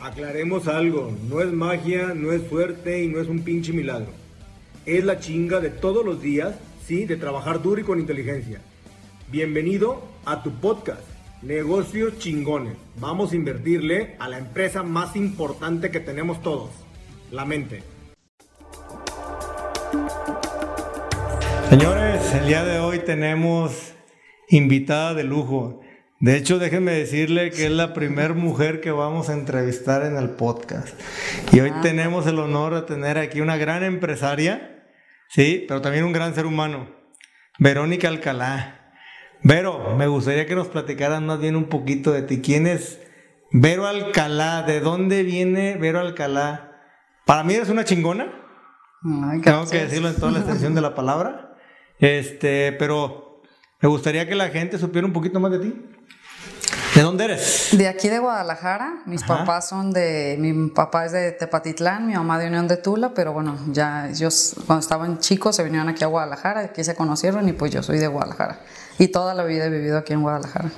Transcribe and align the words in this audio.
Aclaremos 0.00 0.68
algo, 0.68 1.10
no 1.28 1.40
es 1.40 1.50
magia, 1.52 2.12
no 2.14 2.32
es 2.32 2.46
suerte 2.48 3.02
y 3.02 3.08
no 3.08 3.20
es 3.20 3.28
un 3.28 3.40
pinche 3.40 3.72
milagro. 3.72 4.12
Es 4.84 5.04
la 5.04 5.18
chinga 5.18 5.60
de 5.60 5.70
todos 5.70 6.04
los 6.04 6.20
días, 6.20 6.54
sí, 6.86 7.06
de 7.06 7.16
trabajar 7.16 7.62
duro 7.62 7.80
y 7.80 7.84
con 7.84 7.98
inteligencia. 7.98 8.60
Bienvenido 9.30 10.02
a 10.26 10.42
tu 10.42 10.52
podcast, 10.52 11.02
Negocios 11.42 12.18
Chingones. 12.18 12.74
Vamos 13.00 13.32
a 13.32 13.36
invertirle 13.36 14.16
a 14.18 14.28
la 14.28 14.38
empresa 14.38 14.82
más 14.82 15.16
importante 15.16 15.90
que 15.90 16.00
tenemos 16.00 16.42
todos, 16.42 16.70
la 17.30 17.44
mente. 17.46 17.82
Señores, 21.70 22.34
el 22.34 22.46
día 22.46 22.64
de 22.64 22.78
hoy 22.80 22.98
tenemos 22.98 23.94
invitada 24.48 25.14
de 25.14 25.24
lujo. 25.24 25.80
De 26.18 26.36
hecho, 26.36 26.58
déjenme 26.58 26.92
decirle 26.92 27.50
que 27.50 27.66
es 27.66 27.70
la 27.70 27.92
primera 27.92 28.32
mujer 28.32 28.80
que 28.80 28.90
vamos 28.90 29.28
a 29.28 29.34
entrevistar 29.34 30.02
en 30.02 30.16
el 30.16 30.30
podcast. 30.30 30.98
Y 31.52 31.60
hoy 31.60 31.70
ah. 31.74 31.80
tenemos 31.82 32.26
el 32.26 32.38
honor 32.38 32.74
de 32.74 32.82
tener 32.82 33.18
aquí 33.18 33.42
una 33.42 33.58
gran 33.58 33.84
empresaria, 33.84 34.86
sí, 35.28 35.66
pero 35.68 35.82
también 35.82 36.04
un 36.04 36.12
gran 36.12 36.34
ser 36.34 36.46
humano, 36.46 36.88
Verónica 37.58 38.08
Alcalá. 38.08 38.94
Vero, 39.42 39.94
me 39.98 40.06
gustaría 40.06 40.46
que 40.46 40.54
nos 40.54 40.68
platicaras 40.68 41.20
más 41.20 41.38
bien 41.38 41.54
un 41.54 41.66
poquito 41.66 42.12
de 42.12 42.22
ti. 42.22 42.40
¿Quién 42.40 42.66
es 42.66 42.98
Vero 43.52 43.86
Alcalá? 43.86 44.62
¿De 44.62 44.80
dónde 44.80 45.22
viene 45.22 45.76
Vero 45.76 46.00
Alcalá? 46.00 46.80
Para 47.26 47.44
mí 47.44 47.54
eres 47.54 47.68
una 47.68 47.84
chingona. 47.84 48.32
Tengo 49.44 49.68
que 49.68 49.80
decirlo 49.80 50.08
en 50.08 50.16
toda 50.16 50.32
la 50.32 50.38
extensión 50.38 50.74
de 50.74 50.80
la 50.80 50.94
palabra. 50.94 51.42
Este, 51.98 52.72
pero 52.72 53.25
me 53.80 53.88
gustaría 53.88 54.26
que 54.26 54.34
la 54.34 54.48
gente 54.48 54.78
supiera 54.78 55.06
un 55.06 55.12
poquito 55.12 55.38
más 55.40 55.52
de 55.52 55.58
ti. 55.58 55.86
¿De 56.94 57.02
dónde 57.02 57.24
eres? 57.26 57.68
De 57.72 57.88
aquí 57.88 58.08
de 58.08 58.18
Guadalajara. 58.18 59.02
Mis 59.04 59.22
papás 59.22 59.68
son 59.68 59.92
de. 59.92 60.36
Mi 60.38 60.70
papá 60.70 61.04
es 61.04 61.12
de 61.12 61.32
Tepatitlán, 61.32 62.06
mi 62.06 62.14
mamá 62.14 62.38
de 62.38 62.46
Unión 62.46 62.68
de 62.68 62.78
Tula, 62.78 63.12
pero 63.12 63.34
bueno, 63.34 63.58
ya 63.70 64.08
ellos 64.08 64.56
cuando 64.66 64.80
estaban 64.80 65.18
chicos 65.18 65.56
se 65.56 65.62
vinieron 65.62 65.90
aquí 65.90 66.04
a 66.04 66.06
Guadalajara, 66.06 66.60
aquí 66.60 66.82
se 66.82 66.94
conocieron 66.94 67.46
y 67.50 67.52
pues 67.52 67.70
yo 67.70 67.82
soy 67.82 67.98
de 67.98 68.06
Guadalajara. 68.06 68.60
Y 68.98 69.08
toda 69.08 69.34
la 69.34 69.44
vida 69.44 69.66
he 69.66 69.68
vivido 69.68 69.98
aquí 69.98 70.14
en 70.14 70.22
Guadalajara. 70.22 70.70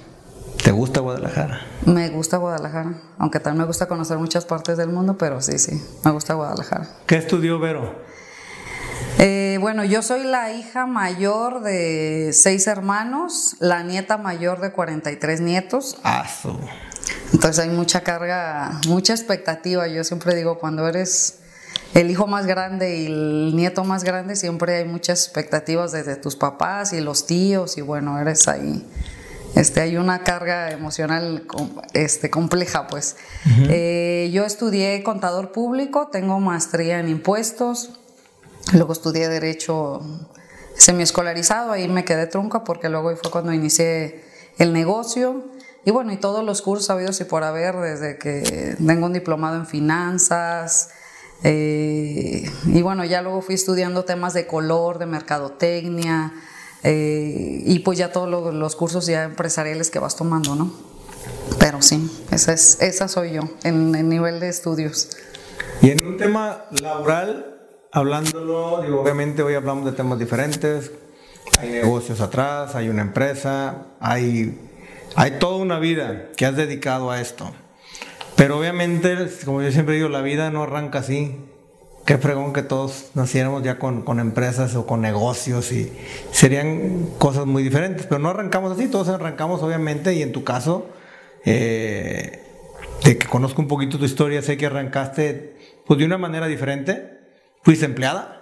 ¿Te 0.65 0.73
gusta 0.73 0.99
Guadalajara? 0.99 1.61
Me 1.87 2.09
gusta 2.09 2.37
Guadalajara, 2.37 2.95
aunque 3.19 3.39
también 3.39 3.61
me 3.61 3.67
gusta 3.67 3.87
conocer 3.87 4.19
muchas 4.19 4.45
partes 4.45 4.77
del 4.77 4.89
mundo, 4.89 5.17
pero 5.17 5.41
sí, 5.41 5.57
sí, 5.61 5.81
me 6.05 6.11
gusta 6.11 6.35
Guadalajara. 6.35 6.89
¿Qué 7.07 7.15
estudió 7.15 7.61
Vero? 7.61 8.08
Eh, 9.19 9.59
bueno, 9.61 9.85
yo 9.85 10.03
soy 10.03 10.23
la 10.23 10.53
hija 10.53 10.87
mayor 10.87 11.63
de 11.63 12.31
seis 12.33 12.67
hermanos, 12.67 13.57
la 13.59 13.83
nieta 13.83 14.17
mayor 14.17 14.61
de 14.61 14.71
43 14.71 15.41
nietos. 15.41 15.99
Ah, 16.05 16.25
Entonces 17.33 17.65
hay 17.65 17.71
mucha 17.71 18.03
carga, 18.03 18.81
mucha 18.87 19.13
expectativa. 19.13 19.89
Yo 19.89 20.05
siempre 20.05 20.35
digo, 20.37 20.59
cuando 20.59 20.87
eres 20.87 21.41
el 21.95 22.11
hijo 22.11 22.27
más 22.27 22.47
grande 22.47 22.97
y 22.97 23.07
el 23.07 23.57
nieto 23.57 23.83
más 23.83 24.05
grande, 24.05 24.37
siempre 24.37 24.77
hay 24.77 24.85
muchas 24.85 25.25
expectativas 25.25 25.93
desde 25.93 26.17
tus 26.17 26.37
papás 26.37 26.93
y 26.93 27.01
los 27.01 27.27
tíos 27.27 27.77
y 27.79 27.81
bueno, 27.81 28.21
eres 28.21 28.47
ahí. 28.47 28.87
Este, 29.55 29.81
hay 29.81 29.97
una 29.97 30.23
carga 30.23 30.71
emocional 30.71 31.45
este, 31.95 32.31
compleja, 32.31 32.87
pues. 32.87 33.17
Eh, 33.69 34.31
yo 34.33 34.45
estudié 34.45 35.03
contador 35.03 35.51
público, 35.51 36.09
tengo 36.13 36.39
maestría 36.39 37.01
en 37.01 37.09
impuestos, 37.09 37.99
Luego 38.73 38.93
estudié 38.93 39.29
Derecho 39.29 40.01
semiescolarizado, 40.75 41.73
ahí 41.73 41.89
me 41.89 42.05
quedé 42.05 42.27
trunca 42.27 42.65
porque 42.65 42.89
luego 42.89 43.15
fue 43.17 43.31
cuando 43.31 43.53
inicié 43.53 44.25
el 44.59 44.73
negocio. 44.73 45.45
Y 45.85 45.91
bueno, 45.91 46.13
y 46.13 46.17
todos 46.17 46.45
los 46.45 46.61
cursos 46.61 46.91
habidos 46.91 47.21
y 47.21 47.25
por 47.25 47.45
haber, 47.45 47.77
desde 47.77 48.19
que 48.19 48.77
tengo 48.85 49.07
un 49.07 49.13
diplomado 49.13 49.57
en 49.57 49.67
finanzas. 49.67 50.91
Eh, 51.45 52.51
y 52.67 52.83
bueno, 52.83 53.05
ya 53.05 53.23
luego 53.23 53.41
fui 53.43 53.55
estudiando 53.55 54.05
temas 54.05 54.35
de 54.35 54.47
color, 54.47 54.99
de 54.99 55.07
mercadotecnia. 55.07 56.33
Eh, 56.85 57.63
y 57.65 57.79
pues 57.81 57.99
ya 57.99 58.13
todos 58.13 58.55
los, 58.55 58.77
cursos 58.77 59.07
ya 59.07 59.25
empresariales 59.25 59.91
que 59.91 59.99
vas 59.99 60.15
tomando, 60.15 60.55
¿no? 60.55 60.73
Pero 61.59 61.81
sí, 61.83 62.11
esa, 62.31 62.53
es, 62.53 62.81
esa 62.81 63.09
soy 63.09 63.33
yo 63.33 63.43
en 63.65 63.95
el 63.95 64.09
nivel 64.09 64.41
de 64.41 64.49
estudios. 64.49 65.11
Y 65.81 65.91
en 65.91 66.07
un 66.07 66.17
tema 66.17 66.67
laboral, 66.81 67.58
hablándolo, 67.93 68.83
digo, 68.83 69.01
obviamente 69.01 69.43
hoy 69.43 69.55
hablamos 69.55 69.85
de 69.85 69.93
temas 69.93 70.19
diferentes, 70.19 70.93
hay 71.59 71.71
negocios 71.71 72.21
atrás, 72.21 72.75
hay 72.75 72.89
una 72.89 73.03
empresa, 73.03 73.87
hay, 74.01 74.59
hay 75.17 75.33
toda 75.39 75.57
una 75.57 75.79
vida 75.79 76.29
que 76.37 76.47
has 76.47 76.57
dedicado 76.57 77.11
a 77.11 77.21
esto. 77.21 77.51
Pero 78.37 78.59
obviamente, 78.59 79.17
como 79.45 79.63
yo 79.63 79.73
siempre 79.73 79.97
digo, 79.97 80.09
la 80.09 80.21
vida 80.21 80.51
no 80.51 80.63
arranca 80.63 81.01
así. 81.01 81.37
Qué 82.05 82.17
fregón 82.17 82.53
que 82.53 82.63
todos 82.63 83.11
naciéramos 83.15 83.63
ya 83.63 83.79
con, 83.79 84.03
con, 84.03 84.19
empresas 84.21 84.75
o 84.77 84.87
con 84.87 85.03
negocios 85.03 85.73
y 85.73 85.93
serían 86.31 87.07
cosas 87.19 87.45
muy 87.47 87.63
diferentes. 87.63 88.07
Pero 88.07 88.21
no 88.21 88.31
arrancamos 88.31 88.73
así, 88.73 88.89
todos 88.89 89.09
arrancamos 89.09 89.63
obviamente 89.63 90.15
y 90.15 90.23
en 90.23 90.33
tu 90.33 90.45
caso, 90.45 90.89
eh, 91.45 92.41
de 93.05 93.19
que 93.19 93.27
conozco 93.27 93.61
un 93.61 93.69
poquito 93.69 93.99
tu 93.99 94.05
historia, 94.05 94.41
sé 94.41 94.57
que 94.57 94.67
arrancaste 94.67 95.57
pues 95.85 95.99
de 95.99 96.07
una 96.07 96.17
manera 96.17 96.47
diferente 96.47 97.18
¿Fuiste 97.63 97.85
empleada? 97.85 98.39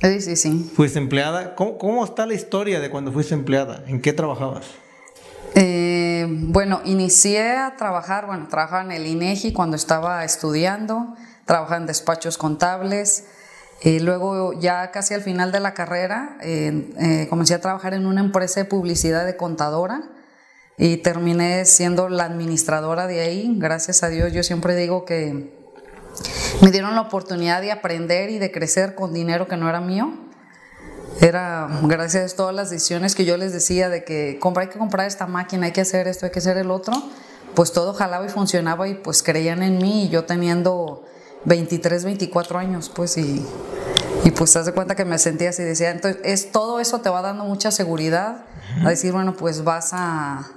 Sí, 0.00 0.20
sí, 0.20 0.36
sí. 0.36 0.72
¿Fuiste 0.74 0.98
empleada? 0.98 1.54
¿Cómo, 1.54 2.04
está 2.04 2.26
la 2.26 2.34
historia 2.34 2.80
de 2.80 2.90
cuando 2.90 3.12
fuiste 3.12 3.34
empleada? 3.34 3.84
¿En 3.86 4.00
qué 4.00 4.12
trabajabas? 4.12 4.66
Eh, 5.54 6.26
bueno, 6.28 6.80
inicié 6.84 7.56
a 7.56 7.76
trabajar, 7.76 8.26
bueno, 8.26 8.48
trabajaba 8.48 8.82
en 8.82 8.92
el 8.92 9.06
INEGI 9.06 9.52
cuando 9.52 9.76
estaba 9.76 10.24
estudiando, 10.24 11.14
trabajaba 11.44 11.76
en 11.76 11.86
despachos 11.86 12.38
contables. 12.38 13.26
y 13.84 13.98
luego, 13.98 14.52
ya 14.60 14.92
casi 14.92 15.14
al 15.14 15.22
final 15.22 15.50
de 15.52 15.60
la 15.60 15.74
carrera, 15.74 16.36
eh, 16.40 17.26
comencé 17.28 17.54
a 17.54 17.60
trabajar 17.60 17.94
en 17.94 18.06
una 18.06 18.20
empresa 18.20 18.60
de 18.60 18.64
publicidad 18.64 19.26
de 19.26 19.36
contadora 19.36 20.02
y 20.78 20.98
terminé 20.98 21.64
siendo 21.64 22.08
la 22.08 22.24
administradora 22.24 23.06
de 23.06 23.20
ahí. 23.20 23.54
Gracias 23.58 24.02
a 24.02 24.08
Dios, 24.08 24.32
yo 24.32 24.42
siempre 24.42 24.74
digo 24.76 25.04
que 25.04 25.61
me 26.60 26.70
dieron 26.70 26.94
la 26.94 27.02
oportunidad 27.02 27.60
de 27.60 27.72
aprender 27.72 28.30
y 28.30 28.38
de 28.38 28.52
crecer 28.52 28.94
con 28.94 29.12
dinero 29.12 29.48
que 29.48 29.56
no 29.56 29.68
era 29.68 29.80
mío. 29.80 30.12
Era 31.20 31.68
gracias 31.82 32.32
a 32.32 32.36
todas 32.36 32.54
las 32.54 32.70
decisiones 32.70 33.14
que 33.14 33.24
yo 33.24 33.36
les 33.36 33.52
decía 33.52 33.88
de 33.88 34.04
que 34.04 34.40
hay 34.56 34.68
que 34.68 34.78
comprar 34.78 35.06
esta 35.06 35.26
máquina, 35.26 35.66
hay 35.66 35.72
que 35.72 35.82
hacer 35.82 36.08
esto, 36.08 36.26
hay 36.26 36.32
que 36.32 36.38
hacer 36.38 36.56
el 36.56 36.70
otro, 36.70 36.94
pues 37.54 37.72
todo 37.72 37.94
jalaba 37.94 38.24
y 38.24 38.28
funcionaba 38.28 38.88
y 38.88 38.94
pues 38.94 39.22
creían 39.22 39.62
en 39.62 39.78
mí 39.78 40.04
y 40.04 40.08
yo 40.08 40.24
teniendo 40.24 41.04
23, 41.44 42.04
24 42.04 42.58
años, 42.58 42.90
pues 42.94 43.18
y, 43.18 43.44
pues 44.36 44.52
te 44.52 44.58
das 44.60 44.70
cuenta 44.70 44.94
que 44.94 45.04
me 45.04 45.18
sentía 45.18 45.50
así, 45.50 45.62
decía, 45.62 45.90
entonces 45.90 46.20
es, 46.24 46.50
todo 46.50 46.80
eso 46.80 47.00
te 47.00 47.10
va 47.10 47.22
dando 47.22 47.44
mucha 47.44 47.70
seguridad 47.70 48.44
a 48.84 48.88
decir, 48.88 49.12
bueno, 49.12 49.34
pues 49.36 49.64
vas 49.64 49.90
a, 49.92 50.48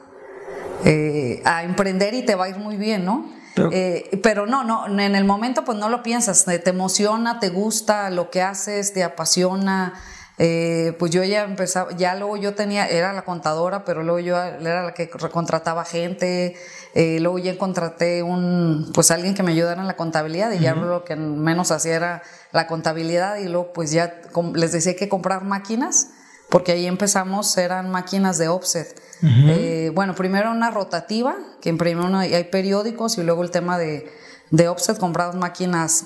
eh, 0.85 1.41
a 1.43 1.63
emprender 1.63 2.13
y 2.13 2.23
te 2.23 2.35
va 2.35 2.45
a 2.45 2.49
ir 2.49 2.57
muy 2.57 2.77
bien, 2.77 3.05
¿no? 3.05 3.25
Eh, 3.71 4.19
pero, 4.21 4.45
no, 4.45 4.63
no, 4.63 4.87
en 4.87 5.15
el 5.15 5.25
momento 5.25 5.63
pues 5.63 5.77
no 5.77 5.89
lo 5.89 6.03
piensas, 6.03 6.45
te 6.45 6.69
emociona, 6.69 7.39
te 7.39 7.49
gusta 7.49 8.09
lo 8.09 8.29
que 8.29 8.41
haces, 8.41 8.93
te 8.93 9.03
apasiona. 9.03 9.93
Eh, 10.37 10.93
pues 10.99 11.11
yo 11.11 11.23
ya 11.23 11.43
empezaba, 11.43 11.95
ya 11.95 12.13
luego 12.15 12.35
yo 12.35 12.55
tenía, 12.55 12.87
era 12.87 13.13
la 13.13 13.23
contadora, 13.23 13.85
pero 13.85 14.03
luego 14.03 14.19
yo 14.19 14.37
era 14.37 14.83
la 14.83 14.93
que 14.93 15.09
contrataba 15.09 15.85
gente, 15.85 16.57
eh, 16.93 17.19
luego 17.21 17.39
ya 17.39 17.57
contraté 17.57 18.21
un, 18.21 18.91
pues 18.93 19.11
alguien 19.11 19.33
que 19.33 19.43
me 19.43 19.53
ayudara 19.53 19.79
en 19.79 19.87
la 19.87 19.95
contabilidad 19.95 20.51
y 20.51 20.59
ya 20.59 20.75
lo 20.75 21.05
que 21.05 21.15
menos 21.15 21.71
hacía 21.71 21.95
era 21.95 22.21
la 22.51 22.67
contabilidad 22.67 23.37
y 23.37 23.47
luego 23.47 23.71
pues 23.71 23.91
ya 23.91 24.21
les 24.53 24.73
decía 24.73 24.97
que 24.97 25.07
comprar 25.07 25.45
máquinas, 25.45 26.09
porque 26.49 26.73
ahí 26.73 26.85
empezamos, 26.85 27.57
eran 27.57 27.89
máquinas 27.89 28.37
de 28.37 28.47
offset. 28.47 29.01
Eh, 29.23 29.91
bueno, 29.93 30.13
primero 30.13 30.51
una 30.51 30.69
rotativa, 30.69 31.35
que 31.61 31.69
imprimimos 31.69 32.05
una, 32.05 32.21
hay 32.21 32.43
periódicos 32.45 33.17
y 33.17 33.23
luego 33.23 33.43
el 33.43 33.49
tema 33.49 33.77
de, 33.77 34.11
de 34.51 34.67
offset, 34.67 34.97
compramos 34.99 35.35
máquinas, 35.35 36.05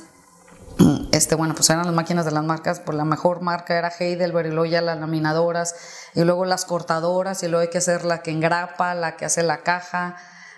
este, 1.11 1.35
bueno, 1.35 1.53
pues 1.53 1.69
eran 1.69 1.85
las 1.85 1.93
máquinas 1.93 2.25
de 2.25 2.31
las 2.31 2.43
marcas, 2.43 2.79
pues 2.79 2.97
la 2.97 3.03
mejor 3.03 3.41
marca 3.41 3.77
era 3.77 3.89
Heidelberg 3.89 4.47
y 4.47 4.51
luego 4.51 4.65
ya 4.65 4.81
las 4.81 4.99
laminadoras 4.99 5.75
y 6.15 6.21
luego 6.23 6.45
las 6.45 6.65
cortadoras 6.65 7.43
y 7.43 7.47
luego 7.47 7.63
hay 7.63 7.69
que 7.69 7.79
hacer 7.79 8.05
la 8.05 8.21
que 8.21 8.31
engrapa, 8.31 8.95
la 8.95 9.17
que 9.17 9.25
hace 9.25 9.43
la 9.43 9.63
caja, 9.63 10.15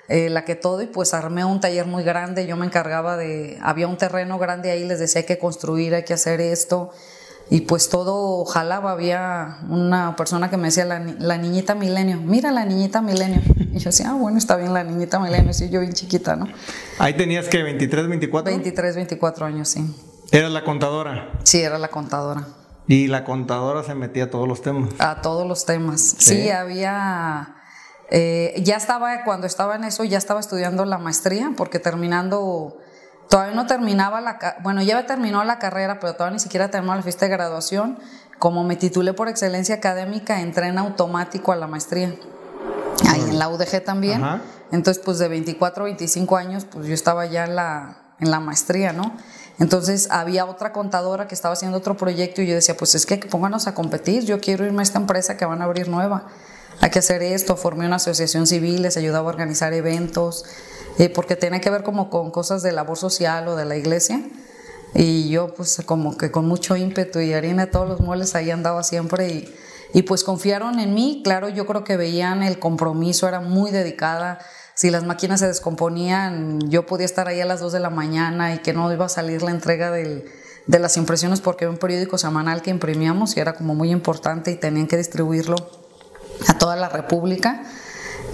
eh, 0.08 0.30
la 0.30 0.46
que 0.46 0.56
todo. 0.56 0.82
Y 0.84 0.88
pues 0.88 1.14
armé 1.14 1.44
un 1.46 1.60
taller 1.60 1.88
muy 1.88 2.04
grande, 2.04 2.46
yo 2.46 2.56
me 2.58 2.66
encargaba 2.66 3.18
de, 3.18 3.58
había 3.64 3.88
un 3.88 3.98
terreno 3.98 4.38
grande 4.38 4.70
ahí, 4.70 4.86
les 4.86 5.00
decía 5.00 5.22
hay 5.22 5.26
que 5.26 5.40
construir, 5.40 5.96
hay 5.96 6.04
que 6.04 6.14
hacer 6.14 6.40
esto 6.42 6.92
y 7.54 7.62
pues 7.62 7.90
todo 7.90 8.46
jalaba, 8.46 8.92
había 8.92 9.58
una 9.68 10.16
persona 10.16 10.50
que 10.50 10.56
me 10.56 10.70
decía, 10.70 10.86
la, 10.86 11.38
niñita 11.38 11.76
milenio, 11.76 12.16
mira 12.16 12.50
la 12.50 12.64
niñita 12.64 13.02
milenio. 13.02 13.42
Y 13.74 13.78
yo 13.78 13.90
decía, 13.90 14.12
ah, 14.12 14.14
bueno, 14.14 14.38
está 14.38 14.56
bien 14.56 14.74
la 14.74 14.86
niñita 14.86 15.20
milenio, 15.20 15.52
sí, 15.52 15.70
yo 15.70 15.82
bien 15.82 15.92
chiquita, 15.92 16.38
¿no? 16.38 16.48
Ahí 16.98 17.14
tenías 17.14 17.50
que 17.50 17.62
23, 17.62 18.08
24. 18.08 18.54
23, 18.54 18.96
24 18.96 19.46
años, 19.46 19.68
sí. 19.68 19.86
¿Eras 20.32 20.50
la 20.50 20.64
contadora? 20.64 21.30
Sí, 21.44 21.60
era 21.60 21.78
la 21.78 21.90
contadora. 21.90 22.48
¿Y 22.88 23.08
la 23.08 23.26
contadora 23.26 23.84
se 23.84 23.96
metía 23.96 24.24
a 24.24 24.30
todos 24.30 24.48
los 24.48 24.62
temas? 24.62 24.90
A 25.00 25.20
todos 25.22 25.46
los 25.46 25.66
temas. 25.66 26.16
Sí, 26.20 26.50
había... 26.50 27.58
Eh, 28.12 28.62
ya 28.64 28.78
estaba, 28.78 29.26
cuando 29.26 29.46
estaba 29.46 29.76
en 29.76 29.84
eso, 29.84 30.06
ya 30.06 30.18
estaba 30.18 30.40
estudiando 30.40 30.86
la 30.86 31.00
maestría, 31.00 31.52
porque 31.58 31.80
terminando 31.80 32.78
todavía 33.30 33.56
no 33.56 33.66
terminaba 33.68 34.22
la, 34.22 34.58
bueno, 34.62 34.82
ya 34.82 35.06
terminó 35.06 35.44
la 35.44 35.60
carrera, 35.60 36.00
pero 36.00 36.14
todavía 36.14 36.34
ni 36.34 36.40
siquiera 36.40 36.70
terminó 36.70 36.96
la 36.96 37.02
fiesta 37.02 37.26
de 37.26 37.32
graduación. 37.32 38.00
Como 38.40 38.64
me 38.64 38.76
titulé 38.76 39.14
por 39.14 39.28
excelencia 39.28 39.76
académica, 39.76 40.42
entré 40.42 40.68
en 40.68 40.78
automático 40.78 41.52
a 41.52 41.56
la 41.56 41.68
maestría. 41.68 42.16
Ahí 43.10 43.22
en 43.22 43.40
la 43.40 43.50
UDG 43.50 43.84
también. 43.84 44.24
Entonces, 44.72 45.02
pues 45.04 45.20
de 45.20 45.28
24 45.28 45.84
a 45.84 45.86
25 45.86 46.38
años, 46.38 46.66
pues 46.66 46.88
yo 46.88 46.94
estaba 46.94 47.26
ya 47.26 47.46
en 47.46 47.56
la, 47.56 47.98
en 48.20 48.32
la 48.32 48.40
maestría, 48.40 48.94
¿no? 48.94 49.16
Entonces 49.60 50.08
había 50.10 50.46
otra 50.46 50.72
contadora 50.72 51.28
que 51.28 51.36
estaba 51.36 51.54
haciendo 51.54 51.78
otro 51.78 51.96
proyecto 51.96 52.42
y 52.42 52.48
yo 52.48 52.56
decía, 52.56 52.76
pues 52.76 52.96
es 52.96 53.06
que 53.06 53.18
pónganos 53.18 53.68
a 53.68 53.76
competir, 53.76 54.26
yo 54.26 54.40
quiero 54.40 54.66
irme 54.66 54.80
a 54.80 54.84
esta 54.84 54.98
empresa 54.98 55.38
que 55.38 55.46
van 55.46 55.62
a 55.62 55.66
abrir 55.66 55.88
nueva. 55.88 56.26
Hay 56.80 56.90
que 56.90 56.98
hacer 57.00 57.22
esto, 57.22 57.56
formé 57.56 57.86
una 57.86 57.98
asociación 57.98 58.48
civil, 58.48 58.82
les 58.82 58.98
ayudaba 58.98 59.28
a 59.28 59.30
organizar 59.30 59.74
eventos, 59.74 60.46
eh, 60.98 61.10
porque 61.10 61.36
tiene 61.36 61.62
que 61.62 61.70
ver 61.70 61.84
como 61.84 62.10
con 62.10 62.32
cosas 62.32 62.64
de 62.64 62.72
labor 62.72 62.98
social 62.98 63.48
o 63.48 63.56
de 63.56 63.66
la 63.66 63.76
iglesia. 63.76 64.22
Y 64.94 65.30
yo 65.30 65.54
pues 65.54 65.82
como 65.86 66.18
que 66.18 66.32
con 66.32 66.48
mucho 66.48 66.76
ímpetu 66.76 67.20
y 67.20 67.34
harina 67.34 67.72
todos 67.72 67.88
los 67.88 68.02
muebles 68.02 68.36
ahí 68.36 68.52
andaba 68.52 68.84
siempre 68.84 69.30
y, 69.30 69.56
y 69.94 70.04
pues 70.04 70.24
confiaron 70.24 70.80
en 70.80 70.94
mí, 70.94 71.22
claro, 71.24 71.50
yo 71.50 71.66
creo 71.66 71.84
que 71.84 71.98
veían 71.98 72.44
el 72.44 72.60
compromiso, 72.60 73.28
era 73.28 73.40
muy 73.40 73.72
dedicada. 73.72 74.40
Si 74.74 74.90
las 74.90 75.04
máquinas 75.04 75.40
se 75.40 75.48
descomponían, 75.48 76.60
yo 76.70 76.86
podía 76.86 77.06
estar 77.06 77.28
ahí 77.28 77.40
a 77.40 77.46
las 77.46 77.60
2 77.60 77.74
de 77.74 77.80
la 77.80 77.90
mañana 77.90 78.54
y 78.54 78.60
que 78.60 78.74
no 78.74 78.92
iba 78.92 79.06
a 79.06 79.10
salir 79.10 79.44
la 79.44 79.52
entrega 79.52 79.92
del, 79.92 80.26
de 80.68 80.80
las 80.80 80.98
impresiones 80.98 81.42
porque 81.42 81.66
era 81.66 81.72
un 81.72 81.78
periódico 81.78 82.18
semanal 82.18 82.62
que 82.62 82.70
imprimíamos 82.70 83.38
y 83.38 83.40
era 83.40 83.54
como 83.54 83.76
muy 83.76 83.92
importante 83.92 84.52
y 84.52 84.56
tenían 84.56 84.88
que 84.88 84.98
distribuirlo 84.98 85.56
a 86.48 86.58
toda 86.58 86.76
la 86.76 86.90
República 86.90 87.64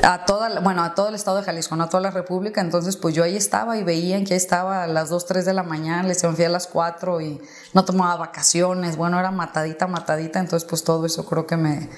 a 0.03 0.25
toda, 0.25 0.59
bueno, 0.61 0.83
a 0.83 0.95
todo 0.95 1.09
el 1.09 1.15
estado 1.15 1.37
de 1.37 1.43
Jalisco, 1.43 1.75
no 1.75 1.85
a 1.85 1.89
toda 1.89 2.01
la 2.01 2.11
República, 2.11 2.61
entonces 2.61 2.97
pues 2.97 3.15
yo 3.15 3.23
ahí 3.23 3.35
estaba 3.35 3.77
y 3.77 3.83
veían 3.83 4.25
que 4.25 4.33
ahí 4.33 4.37
estaba 4.37 4.83
a 4.83 4.87
las 4.87 5.09
2, 5.09 5.25
3 5.25 5.45
de 5.45 5.53
la 5.53 5.63
mañana, 5.63 6.07
les 6.07 6.21
fui 6.21 6.45
a 6.45 6.49
las 6.49 6.67
4 6.67 7.21
y 7.21 7.41
no 7.73 7.85
tomaba 7.85 8.15
vacaciones, 8.15 8.95
bueno, 8.95 9.19
era 9.19 9.31
matadita, 9.31 9.87
matadita, 9.87 10.39
entonces 10.39 10.67
pues 10.67 10.83
todo 10.83 11.05
eso 11.05 11.25
creo 11.25 11.47
que 11.47 11.57
me, 11.57 11.89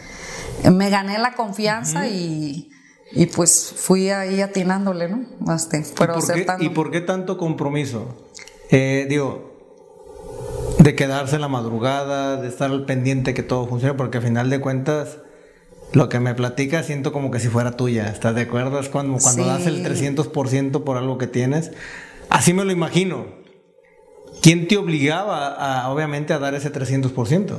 me 0.71 0.89
gané 0.89 1.19
la 1.19 1.33
confianza 1.33 2.07
y, 2.07 2.71
y, 3.11 3.25
pues 3.27 3.73
fui 3.75 4.09
ahí 4.09 4.41
atinándole, 4.41 5.09
¿no? 5.09 5.53
Este, 5.53 5.83
pero 5.97 6.17
¿Y, 6.17 6.21
por 6.21 6.33
qué, 6.33 6.45
¿Y 6.59 6.69
por 6.69 6.91
qué 6.91 7.01
tanto 7.01 7.37
compromiso? 7.37 8.15
Eh, 8.69 9.07
digo, 9.09 9.49
de 10.79 10.95
quedarse 10.95 11.35
en 11.35 11.41
la 11.41 11.47
madrugada, 11.47 12.37
de 12.37 12.47
estar 12.47 12.71
al 12.71 12.85
pendiente 12.85 13.33
que 13.33 13.43
todo 13.43 13.67
funcione, 13.67 13.95
porque 13.95 14.17
al 14.17 14.23
final 14.23 14.49
de 14.49 14.61
cuentas 14.61 15.17
lo 15.93 16.09
que 16.09 16.19
me 16.19 16.35
platica 16.35 16.83
siento 16.83 17.11
como 17.11 17.31
que 17.31 17.39
si 17.39 17.47
fuera 17.47 17.71
tuya. 17.71 18.09
¿Estás 18.09 18.35
de 18.35 18.41
acuerdo? 18.41 18.79
Es 18.79 18.89
cuando, 18.89 19.17
cuando 19.17 19.45
das 19.45 19.65
el 19.65 19.83
300% 19.83 20.83
por 20.83 20.97
algo 20.97 21.17
que 21.17 21.27
tienes. 21.27 21.71
Así 22.29 22.53
me 22.53 22.63
lo 22.63 22.71
imagino. 22.71 23.25
¿Quién 24.41 24.67
te 24.67 24.77
obligaba, 24.77 25.47
a, 25.47 25.89
obviamente, 25.89 26.33
a 26.33 26.39
dar 26.39 26.53
ese 26.55 26.71
300%? 26.71 27.57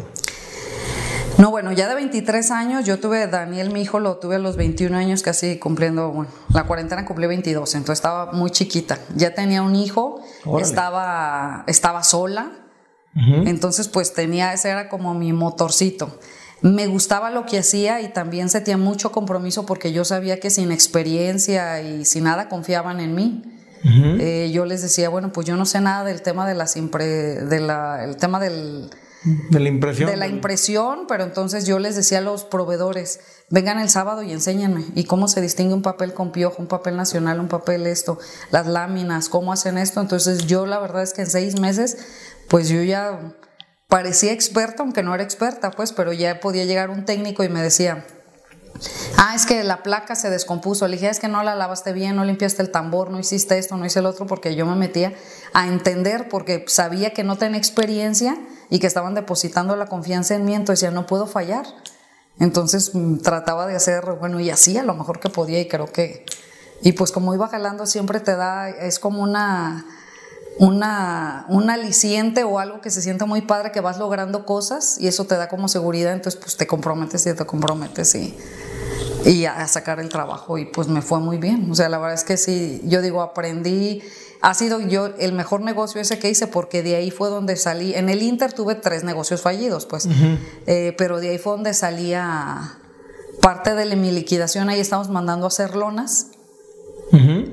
No, 1.39 1.51
bueno, 1.51 1.73
ya 1.73 1.89
de 1.89 1.95
23 1.95 2.51
años, 2.51 2.85
yo 2.85 3.01
tuve, 3.01 3.27
Daniel, 3.27 3.71
mi 3.71 3.83
hijo, 3.83 3.99
lo 3.99 4.19
tuve 4.19 4.37
a 4.37 4.39
los 4.39 4.57
21 4.57 4.97
años, 4.97 5.23
casi 5.23 5.59
cumpliendo, 5.59 6.11
bueno, 6.11 6.31
la 6.53 6.65
cuarentena 6.65 7.05
cumplí 7.07 7.27
22, 7.27 7.75
entonces 7.77 7.99
estaba 7.99 8.33
muy 8.33 8.51
chiquita. 8.51 8.99
Ya 9.15 9.35
tenía 9.35 9.63
un 9.63 9.75
hijo, 9.75 10.21
estaba, 10.61 11.65
estaba 11.67 12.03
sola, 12.03 12.53
entonces 13.15 13.89
pues 13.89 14.13
tenía, 14.13 14.53
ese 14.53 14.69
era 14.69 14.89
como 14.89 15.15
mi 15.15 15.33
motorcito. 15.33 16.19
Me 16.63 16.87
gustaba 16.87 17.31
lo 17.31 17.47
que 17.47 17.59
hacía 17.59 18.01
y 18.01 18.13
también 18.13 18.49
sentía 18.49 18.77
mucho 18.77 19.13
compromiso 19.13 19.67
porque 19.67 19.93
yo 19.93 20.05
sabía 20.05 20.41
que 20.41 20.51
sin 20.51 20.73
experiencia 20.73 21.81
y 21.81 22.05
sin 22.05 22.25
nada 22.25 22.49
confiaban 22.49 23.01
en 23.01 23.15
mí. 23.15 23.43
Eh, 23.83 24.51
yo 24.53 24.67
les 24.67 24.83
decía, 24.83 25.09
bueno, 25.09 25.33
pues 25.33 25.47
yo 25.47 25.57
no 25.57 25.65
sé 25.65 25.81
nada 25.81 26.05
del 26.05 26.21
tema 26.21 26.47
de 26.47 26.55
las 26.55 26.75
de 26.75 27.61
la, 27.61 28.05
el 28.05 28.17
tema 28.17 28.39
del 28.39 28.91
de 29.51 29.61
la 29.61 29.69
impresión. 29.69 30.11
De 30.11 30.17
la 30.17 30.27
impresión, 30.29 31.01
pero 31.07 31.25
entonces 31.25 31.67
yo 31.67 31.79
les 31.79 31.95
decía 31.95 32.19
a 32.19 32.23
los 32.23 32.45
proveedores, 32.45 33.21
vengan 33.51 33.79
el 33.79 33.91
sábado 33.91 34.23
y 34.23 34.33
enséñenme. 34.33 34.85
¿Y 34.95 35.05
cómo 35.05 35.29
se 35.29 35.43
distingue 35.43 35.75
un 35.75 35.83
papel 35.83 36.15
con 36.15 36.33
piojo, 36.33 36.57
un 36.63 36.69
papel 36.69 36.97
nacional, 36.97 37.39
un 37.39 37.49
papel 37.49 37.87
esto, 37.87 38.19
las 38.51 38.67
láminas, 38.67 39.29
cómo 39.29 39.53
hacen 39.53 39.77
esto? 39.77 40.01
Entonces 40.01 40.47
yo 40.47 40.65
la 40.65 40.79
verdad 40.79 41.03
es 41.03 41.13
que 41.13 41.23
en 41.23 41.31
seis 41.31 41.61
meses, 41.61 41.99
pues 42.49 42.71
yo 42.71 42.83
ya 42.83 43.35
parecía 43.91 44.33
experta, 44.33 44.83
aunque 44.83 45.03
no 45.03 45.15
era 45.15 45.23
experta, 45.23 45.73
pues, 45.73 45.93
pero 45.93 46.15
ya 46.15 46.41
podía 46.41 46.65
llegar 46.65 46.89
un 46.89 47.05
técnico 47.05 47.45
y 47.45 47.49
me 47.51 47.61
decía, 47.61 48.07
ah, 49.19 49.35
es 49.35 49.45
que 49.45 49.65
la 49.65 49.83
placa 49.83 50.15
se 50.15 50.31
descompuso, 50.31 50.87
le 50.87 50.95
dije, 50.95 51.09
ah, 51.09 51.11
es 51.11 51.19
que 51.19 51.29
no 51.29 51.43
la 51.43 51.57
lavaste 51.57 51.93
bien, 51.93 52.15
no 52.15 52.25
limpiaste 52.25 52.63
el 52.63 52.71
tambor, 52.71 53.11
no 53.11 53.19
hiciste 53.19 53.59
esto, 53.59 53.77
no 53.77 53.85
hice 53.85 53.99
el 53.99 54.07
otro, 54.07 54.27
porque 54.27 54.55
yo 54.55 54.65
me 54.65 54.77
metía 54.77 55.13
a 55.53 55.67
entender, 55.67 56.29
porque 56.29 56.65
sabía 56.69 57.13
que 57.13 57.25
no 57.25 57.37
tenía 57.37 57.59
experiencia 57.59 58.39
y 58.71 58.79
que 58.79 58.87
estaban 58.87 59.15
depositando 59.15 59.75
la 59.75 59.87
confianza 59.87 60.37
en 60.37 60.45
mí, 60.45 60.55
entonces 60.55 60.93
no 60.93 61.07
puedo 61.07 61.27
fallar. 61.27 61.67
Entonces 62.39 62.95
mm, 62.95 63.19
trataba 63.19 63.67
de 63.67 63.75
hacer, 63.75 64.05
bueno, 64.21 64.39
y 64.39 64.51
hacía 64.51 64.85
lo 64.85 64.95
mejor 64.95 65.19
que 65.19 65.31
podía 65.31 65.61
y 65.61 65.67
creo 65.67 65.87
que, 65.93 66.25
y 66.81 66.93
pues 66.93 67.11
como 67.11 67.35
iba 67.35 67.49
jalando 67.49 67.87
siempre 67.87 68.21
te 68.21 68.37
da, 68.37 68.71
es 68.71 69.01
como 69.01 69.21
una 69.21 69.85
una, 70.61 71.47
un 71.49 71.71
aliciente 71.71 72.45
o 72.45 72.59
algo 72.59 72.83
que 72.83 72.91
se 72.91 73.01
sienta 73.01 73.25
muy 73.25 73.41
padre 73.41 73.73
que 73.73 73.81
vas 73.81 73.97
logrando 73.97 74.45
cosas 74.45 74.99
y 75.01 75.07
eso 75.07 75.25
te 75.25 75.35
da 75.37 75.49
como 75.49 75.69
seguridad, 75.69 76.13
entonces 76.13 76.39
pues 76.39 76.59
te 76.59 76.67
comprometes 76.67 77.27
y 77.27 77.33
te 77.33 77.47
comprometes 77.47 78.15
y, 78.15 78.37
y 79.25 79.47
a, 79.47 79.67
sacar 79.69 80.01
el 80.01 80.11
trabajo 80.11 80.59
y 80.59 80.67
pues 80.67 80.87
me 80.87 81.01
fue 81.01 81.19
muy 81.19 81.39
bien. 81.39 81.71
O 81.71 81.75
sea, 81.75 81.89
la 81.89 81.97
verdad 81.97 82.13
es 82.13 82.25
que 82.25 82.37
sí, 82.37 82.83
yo 82.85 83.01
digo, 83.01 83.23
aprendí, 83.23 84.03
ha 84.43 84.53
sido 84.53 84.81
yo 84.81 85.07
el 85.19 85.33
mejor 85.33 85.63
negocio 85.63 85.99
ese 85.99 86.19
que 86.19 86.29
hice 86.29 86.47
porque 86.47 86.83
de 86.83 86.97
ahí 86.97 87.11
fue 87.11 87.31
donde 87.31 87.57
salí, 87.57 87.95
en 87.95 88.11
el 88.11 88.23
Inter 88.23 88.53
tuve 88.53 88.75
tres 88.75 89.03
negocios 89.03 89.41
fallidos, 89.41 89.87
pues, 89.87 90.11
eh, 90.67 90.95
pero 90.99 91.21
de 91.21 91.31
ahí 91.31 91.39
fue 91.39 91.53
donde 91.53 91.73
salía 91.73 92.77
parte 93.41 93.75
de 93.75 93.97
mi 93.97 94.11
liquidación, 94.11 94.69
ahí 94.69 94.81
estamos 94.81 95.09
mandando 95.09 95.47
a 95.47 95.49
hacer 95.49 95.75
lonas. 95.75 96.27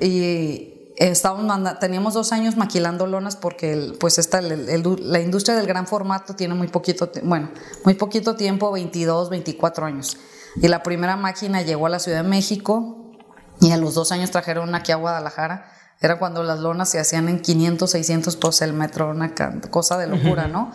Y 0.00 0.67
estábamos 0.98 1.78
teníamos 1.78 2.14
dos 2.14 2.32
años 2.32 2.56
maquilando 2.56 3.06
lonas 3.06 3.36
porque 3.36 3.92
pues 4.00 4.18
esta, 4.18 4.40
la 4.40 5.20
industria 5.20 5.56
del 5.56 5.66
gran 5.66 5.86
formato 5.86 6.34
tiene 6.34 6.54
muy 6.54 6.68
poquito, 6.68 7.10
bueno, 7.22 7.50
muy 7.84 7.94
poquito 7.94 8.34
tiempo, 8.34 8.72
22, 8.72 9.30
24 9.30 9.86
años. 9.86 10.16
Y 10.56 10.68
la 10.68 10.82
primera 10.82 11.16
máquina 11.16 11.62
llegó 11.62 11.86
a 11.86 11.90
la 11.90 12.00
Ciudad 12.00 12.22
de 12.22 12.28
México 12.28 13.14
y 13.60 13.70
a 13.70 13.76
los 13.76 13.94
dos 13.94 14.12
años 14.12 14.30
trajeron 14.30 14.74
aquí 14.74 14.92
a 14.92 14.96
Guadalajara. 14.96 15.70
Era 16.00 16.18
cuando 16.18 16.42
las 16.42 16.60
lonas 16.60 16.90
se 16.90 16.98
hacían 16.98 17.28
en 17.28 17.40
500, 17.40 17.90
600 17.90 18.36
pesos 18.36 18.62
el 18.62 18.72
metro, 18.72 19.10
una 19.10 19.34
cosa 19.70 19.98
de 19.98 20.06
locura, 20.06 20.48
¿no? 20.48 20.72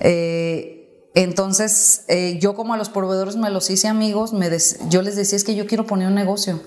Eh, 0.00 1.10
entonces, 1.14 2.04
eh, 2.08 2.38
yo 2.40 2.54
como 2.54 2.74
a 2.74 2.76
los 2.76 2.88
proveedores 2.88 3.36
me 3.36 3.50
los 3.50 3.68
hice 3.70 3.88
amigos, 3.88 4.32
me 4.32 4.50
yo 4.88 5.02
les 5.02 5.16
decía, 5.16 5.36
es 5.36 5.44
que 5.44 5.54
yo 5.54 5.66
quiero 5.66 5.86
poner 5.86 6.08
un 6.08 6.14
negocio. 6.14 6.60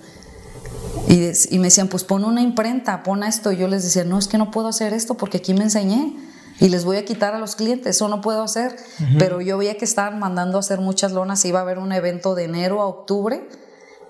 Y, 1.07 1.57
me 1.57 1.65
decían, 1.65 1.87
pues 1.87 2.03
pon 2.03 2.23
una 2.23 2.41
imprenta, 2.41 3.03
pon 3.03 3.23
esto. 3.23 3.51
Y 3.51 3.57
yo 3.57 3.67
les 3.67 3.83
decía, 3.83 4.03
no, 4.03 4.17
es 4.17 4.27
que 4.27 4.37
no 4.37 4.51
puedo 4.51 4.67
hacer 4.67 4.93
esto 4.93 5.15
porque 5.15 5.37
aquí 5.37 5.53
me 5.53 5.63
enseñé 5.63 6.15
y 6.59 6.69
les 6.69 6.85
voy 6.85 6.97
a 6.97 7.05
quitar 7.05 7.33
a 7.33 7.39
los 7.39 7.55
clientes, 7.55 7.95
eso 7.95 8.07
no 8.07 8.21
puedo 8.21 8.43
hacer. 8.43 8.75
Pero 9.17 9.41
yo 9.41 9.57
veía 9.57 9.77
que 9.77 9.85
estaban 9.85 10.19
mandando 10.19 10.57
a 10.57 10.59
hacer 10.59 10.79
muchas 10.79 11.11
lonas, 11.11 11.43
iba 11.45 11.59
a 11.59 11.63
haber 11.63 11.79
un 11.79 11.91
evento 11.91 12.35
de 12.35 12.43
enero 12.43 12.81
a 12.81 12.85
octubre, 12.85 13.49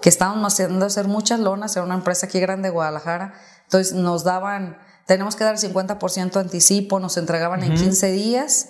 que 0.01 0.09
estaban 0.09 0.43
haciendo 0.43 0.85
hacer 0.85 1.07
muchas 1.07 1.39
lonas, 1.39 1.75
era 1.77 1.85
una 1.85 1.95
empresa 1.95 2.25
aquí 2.25 2.41
grande 2.41 2.67
de 2.67 2.73
Guadalajara. 2.73 3.35
Entonces 3.63 3.93
nos 3.93 4.25
daban, 4.25 4.77
tenemos 5.05 5.37
que 5.37 5.45
dar 5.45 5.55
50% 5.55 6.35
anticipo, 6.41 6.99
nos 6.99 7.15
entregaban 7.15 7.63
en 7.63 7.73
15 7.73 8.11
días. 8.11 8.67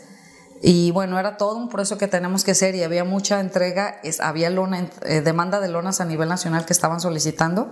Y 0.61 0.91
bueno, 0.91 1.17
era 1.17 1.37
todo 1.37 1.57
un 1.57 1.67
proceso 1.67 1.97
que 1.97 2.07
tenemos 2.07 2.43
que 2.43 2.51
hacer 2.51 2.75
y 2.75 2.83
había 2.83 3.03
mucha 3.03 3.39
entrega, 3.39 3.99
es, 4.03 4.19
había 4.19 4.51
lona, 4.51 4.91
eh, 5.05 5.21
demanda 5.21 5.59
de 5.59 5.69
lonas 5.69 6.01
a 6.01 6.05
nivel 6.05 6.29
nacional 6.29 6.65
que 6.65 6.73
estaban 6.73 7.01
solicitando. 7.01 7.71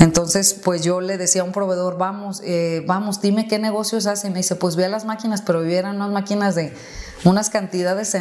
Entonces, 0.00 0.54
pues 0.54 0.82
yo 0.82 1.00
le 1.00 1.18
decía 1.18 1.42
a 1.42 1.44
un 1.44 1.52
proveedor, 1.52 1.98
vamos, 1.98 2.40
eh, 2.44 2.84
vamos, 2.86 3.20
dime 3.20 3.48
qué 3.48 3.58
negocios 3.58 4.06
hace. 4.06 4.28
Y 4.28 4.30
me 4.30 4.38
dice, 4.38 4.54
pues 4.54 4.76
ve 4.76 4.84
a 4.84 4.88
las 4.88 5.04
máquinas, 5.04 5.42
pero 5.42 5.62
vieran 5.62 5.96
unas 5.96 6.10
máquinas 6.10 6.54
de 6.54 6.72
unas 7.24 7.50
cantidades 7.50 8.16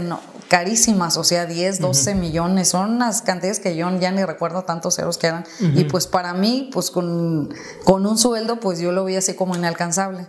carísimas, 0.47 1.17
o 1.17 1.23
sea, 1.23 1.45
10, 1.45 1.79
12 1.79 2.15
millones, 2.15 2.69
son 2.69 2.95
unas 2.95 3.21
cantidades 3.21 3.59
que 3.59 3.75
yo 3.75 3.89
ya 3.99 4.11
ni 4.11 4.23
recuerdo 4.25 4.63
tantos 4.63 4.95
ceros 4.95 5.17
que 5.17 5.27
eran. 5.27 5.45
Y 5.59 5.83
pues 5.83 6.07
para 6.07 6.33
mí, 6.33 6.69
pues 6.73 6.89
con, 6.89 7.53
con, 7.83 8.05
un 8.05 8.17
sueldo, 8.17 8.59
pues 8.59 8.79
yo 8.79 8.91
lo 8.91 9.05
vi 9.05 9.15
así 9.15 9.35
como 9.35 9.55
inalcanzable. 9.55 10.27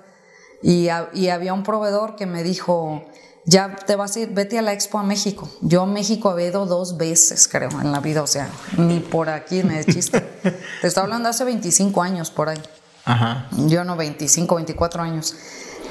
Y, 0.63 0.89
y 1.15 1.29
había 1.29 1.55
un 1.55 1.63
proveedor 1.63 2.17
que 2.17 2.27
me 2.27 2.43
dijo, 2.43 3.05
ya 3.49 3.75
te 3.75 3.97
vas 3.97 4.15
a 4.15 4.21
ir, 4.21 4.29
vete 4.35 4.59
a 4.59 4.63
la 4.63 4.75
Expo 4.75 4.99
a 4.99 5.03
México. 5.03 5.49
Yo 5.63 5.83
a 5.83 5.87
México 5.87 6.37
he 6.37 6.49
ido 6.49 6.67
dos 6.67 6.99
veces, 6.99 7.49
creo, 7.49 7.71
en 7.81 7.93
la 7.93 8.01
vida, 8.01 8.23
o 8.23 8.27
sea, 8.27 8.51
ni 8.77 9.01
por 9.01 9.31
aquí, 9.31 9.63
de 9.63 9.85
chiste. 9.93 10.21
te 10.21 10.87
estoy 10.87 11.03
hablando 11.03 11.31
hace 11.31 11.45
25 11.45 12.03
años 12.03 12.31
por 12.31 12.51
ahí. 12.51 12.61
Ajá. 13.07 13.49
Yo 13.53 13.85
no, 13.85 13.97
25, 13.97 14.55
24 14.55 15.03
años. 15.03 15.35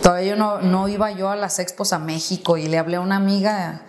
Todavía 0.04 0.36
no, 0.36 0.62
no 0.62 0.88
iba 0.88 1.10
yo 1.12 1.30
a 1.30 1.36
las 1.36 1.58
expos 1.58 1.94
a 1.94 2.00
México 2.00 2.58
y 2.58 2.68
le 2.68 2.78
hablé 2.78 2.98
a 2.98 3.02
una 3.02 3.16
amiga, 3.16 3.82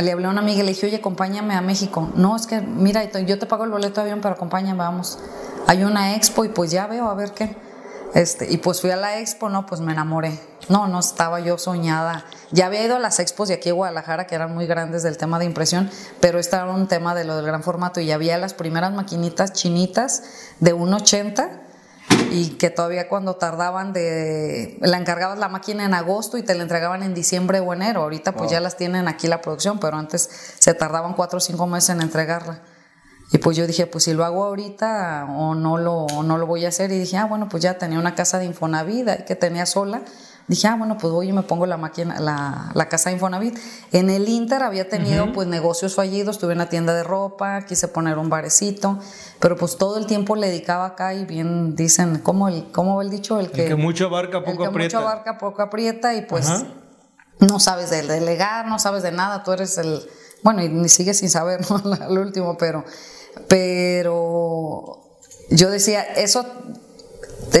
le 0.00 0.12
hablé 0.12 0.26
a 0.26 0.30
una 0.30 0.40
amiga 0.40 0.60
y 0.60 0.62
le 0.62 0.72
dije, 0.72 0.86
oye, 0.86 0.96
acompáñame 0.96 1.54
a 1.54 1.62
México. 1.62 2.12
No, 2.14 2.36
es 2.36 2.46
que, 2.46 2.60
mira, 2.60 3.02
yo 3.02 3.36
te 3.36 3.46
pago 3.46 3.64
el 3.64 3.70
boleto 3.70 3.96
de 3.96 4.02
avión, 4.02 4.20
pero 4.20 4.36
acompáñame, 4.36 4.78
vamos. 4.78 5.18
Hay 5.66 5.82
una 5.82 6.14
expo 6.14 6.44
y 6.44 6.50
pues 6.50 6.70
ya 6.70 6.86
veo 6.86 7.08
a 7.08 7.14
ver 7.14 7.32
qué. 7.32 7.56
Este, 8.14 8.48
y 8.48 8.58
pues 8.58 8.80
fui 8.80 8.90
a 8.90 8.96
la 8.96 9.18
expo, 9.18 9.48
no, 9.48 9.66
pues 9.66 9.80
me 9.80 9.92
enamoré. 9.92 10.38
No, 10.68 10.88
no 10.88 11.00
estaba 11.00 11.40
yo 11.40 11.58
soñada. 11.58 12.24
Ya 12.50 12.66
había 12.66 12.84
ido 12.84 12.96
a 12.96 12.98
las 12.98 13.20
expos 13.20 13.48
de 13.48 13.54
aquí 13.54 13.68
en 13.68 13.76
Guadalajara, 13.76 14.26
que 14.26 14.34
eran 14.34 14.54
muy 14.54 14.66
grandes 14.66 15.02
del 15.02 15.16
tema 15.16 15.38
de 15.38 15.44
impresión, 15.44 15.90
pero 16.20 16.38
este 16.38 16.56
era 16.56 16.66
un 16.66 16.88
tema 16.88 17.14
de 17.14 17.24
lo 17.24 17.36
del 17.36 17.46
gran 17.46 17.62
formato 17.62 18.00
y 18.00 18.10
había 18.10 18.38
las 18.38 18.54
primeras 18.54 18.92
maquinitas 18.92 19.52
chinitas 19.52 20.22
de 20.60 20.74
1.80 20.74 21.66
y 22.30 22.50
que 22.50 22.70
todavía 22.70 23.08
cuando 23.08 23.36
tardaban 23.36 23.92
de 23.92 24.78
la 24.80 24.96
encargabas 24.96 25.38
la 25.38 25.48
máquina 25.48 25.84
en 25.84 25.94
agosto 25.94 26.38
y 26.38 26.42
te 26.42 26.54
la 26.54 26.62
entregaban 26.62 27.02
en 27.02 27.14
diciembre 27.14 27.60
o 27.60 27.72
enero. 27.72 28.02
Ahorita 28.02 28.32
pues 28.32 28.50
ya 28.50 28.60
las 28.60 28.76
tienen 28.76 29.08
aquí 29.08 29.26
la 29.28 29.40
producción, 29.40 29.78
pero 29.78 29.96
antes 29.96 30.28
se 30.58 30.74
tardaban 30.74 31.14
cuatro 31.14 31.38
o 31.38 31.40
cinco 31.40 31.66
meses 31.66 31.90
en 31.90 32.02
entregarla. 32.02 32.60
Y 33.32 33.38
pues 33.38 33.56
yo 33.56 33.66
dije, 33.66 33.86
pues 33.86 34.04
si 34.04 34.12
lo 34.12 34.24
hago 34.24 34.44
ahorita 34.44 35.26
o 35.36 35.54
no 35.54 35.78
lo, 35.78 36.06
no 36.22 36.38
lo 36.38 36.46
voy 36.46 36.64
a 36.64 36.68
hacer. 36.68 36.92
Y 36.92 36.98
dije, 36.98 37.16
ah, 37.16 37.24
bueno, 37.24 37.48
pues 37.48 37.62
ya 37.62 37.76
tenía 37.76 37.98
una 37.98 38.14
casa 38.14 38.38
de 38.38 38.44
Infonavit 38.44 39.24
que 39.24 39.34
tenía 39.34 39.66
sola. 39.66 40.02
Dije, 40.48 40.68
ah, 40.68 40.76
bueno, 40.76 40.96
pues 40.96 41.12
voy 41.12 41.28
y 41.28 41.32
me 41.32 41.42
pongo 41.42 41.66
la 41.66 41.76
máquina, 41.76 42.20
la, 42.20 42.70
la 42.74 42.88
casa 42.88 43.10
de 43.10 43.14
Infonavit. 43.14 43.58
En 43.90 44.10
el 44.10 44.28
Inter 44.28 44.62
había 44.62 44.88
tenido 44.88 45.32
pues 45.32 45.48
negocios 45.48 45.96
fallidos, 45.96 46.38
tuve 46.38 46.54
una 46.54 46.68
tienda 46.68 46.94
de 46.94 47.02
ropa, 47.02 47.62
quise 47.62 47.88
poner 47.88 48.16
un 48.16 48.30
barecito, 48.30 49.00
pero 49.40 49.56
pues 49.56 49.76
todo 49.76 49.98
el 49.98 50.06
tiempo 50.06 50.36
le 50.36 50.46
dedicaba 50.46 50.86
acá 50.86 51.14
y 51.14 51.24
bien 51.24 51.74
dicen, 51.74 52.18
¿cómo, 52.18 52.48
el, 52.48 52.70
cómo 52.70 53.02
el 53.02 53.10
dicho? 53.10 53.40
El 53.40 53.50
que, 53.50 53.62
el 53.62 53.68
que 53.70 53.74
mucho 53.74 54.06
abarca, 54.06 54.38
poco 54.38 54.50
el 54.52 54.58
que 54.58 54.64
aprieta. 54.66 54.98
Mucho 54.98 55.08
abarca, 55.08 55.38
poco 55.38 55.62
aprieta 55.62 56.14
y 56.14 56.22
pues 56.22 56.48
no 57.40 57.58
sabes 57.58 57.90
de 57.90 58.02
delegar, 58.02 58.66
no 58.68 58.78
sabes 58.78 59.02
de 59.02 59.10
nada, 59.10 59.42
tú 59.42 59.52
eres 59.52 59.76
el, 59.78 60.00
bueno, 60.42 60.62
y 60.62 60.68
ni 60.68 60.88
sigues 60.88 61.18
sin 61.18 61.28
saber, 61.28 61.60
¿no? 61.70 61.82
Lo 62.08 62.20
último, 62.20 62.56
pero 62.56 62.84
pero 63.48 65.02
yo 65.50 65.70
decía, 65.70 66.02
eso 66.02 66.46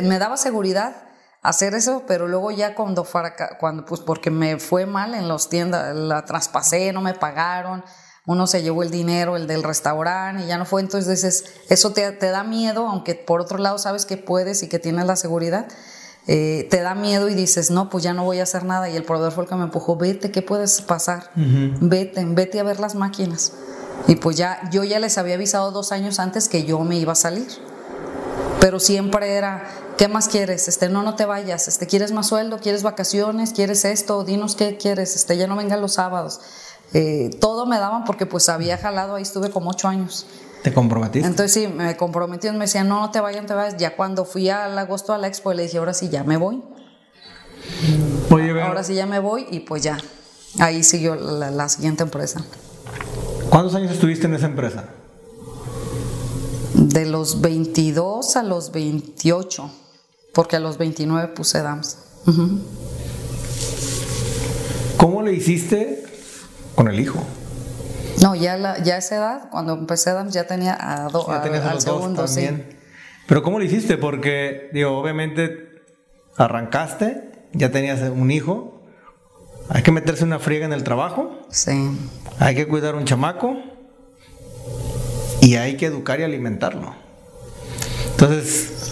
me 0.02 0.18
daba 0.18 0.36
seguridad 0.36 1.05
hacer 1.48 1.74
eso, 1.74 2.02
pero 2.06 2.26
luego 2.26 2.50
ya 2.50 2.74
cuando, 2.74 3.06
cuando 3.58 3.84
pues 3.84 4.00
porque 4.00 4.30
me 4.30 4.58
fue 4.58 4.84
mal 4.86 5.14
en 5.14 5.28
los 5.28 5.48
tiendas, 5.48 5.94
la 5.94 6.24
traspasé, 6.24 6.92
no 6.92 7.00
me 7.00 7.14
pagaron, 7.14 7.84
uno 8.26 8.48
se 8.48 8.62
llevó 8.62 8.82
el 8.82 8.90
dinero, 8.90 9.36
el 9.36 9.46
del 9.46 9.62
restaurante, 9.62 10.42
y 10.42 10.46
ya 10.46 10.58
no 10.58 10.64
fue, 10.64 10.80
entonces 10.80 11.08
dices, 11.08 11.44
eso 11.68 11.92
te, 11.92 12.10
da 12.12 12.42
miedo, 12.42 12.88
aunque 12.88 13.14
por 13.14 13.40
otro 13.40 13.58
lado 13.58 13.78
sabes 13.78 14.04
que 14.04 14.16
puedes 14.16 14.62
y 14.64 14.68
que 14.68 14.80
tienes 14.80 15.06
la 15.06 15.14
seguridad, 15.14 15.68
eh, 16.26 16.66
te 16.68 16.80
da 16.80 16.96
miedo 16.96 17.28
y 17.28 17.34
dices, 17.34 17.70
no, 17.70 17.88
pues 17.88 18.02
ya 18.02 18.12
no 18.12 18.24
voy 18.24 18.40
a 18.40 18.42
hacer 18.42 18.64
nada, 18.64 18.88
y 18.88 18.96
el 18.96 19.04
proveedor 19.04 19.32
fue 19.32 19.44
el 19.44 19.48
que 19.48 19.54
me 19.54 19.64
empujó, 19.64 19.96
vete, 19.96 20.32
¿qué 20.32 20.42
puedes 20.42 20.80
pasar? 20.82 21.30
Vete, 21.36 22.24
vete 22.26 22.58
a 22.58 22.64
ver 22.64 22.80
las 22.80 22.96
máquinas. 22.96 23.52
Y 24.08 24.16
pues 24.16 24.36
ya, 24.36 24.68
yo 24.72 24.82
ya 24.82 24.98
les 24.98 25.16
había 25.18 25.34
avisado 25.34 25.70
dos 25.70 25.92
años 25.92 26.18
antes 26.18 26.48
que 26.48 26.64
yo 26.64 26.80
me 26.80 26.96
iba 26.96 27.12
a 27.12 27.16
salir. 27.16 27.46
Pero 28.60 28.80
siempre 28.80 29.34
era, 29.36 29.64
¿qué 29.96 30.08
más 30.08 30.28
quieres? 30.28 30.68
Este, 30.68 30.88
no, 30.88 31.02
no 31.02 31.14
te 31.14 31.24
vayas. 31.24 31.68
Este, 31.68 31.86
¿quieres 31.86 32.12
más 32.12 32.26
sueldo? 32.26 32.58
¿Quieres 32.58 32.82
vacaciones? 32.82 33.52
¿Quieres 33.52 33.84
esto? 33.84 34.24
Dinos 34.24 34.56
qué 34.56 34.76
quieres. 34.76 35.14
Este, 35.14 35.36
ya 35.36 35.46
no 35.46 35.56
vengan 35.56 35.80
los 35.80 35.94
sábados. 35.94 36.40
Eh, 36.92 37.30
todo 37.40 37.66
me 37.66 37.78
daban 37.78 38.04
porque 38.04 38.26
pues 38.26 38.48
había 38.48 38.78
jalado, 38.78 39.16
ahí 39.16 39.22
estuve 39.22 39.50
como 39.50 39.70
ocho 39.70 39.88
años. 39.88 40.26
¿Te 40.62 40.72
comprometiste? 40.72 41.26
Entonces 41.28 41.52
sí, 41.52 41.68
me 41.68 41.96
comprometí, 41.96 42.50
me 42.50 42.60
decían, 42.60 42.88
no, 42.88 43.00
no 43.00 43.10
te 43.10 43.20
vayas, 43.20 43.42
no 43.42 43.48
te 43.48 43.54
vayas. 43.54 43.76
Ya 43.76 43.94
cuando 43.94 44.24
fui 44.24 44.48
al 44.48 44.76
agosto 44.78 45.12
a 45.12 45.18
la 45.18 45.28
expo, 45.28 45.52
le 45.52 45.64
dije, 45.64 45.78
ahora 45.78 45.94
sí, 45.94 46.08
ya 46.08 46.24
me 46.24 46.36
voy. 46.36 46.62
ahora 48.62 48.82
sí, 48.82 48.94
ya 48.94 49.06
me 49.06 49.18
voy 49.18 49.46
y 49.50 49.60
pues 49.60 49.82
ya. 49.82 49.98
Ahí 50.58 50.82
siguió 50.82 51.14
la 51.14 51.68
siguiente 51.68 52.02
empresa. 52.02 52.42
¿Cuántos 53.50 53.74
años 53.74 53.92
estuviste 53.92 54.26
en 54.26 54.34
esa 54.34 54.46
empresa? 54.46 54.84
De 56.76 57.06
los 57.06 57.40
22 57.40 58.36
a 58.36 58.42
los 58.42 58.70
28, 58.70 59.70
porque 60.34 60.56
a 60.56 60.60
los 60.60 60.76
29 60.76 61.28
puse 61.28 61.62
DAMS. 61.62 61.96
¿Cómo 64.98 65.22
le 65.22 65.32
hiciste 65.32 66.04
con 66.74 66.88
el 66.88 67.00
hijo? 67.00 67.18
No, 68.20 68.34
ya, 68.34 68.58
la, 68.58 68.82
ya 68.82 68.96
a 68.96 68.98
esa 68.98 69.16
edad, 69.16 69.50
cuando 69.50 69.72
empecé 69.72 70.12
DAMS 70.12 70.34
ya 70.34 70.46
tenía 70.46 70.76
a, 70.78 71.08
do, 71.08 71.26
ya 71.26 71.36
a, 71.36 71.70
al 71.70 71.80
segundo, 71.80 72.26
también. 72.26 72.76
Pero 73.26 73.42
¿cómo 73.42 73.58
le 73.58 73.64
hiciste? 73.64 73.96
Porque, 73.96 74.68
digo, 74.74 74.98
obviamente 74.98 75.82
arrancaste, 76.36 77.48
ya 77.54 77.70
tenías 77.70 78.02
un 78.02 78.30
hijo, 78.30 78.82
hay 79.70 79.82
que 79.82 79.92
meterse 79.92 80.24
una 80.24 80.38
friega 80.38 80.66
en 80.66 80.74
el 80.74 80.84
trabajo. 80.84 81.46
Sí. 81.50 81.90
Hay 82.38 82.54
que 82.54 82.68
cuidar 82.68 82.94
un 82.94 83.06
chamaco 83.06 83.56
y 85.46 85.54
hay 85.54 85.76
que 85.76 85.86
educar 85.86 86.18
y 86.18 86.24
alimentarlo. 86.24 86.92
Entonces, 88.10 88.90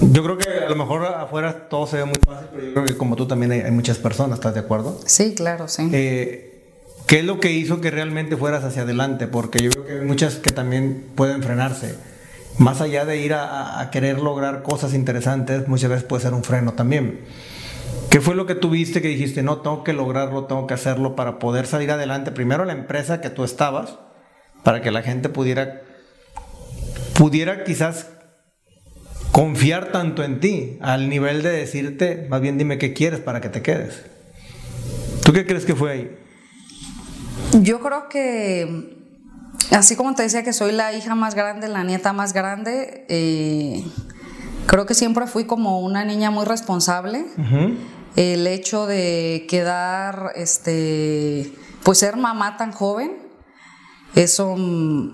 yo 0.00 0.24
creo 0.24 0.38
que 0.38 0.48
a 0.48 0.70
lo 0.70 0.74
mejor 0.74 1.04
afuera 1.04 1.68
todo 1.68 1.86
se 1.86 1.98
ve 1.98 2.06
muy 2.06 2.14
fácil, 2.24 2.48
pero 2.50 2.66
yo 2.66 2.72
creo 2.72 2.84
que 2.86 2.96
como 2.96 3.14
tú 3.14 3.26
también 3.26 3.52
hay, 3.52 3.70
muchas 3.70 3.98
personas, 3.98 4.38
¿estás 4.38 4.54
de 4.54 4.60
acuerdo? 4.60 4.98
Sí, 5.04 5.34
claro, 5.34 5.68
sí. 5.68 5.90
Eh, 5.92 6.62
¿Qué 7.06 7.18
es 7.18 7.26
lo 7.26 7.40
que 7.40 7.52
hizo 7.52 7.82
que 7.82 7.90
realmente 7.90 8.38
fueras 8.38 8.64
hacia 8.64 8.82
adelante? 8.82 9.26
Porque 9.26 9.62
yo 9.62 9.70
creo 9.70 9.84
que 9.84 9.92
hay 9.98 10.06
muchas 10.06 10.36
que 10.36 10.50
también 10.50 11.04
pueden 11.14 11.42
frenarse. 11.42 11.94
Más 12.56 12.80
allá 12.80 13.04
de 13.04 13.18
ir 13.18 13.34
a 13.34 13.86
querer 13.92 14.18
lograr 14.18 14.62
cosas 14.62 14.94
interesantes, 14.94 15.68
muchas 15.68 15.90
veces 15.90 16.04
puede 16.04 16.22
ser 16.22 16.32
un 16.32 16.42
freno 16.42 16.72
también. 16.72 17.20
¿Qué 18.08 18.22
fue 18.22 18.34
lo 18.34 18.46
que 18.46 18.54
tuviste 18.54 19.02
que 19.02 19.08
dijiste, 19.08 19.42
no, 19.42 19.58
tengo 19.58 19.84
que 19.84 19.92
lograrlo, 19.92 20.44
tengo 20.44 20.66
que 20.66 20.72
hacerlo 20.72 21.16
para 21.16 21.38
poder 21.38 21.66
salir 21.66 21.90
adelante? 21.90 22.30
Primero 22.30 22.64
la 22.64 22.72
empresa 22.72 23.20
que 23.20 23.28
tú 23.28 23.44
estabas, 23.44 23.98
para 24.62 24.82
que 24.82 24.90
la 24.90 25.02
gente 25.02 25.28
pudiera, 25.28 25.82
pudiera 27.14 27.64
quizás 27.64 28.08
confiar 29.32 29.92
tanto 29.92 30.22
en 30.22 30.40
ti, 30.40 30.78
al 30.80 31.08
nivel 31.08 31.42
de 31.42 31.50
decirte, 31.50 32.26
más 32.28 32.40
bien 32.40 32.58
dime 32.58 32.78
qué 32.78 32.92
quieres 32.92 33.20
para 33.20 33.40
que 33.40 33.48
te 33.48 33.62
quedes. 33.62 34.02
¿Tú 35.24 35.32
qué 35.32 35.46
crees 35.46 35.64
que 35.64 35.74
fue 35.74 35.92
ahí? 35.92 36.18
Yo 37.60 37.80
creo 37.80 38.08
que, 38.08 38.98
así 39.70 39.96
como 39.96 40.14
te 40.14 40.22
decía 40.22 40.42
que 40.42 40.52
soy 40.52 40.72
la 40.72 40.92
hija 40.92 41.14
más 41.14 41.34
grande, 41.34 41.68
la 41.68 41.84
nieta 41.84 42.12
más 42.12 42.32
grande, 42.32 43.06
eh, 43.08 43.84
creo 44.66 44.86
que 44.86 44.94
siempre 44.94 45.26
fui 45.26 45.44
como 45.44 45.80
una 45.80 46.04
niña 46.04 46.30
muy 46.30 46.44
responsable 46.44 47.24
el 48.16 48.46
hecho 48.46 48.86
de 48.86 49.46
quedar, 49.48 50.32
este, 50.34 51.52
pues 51.82 51.98
ser 51.98 52.16
mamá 52.16 52.56
tan 52.56 52.72
joven, 52.72 53.16
eso 54.14 54.54
mm, 54.56 55.12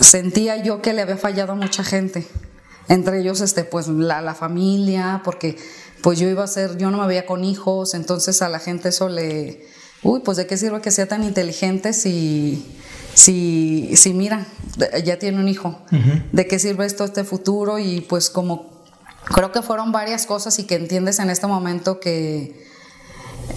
sentía 0.00 0.62
yo 0.62 0.82
que 0.82 0.92
le 0.92 1.02
había 1.02 1.16
fallado 1.16 1.52
a 1.52 1.54
mucha 1.56 1.84
gente. 1.84 2.26
Entre 2.88 3.20
ellos, 3.20 3.40
este, 3.40 3.64
pues 3.64 3.88
la, 3.88 4.20
la, 4.20 4.34
familia, 4.34 5.22
porque 5.24 5.56
pues 6.02 6.18
yo 6.18 6.28
iba 6.28 6.44
a 6.44 6.46
ser, 6.46 6.76
yo 6.76 6.90
no 6.90 6.98
me 6.98 7.06
veía 7.06 7.26
con 7.26 7.44
hijos, 7.44 7.94
entonces 7.94 8.42
a 8.42 8.48
la 8.48 8.60
gente 8.60 8.90
eso 8.90 9.08
le, 9.08 9.66
uy, 10.02 10.20
pues 10.20 10.36
de 10.36 10.46
qué 10.46 10.56
sirve 10.56 10.80
que 10.80 10.92
sea 10.92 11.08
tan 11.08 11.24
inteligente 11.24 11.92
si, 11.92 12.64
si, 13.14 13.90
si 13.96 14.14
mira, 14.14 14.46
ya 15.04 15.18
tiene 15.18 15.40
un 15.40 15.48
hijo, 15.48 15.80
de 16.30 16.46
qué 16.46 16.60
sirve 16.60 16.86
esto, 16.86 17.04
este 17.04 17.24
futuro 17.24 17.80
y 17.80 18.02
pues 18.02 18.30
como 18.30 18.84
creo 19.24 19.50
que 19.50 19.62
fueron 19.62 19.90
varias 19.90 20.26
cosas 20.26 20.58
y 20.60 20.64
que 20.64 20.76
entiendes 20.76 21.18
en 21.18 21.30
este 21.30 21.48
momento 21.48 21.98
que, 21.98 22.66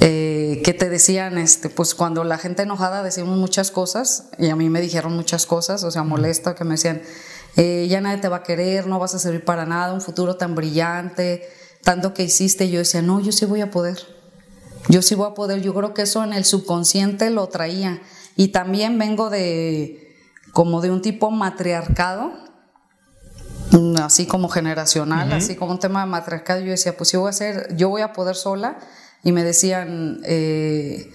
eh, 0.01 0.61
que 0.63 0.73
te 0.73 0.89
decían, 0.89 1.37
este, 1.37 1.69
pues 1.69 1.95
cuando 1.95 2.23
la 2.23 2.37
gente 2.37 2.63
enojada 2.63 3.03
decimos 3.03 3.37
muchas 3.37 3.71
cosas, 3.71 4.29
y 4.37 4.49
a 4.49 4.55
mí 4.55 4.69
me 4.69 4.81
dijeron 4.81 5.15
muchas 5.15 5.45
cosas, 5.45 5.83
o 5.83 5.91
sea, 5.91 6.03
molesta, 6.03 6.55
que 6.55 6.63
me 6.63 6.71
decían, 6.71 7.01
eh, 7.55 7.87
ya 7.89 7.99
nadie 8.01 8.21
te 8.21 8.29
va 8.29 8.37
a 8.37 8.43
querer, 8.43 8.87
no 8.87 8.99
vas 8.99 9.15
a 9.15 9.19
servir 9.19 9.43
para 9.43 9.65
nada, 9.65 9.93
un 9.93 10.01
futuro 10.01 10.35
tan 10.35 10.55
brillante, 10.55 11.47
tanto 11.83 12.13
que 12.13 12.23
hiciste, 12.23 12.69
yo 12.69 12.79
decía, 12.79 13.01
no, 13.01 13.19
yo 13.19 13.31
sí 13.31 13.45
voy 13.45 13.61
a 13.61 13.71
poder, 13.71 13.97
yo 14.87 15.01
sí 15.01 15.15
voy 15.15 15.27
a 15.27 15.33
poder, 15.33 15.61
yo 15.61 15.73
creo 15.73 15.93
que 15.93 16.03
eso 16.03 16.23
en 16.23 16.33
el 16.33 16.45
subconsciente 16.45 17.29
lo 17.29 17.47
traía, 17.47 18.01
y 18.35 18.49
también 18.49 18.97
vengo 18.97 19.29
de 19.29 20.15
como 20.53 20.81
de 20.81 20.91
un 20.91 21.01
tipo 21.01 21.29
matriarcado, 21.31 22.31
Mm, 23.71 23.97
así 23.97 24.25
como 24.25 24.49
generacional, 24.49 25.31
así 25.31 25.55
como 25.55 25.73
un 25.73 25.79
tema 25.79 26.01
de 26.01 26.07
matriarcado, 26.07 26.59
yo 26.61 26.71
decía, 26.71 26.97
pues 26.97 27.11
yo 27.11 27.19
voy 27.21 27.27
a 27.27 27.29
hacer, 27.29 27.75
yo 27.75 27.89
voy 27.89 28.01
a 28.01 28.13
poder 28.13 28.35
sola, 28.35 28.79
y 29.23 29.31
me 29.31 29.43
decían, 29.43 30.21
eh, 30.23 31.11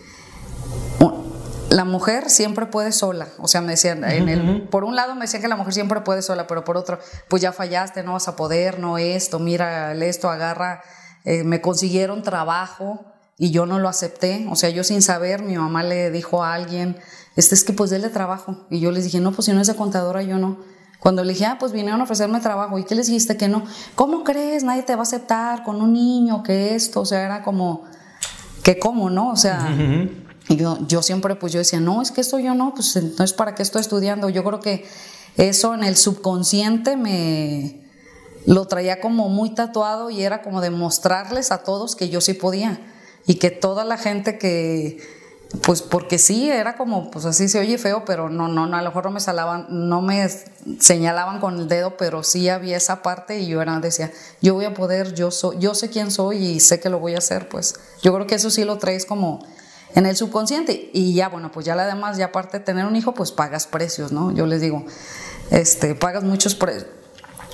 la 1.71 1.85
mujer 1.85 2.31
siempre 2.31 2.67
puede 2.67 2.93
sola, 2.93 3.29
o 3.39 3.49
sea, 3.49 3.61
me 3.61 3.73
decían, 3.73 4.05
en 4.05 4.29
el, 4.29 4.63
por 4.69 4.85
un 4.85 4.95
lado 4.95 5.15
me 5.15 5.23
decían 5.23 5.43
que 5.43 5.49
la 5.49 5.57
mujer 5.57 5.75
siempre 5.75 6.01
puede 6.03 6.23
sola, 6.23 6.47
pero 6.47 6.65
por 6.65 6.77
otro, 6.77 6.99
pues 7.29 7.43
ya 7.43 7.53
fallaste, 7.53 8.03
no 8.03 8.13
vas 8.13 8.29
a 8.29 8.37
poder, 8.37 8.79
no 8.79 8.99
esto, 8.99 9.39
mira 9.39 9.93
esto, 9.95 10.31
agarra, 10.31 10.83
eh, 11.25 11.43
me 11.43 11.61
consiguieron 11.61 12.23
trabajo 12.23 13.05
y 13.39 13.51
yo 13.51 13.67
no 13.67 13.81
lo 13.81 13.89
acepté, 13.89 14.47
o 14.51 14.57
sea, 14.57 14.71
yo 14.71 14.85
sin 14.85 15.03
saber, 15.03 15.43
mi 15.43 15.57
mamá 15.57 15.83
le 15.83 16.11
dijo 16.11 16.45
a 16.45 16.55
alguien, 16.55 16.97
este 17.35 17.57
es 17.57 17.65
que 17.65 17.73
pues 17.73 17.91
déle 17.91 18.09
trabajo, 18.09 18.67
y 18.71 18.79
yo 18.79 18.93
les 18.93 19.05
dije, 19.05 19.19
no, 19.19 19.33
pues 19.33 19.47
si 19.47 19.53
no 19.53 19.61
es 19.61 19.67
de 19.67 19.75
contadora, 19.75 20.23
yo 20.23 20.39
no. 20.39 20.74
Cuando 21.05 21.23
le 21.23 21.35
dije, 21.35 21.45
ah, 21.45 21.59
pues 21.61 21.73
vinieron 21.73 22.01
a 22.01 22.05
ofrecerme 22.05 22.41
trabajo, 22.41 22.79
¿y 22.79 22.85
qué 22.85 22.95
les 22.95 23.09
dijiste 23.09 23.37
que 23.37 23.47
no? 23.47 23.63
¿Cómo 23.95 24.25
crees? 24.25 24.65
Nadie 24.65 24.85
te 24.85 24.95
va 24.95 25.01
a 25.01 25.03
aceptar 25.03 25.63
con 25.63 25.83
un 25.83 25.93
niño, 25.93 26.43
que 26.43 26.75
esto, 26.75 27.03
o 27.03 27.05
sea, 27.05 27.27
era 27.27 27.43
como, 27.43 27.85
que 28.63 28.79
cómo, 28.79 29.11
¿no? 29.11 29.31
O 29.31 29.37
sea, 29.37 29.69
yo, 30.49 30.79
yo 30.87 31.03
siempre, 31.03 31.35
pues 31.35 31.53
yo 31.53 31.59
decía, 31.59 31.79
no, 31.79 32.01
es 32.01 32.11
que 32.11 32.23
esto 32.23 32.39
yo 32.39 32.55
no, 32.55 32.73
pues 32.75 32.99
no 33.19 33.23
es 33.23 33.35
para 33.35 33.55
qué 33.55 33.63
estoy 33.63 33.83
estudiando. 33.83 34.31
Yo 34.31 34.43
creo 34.45 34.61
que 34.61 34.87
eso 35.37 35.75
en 35.75 35.85
el 35.85 35.97
subconsciente 35.97 36.97
me, 36.97 37.83
lo 38.47 38.67
traía 38.67 39.03
como 39.03 39.29
muy 39.29 39.51
tatuado 39.51 40.09
y 40.09 40.23
era 40.23 40.41
como 40.41 40.63
demostrarles 40.63 41.53
a 41.53 41.65
todos 41.65 41.97
que 41.97 42.09
yo 42.09 42.23
sí 42.23 42.33
podía 42.33 42.81
y 43.27 43.35
que 43.35 43.51
toda 43.51 43.85
la 43.85 43.99
gente 43.99 44.39
que, 44.39 45.03
pues 45.63 45.83
porque 45.83 46.19
sí, 46.19 46.51
era 46.51 46.77
como, 46.77 47.11
pues 47.11 47.25
así 47.25 47.49
se 47.49 47.59
oye 47.59 47.79
feo, 47.79 48.05
pero 48.05 48.29
no, 48.29 48.49
no, 48.49 48.67
no, 48.67 48.77
a 48.77 48.83
lo 48.83 48.89
mejor 48.89 49.05
no 49.05 49.11
me 49.13 49.21
salaban, 49.21 49.67
no 49.69 50.03
me 50.03 50.29
señalaban 50.81 51.41
con 51.41 51.59
el 51.59 51.69
dedo, 51.69 51.97
pero 51.97 52.23
sí 52.23 52.49
había 52.49 52.77
esa 52.77 53.03
parte 53.03 53.39
y 53.39 53.47
yo 53.47 53.63
era, 53.63 53.79
decía, 53.81 54.11
yo 54.41 54.55
voy 54.55 54.65
a 54.65 54.75
poder, 54.75 55.15
yo 55.15 55.31
soy, 55.31 55.59
yo 55.59 55.75
sé 55.75 55.91
quién 55.91 56.11
soy 56.11 56.39
y 56.39 56.61
sé 56.61 56.81
que 56.81 56.89
lo 56.89 56.99
voy 56.99 57.15
a 57.15 57.19
hacer, 57.19 57.49
pues 57.49 57.75
yo 58.03 58.13
creo 58.15 58.27
que 58.27 58.35
eso 58.35 58.51
sí 58.51 58.65
lo 58.65 58.79
traes 58.79 59.07
como 59.07 59.45
en 59.95 60.07
el 60.07 60.17
subconsciente 60.17 60.91
y 60.93 61.15
ya, 61.15 61.29
bueno, 61.29 61.53
pues 61.53 61.67
ya 61.67 61.77
la 61.77 61.87
demás, 61.87 62.17
ya 62.17 62.27
aparte 62.27 62.59
de 62.59 62.65
tener 62.65 62.87
un 62.87 62.97
hijo, 62.97 63.15
pues 63.15 63.31
pagas 63.31 63.67
precios, 63.67 64.13
¿no? 64.13 64.33
Yo 64.33 64.47
les 64.47 64.61
digo, 64.61 64.85
este, 65.51 65.95
pagas 65.95 66.25
muchos 66.25 66.55
precios 66.55 66.87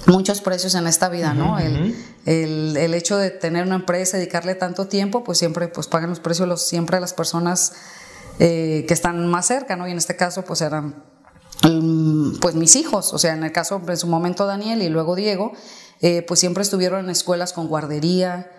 muchos 0.07 0.41
precios 0.41 0.75
en 0.75 0.87
esta 0.87 1.09
vida, 1.09 1.35
¿no? 1.35 1.59
el, 1.59 1.95
el, 2.27 2.77
el, 2.77 2.95
hecho 2.95 3.17
de 3.17 3.31
tener 3.31 3.67
una 3.67 3.77
empresa, 3.77 4.17
dedicarle 4.17 4.55
tanto 4.55 4.87
tiempo, 4.87 5.25
pues 5.25 5.39
siempre 5.39 5.69
pues 5.69 5.87
pagan 5.89 6.11
los 6.11 6.21
precios 6.21 6.49
los, 6.49 6.67
siempre 6.67 7.01
las 7.01 7.13
personas 7.13 7.73
eh, 8.39 8.85
que 8.89 8.95
están 8.95 9.27
más 9.27 9.47
cerca, 9.47 9.77
¿no? 9.77 9.87
Y 9.87 9.91
en 9.91 9.99
este 9.99 10.17
caso 10.17 10.43
pues 10.43 10.63
eran 10.63 11.05
mm, 11.63 12.39
pues 12.41 12.55
mis 12.55 12.75
hijos, 12.77 13.13
o 13.13 13.19
sea, 13.19 13.35
en 13.35 13.45
el 13.45 13.53
caso 13.53 13.83
en 13.87 13.97
su 13.97 14.07
momento 14.07 14.47
Daniel 14.47 14.83
y 14.83 14.89
luego 14.89 15.15
Diego, 15.15 15.53
eh, 16.01 16.23
pues 16.27 16.41
siempre 16.41 16.63
estuvieron 16.63 17.05
en 17.05 17.11
escuelas 17.11 17.53
con 17.53 17.69
guardería, 17.69 18.51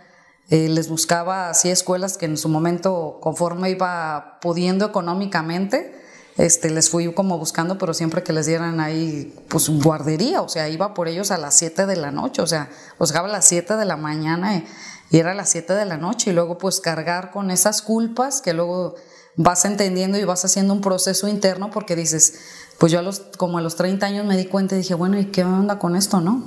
eh, 0.49 0.69
les 0.69 0.89
buscaba 0.89 1.49
así 1.49 1.69
escuelas 1.69 2.17
que 2.17 2.25
en 2.25 2.37
su 2.37 2.49
momento, 2.49 3.19
conforme 3.21 3.71
iba 3.71 4.37
pudiendo 4.41 4.85
económicamente, 4.85 5.99
este, 6.37 6.69
les 6.69 6.89
fui 6.89 7.13
como 7.13 7.37
buscando, 7.37 7.77
pero 7.77 7.93
siempre 7.93 8.23
que 8.23 8.33
les 8.33 8.45
dieran 8.45 8.79
ahí, 8.79 9.33
pues 9.47 9.69
guardería, 9.69 10.41
o 10.41 10.49
sea, 10.49 10.69
iba 10.69 10.93
por 10.93 11.07
ellos 11.07 11.31
a 11.31 11.37
las 11.37 11.55
7 11.57 11.85
de 11.85 11.95
la 11.95 12.11
noche, 12.11 12.41
o 12.41 12.47
sea, 12.47 12.69
los 12.99 13.09
dejaba 13.09 13.27
a 13.27 13.31
las 13.31 13.45
7 13.45 13.75
de 13.75 13.85
la 13.85 13.97
mañana 13.97 14.57
y, 14.57 14.65
era 15.13 15.31
a 15.31 15.35
las 15.35 15.49
7 15.49 15.73
de 15.73 15.85
la 15.85 15.97
noche 15.97 16.29
y 16.29 16.33
luego 16.33 16.57
pues 16.57 16.79
cargar 16.79 17.31
con 17.31 17.51
esas 17.51 17.81
culpas 17.81 18.41
que 18.41 18.53
luego 18.53 18.95
vas 19.35 19.65
entendiendo 19.65 20.17
y 20.17 20.23
vas 20.23 20.45
haciendo 20.45 20.73
un 20.73 20.79
proceso 20.79 21.27
interno 21.27 21.69
porque 21.69 21.97
dices, 21.97 22.35
pues 22.77 22.93
yo 22.93 22.99
a 22.99 23.01
los, 23.01 23.19
como 23.35 23.57
a 23.57 23.61
los 23.61 23.75
30 23.75 24.05
años 24.05 24.25
me 24.25 24.37
di 24.37 24.45
cuenta 24.45 24.75
y 24.75 24.77
dije, 24.77 24.93
bueno, 24.93 25.19
¿y 25.19 25.25
qué 25.25 25.43
onda 25.43 25.79
con 25.79 25.97
esto, 25.97 26.21
no? 26.21 26.45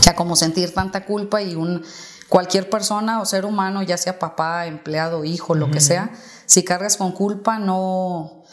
O 0.00 0.02
sea, 0.02 0.16
como 0.16 0.34
sentir 0.34 0.74
tanta 0.74 1.04
culpa 1.04 1.42
y 1.42 1.54
un, 1.54 1.84
cualquier 2.28 2.68
persona 2.68 3.20
o 3.20 3.24
ser 3.24 3.44
humano, 3.44 3.82
ya 3.82 3.96
sea 3.96 4.18
papá, 4.18 4.66
empleado, 4.66 5.24
hijo, 5.24 5.54
lo 5.54 5.70
que 5.70 5.80
sea, 5.80 6.10
si 6.46 6.64
cargas 6.64 6.96
con 6.96 7.12
culpa, 7.12 7.58
no, 7.58 8.44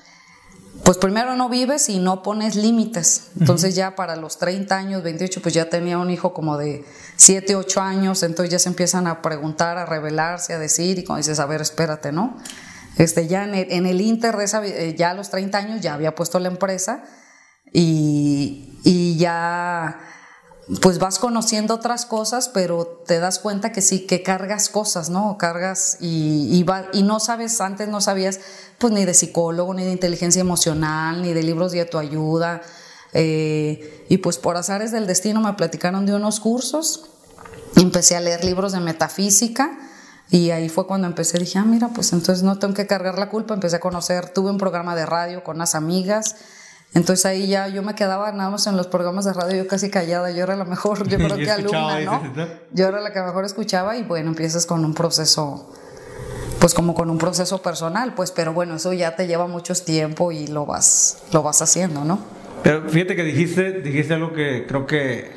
pues 0.83 0.97
primero 0.97 1.35
no 1.35 1.49
vives 1.49 1.87
y 1.89 1.99
no 1.99 2.23
pones 2.23 2.55
límites. 2.55 3.31
Entonces 3.39 3.75
ya 3.75 3.95
para 3.95 4.15
los 4.15 4.37
30 4.37 4.75
años, 4.75 5.03
28, 5.03 5.41
pues 5.41 5.53
ya 5.53 5.69
tenía 5.69 5.97
un 5.97 6.09
hijo 6.09 6.33
como 6.33 6.57
de 6.57 6.83
7, 7.15 7.55
8 7.55 7.81
años, 7.81 8.23
entonces 8.23 8.51
ya 8.51 8.59
se 8.59 8.69
empiezan 8.69 9.07
a 9.07 9.21
preguntar, 9.21 9.77
a 9.77 9.85
revelarse, 9.85 10.53
a 10.53 10.59
decir, 10.59 10.99
y 10.99 11.03
cuando 11.03 11.19
dices, 11.19 11.39
a 11.39 11.45
ver, 11.45 11.61
espérate, 11.61 12.11
¿no? 12.11 12.37
Este, 12.97 13.27
ya 13.27 13.45
en 13.45 13.55
el, 13.55 13.71
en 13.71 13.85
el 13.85 14.01
Inter 14.01 14.35
de 14.35 14.43
esa, 14.43 14.65
eh, 14.65 14.95
ya 14.97 15.11
a 15.11 15.13
los 15.13 15.29
30 15.29 15.57
años 15.57 15.81
ya 15.81 15.93
había 15.93 16.15
puesto 16.15 16.37
la 16.39 16.49
empresa 16.49 17.03
y, 17.71 18.79
y 18.83 19.17
ya 19.17 19.99
pues 20.81 20.97
vas 20.97 21.19
conociendo 21.19 21.73
otras 21.73 22.05
cosas, 22.05 22.47
pero 22.47 22.85
te 23.05 23.19
das 23.19 23.39
cuenta 23.39 23.71
que 23.71 23.81
sí, 23.81 24.01
que 24.05 24.23
cargas 24.23 24.69
cosas, 24.69 25.09
¿no? 25.09 25.37
Cargas 25.37 25.97
y, 25.99 26.65
y, 26.93 27.03
no 27.03 27.19
sabes, 27.19 27.59
antes 27.59 27.89
no 27.89 27.99
sabías 27.99 28.39
pues 28.77 28.93
ni 28.93 29.03
de 29.03 29.13
psicólogo, 29.13 29.73
ni 29.73 29.83
de 29.83 29.91
inteligencia 29.91 30.39
emocional, 30.39 31.21
ni 31.21 31.33
de 31.33 31.43
libros 31.43 31.73
de 31.73 31.81
autoayuda. 31.81 32.61
Eh, 33.13 34.05
y 34.09 34.17
pues 34.17 34.37
por 34.37 34.55
azares 34.55 34.91
del 34.91 35.05
destino 35.05 35.41
me 35.41 35.53
platicaron 35.53 36.05
de 36.05 36.15
unos 36.15 36.39
cursos, 36.39 37.09
empecé 37.75 38.15
a 38.15 38.21
leer 38.21 38.43
libros 38.43 38.71
de 38.71 38.79
metafísica 38.79 39.77
y 40.29 40.49
ahí 40.49 40.69
fue 40.69 40.87
cuando 40.87 41.07
empecé, 41.07 41.37
dije, 41.37 41.59
ah, 41.59 41.65
mira, 41.65 41.89
pues 41.89 42.13
entonces 42.13 42.43
no 42.43 42.57
tengo 42.57 42.73
que 42.73 42.87
cargar 42.87 43.19
la 43.19 43.29
culpa, 43.29 43.53
empecé 43.53 43.75
a 43.75 43.79
conocer, 43.79 44.29
tuve 44.29 44.49
un 44.49 44.57
programa 44.57 44.95
de 44.95 45.05
radio 45.05 45.43
con 45.43 45.57
unas 45.57 45.75
amigas 45.75 46.37
entonces 46.93 47.25
ahí 47.25 47.47
ya 47.47 47.67
yo 47.67 47.81
me 47.81 47.95
quedaba 47.95 48.31
nada 48.31 48.51
más 48.51 48.67
en 48.67 48.77
los 48.77 48.87
programas 48.87 49.25
de 49.25 49.33
radio, 49.33 49.63
yo 49.63 49.67
casi 49.67 49.89
callada, 49.89 50.29
yo 50.31 50.43
era 50.43 50.55
la 50.55 50.65
mejor, 50.65 51.07
yo 51.07 51.17
creo 51.17 51.37
que 51.37 51.49
alumna, 51.49 51.99
¿no? 52.01 52.21
Yo 52.71 52.87
era 52.87 53.01
la 53.01 53.11
que 53.11 53.21
mejor 53.21 53.45
escuchaba 53.45 53.97
y 53.97 54.03
bueno, 54.03 54.29
empiezas 54.29 54.65
con 54.67 54.85
un 54.85 54.93
proceso, 54.93 55.71
pues 56.59 56.75
como 56.75 56.93
con 56.93 57.09
un 57.09 57.17
proceso 57.17 57.61
personal, 57.61 58.13
pues, 58.13 58.31
pero 58.31 58.53
bueno, 58.53 58.75
eso 58.75 58.93
ya 58.93 59.15
te 59.15 59.25
lleva 59.25 59.47
mucho 59.47 59.73
tiempo 59.73 60.31
y 60.31 60.47
lo 60.47 60.67
vas, 60.67 61.23
lo 61.31 61.41
vas 61.41 61.61
haciendo, 61.63 62.05
¿no? 62.05 62.19
Pero 62.61 62.87
fíjate 62.87 63.15
que 63.15 63.23
dijiste, 63.23 63.81
dijiste 63.81 64.13
algo 64.13 64.33
que 64.33 64.65
creo 64.67 64.85
que, 64.85 65.31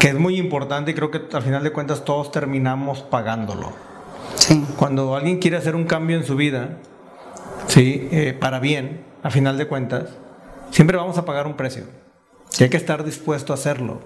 que 0.00 0.08
es 0.08 0.14
muy 0.14 0.38
importante 0.38 0.92
y 0.92 0.94
creo 0.94 1.10
que 1.10 1.20
al 1.30 1.42
final 1.42 1.62
de 1.62 1.72
cuentas 1.72 2.04
todos 2.04 2.32
terminamos 2.32 3.02
pagándolo. 3.02 3.72
Sí. 4.34 4.64
Cuando 4.76 5.14
alguien 5.14 5.38
quiere 5.38 5.58
hacer 5.58 5.76
un 5.76 5.84
cambio 5.84 6.16
en 6.16 6.24
su 6.24 6.36
vida, 6.36 6.78
sí, 7.68 8.08
eh, 8.10 8.36
para 8.38 8.58
bien, 8.60 9.04
a 9.26 9.30
final 9.32 9.58
de 9.58 9.66
cuentas, 9.66 10.04
siempre 10.70 10.96
vamos 10.96 11.18
a 11.18 11.24
pagar 11.24 11.48
un 11.48 11.56
precio. 11.56 11.82
Y 12.60 12.62
hay 12.62 12.68
que 12.68 12.76
estar 12.76 13.04
dispuesto 13.04 13.52
a 13.52 13.54
hacerlo. 13.54 14.00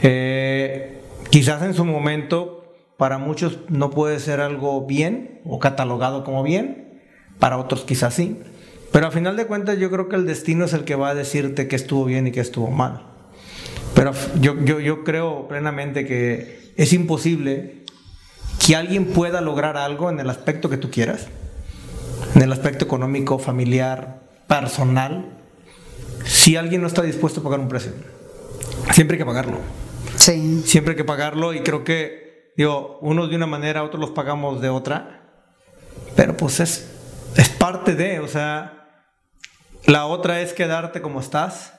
Eh, 0.00 1.02
quizás 1.28 1.60
en 1.60 1.74
su 1.74 1.84
momento, 1.84 2.64
para 2.96 3.18
muchos 3.18 3.58
no 3.68 3.90
puede 3.90 4.18
ser 4.18 4.40
algo 4.40 4.86
bien 4.86 5.42
o 5.44 5.58
catalogado 5.58 6.24
como 6.24 6.42
bien, 6.42 7.02
para 7.38 7.58
otros 7.58 7.84
quizás 7.84 8.14
sí. 8.14 8.40
Pero 8.92 9.08
a 9.08 9.10
final 9.10 9.36
de 9.36 9.46
cuentas 9.46 9.78
yo 9.78 9.90
creo 9.90 10.08
que 10.08 10.16
el 10.16 10.24
destino 10.24 10.64
es 10.64 10.72
el 10.72 10.84
que 10.84 10.94
va 10.94 11.10
a 11.10 11.14
decirte 11.14 11.68
que 11.68 11.76
estuvo 11.76 12.06
bien 12.06 12.26
y 12.26 12.32
que 12.32 12.40
estuvo 12.40 12.70
mal. 12.70 13.02
Pero 13.94 14.12
yo, 14.40 14.58
yo, 14.64 14.80
yo 14.80 15.04
creo 15.04 15.48
plenamente 15.48 16.06
que 16.06 16.72
es 16.78 16.94
imposible 16.94 17.84
que 18.66 18.74
alguien 18.74 19.04
pueda 19.04 19.42
lograr 19.42 19.76
algo 19.76 20.08
en 20.08 20.18
el 20.18 20.30
aspecto 20.30 20.70
que 20.70 20.78
tú 20.78 20.90
quieras, 20.90 21.26
en 22.34 22.40
el 22.40 22.52
aspecto 22.52 22.86
económico, 22.86 23.38
familiar, 23.38 24.24
personal 24.46 25.36
si 26.24 26.56
alguien 26.56 26.80
no 26.80 26.86
está 26.86 27.02
dispuesto 27.02 27.40
a 27.40 27.44
pagar 27.44 27.60
un 27.60 27.68
precio. 27.68 27.92
Siempre 28.92 29.16
hay 29.16 29.18
que 29.18 29.26
pagarlo. 29.26 29.58
Sí. 30.16 30.62
Siempre 30.64 30.92
hay 30.92 30.96
que 30.96 31.04
pagarlo 31.04 31.54
y 31.54 31.60
creo 31.60 31.84
que, 31.84 32.52
digo, 32.56 32.98
unos 33.00 33.30
de 33.30 33.36
una 33.36 33.46
manera, 33.46 33.82
otros 33.82 34.00
los 34.00 34.10
pagamos 34.10 34.60
de 34.60 34.68
otra, 34.68 35.22
pero 36.14 36.36
pues 36.36 36.60
es, 36.60 36.90
es 37.36 37.48
parte 37.48 37.94
de, 37.94 38.20
o 38.20 38.28
sea, 38.28 38.88
la 39.86 40.06
otra 40.06 40.40
es 40.40 40.52
quedarte 40.52 41.00
como 41.00 41.20
estás 41.20 41.74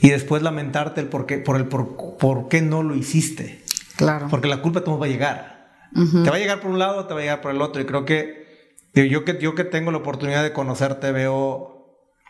y 0.00 0.10
después 0.10 0.42
lamentarte 0.42 1.00
el 1.00 1.08
por 1.08 1.26
qué, 1.26 1.38
por 1.38 1.56
el 1.56 1.66
por, 1.66 2.16
por 2.16 2.48
qué 2.48 2.62
no 2.62 2.82
lo 2.82 2.94
hiciste. 2.94 3.64
Claro. 3.96 4.28
Porque 4.30 4.48
la 4.48 4.62
culpa 4.62 4.82
te 4.82 4.90
va 4.90 5.06
a 5.06 5.08
llegar. 5.08 5.58
Te 5.94 6.30
va 6.30 6.36
a 6.36 6.38
llegar 6.38 6.60
por 6.60 6.70
un 6.70 6.78
lado, 6.78 7.06
te 7.06 7.14
va 7.14 7.20
a 7.20 7.22
llegar 7.22 7.40
por 7.40 7.50
el 7.50 7.62
otro 7.62 7.80
y 7.80 7.86
creo 7.86 8.04
que 8.04 8.46
yo 8.94 9.24
que, 9.24 9.38
yo 9.40 9.54
que 9.54 9.64
tengo 9.64 9.90
la 9.90 9.98
oportunidad 9.98 10.42
de 10.42 10.52
conocerte, 10.52 11.12
veo 11.12 11.77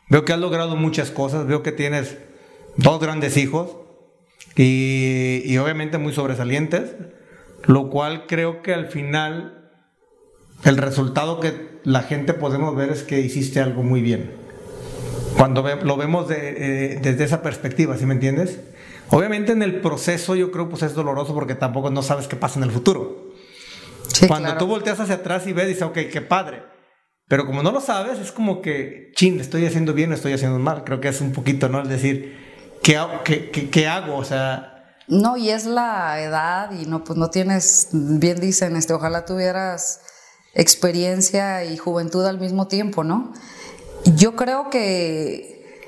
Veo 0.09 0.25
que 0.25 0.33
has 0.33 0.39
logrado 0.39 0.75
muchas 0.77 1.11
cosas, 1.11 1.47
veo 1.47 1.63
que 1.63 1.73
tienes 1.73 2.17
dos 2.77 3.01
grandes 3.01 3.37
hijos 3.37 3.77
y, 4.57 5.57
obviamente 5.59 5.99
muy 5.99 6.15
sobresalientes, 6.15 6.95
lo 7.65 7.91
cual 7.91 8.27
creo 8.27 8.63
que 8.63 8.73
al 8.73 8.87
final 8.87 9.71
el 10.65 10.79
resultado 10.79 11.41
que 11.41 11.79
la 11.85 12.03
gente 12.03 12.33
podemos 12.33 12.75
ver 12.75 12.91
es 12.91 13.03
que 13.03 13.21
hiciste 13.21 13.61
algo 13.61 13.83
muy 13.83 14.01
bien. 14.01 14.33
Cuando 15.37 15.63
lo 15.63 15.97
vemos 15.97 16.31
eh, 16.31 16.99
desde 17.03 17.25
esa 17.25 17.43
perspectiva, 17.43 17.97
¿sí 17.97 18.07
me 18.07 18.15
entiendes? 18.15 18.59
Obviamente 19.11 19.53
en 19.53 19.63
el 19.63 19.81
proceso 19.81 20.35
yo 20.35 20.51
creo 20.51 20.69
pues 20.69 20.83
es 20.83 20.95
doloroso 20.95 21.35
porque 21.35 21.55
tampoco 21.55 21.91
no 21.91 22.03
sabes 22.03 22.27
qué 22.27 22.37
pasa 22.37 22.59
en 22.59 22.65
el 22.65 22.71
futuro. 22.71 23.29
Cuando 24.27 24.57
tú 24.57 24.67
volteas 24.67 24.99
hacia 24.99 25.17
atrás 25.17 25.47
y 25.47 25.53
ves, 25.53 25.69
dices, 25.69 25.83
ok, 25.83 25.99
qué 26.11 26.21
padre 26.23 26.78
pero 27.29 27.47
como 27.47 27.63
no 27.63 27.71
lo 27.71 27.81
sabes, 27.81 28.19
es 28.19 28.33
como 28.33 28.63
que, 28.63 29.13
chin, 29.15 29.39
estoy 29.39 29.67
haciendo 29.67 29.93
bien 29.93 30.11
o 30.11 30.15
estoy 30.15 30.33
haciendo 30.33 30.59
mal. 30.59 30.83
Creo 30.85 31.01
que 31.01 31.09
es 31.09 31.21
un 31.21 31.33
poquito, 31.33 31.69
¿no? 31.69 31.83
Es 31.83 31.89
decir, 31.89 32.37
¿qué, 32.83 32.99
qué, 33.25 33.71
qué, 33.71 33.87
hago? 33.87 34.17
O 34.17 34.25
sea... 34.25 34.97
No, 35.09 35.37
y 35.37 35.51
es 35.51 35.67
la 35.67 36.21
edad 36.23 36.71
y 36.73 36.87
no, 36.87 37.05
pues 37.05 37.19
no 37.19 37.29
tienes, 37.29 37.89
bien 37.93 38.41
dicen, 38.41 38.77
este, 38.77 38.95
ojalá 38.95 39.27
tuvieras 39.27 40.01
experiencia 40.55 41.65
y 41.65 41.77
juventud 41.77 42.25
al 42.25 42.41
mismo 42.41 42.67
tiempo, 42.67 43.05
¿no? 43.05 43.33
Yo 44.17 44.35
creo 44.35 44.71
que, 44.71 45.83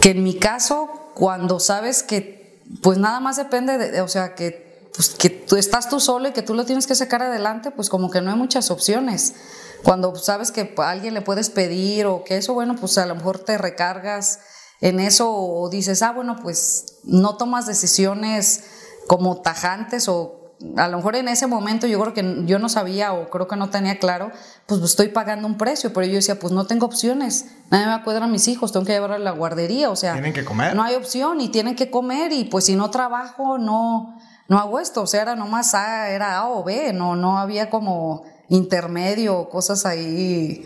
que 0.00 0.10
en 0.10 0.22
mi 0.22 0.34
caso, 0.34 0.88
cuando 1.14 1.60
sabes 1.60 2.02
que, 2.02 2.62
pues 2.82 2.96
nada 2.96 3.20
más 3.20 3.36
depende 3.36 3.76
de, 3.76 4.00
o 4.00 4.08
sea, 4.08 4.34
que, 4.34 4.88
pues, 4.94 5.10
que 5.10 5.28
tú 5.28 5.56
estás 5.56 5.90
tú 5.90 6.00
solo 6.00 6.28
y 6.28 6.32
que 6.32 6.42
tú 6.42 6.54
lo 6.54 6.64
tienes 6.64 6.86
que 6.86 6.94
sacar 6.94 7.22
adelante, 7.22 7.70
pues 7.70 7.90
como 7.90 8.10
que 8.10 8.22
no 8.22 8.30
hay 8.30 8.36
muchas 8.36 8.70
opciones. 8.70 9.34
Cuando 9.82 10.14
sabes 10.16 10.50
que 10.50 10.74
a 10.76 10.90
alguien 10.90 11.14
le 11.14 11.22
puedes 11.22 11.50
pedir 11.50 12.06
o 12.06 12.24
que 12.24 12.36
eso, 12.36 12.54
bueno, 12.54 12.76
pues 12.76 12.98
a 12.98 13.06
lo 13.06 13.14
mejor 13.14 13.38
te 13.38 13.58
recargas 13.58 14.40
en 14.80 15.00
eso 15.00 15.32
o 15.32 15.68
dices, 15.68 16.02
ah, 16.02 16.12
bueno, 16.12 16.36
pues 16.42 17.00
no 17.04 17.36
tomas 17.36 17.66
decisiones 17.66 18.64
como 19.06 19.40
tajantes 19.40 20.08
o 20.08 20.46
a 20.76 20.88
lo 20.88 20.96
mejor 20.96 21.16
en 21.16 21.28
ese 21.28 21.46
momento 21.46 21.86
yo 21.86 22.00
creo 22.00 22.14
que 22.14 22.44
yo 22.46 22.58
no 22.58 22.68
sabía 22.68 23.12
o 23.12 23.28
creo 23.28 23.46
que 23.46 23.56
no 23.56 23.68
tenía 23.68 23.98
claro, 23.98 24.30
pues 24.66 24.80
estoy 24.82 25.08
pagando 25.08 25.46
un 25.46 25.58
precio, 25.58 25.92
pero 25.92 26.06
yo 26.06 26.14
decía, 26.14 26.38
pues 26.38 26.52
no 26.52 26.66
tengo 26.66 26.86
opciones, 26.86 27.46
nadie 27.70 27.84
me 27.84 27.90
va 27.90 27.96
a 27.96 28.04
cuidar 28.04 28.22
a 28.22 28.26
mis 28.26 28.48
hijos, 28.48 28.72
tengo 28.72 28.86
que 28.86 28.92
llevar 28.92 29.12
a 29.12 29.18
la 29.18 29.32
guardería, 29.32 29.90
o 29.90 29.96
sea, 29.96 30.14
tienen 30.14 30.32
que 30.32 30.44
comer. 30.44 30.74
No 30.74 30.82
hay 30.82 30.94
opción 30.94 31.40
y 31.40 31.50
tienen 31.50 31.76
que 31.76 31.90
comer 31.90 32.32
y 32.32 32.44
pues 32.44 32.64
si 32.64 32.74
no 32.74 32.90
trabajo, 32.90 33.58
no, 33.58 34.18
no 34.48 34.58
hago 34.58 34.80
esto, 34.80 35.02
o 35.02 35.06
sea, 35.06 35.22
era 35.22 35.36
nomás 35.36 35.74
A, 35.74 36.08
era 36.10 36.38
A 36.38 36.48
o 36.48 36.64
B, 36.64 36.92
no, 36.94 37.16
no 37.16 37.38
había 37.38 37.68
como 37.68 38.24
intermedio, 38.48 39.48
cosas 39.48 39.86
ahí, 39.86 40.64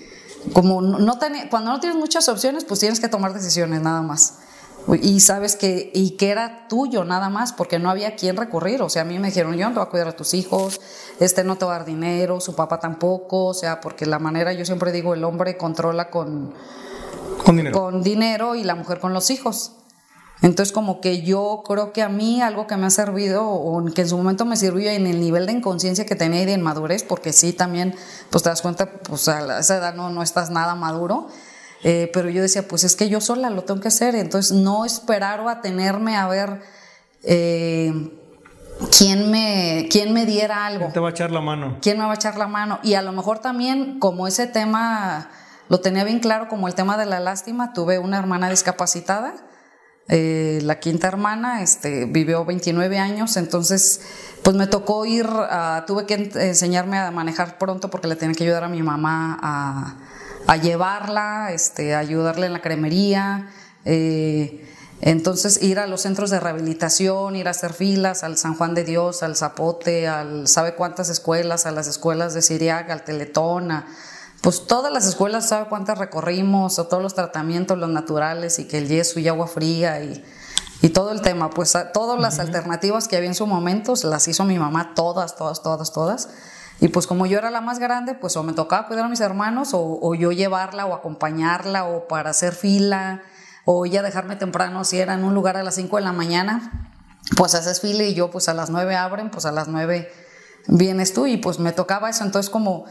como 0.52 0.80
no 0.82 1.18
tenía, 1.18 1.48
cuando 1.48 1.70
no 1.70 1.80
tienes 1.80 1.98
muchas 1.98 2.28
opciones, 2.28 2.64
pues 2.64 2.80
tienes 2.80 3.00
que 3.00 3.08
tomar 3.08 3.32
decisiones 3.34 3.80
nada 3.82 4.02
más 4.02 4.34
y 5.00 5.20
sabes 5.20 5.56
que, 5.56 5.90
y 5.94 6.12
que 6.12 6.30
era 6.30 6.66
tuyo 6.68 7.04
nada 7.04 7.28
más, 7.28 7.52
porque 7.52 7.78
no 7.78 7.90
había 7.90 8.16
quien 8.16 8.36
recurrir. 8.36 8.82
O 8.82 8.88
sea, 8.88 9.02
a 9.02 9.04
mí 9.04 9.18
me 9.18 9.28
dijeron, 9.28 9.54
yo 9.56 9.66
no 9.68 9.72
te 9.72 9.78
voy 9.78 9.86
a 9.86 9.90
cuidar 9.90 10.08
a 10.08 10.16
tus 10.16 10.34
hijos, 10.34 10.80
este 11.20 11.44
no 11.44 11.56
te 11.56 11.64
va 11.64 11.74
a 11.74 11.78
dar 11.78 11.86
dinero, 11.86 12.40
su 12.40 12.54
papá 12.54 12.80
tampoco, 12.80 13.46
o 13.46 13.54
sea, 13.54 13.80
porque 13.80 14.06
la 14.06 14.18
manera, 14.18 14.52
yo 14.52 14.64
siempre 14.64 14.92
digo, 14.92 15.14
el 15.14 15.24
hombre 15.24 15.56
controla 15.56 16.10
con, 16.10 16.54
con, 17.44 17.56
dinero. 17.56 17.78
con 17.78 18.02
dinero 18.02 18.54
y 18.54 18.64
la 18.64 18.74
mujer 18.74 19.00
con 19.00 19.12
los 19.12 19.30
hijos. 19.30 19.72
Entonces, 20.42 20.72
como 20.72 21.00
que 21.00 21.22
yo 21.22 21.62
creo 21.66 21.92
que 21.92 22.02
a 22.02 22.08
mí 22.08 22.40
algo 22.40 22.66
que 22.66 22.76
me 22.76 22.86
ha 22.86 22.90
servido, 22.90 23.46
o 23.46 23.84
que 23.92 24.02
en 24.02 24.08
su 24.08 24.16
momento 24.16 24.46
me 24.46 24.56
sirvió 24.56 24.90
en 24.90 25.06
el 25.06 25.20
nivel 25.20 25.46
de 25.46 25.52
inconsciencia 25.52 26.06
que 26.06 26.14
tenía 26.14 26.42
y 26.42 26.46
de 26.46 26.52
inmadurez, 26.52 27.02
porque 27.02 27.32
sí, 27.32 27.52
también, 27.52 27.94
pues 28.30 28.42
te 28.42 28.48
das 28.48 28.62
cuenta, 28.62 28.86
pues 28.90 29.28
a 29.28 29.60
esa 29.60 29.76
edad 29.76 29.94
no, 29.94 30.08
no 30.10 30.22
estás 30.22 30.50
nada 30.50 30.74
maduro, 30.74 31.28
eh, 31.82 32.10
pero 32.14 32.30
yo 32.30 32.40
decía, 32.40 32.66
pues 32.66 32.84
es 32.84 32.96
que 32.96 33.08
yo 33.08 33.20
sola 33.20 33.50
lo 33.50 33.64
tengo 33.64 33.80
que 33.80 33.88
hacer, 33.88 34.14
entonces 34.14 34.52
no 34.52 34.84
esperar 34.84 35.40
o 35.40 35.48
atenerme 35.48 36.16
a 36.16 36.26
ver 36.26 36.62
eh, 37.22 37.92
quién, 38.96 39.30
me, 39.30 39.88
quién 39.90 40.14
me 40.14 40.24
diera 40.24 40.66
algo. 40.66 40.84
¿Quién 40.84 40.92
te 40.92 41.00
va 41.00 41.08
a 41.08 41.10
echar 41.10 41.30
la 41.30 41.40
mano? 41.40 41.76
¿Quién 41.82 41.98
me 41.98 42.04
va 42.04 42.12
a 42.12 42.14
echar 42.14 42.36
la 42.38 42.48
mano? 42.48 42.80
Y 42.82 42.94
a 42.94 43.02
lo 43.02 43.12
mejor 43.12 43.40
también, 43.40 43.98
como 43.98 44.26
ese 44.26 44.46
tema 44.46 45.30
lo 45.68 45.80
tenía 45.80 46.04
bien 46.04 46.18
claro, 46.18 46.48
como 46.48 46.66
el 46.66 46.74
tema 46.74 46.96
de 46.96 47.06
la 47.06 47.20
lástima, 47.20 47.72
tuve 47.72 47.98
una 47.98 48.18
hermana 48.18 48.48
discapacitada. 48.50 49.34
Eh, 50.12 50.58
la 50.64 50.80
quinta 50.80 51.06
hermana 51.06 51.62
este, 51.62 52.04
vivió 52.04 52.44
29 52.44 52.98
años, 52.98 53.36
entonces 53.36 54.00
pues 54.42 54.56
me 54.56 54.66
tocó 54.66 55.06
ir, 55.06 55.28
tuve 55.86 56.04
que 56.06 56.30
enseñarme 56.34 56.98
a 56.98 57.10
manejar 57.12 57.58
pronto 57.58 57.90
porque 57.90 58.08
le 58.08 58.16
tenía 58.16 58.34
que 58.34 58.42
ayudar 58.42 58.64
a 58.64 58.68
mi 58.68 58.82
mamá 58.82 59.38
a, 59.40 59.94
a 60.46 60.56
llevarla, 60.56 61.52
este, 61.52 61.94
ayudarle 61.94 62.46
en 62.46 62.52
la 62.52 62.60
cremería. 62.60 63.50
Eh, 63.84 64.66
entonces 65.00 65.62
ir 65.62 65.78
a 65.78 65.86
los 65.86 66.02
centros 66.02 66.28
de 66.30 66.40
rehabilitación, 66.40 67.36
ir 67.36 67.48
a 67.48 67.52
hacer 67.52 67.72
filas 67.72 68.22
al 68.22 68.36
San 68.36 68.54
Juan 68.54 68.74
de 68.74 68.84
Dios, 68.84 69.22
al 69.22 69.36
Zapote, 69.36 70.08
al 70.08 70.46
sabe 70.46 70.74
cuántas 70.74 71.08
escuelas, 71.08 71.66
a 71.66 71.70
las 71.70 71.86
escuelas 71.86 72.34
de 72.34 72.42
Siriaga, 72.42 72.92
al 72.92 73.04
Teletón, 73.04 73.70
pues 74.40 74.66
todas 74.66 74.92
las 74.92 75.06
escuelas 75.06 75.48
sabe 75.48 75.68
cuántas 75.68 75.98
recorrimos, 75.98 76.78
o 76.78 76.86
todos 76.86 77.02
los 77.02 77.14
tratamientos, 77.14 77.78
los 77.78 77.90
naturales 77.90 78.58
y 78.58 78.66
que 78.66 78.78
el 78.78 78.88
yeso 78.88 79.20
y 79.20 79.28
agua 79.28 79.46
fría 79.46 80.02
y, 80.02 80.24
y 80.82 80.88
todo 80.90 81.12
el 81.12 81.20
tema, 81.20 81.50
pues 81.50 81.76
todas 81.92 82.18
las 82.18 82.38
alternativas 82.38 83.06
que 83.06 83.16
había 83.16 83.28
en 83.28 83.34
su 83.34 83.46
momento 83.46 83.94
las 84.04 84.28
hizo 84.28 84.44
mi 84.44 84.58
mamá, 84.58 84.94
todas, 84.94 85.36
todas, 85.36 85.62
todas, 85.62 85.92
todas. 85.92 86.28
Y 86.80 86.88
pues 86.88 87.06
como 87.06 87.26
yo 87.26 87.36
era 87.36 87.50
la 87.50 87.60
más 87.60 87.78
grande, 87.78 88.14
pues 88.14 88.36
o 88.36 88.42
me 88.42 88.54
tocaba 88.54 88.86
cuidar 88.86 89.04
a 89.04 89.08
mis 89.08 89.20
hermanos 89.20 89.70
o, 89.72 90.14
yo 90.14 90.32
llevarla 90.32 90.86
o 90.86 90.94
acompañarla 90.94 91.84
o 91.84 92.08
para 92.08 92.30
hacer 92.30 92.54
fila 92.54 93.22
o 93.66 93.84
ya 93.84 94.02
dejarme 94.02 94.36
temprano 94.36 94.84
si 94.84 94.98
era 94.98 95.12
en 95.12 95.24
un 95.24 95.34
lugar 95.34 95.58
a 95.58 95.62
las 95.62 95.74
5 95.74 95.98
de 95.98 96.02
la 96.02 96.12
mañana, 96.12 96.88
pues 97.36 97.54
haces 97.54 97.82
fila 97.82 98.04
y 98.04 98.14
yo 98.14 98.30
pues 98.30 98.48
a 98.48 98.54
las 98.54 98.70
9 98.70 98.96
abren, 98.96 99.30
pues 99.30 99.44
a 99.44 99.52
las 99.52 99.68
9 99.68 100.10
vienes 100.68 101.12
tú 101.12 101.26
y 101.26 101.36
pues 101.36 101.58
me 101.58 101.72
tocaba 101.72 102.08
eso. 102.08 102.24
Entonces 102.24 102.48
como 102.48 102.86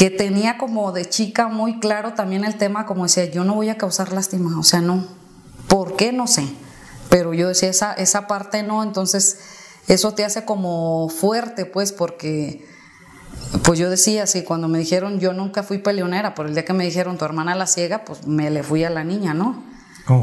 que 0.00 0.08
tenía 0.08 0.56
como 0.56 0.92
de 0.92 1.06
chica 1.06 1.48
muy 1.48 1.78
claro 1.78 2.14
también 2.14 2.46
el 2.46 2.56
tema, 2.56 2.86
como 2.86 3.02
decía, 3.02 3.26
yo 3.26 3.44
no 3.44 3.54
voy 3.54 3.68
a 3.68 3.76
causar 3.76 4.14
lástima, 4.14 4.58
o 4.58 4.62
sea, 4.62 4.80
no. 4.80 5.06
¿Por 5.68 5.94
qué? 5.94 6.10
No 6.10 6.26
sé. 6.26 6.46
Pero 7.10 7.34
yo 7.34 7.48
decía, 7.48 7.68
esa, 7.68 7.92
esa 7.92 8.26
parte 8.26 8.62
no, 8.62 8.82
entonces 8.82 9.40
eso 9.88 10.14
te 10.14 10.24
hace 10.24 10.46
como 10.46 11.10
fuerte, 11.10 11.66
pues, 11.66 11.92
porque 11.92 12.66
pues 13.62 13.78
yo 13.78 13.90
decía, 13.90 14.26
sí, 14.26 14.42
cuando 14.42 14.68
me 14.68 14.78
dijeron, 14.78 15.20
yo 15.20 15.34
nunca 15.34 15.62
fui 15.62 15.76
peleonera, 15.76 16.34
por 16.34 16.46
el 16.46 16.54
día 16.54 16.64
que 16.64 16.72
me 16.72 16.86
dijeron, 16.86 17.18
tu 17.18 17.26
hermana 17.26 17.54
la 17.54 17.66
ciega, 17.66 18.06
pues 18.06 18.26
me 18.26 18.48
le 18.48 18.62
fui 18.62 18.84
a 18.84 18.88
la 18.88 19.04
niña, 19.04 19.34
¿no? 19.34 19.62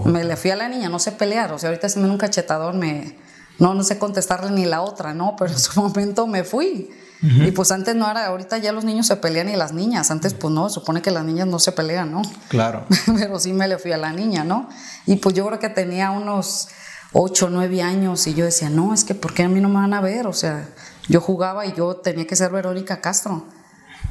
Me 0.05 0.23
le 0.23 0.37
fui 0.37 0.49
a 0.49 0.55
la 0.55 0.69
niña, 0.69 0.89
no 0.89 0.97
sé 0.97 1.11
pelear, 1.11 1.53
o 1.53 1.59
sea, 1.59 1.69
ahorita 1.69 1.87
si 1.87 1.99
me 1.99 2.09
un 2.09 2.17
cachetador, 2.17 2.73
me, 2.73 3.15
no, 3.59 3.75
no 3.75 3.83
sé 3.83 3.99
contestarle 3.99 4.49
ni 4.49 4.65
la 4.65 4.81
otra, 4.81 5.13
¿no? 5.13 5.35
Pero 5.37 5.51
en 5.51 5.59
su 5.59 5.79
momento 5.79 6.25
me 6.25 6.43
fui. 6.43 6.89
Y 7.21 7.51
pues 7.51 7.71
antes 7.71 7.95
no 7.95 8.09
era, 8.09 8.27
ahorita 8.27 8.59
ya 8.59 8.71
los 8.71 8.83
niños 8.83 9.07
se 9.07 9.15
pelean 9.15 9.49
y 9.49 9.55
las 9.55 9.73
niñas, 9.73 10.11
antes 10.11 10.35
pues 10.35 10.53
no, 10.53 10.69
supone 10.69 11.01
que 11.01 11.09
las 11.09 11.25
niñas 11.25 11.47
no 11.47 11.57
se 11.57 11.71
pelean, 11.71 12.11
¿no? 12.11 12.21
Claro. 12.47 12.85
Pero 13.17 13.39
sí 13.39 13.53
me 13.53 13.67
le 13.67 13.79
fui 13.79 13.91
a 13.91 13.97
la 13.97 14.13
niña, 14.13 14.43
¿no? 14.43 14.69
Y 15.07 15.15
pues 15.15 15.33
yo 15.33 15.45
creo 15.47 15.57
que 15.57 15.69
tenía 15.69 16.11
unos 16.11 16.67
8, 17.13 17.49
9 17.49 17.81
años 17.81 18.27
y 18.27 18.35
yo 18.35 18.45
decía, 18.45 18.69
no, 18.69 18.93
es 18.93 19.03
que 19.03 19.15
¿por 19.15 19.33
qué 19.33 19.43
a 19.43 19.49
mí 19.49 19.59
no 19.61 19.69
me 19.69 19.75
van 19.75 19.93
a 19.93 20.01
ver? 20.01 20.27
O 20.27 20.33
sea, 20.33 20.69
yo 21.07 21.19
jugaba 21.19 21.65
y 21.65 21.73
yo 21.73 21.95
tenía 21.95 22.27
que 22.27 22.35
ser 22.35 22.51
Verónica 22.51 23.01
Castro. 23.01 23.45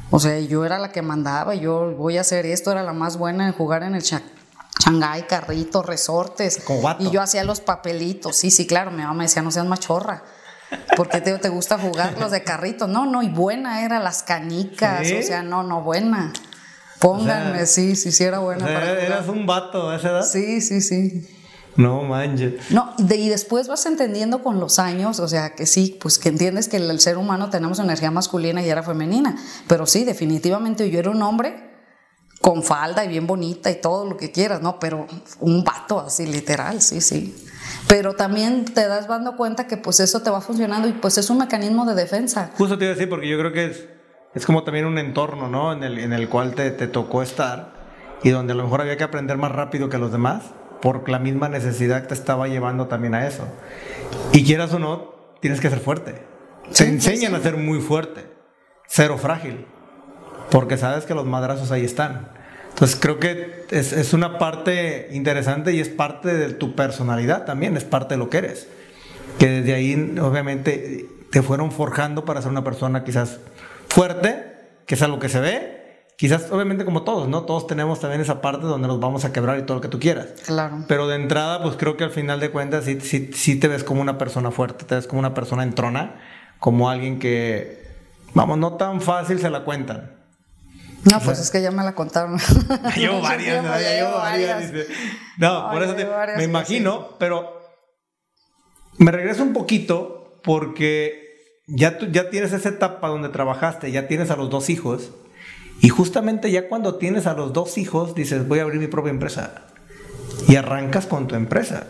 O 0.09 0.19
sea, 0.19 0.39
yo 0.39 0.65
era 0.65 0.79
la 0.79 0.91
que 0.91 1.01
mandaba, 1.01 1.55
yo 1.55 1.93
voy 1.95 2.17
a 2.17 2.21
hacer 2.21 2.45
esto, 2.45 2.71
era 2.71 2.83
la 2.83 2.93
más 2.93 3.17
buena 3.17 3.47
en 3.47 3.53
jugar 3.53 3.83
en 3.83 3.95
el 3.95 4.01
Shanghai, 4.01 5.27
carritos, 5.27 5.85
resortes. 5.85 6.61
Y 6.99 7.09
yo 7.09 7.21
hacía 7.21 7.43
los 7.43 7.61
papelitos. 7.61 8.35
Sí, 8.35 8.51
sí, 8.51 8.65
claro, 8.65 8.91
mi 8.91 9.01
mamá 9.01 9.13
me 9.13 9.23
decía, 9.25 9.41
no 9.41 9.51
seas 9.51 9.65
machorra. 9.65 10.23
Porque 10.95 11.21
te, 11.21 11.37
te 11.37 11.49
gusta 11.49 11.77
jugar 11.77 12.17
los 12.19 12.31
de 12.31 12.43
carritos? 12.43 12.89
No, 12.89 13.05
no, 13.05 13.23
y 13.23 13.29
buena 13.29 13.83
era 13.83 13.99
las 13.99 14.23
canicas, 14.23 15.01
o 15.11 15.21
sea, 15.21 15.43
no, 15.43 15.63
no, 15.63 15.81
buena. 15.81 16.33
Pónganme, 16.99 17.65
sí, 17.65 17.95
sí, 17.95 18.11
sí, 18.11 18.23
era 18.23 18.39
buena. 18.39 18.67
eras 18.67 19.27
un 19.27 19.45
vato 19.45 19.89
a 19.89 19.97
esa 19.97 20.09
edad. 20.09 20.23
Sí, 20.23 20.61
sí, 20.61 20.81
sí. 20.81 21.27
No 21.77 22.01
manches. 22.01 22.71
No, 22.71 22.95
y 22.97 23.29
después 23.29 23.67
vas 23.67 23.85
entendiendo 23.85 24.41
con 24.41 24.59
los 24.59 24.79
años, 24.79 25.19
o 25.19 25.27
sea, 25.27 25.53
que 25.53 25.67
sí, 25.67 25.97
pues 26.01 26.17
que 26.17 26.29
entiendes 26.29 26.67
que 26.67 26.77
el, 26.77 26.99
ser 26.99 27.19
humano 27.19 27.51
tenemos 27.51 27.77
energía 27.77 28.09
masculina 28.09 28.63
y 28.63 28.69
era 28.69 28.81
femenina. 28.81 29.37
Pero 29.67 29.85
sí, 29.85 30.03
definitivamente 30.03 30.89
yo 30.89 30.99
era 30.99 31.11
un 31.11 31.21
hombre 31.21 31.67
con 32.41 32.63
falda 32.63 33.05
y 33.05 33.07
bien 33.07 33.27
bonita 33.27 33.69
y 33.69 33.79
todo 33.79 34.05
lo 34.09 34.17
que 34.17 34.31
quieras, 34.31 34.61
¿no? 34.61 34.79
Pero 34.79 35.05
un 35.39 35.63
vato 35.63 35.99
así, 35.99 36.25
literal, 36.25 36.81
sí, 36.81 36.99
sí. 36.99 37.35
Pero 37.87 38.13
también 38.13 38.65
te 38.65 38.87
das 38.87 39.07
dando 39.07 39.35
cuenta 39.37 39.67
que 39.67 39.77
pues 39.77 39.99
eso 39.99 40.21
te 40.21 40.29
va 40.29 40.41
funcionando 40.41 40.87
y 40.87 40.93
pues 40.93 41.17
es 41.17 41.29
un 41.29 41.37
mecanismo 41.37 41.85
de 41.85 41.95
defensa. 41.95 42.51
Justo 42.57 42.77
te 42.77 42.85
iba 42.85 42.91
a 42.91 42.95
decir, 42.95 43.09
porque 43.09 43.27
yo 43.27 43.37
creo 43.39 43.53
que 43.53 43.65
es, 43.65 43.87
es 44.35 44.45
como 44.45 44.63
también 44.63 44.85
un 44.85 44.97
entorno, 44.97 45.47
¿no? 45.47 45.71
En 45.71 45.83
el, 45.83 45.99
en 45.99 46.13
el 46.13 46.27
cual 46.27 46.53
te, 46.53 46.71
te 46.71 46.87
tocó 46.87 47.21
estar 47.21 47.73
y 48.23 48.29
donde 48.29 48.53
a 48.53 48.55
lo 48.55 48.63
mejor 48.63 48.81
había 48.81 48.97
que 48.97 49.03
aprender 49.03 49.37
más 49.37 49.51
rápido 49.51 49.89
que 49.89 49.97
los 49.97 50.11
demás 50.11 50.43
por 50.81 51.07
la 51.09 51.19
misma 51.19 51.49
necesidad 51.49 52.01
que 52.01 52.09
te 52.09 52.13
estaba 52.13 52.47
llevando 52.47 52.87
también 52.87 53.15
a 53.15 53.27
eso. 53.27 53.47
Y 54.33 54.43
quieras 54.43 54.73
o 54.73 54.79
no, 54.79 55.15
tienes 55.39 55.59
que 55.59 55.69
ser 55.69 55.79
fuerte. 55.79 56.25
Se 56.71 56.87
enseñan 56.87 57.33
a 57.35 57.39
ser 57.39 57.57
muy 57.57 57.79
fuerte, 57.79 58.25
cero 58.87 59.17
frágil, 59.17 59.65
porque 60.51 60.77
sabes 60.77 61.05
que 61.05 61.15
los 61.15 61.25
madrazos 61.25 61.71
ahí 61.71 61.85
están. 61.85 62.31
Entonces 62.77 62.99
creo 63.01 63.19
que 63.19 63.65
es, 63.71 63.91
es, 63.91 64.13
una 64.13 64.37
parte 64.37 65.09
interesante 65.11 65.73
y 65.73 65.79
es 65.79 65.89
parte 65.89 66.31
de 66.31 66.53
tu 66.53 66.75
personalidad 66.75 67.43
también, 67.43 67.75
es 67.75 67.83
parte 67.83 68.13
de 68.13 68.19
lo 68.19 68.29
que 68.29 68.37
eres. 68.37 68.67
Que 69.39 69.47
desde 69.47 69.73
ahí 69.73 70.15
obviamente 70.21 71.07
te 71.31 71.41
fueron 71.41 71.71
forjando 71.71 72.23
para 72.23 72.39
ser 72.39 72.51
una 72.51 72.63
persona 72.63 73.03
quizás 73.03 73.39
fuerte, 73.87 74.45
que 74.85 74.93
es 74.93 75.01
algo 75.01 75.17
que 75.17 75.27
se 75.27 75.39
ve, 75.39 75.77
Quizás, 76.17 76.51
obviamente, 76.51 76.83
como 76.83 77.03
todos, 77.03 77.29
¿no? 77.29 77.43
Todos 77.43 77.67
tenemos 77.67 77.99
también 77.99 78.21
esa 78.21 78.41
parte 78.41 78.65
donde 78.65 78.87
nos 78.87 78.99
vamos 78.99 79.23
a 79.23 79.31
quebrar 79.31 79.59
y 79.59 79.61
todo 79.61 79.75
lo 79.75 79.81
que 79.81 79.87
tú 79.87 79.99
quieras. 79.99 80.29
Claro. 80.47 80.83
Pero 80.87 81.07
de 81.07 81.15
entrada, 81.15 81.61
pues 81.61 81.75
creo 81.77 81.95
que 81.95 82.05
al 82.05 82.09
final 82.09 82.39
de 82.39 82.49
cuentas 82.49 82.85
sí, 82.85 82.99
sí, 83.01 83.29
sí 83.33 83.59
te 83.59 83.67
ves 83.67 83.83
como 83.83 84.01
una 84.01 84.17
persona 84.17 84.49
fuerte, 84.49 84.83
te 84.85 84.95
ves 84.95 85.05
como 85.05 85.19
una 85.19 85.35
persona 85.35 85.61
entrona, 85.61 86.15
como 86.59 86.89
alguien 86.89 87.19
que, 87.19 87.85
vamos, 88.33 88.57
no 88.57 88.73
tan 88.73 88.99
fácil 88.99 89.37
se 89.37 89.51
la 89.51 89.63
cuentan. 89.63 90.16
No, 91.09 91.19
pues 91.21 91.39
es 91.39 91.49
que 91.49 91.61
ya 91.61 91.71
me 91.71 91.83
la 91.83 91.95
contaron. 91.95 92.39
llevo 92.95 93.21
varias, 93.21 93.63
¿no? 93.63 93.69
Ya 93.79 93.95
llevo 93.95 94.17
varias. 94.17 94.71
No, 95.37 95.69
por 95.71 95.83
eso 95.83 95.93
te, 95.93 96.07
me 96.37 96.43
imagino, 96.43 97.15
pero 97.19 97.61
me 98.97 99.11
regreso 99.11 99.43
un 99.43 99.53
poquito 99.53 100.39
porque 100.43 101.61
ya, 101.67 101.99
tú, 101.99 102.07
ya 102.07 102.31
tienes 102.31 102.53
esa 102.53 102.69
etapa 102.69 103.07
donde 103.09 103.29
trabajaste, 103.29 103.91
ya 103.91 104.07
tienes 104.07 104.31
a 104.31 104.35
los 104.35 104.49
dos 104.49 104.71
hijos. 104.71 105.11
Y 105.79 105.89
justamente 105.89 106.49
ya 106.49 106.67
cuando 106.69 106.95
tienes 106.95 107.27
a 107.27 107.35
los 107.35 107.53
dos 107.53 107.77
hijos, 107.77 108.15
dices, 108.15 108.47
voy 108.47 108.59
a 108.59 108.63
abrir 108.63 108.79
mi 108.79 108.87
propia 108.87 109.11
empresa. 109.11 109.67
Y 110.47 110.55
arrancas 110.55 111.05
con 111.05 111.27
tu 111.27 111.35
empresa. 111.35 111.85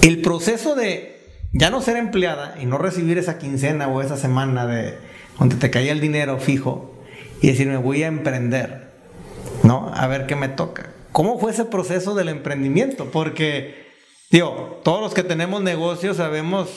El 0.00 0.22
proceso 0.22 0.74
de 0.74 1.20
ya 1.52 1.68
no 1.68 1.82
ser 1.82 1.98
empleada 1.98 2.56
y 2.58 2.64
no 2.64 2.78
recibir 2.78 3.18
esa 3.18 3.36
quincena 3.36 3.88
o 3.88 4.00
esa 4.00 4.16
semana 4.16 4.66
de 4.66 4.98
donde 5.38 5.56
te 5.56 5.70
caía 5.70 5.92
el 5.92 6.00
dinero 6.00 6.38
fijo 6.38 6.95
y 7.40 7.48
decirme, 7.48 7.76
voy 7.76 8.02
a 8.02 8.06
emprender, 8.06 8.90
¿no? 9.62 9.90
A 9.94 10.06
ver 10.06 10.26
qué 10.26 10.36
me 10.36 10.48
toca. 10.48 10.90
¿Cómo 11.12 11.38
fue 11.38 11.52
ese 11.52 11.64
proceso 11.64 12.14
del 12.14 12.28
emprendimiento? 12.28 13.10
Porque, 13.10 13.86
digo, 14.30 14.80
todos 14.84 15.00
los 15.00 15.14
que 15.14 15.22
tenemos 15.22 15.62
negocios 15.62 16.18
sabemos 16.18 16.68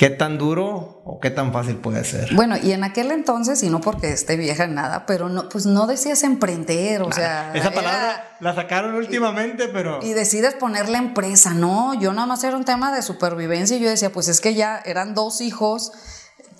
qué 0.00 0.08
tan 0.08 0.38
duro 0.38 1.02
o 1.04 1.20
qué 1.20 1.30
tan 1.30 1.52
fácil 1.52 1.76
puede 1.76 2.04
ser. 2.04 2.34
Bueno, 2.34 2.56
y 2.56 2.72
en 2.72 2.84
aquel 2.84 3.10
entonces, 3.10 3.62
y 3.62 3.68
no 3.68 3.82
porque 3.82 4.10
esté 4.10 4.38
vieja 4.38 4.64
en 4.64 4.74
nada, 4.74 5.04
pero 5.04 5.28
no, 5.28 5.50
pues 5.50 5.66
no 5.66 5.86
decías 5.86 6.22
emprender, 6.22 7.02
o 7.02 7.12
sea. 7.12 7.52
Esa 7.54 7.70
palabra 7.70 8.36
la 8.40 8.54
sacaron 8.54 8.94
últimamente, 8.94 9.68
pero. 9.68 10.00
Y 10.02 10.14
decides 10.14 10.54
ponerle 10.54 10.96
empresa, 10.96 11.52
no, 11.52 11.92
yo 12.00 12.14
nada 12.14 12.26
más 12.26 12.42
era 12.44 12.56
un 12.56 12.64
tema 12.64 12.94
de 12.94 13.02
supervivencia 13.02 13.76
y 13.76 13.80
yo 13.80 13.90
decía, 13.90 14.10
pues 14.10 14.28
es 14.28 14.40
que 14.40 14.54
ya 14.54 14.80
eran 14.86 15.14
dos 15.14 15.42
hijos 15.42 15.92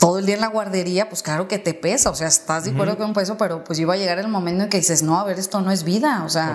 todo 0.00 0.18
el 0.18 0.26
día 0.26 0.34
en 0.34 0.40
la 0.40 0.48
guardería, 0.48 1.08
pues 1.08 1.22
claro 1.22 1.46
que 1.46 1.58
te 1.58 1.74
pesa, 1.74 2.10
o 2.10 2.14
sea, 2.16 2.26
estás 2.26 2.64
de 2.64 2.70
acuerdo 2.72 2.96
con 2.96 3.06
un 3.08 3.12
peso, 3.12 3.36
pero 3.36 3.62
pues 3.62 3.78
iba 3.78 3.94
a 3.94 3.96
llegar 3.96 4.18
el 4.18 4.26
momento 4.28 4.64
en 4.64 4.70
que 4.70 4.78
dices, 4.78 5.02
no, 5.04 5.20
a 5.20 5.24
ver, 5.24 5.38
esto 5.38 5.60
no 5.60 5.70
es 5.70 5.84
vida, 5.84 6.22
o 6.24 6.28
sea, 6.30 6.48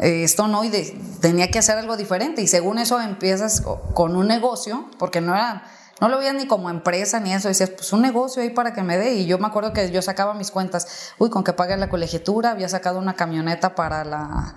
eh, 0.00 0.24
esto 0.24 0.48
no, 0.48 0.64
y 0.64 0.68
de- 0.70 1.00
tenía 1.20 1.48
que 1.50 1.60
hacer 1.60 1.78
algo 1.78 1.96
diferente, 1.96 2.42
y 2.42 2.48
según 2.48 2.78
eso 2.78 3.00
empiezas 3.00 3.60
co- 3.62 3.80
con 3.94 4.16
un 4.16 4.26
negocio, 4.26 4.90
porque 4.98 5.20
no 5.20 5.34
era, 5.34 5.62
no 6.00 6.08
lo 6.08 6.18
veías 6.18 6.34
ni 6.34 6.48
como 6.48 6.68
empresa 6.68 7.20
ni 7.20 7.32
eso, 7.32 7.46
decías, 7.48 7.70
pues 7.70 7.92
un 7.92 8.02
negocio 8.02 8.42
ahí 8.42 8.50
para 8.50 8.74
que 8.74 8.82
me 8.82 8.98
dé, 8.98 9.14
y 9.14 9.26
yo 9.26 9.38
me 9.38 9.46
acuerdo 9.46 9.72
que 9.72 9.90
yo 9.92 10.02
sacaba 10.02 10.34
mis 10.34 10.50
cuentas, 10.50 11.12
uy, 11.18 11.30
con 11.30 11.44
que 11.44 11.52
pague 11.52 11.76
la 11.76 11.88
colegiatura, 11.88 12.50
había 12.50 12.68
sacado 12.68 12.98
una 12.98 13.14
camioneta 13.14 13.74
para 13.76 14.04
la 14.04 14.56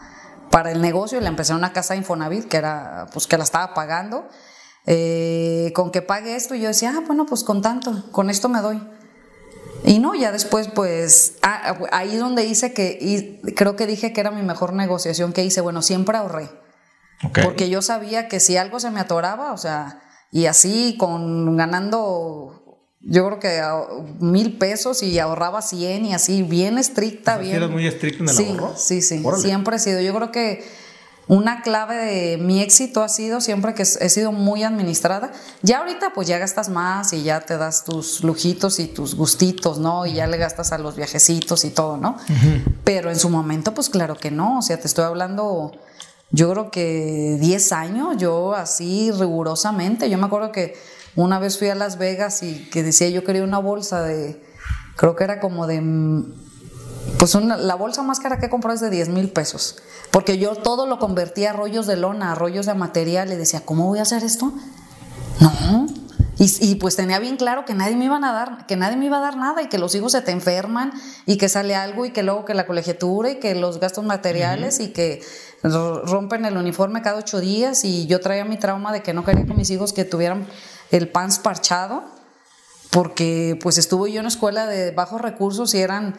para 0.49 0.71
el 0.71 0.82
negocio 0.82 1.17
y 1.19 1.21
le 1.21 1.27
empecé 1.27 1.53
una 1.53 1.73
casa 1.73 1.93
de 1.93 1.99
Infonavit 1.99 2.47
que 2.47 2.56
era 2.58 3.06
pues 3.13 3.27
que 3.27 3.38
la 3.38 3.43
estaba 3.43 3.73
pagando 3.73 4.27
eh, 4.88 5.71
con 5.76 5.91
que 5.91 6.02
pague 6.02 6.36
esto 6.36 6.56
y 6.56 6.62
yo 6.62 6.69
decía 6.69 6.93
ah 6.97 7.04
bueno 7.06 7.26
pues 7.28 7.43
con 7.43 7.62
tanto 7.62 8.04
con 8.12 8.30
esto 8.30 8.50
me 8.50 8.62
doy 8.62 8.82
y 9.84 10.00
no 10.00 10.15
ya 10.15 10.32
después 10.32 10.67
pues 10.69 11.36
ah, 11.43 11.78
ahí 11.91 12.15
donde 12.15 12.45
hice 12.45 12.73
que 12.73 12.97
y 13.00 13.41
creo 13.54 13.76
que 13.76 13.86
dije 13.86 14.13
que 14.13 14.21
era 14.21 14.32
mi 14.32 14.41
mejor 14.41 14.73
negociación 14.73 15.34
que 15.34 15.43
hice 15.45 15.62
bueno 15.62 15.82
siempre 15.82 16.17
ahorré 16.17 16.50
porque 17.43 17.69
yo 17.69 17.82
sabía 17.82 18.28
que 18.28 18.39
si 18.39 18.58
algo 18.58 18.80
se 18.80 18.91
me 18.91 19.00
atoraba, 19.00 19.54
o 19.54 19.58
sea, 19.58 20.02
y 20.32 20.45
así 20.45 20.95
con 21.00 21.58
ganando, 21.58 22.80
yo 23.02 23.26
creo 23.26 23.39
que 23.39 23.60
ah, 23.60 23.86
mil 24.19 24.58
pesos 24.58 25.02
y 25.02 25.17
ahorraba 25.19 25.62
100 25.62 26.06
y 26.06 26.13
así, 26.13 26.43
bien 26.43 26.78
estricta, 26.78 27.38
O 27.38 27.43
sea, 27.43 27.45
¿sí 27.45 27.58
bien. 27.58 27.71
muy 27.71 27.88
estricto 27.88 28.23
en 28.23 28.30
el 28.30 28.36
sí, 28.36 28.47
ahorro? 28.52 28.73
Sí, 28.78 29.02
sí, 29.02 29.21
Órale. 29.23 29.43
siempre 29.43 29.76
he 29.78 29.80
sido. 29.80 30.02
Yo 30.02 30.13
creo 30.13 30.32
que 30.32 30.63
una 31.28 31.62
clave 31.62 31.96
de 31.96 32.38
mi 32.38 32.62
éxito 32.62 33.04
ha 33.04 33.10
sido 33.10 33.42
siempre 33.42 33.74
que 33.74 33.84
he 33.84 34.10
sido 34.10 34.32
muy 34.32 34.63
administrada. 34.63 35.32
Ya 35.62 35.80
ahorita 35.80 36.13
pues 36.13 36.28
ya 36.28 36.38
gastas 36.38 36.70
más 36.70 37.12
y 37.13 37.24
ya 37.24 37.42
te 37.42 37.58
das 37.58 37.84
tus 37.84 38.24
lujitos 38.24 38.80
y 38.80 38.88
tus 38.88 39.16
gustitos, 39.16 39.80
¿no? 39.80 40.06
Y 40.06 40.13
ya 40.13 40.28
le 40.28 40.38
gastas 40.38 40.72
a 40.72 40.78
los 40.78 40.96
viajecitos 40.96 41.66
y 41.66 41.70
todo, 41.70 41.98
¿no? 41.98 42.18
Pero 42.84 43.10
en 43.10 43.20
su 43.20 43.30
momento 43.30 43.74
pues 43.74 43.90
claro 43.90 44.16
que 44.16 44.32
no, 44.32 44.60
o 44.60 44.62
sea, 44.62 44.80
te 44.80 44.88
estoy 44.88 45.06
hablando 45.06 45.74
yo 46.30 46.52
creo 46.52 46.72
que 46.72 47.38
10 47.40 47.72
años, 47.72 48.18
yo 48.18 48.54
así 48.54 49.12
rigurosamente. 49.12 50.10
Yo 50.10 50.18
me 50.18 50.26
acuerdo 50.26 50.52
que 50.52 50.76
una 51.16 51.40
vez 51.40 51.58
fui 51.58 51.70
a 51.70 51.76
Las 51.76 51.98
Vegas 51.98 52.44
y 52.44 52.70
que 52.70 52.84
decía 52.84 53.10
yo 53.10 53.24
quería 53.24 53.44
una 53.44 53.60
bolsa 53.60 54.02
de, 54.04 54.42
creo 54.96 55.16
que 55.16 55.24
era 55.24 55.40
como 55.40 55.68
de, 55.68 55.82
pues 57.20 57.36
una- 57.36 57.58
la 57.58 57.76
bolsa 57.76 58.04
más 58.04 58.20
cara 58.20 58.39
que 58.39 58.48
he 58.48 58.50
comprado 58.50 58.76
es 58.76 58.82
de 58.82 58.89
10 58.89 59.10
mil 59.10 59.30
pesos. 59.32 59.78
Porque 60.12 60.38
yo 60.38 60.56
todo 60.56 60.86
lo 60.86 61.00
convertía 61.00 61.52
a 61.52 61.54
rollos 61.54 61.88
de 61.88 61.96
lona, 61.98 62.32
a 62.32 62.36
rollos 62.36 62.65
de 62.65 62.74
material 62.74 63.32
y 63.32 63.36
decía, 63.36 63.62
¿cómo 63.65 63.88
voy 63.88 64.00
a 64.00 64.04
hacer 64.04 64.24
esto? 64.24 64.52
No. 65.39 65.86
Y, 66.39 66.54
y, 66.72 66.76
pues 66.76 66.96
tenía 66.96 67.17
bien 67.17 67.36
claro 67.36 67.65
que 67.65 67.74
nadie 67.74 67.96
me 67.96 68.06
iban 68.06 68.24
a 68.24 68.32
dar, 68.32 68.67
que 68.67 68.76
nadie 68.76 68.96
me 68.96 69.06
iba 69.08 69.17
a 69.17 69.22
dar 69.22 69.38
nada 69.38 69.63
y 69.63 69.70
que 69.70 69.80
los 69.80 69.96
hijos 69.96 70.12
se 70.12 70.22
te 70.22 70.32
enferman 70.32 70.91
y 71.26 71.38
que 71.38 71.50
sale 71.50 71.76
algo 71.76 72.06
y 72.06 72.12
que 72.12 72.22
luego 72.22 72.46
que 72.46 72.54
la 72.54 72.67
colegiatura 72.67 73.32
y 73.32 73.39
que 73.39 73.56
los 73.56 73.80
gastos 73.80 74.06
materiales 74.06 74.80
y 74.80 74.89
que 74.89 75.24
ro- 75.63 76.04
rompen 76.06 76.46
el 76.46 76.56
uniforme 76.56 77.02
cada 77.02 77.17
ocho 77.17 77.39
días 77.39 77.84
y 77.84 78.06
yo 78.06 78.20
traía 78.20 78.46
mi 78.46 78.58
trauma 78.58 78.93
de 78.93 79.02
que 79.02 79.13
no 79.15 79.26
quería 79.26 79.46
que 79.46 79.54
mis 79.56 79.72
hijos 79.72 79.93
que 79.93 80.06
tuvieran 80.06 80.46
el 80.91 81.10
pants 81.10 81.39
parchado 81.39 82.04
porque 82.91 83.58
pues 83.62 83.78
estuve 83.80 84.12
yo 84.12 84.17
en 84.20 84.26
una 84.26 84.30
escuela 84.30 84.67
de 84.67 84.91
bajos 84.91 85.20
recursos 85.22 85.74
y 85.74 85.80
eran 85.80 86.15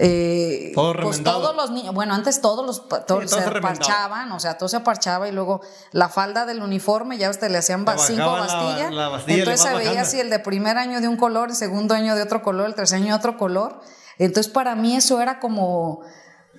eh, 0.00 0.70
Todo 0.74 0.92
pues 0.92 1.06
remendado. 1.18 1.40
todos 1.42 1.56
los 1.56 1.70
niños, 1.72 1.92
bueno, 1.92 2.14
antes 2.14 2.40
todos 2.40 2.64
los 2.64 2.88
todos 2.88 3.04
todo 3.06 3.26
se 3.26 3.36
remendaba. 3.40 3.60
parchaban, 3.62 4.30
o 4.32 4.38
sea, 4.38 4.56
todo 4.56 4.68
se 4.68 4.78
parchaba 4.80 5.28
y 5.28 5.32
luego 5.32 5.60
la 5.90 6.08
falda 6.08 6.46
del 6.46 6.62
uniforme 6.62 7.18
ya 7.18 7.28
usted 7.30 7.50
le 7.50 7.58
hacían 7.58 7.84
Le 7.84 7.98
cinco 7.98 8.20
la- 8.36 8.40
bastillas. 8.46 8.92
la 8.92 9.08
bastilla, 9.08 9.38
entonces 9.38 9.60
se 9.68 9.74
veía 9.76 10.02
así 10.02 10.20
el 10.20 10.30
de 10.30 10.38
primer 10.38 10.78
año 10.78 11.00
de 11.00 11.08
un 11.08 11.16
color, 11.16 11.50
el 11.50 11.56
segundo 11.56 11.94
año 11.94 12.14
de 12.14 12.22
otro 12.22 12.42
color, 12.42 12.66
el 12.66 12.74
tercer 12.76 12.96
año 12.98 13.06
de 13.08 13.14
otro 13.18 13.36
color. 13.36 13.80
Entonces 14.18 14.52
para 14.52 14.74
mí 14.76 14.96
eso 14.96 15.20
era 15.20 15.40
como 15.40 16.00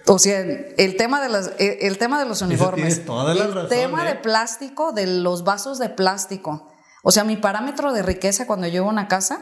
o 0.08 0.20
sea, 0.20 0.40
el, 0.40 0.74
el 0.78 0.98
tema 0.98 1.22
de 1.22 1.30
las, 1.30 1.52
el, 1.60 1.78
el 1.82 1.98
tema 1.98 2.20
de 2.20 2.26
los 2.26 2.42
uniformes, 2.42 3.06
toda 3.06 3.34
la 3.34 3.46
el 3.46 3.54
razón, 3.54 3.70
tema 3.70 4.04
¿eh? 4.06 4.10
de 4.10 4.16
plástico, 4.16 4.92
de 4.92 5.08
los 5.08 5.44
vasos 5.44 5.78
de 5.80 5.90
plástico. 5.90 6.68
O 7.04 7.12
sea, 7.12 7.24
mi 7.24 7.38
parámetro 7.38 7.94
de 7.94 8.02
riqueza 8.02 8.46
cuando 8.48 8.68
iba 8.68 8.86
a 8.86 8.90
una 8.90 9.08
casa 9.08 9.40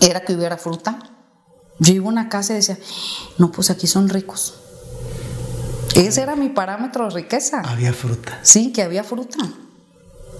era 0.00 0.20
que 0.20 0.34
hubiera 0.34 0.56
fruta. 0.56 0.98
Yo 1.80 1.92
iba 1.92 2.06
a 2.06 2.08
una 2.08 2.28
casa 2.28 2.52
y 2.52 2.56
decía, 2.56 2.78
no, 3.38 3.50
pues 3.50 3.70
aquí 3.70 3.86
son 3.86 4.08
ricos. 4.08 4.54
Ese 5.96 6.22
era 6.22 6.36
mi 6.36 6.50
parámetro 6.50 7.04
de 7.04 7.10
riqueza. 7.10 7.62
Había 7.64 7.92
fruta. 7.92 8.38
Sí, 8.42 8.72
que 8.72 8.82
había 8.82 9.02
fruta. 9.02 9.38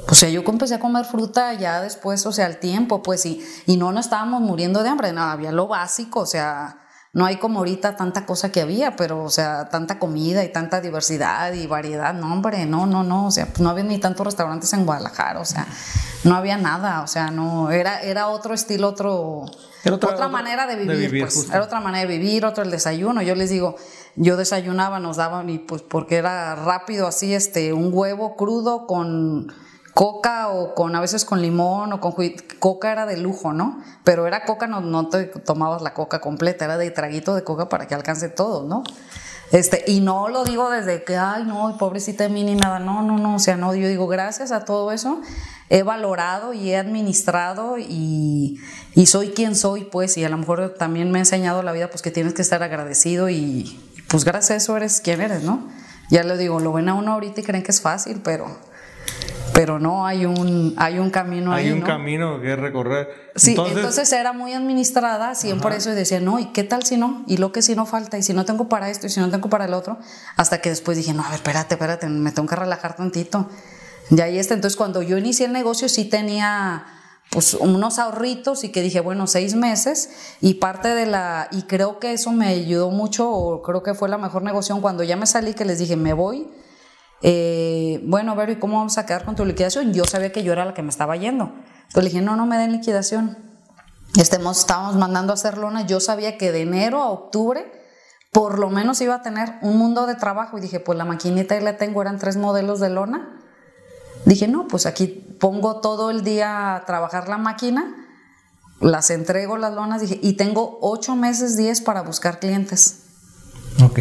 O 0.08 0.14
sea, 0.14 0.28
yo 0.28 0.42
empecé 0.46 0.74
a 0.74 0.80
comer 0.80 1.04
fruta 1.04 1.52
ya 1.54 1.80
después, 1.80 2.24
o 2.26 2.32
sea, 2.32 2.46
al 2.46 2.58
tiempo, 2.58 3.02
pues, 3.02 3.26
y, 3.26 3.44
y 3.66 3.76
no 3.76 3.92
nos 3.92 4.06
estábamos 4.06 4.40
muriendo 4.40 4.82
de 4.82 4.88
hambre, 4.88 5.12
no, 5.12 5.22
había 5.22 5.52
lo 5.52 5.68
básico, 5.68 6.20
o 6.20 6.26
sea, 6.26 6.80
no 7.12 7.26
hay 7.26 7.36
como 7.36 7.60
ahorita 7.60 7.96
tanta 7.96 8.26
cosa 8.26 8.50
que 8.50 8.60
había, 8.60 8.96
pero, 8.96 9.22
o 9.22 9.30
sea, 9.30 9.68
tanta 9.68 9.98
comida 9.98 10.44
y 10.44 10.52
tanta 10.52 10.80
diversidad 10.80 11.52
y 11.52 11.66
variedad, 11.66 12.12
no, 12.14 12.32
hombre, 12.32 12.66
no, 12.66 12.86
no, 12.86 13.02
no, 13.04 13.26
o 13.26 13.30
sea, 13.30 13.46
pues 13.46 13.60
no 13.60 13.70
había 13.70 13.84
ni 13.84 13.98
tantos 13.98 14.26
restaurantes 14.26 14.72
en 14.72 14.84
Guadalajara, 14.84 15.40
o 15.40 15.44
sea, 15.44 15.66
no 16.24 16.34
había 16.34 16.56
nada, 16.56 17.02
o 17.02 17.06
sea, 17.06 17.30
no, 17.30 17.70
era, 17.70 18.00
era 18.00 18.28
otro 18.28 18.54
estilo, 18.54 18.88
otro, 18.88 19.46
Era 19.84 19.94
otra- 19.96 20.28
manera 20.28 20.66
de 20.66 20.76
de 20.76 20.82
vivir, 20.82 21.10
vivir, 21.10 21.22
pues, 21.24 21.34
era 21.50 21.64
otra 21.64 21.80
manera 21.80 22.06
de 22.08 22.18
vivir, 22.18 22.44
otro 22.44 22.62
el 22.64 22.70
desayuno, 22.70 23.22
yo 23.22 23.34
les 23.34 23.50
digo, 23.50 23.76
yo 24.16 24.36
desayunaba, 24.36 24.98
nos 25.00 25.16
daban, 25.16 25.48
y 25.50 25.58
pues 25.58 25.82
porque 25.82 26.16
era 26.16 26.54
rápido 26.54 27.06
así, 27.06 27.34
este, 27.34 27.72
un 27.72 27.90
huevo 27.92 28.36
crudo 28.36 28.86
con 28.86 29.52
coca 29.94 30.48
o 30.48 30.74
con 30.74 30.94
a 30.94 31.00
veces 31.00 31.24
con 31.24 31.42
limón 31.42 31.92
o 31.92 32.00
con 32.00 32.14
coca 32.58 32.92
era 32.92 33.06
de 33.06 33.16
lujo, 33.16 33.52
¿no? 33.52 33.80
Pero 34.04 34.26
era 34.26 34.44
coca, 34.44 34.66
no, 34.66 34.80
no 34.80 35.08
te 35.08 35.24
tomabas 35.26 35.82
la 35.82 35.94
coca 35.94 36.20
completa, 36.20 36.64
era 36.64 36.78
de 36.78 36.90
traguito 36.90 37.34
de 37.34 37.42
coca 37.42 37.68
para 37.68 37.86
que 37.86 37.94
alcance 37.94 38.28
todo, 38.28 38.66
¿no? 38.66 38.82
Este, 39.52 39.84
y 39.86 40.00
no 40.00 40.28
lo 40.28 40.44
digo 40.44 40.70
desde 40.70 41.02
que, 41.02 41.16
ay, 41.16 41.44
no, 41.44 41.76
pobrecita 41.76 42.24
de 42.24 42.30
mí 42.30 42.44
ni 42.44 42.54
nada, 42.54 42.78
no, 42.78 43.02
no, 43.02 43.18
no, 43.18 43.34
o 43.34 43.38
sea, 43.40 43.56
no, 43.56 43.74
yo 43.74 43.88
digo, 43.88 44.06
gracias 44.06 44.52
a 44.52 44.64
todo 44.64 44.92
eso, 44.92 45.20
he 45.68 45.82
valorado 45.82 46.52
y 46.52 46.70
he 46.70 46.76
administrado 46.76 47.76
y, 47.76 48.60
y 48.94 49.06
soy 49.06 49.30
quien 49.30 49.56
soy, 49.56 49.84
pues, 49.84 50.16
y 50.16 50.24
a 50.24 50.28
lo 50.28 50.38
mejor 50.38 50.74
también 50.78 51.10
me 51.10 51.18
ha 51.18 51.22
enseñado 51.22 51.64
la 51.64 51.72
vida, 51.72 51.88
pues, 51.90 52.00
que 52.00 52.12
tienes 52.12 52.34
que 52.34 52.42
estar 52.42 52.62
agradecido 52.62 53.28
y, 53.28 53.80
pues, 54.08 54.24
gracias 54.24 54.50
a 54.50 54.56
eso 54.56 54.76
eres 54.76 55.00
quien 55.00 55.20
eres, 55.20 55.42
¿no? 55.42 55.68
Ya 56.10 56.22
le 56.22 56.36
digo, 56.36 56.60
lo 56.60 56.72
ven 56.72 56.88
a 56.88 56.94
uno 56.94 57.12
ahorita 57.12 57.40
y 57.40 57.44
creen 57.44 57.64
que 57.64 57.72
es 57.72 57.80
fácil, 57.80 58.20
pero 58.22 58.56
pero 59.60 59.78
no 59.78 60.06
hay 60.06 60.24
un 60.24 60.72
hay 60.78 60.98
un 60.98 61.10
camino 61.10 61.52
Hay 61.52 61.66
ahí, 61.66 61.72
un 61.72 61.80
¿no? 61.80 61.86
camino 61.86 62.40
que 62.40 62.56
recorrer. 62.56 63.30
Sí, 63.36 63.54
entonces, 63.58 64.10
era 64.10 64.32
muy 64.32 64.54
administrada, 64.54 65.34
siempre 65.34 65.76
eso 65.76 65.90
y 65.90 65.94
decía, 65.94 66.18
no, 66.18 66.38
¿y 66.38 66.46
qué 66.46 66.64
tal 66.64 66.82
si 66.82 66.96
no? 66.96 67.24
¿Y 67.26 67.36
lo 67.36 67.52
que 67.52 67.60
si 67.60 67.74
no 67.74 67.84
falta? 67.84 68.16
¿Y 68.16 68.22
si 68.22 68.32
no 68.32 68.46
tengo 68.46 68.70
para 68.70 68.88
esto? 68.88 69.06
¿Y 69.06 69.10
si 69.10 69.20
no 69.20 69.28
tengo 69.28 69.50
para 69.50 69.66
el 69.66 69.74
otro? 69.74 69.98
Hasta 70.36 70.62
que 70.62 70.70
después 70.70 70.96
dije, 70.96 71.12
no, 71.12 71.22
a 71.22 71.26
ver, 71.26 71.34
espérate, 71.34 71.74
espérate, 71.74 72.08
me 72.08 72.32
tengo 72.32 72.48
que 72.48 72.56
relajar 72.56 72.96
tantito. 72.96 73.50
Y 74.10 74.18
ahí 74.22 74.38
está. 74.38 74.54
Entonces, 74.54 74.78
cuando 74.78 75.02
yo 75.02 75.18
inicié 75.18 75.44
el 75.44 75.52
negocio, 75.52 75.90
sí 75.90 76.06
tenía 76.06 76.86
pues 77.28 77.52
unos 77.52 77.98
ahorritos 77.98 78.64
y 78.64 78.70
que 78.70 78.80
dije, 78.80 79.00
bueno, 79.00 79.26
seis 79.26 79.54
meses 79.54 80.08
y 80.40 80.54
parte 80.54 80.88
de 80.88 81.04
la, 81.04 81.48
y 81.52 81.64
creo 81.64 81.98
que 81.98 82.14
eso 82.14 82.32
me 82.32 82.46
ayudó 82.46 82.88
mucho, 82.88 83.30
o 83.30 83.60
creo 83.60 83.82
que 83.82 83.92
fue 83.92 84.08
la 84.08 84.16
mejor 84.16 84.42
negociación 84.42 84.80
cuando 84.80 85.04
ya 85.04 85.16
me 85.16 85.26
salí, 85.26 85.52
que 85.52 85.66
les 85.66 85.78
dije, 85.78 85.96
me 85.96 86.14
voy, 86.14 86.48
eh, 87.22 88.00
bueno, 88.04 88.34
Vero, 88.36 88.52
¿y 88.52 88.56
cómo 88.56 88.78
vamos 88.78 88.98
a 88.98 89.06
quedar 89.06 89.24
con 89.24 89.36
tu 89.36 89.44
liquidación? 89.44 89.92
Yo 89.92 90.04
sabía 90.04 90.32
que 90.32 90.42
yo 90.42 90.52
era 90.52 90.64
la 90.64 90.74
que 90.74 90.82
me 90.82 90.90
estaba 90.90 91.16
yendo. 91.16 91.52
Entonces 91.88 92.04
le 92.04 92.10
dije, 92.10 92.22
no, 92.22 92.36
no 92.36 92.46
me 92.46 92.56
den 92.56 92.72
liquidación. 92.72 93.38
Estemos, 94.16 94.58
estábamos 94.58 94.96
mandando 94.96 95.32
a 95.32 95.34
hacer 95.34 95.58
lona. 95.58 95.86
Yo 95.86 96.00
sabía 96.00 96.38
que 96.38 96.52
de 96.52 96.62
enero 96.62 97.02
a 97.02 97.10
octubre 97.10 97.80
por 98.32 98.58
lo 98.58 98.70
menos 98.70 99.00
iba 99.00 99.16
a 99.16 99.22
tener 99.22 99.54
un 99.62 99.76
mundo 99.76 100.06
de 100.06 100.14
trabajo. 100.14 100.58
Y 100.58 100.60
dije, 100.60 100.80
pues 100.80 100.96
la 100.96 101.04
maquinita 101.04 101.54
ahí 101.54 101.62
la 101.62 101.76
tengo, 101.76 102.00
eran 102.02 102.18
tres 102.18 102.36
modelos 102.36 102.80
de 102.80 102.90
lona. 102.90 103.40
Dije, 104.24 104.48
no, 104.48 104.68
pues 104.68 104.86
aquí 104.86 105.06
pongo 105.40 105.80
todo 105.80 106.10
el 106.10 106.22
día 106.22 106.76
a 106.76 106.84
trabajar 106.84 107.28
la 107.28 107.38
máquina, 107.38 107.94
las 108.80 109.10
entrego 109.10 109.56
las 109.56 109.72
lonas, 109.72 110.02
dije, 110.02 110.18
y 110.22 110.34
tengo 110.34 110.78
ocho 110.82 111.16
meses, 111.16 111.56
diez 111.56 111.80
para 111.80 112.02
buscar 112.02 112.38
clientes. 112.38 113.00
Ok. 113.82 113.98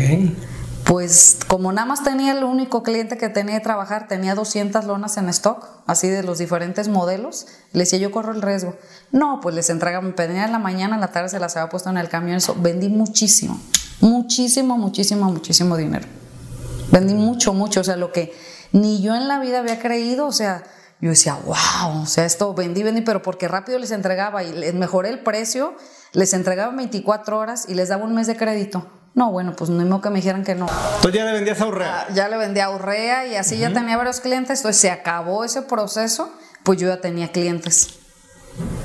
Pues 0.89 1.37
como 1.47 1.71
nada 1.71 1.85
más 1.85 2.03
tenía 2.03 2.31
el 2.31 2.43
único 2.43 2.81
cliente 2.81 3.15
que 3.15 3.29
tenía 3.29 3.59
que 3.59 3.63
trabajar, 3.63 4.07
tenía 4.07 4.33
200 4.33 4.85
lonas 4.85 5.17
en 5.17 5.29
stock, 5.29 5.67
así 5.85 6.07
de 6.07 6.23
los 6.23 6.39
diferentes 6.39 6.87
modelos, 6.87 7.45
le 7.73 7.81
decía 7.81 7.99
yo 7.99 8.11
corro 8.11 8.33
el 8.33 8.41
riesgo. 8.41 8.75
No, 9.11 9.39
pues 9.39 9.53
les 9.53 9.69
entregaba, 9.69 10.03
me 10.03 10.13
pedían 10.13 10.45
en 10.45 10.51
la 10.51 10.57
mañana, 10.57 10.95
en 10.95 11.01
la 11.01 11.11
tarde 11.11 11.29
se 11.29 11.39
las 11.39 11.55
había 11.55 11.69
puesto 11.69 11.91
en 11.91 11.97
el 11.99 12.09
camión, 12.09 12.37
eso, 12.37 12.55
vendí 12.59 12.89
muchísimo, 12.89 13.61
muchísimo, 14.01 14.79
muchísimo, 14.79 15.31
muchísimo 15.31 15.77
dinero. 15.77 16.07
Vendí 16.91 17.13
mucho, 17.13 17.53
mucho, 17.53 17.81
o 17.81 17.83
sea, 17.83 17.95
lo 17.95 18.11
que 18.11 18.33
ni 18.71 18.99
yo 18.99 19.13
en 19.13 19.27
la 19.27 19.37
vida 19.37 19.59
había 19.59 19.79
creído, 19.79 20.25
o 20.25 20.31
sea, 20.31 20.63
yo 21.01 21.11
decía, 21.11 21.37
wow, 21.45 22.01
o 22.01 22.07
sea, 22.07 22.25
esto 22.25 22.55
vendí, 22.55 22.81
vendí, 22.81 23.01
pero 23.01 23.21
porque 23.21 23.47
rápido 23.47 23.77
les 23.77 23.91
entregaba 23.91 24.43
y 24.43 24.53
les 24.53 24.73
mejoré 24.73 25.09
el 25.09 25.19
precio, 25.19 25.75
les 26.13 26.33
entregaba 26.33 26.75
24 26.75 27.37
horas 27.37 27.65
y 27.69 27.75
les 27.75 27.89
daba 27.89 28.05
un 28.05 28.15
mes 28.15 28.25
de 28.25 28.35
crédito. 28.35 28.98
No, 29.15 29.31
bueno, 29.31 29.55
pues 29.55 29.69
no 29.69 29.83
modo 29.85 30.01
que 30.01 30.09
me 30.09 30.17
dijeran 30.17 30.43
que 30.43 30.55
no. 30.55 30.67
Entonces 30.95 31.13
ya 31.13 31.25
le 31.25 31.33
vendías 31.33 31.59
a 31.61 31.67
Urrea. 31.67 32.01
Ah, 32.01 32.13
ya 32.13 32.29
le 32.29 32.37
vendía 32.37 32.65
a 32.65 32.69
Urrea 32.69 33.27
y 33.27 33.35
así 33.35 33.57
ya 33.57 33.73
tenía 33.73 33.97
varios 33.97 34.19
clientes. 34.19 34.59
Entonces 34.59 34.81
se 34.81 34.91
acabó 34.91 35.43
ese 35.43 35.63
proceso, 35.63 36.31
pues 36.63 36.79
yo 36.79 36.87
ya 36.87 37.01
tenía 37.01 37.31
clientes. 37.31 37.99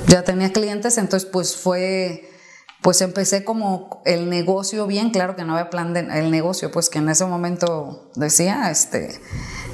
Ya 0.08 0.22
tenía 0.22 0.52
clientes, 0.52 0.98
entonces 0.98 1.28
pues 1.28 1.56
fue, 1.56 2.30
pues 2.82 3.00
empecé 3.00 3.44
como 3.44 4.02
el 4.04 4.30
negocio 4.30 4.87
bien, 4.87 5.10
claro 5.10 5.34
que 5.34 5.44
no 5.44 5.54
había 5.54 5.70
plan 5.70 5.92
de, 5.92 6.00
el 6.00 6.30
negocio, 6.30 6.70
pues 6.70 6.90
que 6.90 6.98
en 6.98 7.08
ese 7.08 7.24
momento 7.24 8.10
decía, 8.14 8.70
este, 8.70 9.20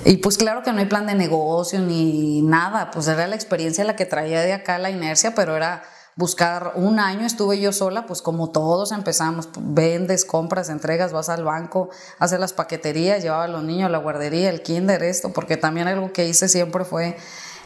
y 0.05 0.19
pues 0.19 0.39
claro 0.39 0.63
que 0.63 0.73
no 0.73 0.79
hay 0.79 0.87
plan 0.87 1.07
de 1.07 1.15
negocio 1.15 1.81
ni 1.81 2.41
nada, 2.43 2.91
pues 2.91 3.09
era 3.09 3.27
la 3.27 3.35
experiencia 3.35 3.85
la 3.85 3.97
que 3.97 4.07
traía 4.07 4.41
de 4.41 4.55
acá, 4.55 4.79
la 4.79 4.91
inercia, 4.91 5.35
pero 5.35 5.57
era 5.57 5.83
buscar 6.21 6.75
un 6.77 7.01
año 7.01 7.27
estuve 7.27 7.59
yo 7.59 7.73
sola, 7.73 8.07
pues 8.07 8.23
como 8.23 8.51
todos 8.51 8.93
empezamos, 8.93 9.49
vendes, 9.59 10.25
compras, 10.25 10.69
entregas, 10.69 11.13
vas 11.13 11.29
al 11.29 11.43
banco, 11.43 11.89
haces 12.21 12.39
las 12.39 12.53
paqueterías, 12.53 13.23
llevaba 13.23 13.45
a 13.45 13.49
los 13.49 13.65
niños 13.65 13.87
a 13.87 13.89
la 13.89 13.99
guardería, 13.99 14.51
el 14.51 14.63
kinder, 14.63 15.03
esto, 15.03 15.33
porque 15.33 15.57
también 15.57 15.89
algo 15.89 16.13
que 16.13 16.29
hice 16.29 16.47
siempre 16.49 16.85
fue, 16.85 17.17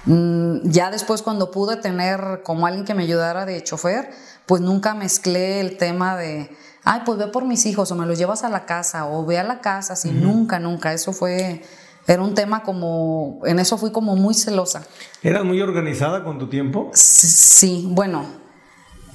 mm, 0.07 0.71
ya 0.71 0.91
después 0.91 1.21
cuando 1.21 1.51
pude 1.51 1.77
tener 1.77 2.43
como 2.45 2.67
alguien 2.67 2.87
que 2.87 2.95
me 2.95 3.03
ayudara 3.03 3.45
de 3.45 3.63
chofer, 3.63 4.11
pues 4.47 4.63
nunca 4.63 4.95
mezclé 4.95 5.61
el 5.61 5.77
tema 5.77 6.17
de, 6.17 6.57
ay, 6.85 7.03
pues 7.05 7.19
ve 7.19 7.27
por 7.27 7.45
mis 7.45 7.67
hijos 7.67 7.91
o 7.91 7.97
me 7.97 8.07
los 8.07 8.17
llevas 8.17 8.45
a 8.45 8.49
la 8.49 8.65
casa 8.65 9.07
o 9.07 9.27
ve 9.27 9.39
a 9.39 9.45
la 9.45 9.61
casa, 9.61 9.95
así, 9.95 10.13
nunca, 10.13 10.61
nunca, 10.61 10.93
eso 10.93 11.13
fue 11.13 11.61
era 12.07 12.23
un 12.23 12.35
tema 12.35 12.63
como, 12.63 13.41
en 13.45 13.59
eso 13.59 13.79
fui 13.79 13.91
como 13.91 14.15
muy 14.15 14.35
celosa. 14.35 14.87
¿Eras 15.23 15.45
muy 15.45 15.61
organizada 15.63 16.23
con 16.23 16.39
tu 16.39 16.49
tiempo? 16.49 16.91
Sí, 16.93 17.87
bueno, 17.89 18.44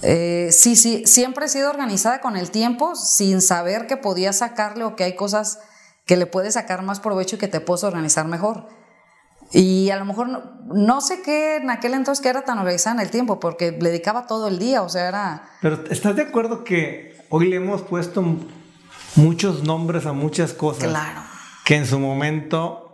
eh, 0.01 0.49
sí, 0.51 0.75
sí, 0.75 1.03
siempre 1.05 1.45
he 1.45 1.49
sido 1.49 1.69
organizada 1.69 2.21
con 2.21 2.37
el 2.37 2.51
tiempo 2.51 2.95
sin 2.95 3.41
saber 3.41 3.87
que 3.87 3.97
podía 3.97 4.33
sacarle 4.33 4.83
o 4.83 4.95
que 4.95 5.03
hay 5.03 5.15
cosas 5.15 5.59
que 6.05 6.17
le 6.17 6.25
puedes 6.25 6.55
sacar 6.55 6.81
más 6.81 6.99
provecho 6.99 7.35
y 7.35 7.39
que 7.39 7.47
te 7.47 7.59
puedes 7.59 7.83
organizar 7.83 8.27
mejor. 8.27 8.67
Y 9.51 9.89
a 9.89 9.97
lo 9.97 10.05
mejor 10.05 10.29
no, 10.65 11.01
sé 11.01 11.21
qué 11.21 11.57
en 11.57 11.69
aquel 11.69 11.95
entonces 11.95 12.21
que 12.21 12.29
era 12.29 12.43
tan 12.43 12.59
organizada 12.59 12.95
en 12.95 13.01
el 13.01 13.11
tiempo, 13.11 13.39
porque 13.39 13.71
le 13.71 13.89
dedicaba 13.89 14.27
todo 14.27 14.47
el 14.47 14.59
día, 14.59 14.83
o 14.83 14.89
sea, 14.89 15.07
era... 15.07 15.49
Pero 15.61 15.83
¿estás 15.89 16.15
de 16.15 16.23
acuerdo 16.23 16.63
que 16.63 17.15
hoy 17.29 17.47
le 17.47 17.55
hemos 17.55 17.81
puesto 17.81 18.23
muchos 19.15 19.63
nombres 19.63 20.05
a 20.05 20.13
muchas 20.13 20.53
cosas? 20.53 20.87
Claro 20.87 21.29
que 21.69 21.75
en 21.75 21.85
su 21.85 21.99
momento 21.99 22.88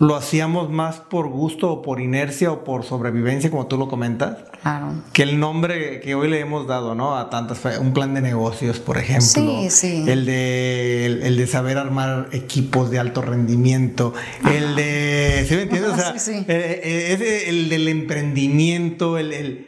lo 0.00 0.16
hacíamos 0.16 0.70
más 0.70 0.96
por 0.96 1.28
gusto 1.28 1.70
o 1.70 1.82
por 1.82 2.00
inercia 2.00 2.50
o 2.50 2.64
por 2.64 2.84
sobrevivencia, 2.84 3.50
como 3.50 3.66
tú 3.66 3.76
lo 3.76 3.86
comentas, 3.86 4.38
claro. 4.62 4.94
que 5.12 5.22
el 5.22 5.38
nombre 5.38 6.00
que 6.00 6.14
hoy 6.14 6.30
le 6.30 6.40
hemos 6.40 6.66
dado, 6.66 6.94
¿no? 6.94 7.18
A 7.18 7.28
tantas, 7.28 7.78
un 7.78 7.92
plan 7.92 8.14
de 8.14 8.22
negocios, 8.22 8.80
por 8.80 8.96
ejemplo, 8.96 9.26
sí, 9.28 9.68
sí. 9.68 10.04
El, 10.08 10.24
de, 10.24 11.04
el, 11.04 11.36
de 11.36 11.46
saber 11.46 11.76
armar 11.76 12.30
equipos 12.32 12.90
de 12.90 12.98
alto 12.98 13.20
rendimiento, 13.20 14.14
el 14.50 14.74
de, 14.74 15.44
¿sí 15.46 15.54
me 15.54 15.62
entiendes? 15.62 15.92
O 15.92 15.96
sea, 15.96 16.12
sí, 16.18 16.32
sí. 16.32 16.44
Eh, 16.48 17.18
eh, 17.20 17.44
el 17.48 17.68
del 17.68 17.86
emprendimiento, 17.86 19.18
el, 19.18 19.34
el... 19.34 19.66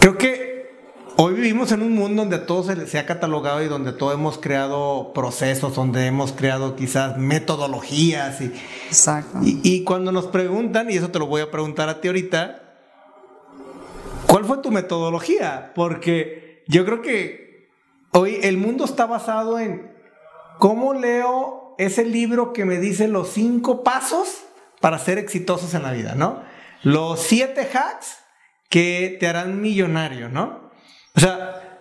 Creo 0.00 0.16
que 0.16 0.55
Hoy 1.18 1.32
vivimos 1.32 1.72
en 1.72 1.80
un 1.80 1.94
mundo 1.94 2.22
donde 2.22 2.38
todo 2.38 2.62
se, 2.86 2.98
ha 2.98 3.06
catalogado 3.06 3.62
y 3.62 3.68
donde 3.68 3.92
todo 3.94 4.12
hemos 4.12 4.36
creado 4.36 5.12
procesos, 5.14 5.74
donde 5.74 6.04
hemos 6.04 6.32
creado 6.32 6.76
quizás 6.76 7.16
metodologías. 7.16 8.42
Y, 8.42 8.52
Exacto. 8.88 9.38
Y, 9.42 9.82
cuando 9.84 10.12
nos 10.12 10.26
preguntan, 10.26 10.90
y 10.90 10.96
eso 10.96 11.10
te 11.10 11.18
lo 11.18 11.26
voy 11.26 11.40
a 11.40 11.50
preguntar 11.50 11.88
a 11.88 12.02
ti 12.02 12.08
ahorita, 12.08 12.62
¿cuál 14.26 14.44
fue 14.44 14.58
tu 14.58 14.70
metodología? 14.70 15.72
Porque 15.74 16.62
yo 16.68 16.84
creo 16.84 17.00
que 17.00 17.70
hoy 18.12 18.38
el 18.42 18.58
mundo 18.58 18.84
está 18.84 19.06
basado 19.06 19.58
en 19.58 19.90
cómo 20.58 20.92
leo 20.92 21.74
ese 21.78 22.04
libro 22.04 22.52
que 22.52 22.66
me 22.66 22.76
dice 22.76 23.08
los 23.08 23.30
cinco 23.30 23.82
pasos 23.82 24.44
para 24.82 24.98
ser 24.98 25.16
exitosos 25.16 25.72
en 25.72 25.82
la 25.82 25.92
vida, 25.92 26.14
¿no? 26.14 26.42
Los 26.82 27.22
siete 27.22 27.62
hacks 27.72 28.18
que 28.68 29.16
te 29.18 29.26
harán 29.26 29.62
millonario, 29.62 30.28
¿no? 30.28 30.65
O 31.16 31.20
sea, 31.20 31.78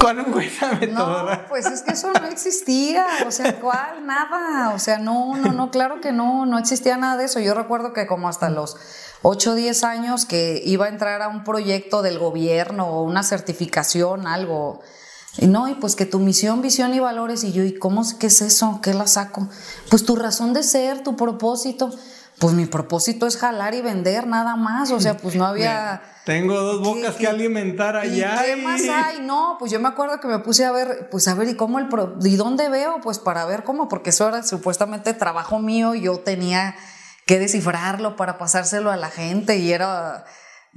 ¿cuál 0.00 0.24
fue 0.32 0.46
esa 0.46 0.72
No, 0.92 1.26
pues 1.48 1.66
es 1.66 1.82
que 1.82 1.92
eso 1.92 2.12
no 2.12 2.26
existía. 2.26 3.06
O 3.26 3.30
sea, 3.30 3.60
¿cuál? 3.60 4.06
Nada. 4.06 4.74
O 4.74 4.78
sea, 4.78 4.98
no, 4.98 5.36
no, 5.36 5.52
no, 5.52 5.70
claro 5.70 6.00
que 6.00 6.12
no, 6.12 6.46
no 6.46 6.58
existía 6.58 6.96
nada 6.96 7.18
de 7.18 7.26
eso. 7.26 7.40
Yo 7.40 7.54
recuerdo 7.54 7.92
que 7.92 8.06
como 8.06 8.28
hasta 8.28 8.48
los 8.48 8.76
8 9.22 9.50
o 9.50 9.54
10 9.54 9.84
años 9.84 10.24
que 10.24 10.62
iba 10.64 10.86
a 10.86 10.88
entrar 10.88 11.20
a 11.20 11.28
un 11.28 11.44
proyecto 11.44 12.00
del 12.00 12.18
gobierno 12.18 12.86
o 12.86 13.02
una 13.02 13.22
certificación, 13.22 14.26
algo. 14.26 14.80
Y 15.38 15.48
no, 15.48 15.68
y 15.68 15.74
pues 15.74 15.94
que 15.96 16.06
tu 16.06 16.18
misión, 16.18 16.62
visión 16.62 16.94
y 16.94 17.00
valores, 17.00 17.44
y 17.44 17.52
yo, 17.52 17.62
¿y 17.64 17.74
cómo, 17.74 18.02
qué 18.18 18.28
es 18.28 18.40
eso? 18.40 18.80
¿Qué 18.82 18.94
la 18.94 19.06
saco? 19.06 19.48
Pues 19.90 20.06
tu 20.06 20.16
razón 20.16 20.54
de 20.54 20.62
ser, 20.62 21.02
tu 21.02 21.16
propósito 21.16 21.90
pues 22.38 22.54
mi 22.54 22.66
propósito 22.66 23.26
es 23.26 23.36
jalar 23.36 23.74
y 23.74 23.80
vender 23.80 24.26
nada 24.26 24.56
más, 24.56 24.90
o 24.90 25.00
sea, 25.00 25.16
pues 25.16 25.34
no 25.34 25.46
había... 25.46 26.02
Tengo 26.24 26.60
dos 26.60 26.82
bocas 26.82 27.14
que 27.14 27.28
alimentar 27.28 27.96
allá. 27.96 28.42
¿Y 28.42 28.44
qué 28.44 28.56
más 28.56 28.82
hay? 28.82 29.20
No, 29.20 29.56
pues 29.60 29.70
yo 29.70 29.78
me 29.78 29.88
acuerdo 29.88 30.18
que 30.18 30.26
me 30.26 30.40
puse 30.40 30.64
a 30.64 30.72
ver, 30.72 31.08
pues 31.08 31.28
a 31.28 31.34
ver, 31.34 31.48
¿y 31.48 31.54
cómo 31.54 31.78
el... 31.78 31.86
¿Y 32.22 32.34
dónde 32.34 32.68
veo? 32.68 33.00
Pues 33.00 33.20
para 33.20 33.44
ver 33.46 33.62
cómo, 33.62 33.88
porque 33.88 34.10
eso 34.10 34.28
era 34.28 34.42
supuestamente 34.42 35.14
trabajo 35.14 35.60
mío, 35.60 35.94
yo 35.94 36.18
tenía 36.18 36.74
que 37.26 37.38
descifrarlo 37.38 38.16
para 38.16 38.38
pasárselo 38.38 38.90
a 38.90 38.96
la 38.96 39.10
gente 39.10 39.58
y 39.58 39.72
era 39.72 40.24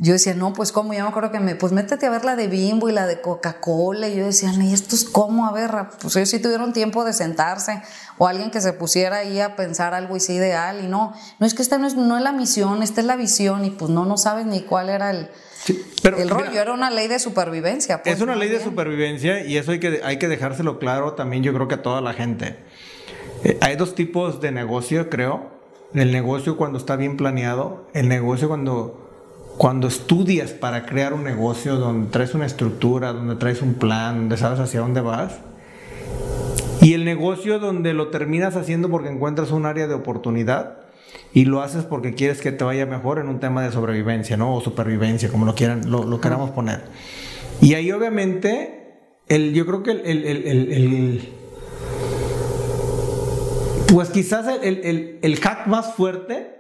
yo 0.02 0.14
decía, 0.14 0.34
no, 0.34 0.54
pues 0.54 0.72
cómo, 0.72 0.94
yo 0.94 1.04
me 1.04 1.10
acuerdo 1.10 1.30
que 1.30 1.42
me, 1.42 1.56
pues 1.56 1.74
métete 1.74 2.06
a 2.06 2.10
ver 2.10 2.24
la 2.24 2.38
de 2.38 2.48
Bimbo 2.48 2.88
y 2.88 2.94
la 2.94 3.06
de 3.06 3.20
Coca-Cola, 3.20 4.08
y 4.08 4.16
yo 4.16 4.26
decía, 4.26 4.50
¿y 4.54 4.74
esto 4.74 4.96
es 4.96 5.04
cómo? 5.04 5.46
A 5.46 5.52
ver, 5.52 5.72
pues 6.02 6.16
ellos 6.16 6.30
sí 6.30 6.40
tuvieron 6.40 6.72
tiempo 6.72 7.04
de 7.04 7.12
sentarse, 7.12 7.82
o 8.18 8.26
alguien 8.26 8.50
que 8.50 8.62
se 8.62 8.72
pusiera 8.72 9.18
ahí 9.18 9.42
a 9.42 9.58
pensar 9.58 9.94
algo 9.94 10.16
así 10.16 10.36
ideal, 10.36 10.82
y 10.82 10.88
no, 10.88 11.14
no 11.40 11.46
es 11.46 11.54
que 11.54 11.62
esta 11.62 11.78
no 11.78 11.86
es, 11.86 11.96
no 11.96 12.16
es 12.16 12.24
la 12.24 12.32
misión, 12.32 12.82
esta 12.82 13.02
es 13.02 13.08
la 13.08 13.18
visión, 13.18 13.66
y 13.66 13.72
pues 13.72 13.92
no, 13.92 14.06
no 14.06 14.16
sabes 14.16 14.46
ni 14.46 14.62
cuál 14.62 14.88
era 14.88 15.12
el, 15.12 15.30
el 16.04 16.30
rollo, 16.30 16.62
era 16.62 16.72
una 16.72 16.90
ley 16.92 17.10
de 17.10 17.20
supervivencia. 17.20 18.02
Pues, 18.02 18.16
es 18.16 18.22
una 18.22 18.38
ley 18.38 18.48
de 18.48 18.64
supervivencia, 18.64 19.46
y 19.46 19.58
eso 19.58 19.74
hay 19.74 19.82
que, 19.82 20.00
hay 20.06 20.18
que 20.18 20.30
dejárselo 20.30 20.80
claro 20.80 21.16
también, 21.16 21.44
yo 21.44 21.54
creo 21.54 21.68
que 21.68 21.76
a 21.76 21.82
toda 21.82 22.00
la 22.00 22.14
gente. 22.14 22.56
Eh, 23.44 23.58
hay 23.60 23.76
dos 23.76 23.96
tipos 23.96 24.40
de 24.40 24.52
negocio, 24.52 25.10
creo. 25.10 25.60
El 25.94 26.14
negocio 26.14 26.56
cuando 26.56 26.78
está 26.78 26.96
bien 26.96 27.18
planeado, 27.18 27.88
el 27.94 28.08
negocio 28.08 28.48
cuando 28.48 29.09
cuando 29.60 29.90
estudias 29.90 30.52
para 30.52 30.86
crear 30.86 31.14
un 31.14 31.26
negocio 31.26 31.76
donde 31.76 32.10
traes 32.12 32.34
una 32.34 32.46
estructura, 32.46 33.12
donde 33.12 33.36
traes 33.36 33.62
un 33.62 33.74
plan, 33.74 34.16
donde 34.16 34.38
sabes 34.38 34.58
hacia 34.58 34.80
dónde 34.80 35.02
vas, 35.02 35.40
y 36.80 36.94
el 36.94 37.04
negocio 37.04 37.60
donde 37.60 37.94
lo 37.94 38.08
terminas 38.08 38.56
haciendo 38.56 38.90
porque 38.90 39.10
encuentras 39.10 39.52
un 39.52 39.66
área 39.66 39.86
de 39.88 39.96
oportunidad 39.96 40.78
y 41.34 41.44
lo 41.44 41.62
haces 41.62 41.84
porque 41.84 42.14
quieres 42.14 42.40
que 42.40 42.54
te 42.54 42.64
vaya 42.64 42.86
mejor 42.86 43.20
en 43.20 43.28
un 43.28 43.42
tema 43.42 43.62
de 43.62 43.74
sobrevivencia, 43.74 44.38
¿no? 44.38 44.56
O 44.56 44.62
supervivencia, 44.62 45.28
como 45.28 45.46
lo 45.46 45.56
quieran, 45.56 45.92
lo, 45.92 46.22
queramos 46.22 46.52
poner. 46.52 46.84
Y 47.60 47.74
ahí 47.74 47.92
obviamente, 47.92 49.12
el, 49.28 49.54
yo 49.54 49.66
creo 49.66 49.84
que 49.84 49.92
el, 49.92 50.26
el 50.26 51.30
pues 53.92 54.10
quizás 54.10 54.48
el 54.64 55.40
hack 55.42 55.68
más 55.68 55.96
fuerte 55.96 56.56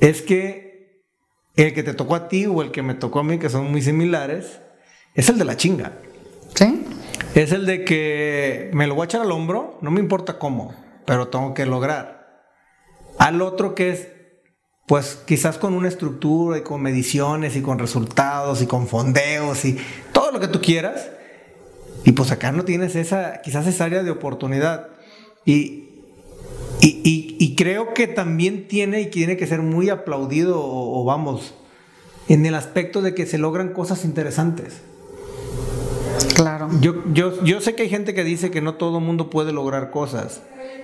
es 0.00 0.20
que 0.20 0.69
el 1.62 1.74
que 1.74 1.82
te 1.82 1.94
tocó 1.94 2.14
a 2.14 2.28
ti 2.28 2.46
o 2.46 2.62
el 2.62 2.70
que 2.70 2.82
me 2.82 2.94
tocó 2.94 3.20
a 3.20 3.24
mí, 3.24 3.38
que 3.38 3.48
son 3.48 3.70
muy 3.70 3.82
similares, 3.82 4.60
es 5.14 5.28
el 5.28 5.38
de 5.38 5.44
la 5.44 5.56
chinga. 5.56 5.92
¿Sí? 6.54 6.84
Es 7.34 7.52
el 7.52 7.66
de 7.66 7.84
que 7.84 8.70
me 8.72 8.86
lo 8.86 8.94
voy 8.94 9.02
a 9.02 9.04
echar 9.06 9.20
al 9.20 9.32
hombro, 9.32 9.78
no 9.82 9.90
me 9.90 10.00
importa 10.00 10.38
cómo, 10.38 10.74
pero 11.06 11.28
tengo 11.28 11.54
que 11.54 11.66
lograr. 11.66 12.20
Al 13.18 13.42
otro 13.42 13.74
que 13.74 13.90
es, 13.90 14.08
pues 14.86 15.22
quizás 15.26 15.58
con 15.58 15.74
una 15.74 15.88
estructura 15.88 16.58
y 16.58 16.62
con 16.62 16.82
mediciones 16.82 17.54
y 17.54 17.62
con 17.62 17.78
resultados 17.78 18.62
y 18.62 18.66
con 18.66 18.88
fondeos 18.88 19.64
y 19.64 19.78
todo 20.12 20.32
lo 20.32 20.40
que 20.40 20.48
tú 20.48 20.60
quieras. 20.60 21.10
Y 22.04 22.12
pues 22.12 22.32
acá 22.32 22.50
no 22.50 22.64
tienes 22.64 22.96
esa, 22.96 23.42
quizás 23.42 23.66
esa 23.66 23.84
área 23.84 24.02
de 24.02 24.10
oportunidad. 24.10 24.88
Y, 25.44 25.79
y, 26.82 27.54
creo 27.56 27.92
que 27.94 28.06
también 28.06 28.68
tiene 28.68 29.02
y 29.02 29.06
tiene 29.06 29.36
que 29.36 29.46
ser 29.46 29.60
muy 29.60 29.90
aplaudido 29.90 30.58
o, 30.58 31.04
vamos, 31.04 31.54
en 32.28 32.46
el 32.46 32.54
aspecto 32.54 33.02
de 33.02 33.14
que 33.14 33.26
se 33.26 33.38
logran 33.38 33.72
cosas 33.72 34.04
interesantes. 34.04 34.80
Claro. 36.34 36.68
Yo, 36.80 37.02
yo, 37.12 37.42
yo 37.44 37.60
sé 37.60 37.74
que 37.74 37.82
hay 37.82 37.90
gente 37.90 38.14
que 38.14 38.24
dice 38.24 38.50
que 38.50 38.62
no 38.62 38.74
todo 38.74 38.98
el 38.98 39.04
mundo 39.04 39.28
puede 39.28 39.52
lograr 39.52 39.90
cosas. 39.90 40.42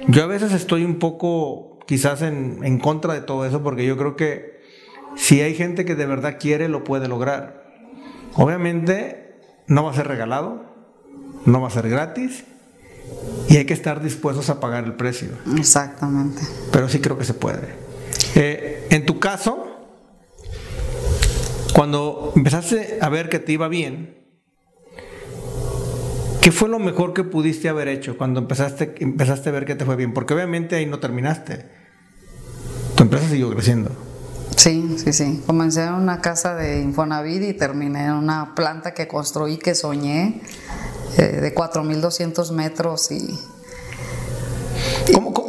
Yo 0.08 0.22
a 0.22 0.26
veces 0.26 0.52
estoy 0.52 0.84
un 0.84 0.98
poco 0.98 1.78
quizás 1.86 2.20
en, 2.22 2.60
en 2.62 2.78
contra 2.78 3.14
de 3.14 3.20
todo 3.20 3.46
eso 3.46 3.62
porque 3.62 3.86
yo 3.86 3.96
creo 3.96 4.16
que 4.16 4.60
si 5.14 5.40
hay 5.40 5.54
gente 5.54 5.84
que 5.86 5.94
de 5.94 6.04
verdad 6.04 6.36
quiere, 6.38 6.68
lo 6.68 6.84
puede 6.84 7.08
lograr. 7.08 7.72
Obviamente 8.34 9.34
no 9.66 9.84
va 9.84 9.92
a 9.92 9.94
ser 9.94 10.08
regalado, 10.08 10.64
no 11.46 11.60
va 11.62 11.68
a 11.68 11.70
ser 11.70 11.88
gratis 11.88 12.44
y 13.48 13.56
hay 13.56 13.64
que 13.64 13.74
estar 13.74 14.02
dispuestos 14.02 14.50
a 14.50 14.60
pagar 14.60 14.84
el 14.84 14.94
precio. 14.94 15.28
Exactamente. 15.56 16.42
Pero 16.72 16.88
sí 16.88 17.00
creo 17.00 17.16
que 17.16 17.24
se 17.24 17.34
puede. 17.34 17.74
Eh, 18.34 18.86
en 18.90 19.06
tu 19.06 19.18
caso, 19.18 19.66
cuando 21.74 22.32
empezaste 22.34 22.98
a 23.00 23.08
ver 23.08 23.28
que 23.28 23.38
te 23.38 23.52
iba 23.52 23.68
bien, 23.68 24.16
¿qué 26.40 26.50
fue 26.50 26.68
lo 26.68 26.78
mejor 26.78 27.12
que 27.12 27.24
pudiste 27.24 27.68
haber 27.68 27.88
hecho 27.88 28.16
cuando 28.18 28.40
empezaste, 28.40 28.94
empezaste 28.98 29.48
a 29.48 29.52
ver 29.52 29.64
que 29.64 29.74
te 29.74 29.84
fue 29.84 29.96
bien? 29.96 30.12
Porque 30.12 30.34
obviamente 30.34 30.76
ahí 30.76 30.86
no 30.86 30.98
terminaste. 30.98 31.66
Tu 32.96 33.02
empresa 33.02 33.28
siguió 33.28 33.50
creciendo. 33.50 33.90
Sí, 34.56 34.96
sí, 34.96 35.12
sí. 35.12 35.42
Comencé 35.46 35.84
en 35.84 35.92
una 35.92 36.20
casa 36.20 36.54
de 36.54 36.80
Infonavit 36.80 37.42
y 37.42 37.52
terminé 37.52 38.06
en 38.06 38.12
una 38.12 38.54
planta 38.54 38.94
que 38.94 39.06
construí, 39.06 39.58
que 39.58 39.74
soñé, 39.74 40.40
eh, 41.18 41.40
de 41.40 41.54
4.200 41.54 42.50
metros 42.52 43.10
y... 43.10 43.38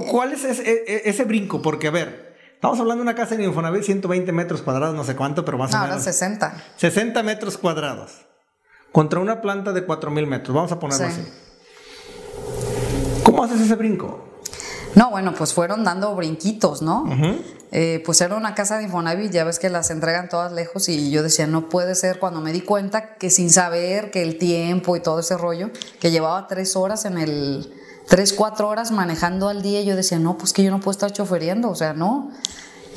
cuál 0.09 0.34
es 0.34 0.43
ese, 0.43 0.61
e, 0.61 0.84
e, 0.88 1.09
ese, 1.09 1.26
brinco? 1.26 1.61
Porque, 1.61 1.88
a 1.88 1.91
ver, 1.91 2.38
estamos 2.53 2.80
hablando 2.80 3.03
de 3.03 3.09
una 3.09 3.15
casa 3.15 3.36
en 3.36 3.41
Infonavit, 3.41 3.84
120 3.84 4.32
metros 4.32 4.61
cuadrados, 4.61 4.95
no 4.95 5.03
sé 5.03 5.15
cuánto, 5.15 5.43
pero 5.43 5.57
más 5.57 5.74
o 5.74 5.78
menos. 5.78 5.89
Ahora 5.89 6.01
60. 6.01 6.63
60 6.78 7.24
metros 7.24 7.57
cuadrados. 7.57 8.28
Contra 8.91 9.20
una 9.20 9.41
planta 9.41 9.74
de 9.74 9.86
4.000 9.86 10.26
metros, 10.26 10.55
vamos 10.55 10.72
a 10.72 10.80
ponerlo 10.80 11.07
así. 11.07 11.28
¿Cómo 13.24 13.43
haces 13.43 13.61
ese 13.61 13.76
brinco? 13.76 14.39
No, 14.95 15.11
bueno, 15.11 15.34
pues 15.34 15.53
fueron 15.53 15.84
dando 15.84 16.15
brinquitos, 16.15 16.82
¿no? 16.82 17.05
Eh, 17.72 18.01
pues 18.05 18.22
era 18.22 18.36
una 18.36 18.55
casa 18.55 18.78
de 18.78 18.86
Infonavit, 18.86 19.32
ya 19.32 19.43
ves 19.43 19.59
que 19.59 19.70
las 19.70 19.89
entregan 19.89 20.30
todas 20.30 20.53
lejos 20.53 20.88
y 20.88 21.11
yo 21.11 21.22
decía, 21.22 21.47
no 21.47 21.68
puede 21.68 21.95
ser 21.95 22.18
cuando 22.20 22.39
me 22.39 22.53
di 22.53 22.61
cuenta 22.61 23.15
que 23.15 23.30
sin 23.30 23.49
saber 23.49 24.09
que 24.09 24.24
el 24.24 24.38
tiempo 24.38 24.95
y 24.95 25.01
todo 25.01 25.20
ese 25.20 25.38
rollo, 25.38 25.72
que 25.99 26.11
llevaba 26.11 26.47
tres 26.47 26.78
horas 26.78 27.03
en 27.03 27.18
el, 27.18 27.74
tres, 28.07 28.34
cuatro 28.34 28.70
horas 28.70 28.91
manejando 28.91 29.49
al 29.49 29.61
día, 29.61 29.82
yo 29.82 29.95
decía, 29.95 30.18
no, 30.18 30.38
pues 30.38 30.53
que 30.53 30.63
yo 30.63 30.72
no 30.72 30.80
puedo 30.80 30.91
estar 30.91 31.11
choferiendo, 31.11 31.70
o 31.70 31.76
sea, 31.76 31.93
no. 31.93 32.32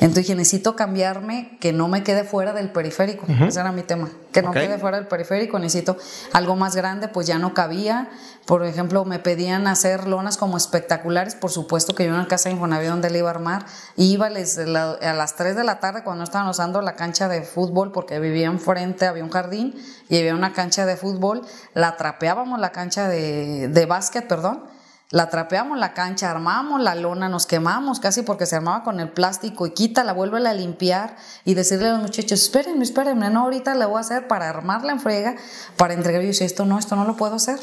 Entonces 0.01 0.23
dije, 0.23 0.35
necesito 0.35 0.75
cambiarme, 0.75 1.59
que 1.59 1.73
no 1.73 1.87
me 1.87 2.01
quede 2.01 2.23
fuera 2.23 2.53
del 2.53 2.71
periférico. 2.71 3.27
Ese 3.27 3.59
era 3.59 3.71
mi 3.71 3.83
tema, 3.83 4.09
que 4.31 4.41
no 4.41 4.51
quede 4.51 4.79
fuera 4.79 4.97
del 4.97 5.05
periférico. 5.05 5.59
Necesito 5.59 5.95
algo 6.33 6.55
más 6.55 6.75
grande, 6.75 7.07
pues 7.07 7.27
ya 7.27 7.37
no 7.37 7.53
cabía. 7.53 8.09
Por 8.47 8.65
ejemplo, 8.65 9.05
me 9.05 9.19
pedían 9.19 9.67
hacer 9.67 10.07
lonas 10.07 10.37
como 10.37 10.57
espectaculares. 10.57 11.35
Por 11.35 11.51
supuesto 11.51 11.93
que 11.93 12.05
yo 12.05 12.13
en 12.13 12.17
la 12.17 12.27
casa 12.27 12.49
de 12.49 12.55
Infonavit 12.55 12.89
donde 12.89 13.11
le 13.11 13.19
iba 13.19 13.29
a 13.29 13.33
armar, 13.33 13.67
iba 13.95 14.25
a 14.25 15.13
las 15.13 15.35
3 15.35 15.55
de 15.55 15.63
la 15.63 15.79
tarde 15.79 16.03
cuando 16.03 16.23
estaban 16.23 16.47
usando 16.49 16.81
la 16.81 16.95
cancha 16.95 17.27
de 17.27 17.43
fútbol, 17.43 17.91
porque 17.91 18.19
vivía 18.19 18.47
enfrente, 18.47 19.05
había 19.05 19.23
un 19.23 19.29
jardín 19.29 19.75
y 20.09 20.17
había 20.17 20.33
una 20.33 20.51
cancha 20.51 20.87
de 20.87 20.97
fútbol. 20.97 21.43
La 21.75 21.95
trapeábamos 21.97 22.59
la 22.59 22.71
cancha 22.71 23.07
de, 23.07 23.67
de 23.67 23.85
básquet, 23.85 24.27
perdón 24.27 24.63
la 25.11 25.29
trapeamos 25.29 25.77
la 25.77 25.93
cancha, 25.93 26.31
armamos 26.31 26.81
la 26.81 26.95
lona, 26.95 27.27
nos 27.29 27.45
quemamos 27.45 27.99
casi 27.99 28.21
porque 28.21 28.45
se 28.45 28.55
armaba 28.55 28.83
con 28.83 28.99
el 28.99 29.09
plástico 29.09 29.67
y 29.67 29.71
quítala, 29.71 30.13
vuelve 30.13 30.47
a 30.47 30.53
limpiar 30.53 31.17
y 31.43 31.53
decirle 31.53 31.89
a 31.89 31.91
los 31.91 32.01
muchachos, 32.01 32.41
espérenme, 32.41 32.83
espérenme, 32.83 33.29
no, 33.29 33.41
ahorita 33.41 33.75
la 33.75 33.87
voy 33.87 33.97
a 33.97 34.01
hacer 34.01 34.27
para 34.27 34.49
armarla 34.49 34.93
en 34.93 35.01
frega, 35.01 35.35
para 35.75 35.93
entregar. 35.93 36.21
Y 36.21 36.25
yo 36.25 36.29
decía, 36.29 36.47
esto 36.47 36.65
no, 36.65 36.79
esto 36.79 36.95
no 36.95 37.03
lo 37.05 37.17
puedo 37.17 37.35
hacer. 37.35 37.59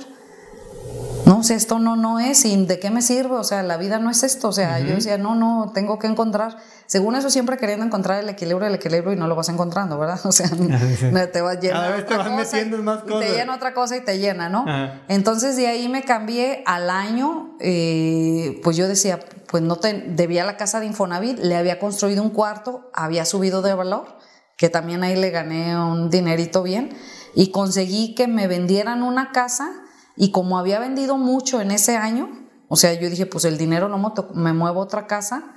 No, 1.28 1.40
o 1.40 1.42
sea, 1.42 1.56
esto 1.56 1.78
no, 1.78 1.94
no 1.94 2.18
es, 2.18 2.46
y 2.46 2.64
de 2.64 2.78
qué 2.78 2.90
me 2.90 3.02
sirve, 3.02 3.36
o 3.36 3.44
sea, 3.44 3.62
la 3.62 3.76
vida 3.76 3.98
no 3.98 4.10
es 4.10 4.22
esto, 4.22 4.48
o 4.48 4.52
sea, 4.52 4.80
yo 4.80 4.94
decía, 4.94 5.18
no, 5.18 5.34
no, 5.34 5.72
tengo 5.74 5.98
que 5.98 6.06
encontrar, 6.06 6.56
según 6.86 7.16
eso 7.16 7.28
siempre 7.28 7.58
queriendo 7.58 7.84
encontrar 7.84 8.22
el 8.22 8.30
equilibrio, 8.30 8.66
el 8.66 8.76
equilibrio 8.76 9.12
y 9.12 9.16
no 9.16 9.26
lo 9.26 9.36
vas 9.36 9.50
encontrando, 9.50 9.98
¿verdad? 9.98 10.18
O 10.24 10.32
sea, 10.32 10.48
te 11.32 11.40
vas 11.42 11.58
Cada 11.58 11.90
vez 11.90 12.06
te 12.06 12.16
vas 12.16 12.30
metiendo 12.30 12.78
más 12.82 13.02
cosas. 13.02 13.20
te 13.20 13.36
llena 13.36 13.54
otra 13.54 13.74
cosa 13.74 13.98
y 13.98 14.00
te 14.00 14.18
llena, 14.18 14.48
¿no? 14.48 14.64
Entonces 15.08 15.56
de 15.56 15.66
ahí 15.66 15.86
me 15.90 16.02
cambié 16.02 16.62
al 16.64 16.88
año, 16.88 17.56
eh, 17.60 18.58
pues 18.64 18.78
yo 18.78 18.88
decía, 18.88 19.20
pues 19.48 19.62
no 19.62 19.76
te, 19.76 19.92
debía 19.92 20.44
la 20.44 20.56
casa 20.56 20.80
de 20.80 20.86
Infonavit, 20.86 21.38
le 21.40 21.56
había 21.56 21.78
construido 21.78 22.22
un 22.22 22.30
cuarto, 22.30 22.90
había 22.94 23.26
subido 23.26 23.60
de 23.60 23.74
valor, 23.74 24.16
que 24.56 24.70
también 24.70 25.04
ahí 25.04 25.14
le 25.14 25.28
gané 25.28 25.78
un 25.78 26.08
dinerito 26.08 26.62
bien, 26.62 26.96
y 27.34 27.50
conseguí 27.50 28.14
que 28.14 28.28
me 28.28 28.48
vendieran 28.48 29.02
una 29.02 29.30
casa 29.30 29.84
y 30.18 30.32
como 30.32 30.58
había 30.58 30.80
vendido 30.80 31.16
mucho 31.16 31.60
en 31.60 31.70
ese 31.70 31.96
año, 31.96 32.28
o 32.66 32.76
sea, 32.76 32.92
yo 32.92 33.08
dije, 33.08 33.24
pues 33.24 33.44
el 33.44 33.56
dinero 33.56 33.88
no 33.88 34.14
me 34.34 34.52
muevo 34.52 34.80
a 34.80 34.84
otra 34.84 35.06
casa 35.06 35.54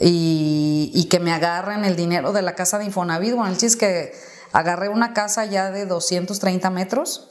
y, 0.00 1.06
que 1.10 1.20
me 1.20 1.32
agarren 1.32 1.84
el 1.84 1.96
dinero 1.96 2.32
de 2.32 2.40
la 2.40 2.54
casa 2.54 2.78
de 2.78 2.86
Infonavit. 2.86 3.34
Bueno, 3.34 3.50
el 3.50 3.58
chiste 3.58 3.66
es 3.66 3.76
que 3.76 4.12
agarré 4.52 4.88
una 4.88 5.12
casa 5.12 5.44
ya 5.44 5.70
de 5.70 5.84
230 5.84 6.70
metros, 6.70 7.28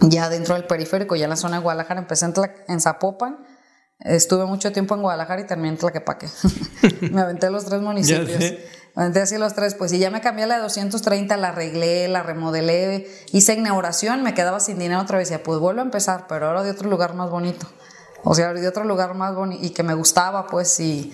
ya 0.00 0.28
dentro 0.28 0.56
del 0.56 0.64
periférico, 0.64 1.14
ya 1.14 1.24
en 1.24 1.30
la 1.30 1.36
zona 1.36 1.58
de 1.58 1.62
Guadalajara, 1.62 2.00
empecé 2.00 2.26
en, 2.26 2.34
en 2.66 2.80
Zapopan. 2.80 3.38
Estuve 4.00 4.44
mucho 4.46 4.72
tiempo 4.72 4.96
en 4.96 5.02
Guadalajara 5.02 5.42
y 5.42 5.46
terminé 5.46 5.68
en 5.68 5.76
Tlaquepaque. 5.76 6.26
me 7.12 7.20
aventé 7.20 7.48
los 7.48 7.64
tres 7.64 7.80
municipios. 7.80 8.42
Entonces 8.94 9.22
así 9.22 9.38
los 9.38 9.54
tres, 9.54 9.74
pues 9.74 9.92
y 9.92 9.98
ya 9.98 10.10
me 10.10 10.20
cambié 10.20 10.46
la 10.46 10.56
de 10.56 10.62
230, 10.62 11.36
la 11.38 11.48
arreglé, 11.48 12.08
la 12.08 12.22
remodelé, 12.22 13.10
hice 13.32 13.54
inauguración, 13.54 14.22
me 14.22 14.34
quedaba 14.34 14.60
sin 14.60 14.78
dinero 14.78 15.00
otra 15.00 15.16
vez, 15.16 15.28
y 15.28 15.32
decía, 15.32 15.42
pues 15.42 15.58
vuelvo 15.60 15.80
a 15.80 15.84
empezar, 15.84 16.26
pero 16.28 16.48
ahora 16.48 16.62
de 16.62 16.70
otro 16.70 16.90
lugar 16.90 17.14
más 17.14 17.30
bonito. 17.30 17.66
O 18.22 18.34
sea, 18.34 18.52
de 18.52 18.68
otro 18.68 18.84
lugar 18.84 19.14
más 19.14 19.34
bonito 19.34 19.64
y 19.64 19.70
que 19.70 19.82
me 19.82 19.94
gustaba, 19.94 20.46
pues, 20.46 20.78
y, 20.78 21.12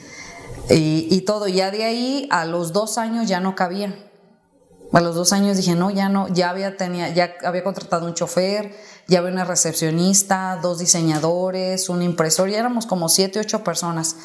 y, 0.69 1.21
todo. 1.23 1.47
Ya 1.47 1.71
de 1.71 1.85
ahí, 1.85 2.29
a 2.31 2.45
los 2.45 2.73
dos 2.73 2.99
años 2.99 3.29
ya 3.29 3.41
no 3.41 3.55
cabía. 3.55 3.95
A 4.93 5.01
los 5.01 5.15
dos 5.15 5.33
años 5.33 5.57
dije, 5.57 5.75
no, 5.75 5.91
ya 5.91 6.09
no, 6.09 6.29
ya 6.29 6.51
había, 6.51 6.77
tenía, 6.77 7.11
ya 7.11 7.35
había 7.45 7.63
contratado 7.63 8.07
un 8.07 8.15
chofer, 8.15 8.75
ya 9.07 9.19
había 9.21 9.31
una 9.31 9.45
recepcionista, 9.45 10.59
dos 10.61 10.79
diseñadores, 10.79 11.89
un 11.89 12.03
impresor, 12.03 12.49
ya 12.51 12.59
éramos 12.59 12.87
como 12.87 13.09
siete, 13.09 13.39
ocho 13.39 13.63
personas. 13.63 14.17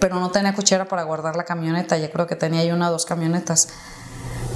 Pero, 0.00 0.18
no 0.18 0.30
tenía 0.30 0.54
cochera 0.54 0.86
para 0.86 1.04
guardar 1.04 1.36
la 1.36 1.44
camioneta, 1.44 1.96
ya 1.96 2.10
creo 2.10 2.26
que 2.26 2.36
tenía 2.36 2.60
ahí 2.60 2.72
una 2.72 2.88
o 2.88 2.92
dos 2.92 3.06
camionetas. 3.06 3.68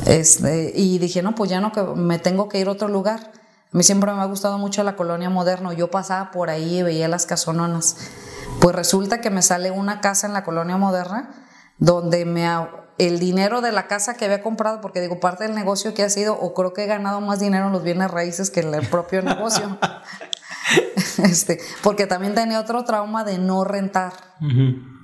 Este, 0.06 0.72
y 0.74 0.98
dije, 0.98 1.22
no, 1.22 1.34
pues 1.34 1.50
ya 1.50 1.60
no, 1.60 1.72
que 1.72 1.82
me 1.82 2.18
tengo 2.18 2.48
que 2.48 2.58
ir 2.58 2.68
a 2.68 2.72
otro 2.72 2.88
lugar. 2.88 3.32
A 3.72 3.76
mí 3.76 3.82
siempre 3.82 4.12
me 4.12 4.20
ha 4.20 4.24
gustado 4.24 4.58
mucho 4.58 4.82
la 4.82 4.96
colonia 4.96 5.30
moderna. 5.30 5.72
Yo 5.72 5.90
pasaba 5.90 6.30
por 6.30 6.50
ahí 6.50 6.78
y 6.78 6.82
veía 6.82 7.08
las 7.08 7.26
casononas. 7.26 7.96
Pues 8.60 8.74
resulta 8.74 9.20
que 9.20 9.30
me 9.30 9.42
sale 9.42 9.70
una 9.70 10.00
casa 10.00 10.26
en 10.26 10.32
la 10.32 10.44
colonia 10.44 10.76
moderna 10.76 11.30
donde 11.78 12.24
me 12.24 12.48
el 12.98 13.18
dinero 13.18 13.60
de 13.60 13.72
la 13.72 13.88
casa 13.88 14.14
que 14.14 14.24
había 14.24 14.42
comprado, 14.42 14.80
porque 14.80 15.02
digo, 15.02 15.20
parte 15.20 15.44
del 15.44 15.54
negocio 15.54 15.92
que 15.92 16.02
ha 16.02 16.08
sido, 16.08 16.34
o 16.34 16.54
creo 16.54 16.72
que 16.72 16.84
he 16.84 16.86
ganado 16.86 17.20
más 17.20 17.40
dinero 17.40 17.66
en 17.66 17.72
los 17.72 17.82
bienes 17.82 18.10
raíces 18.10 18.50
que 18.50 18.60
en 18.60 18.72
el 18.72 18.86
propio 18.86 19.20
negocio. 19.20 19.78
este, 21.22 21.60
porque 21.82 22.06
también 22.06 22.34
tenía 22.34 22.60
otro 22.60 22.84
trauma 22.84 23.24
de 23.24 23.38
no 23.38 23.64
rentar. 23.64 24.12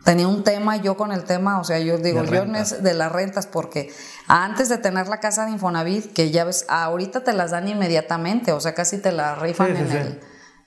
Tenía 0.04 0.26
un 0.26 0.42
tema 0.42 0.76
yo 0.76 0.96
con 0.96 1.12
el 1.12 1.24
tema, 1.24 1.60
o 1.60 1.64
sea, 1.64 1.78
yo 1.78 1.96
digo, 1.98 2.24
yo 2.24 2.44
de 2.44 2.94
las 2.94 3.12
rentas, 3.12 3.46
porque 3.46 3.92
antes 4.26 4.68
de 4.68 4.78
tener 4.78 5.06
la 5.06 5.20
casa 5.20 5.46
de 5.46 5.52
Infonavit, 5.52 6.12
que 6.12 6.30
ya 6.30 6.44
ves, 6.44 6.66
ahorita 6.68 7.22
te 7.22 7.32
las 7.32 7.52
dan 7.52 7.68
inmediatamente, 7.68 8.52
o 8.52 8.60
sea, 8.60 8.74
casi 8.74 8.98
te 8.98 9.12
la 9.12 9.36
rifan 9.36 9.76
en, 9.76 9.90
El, 9.92 10.20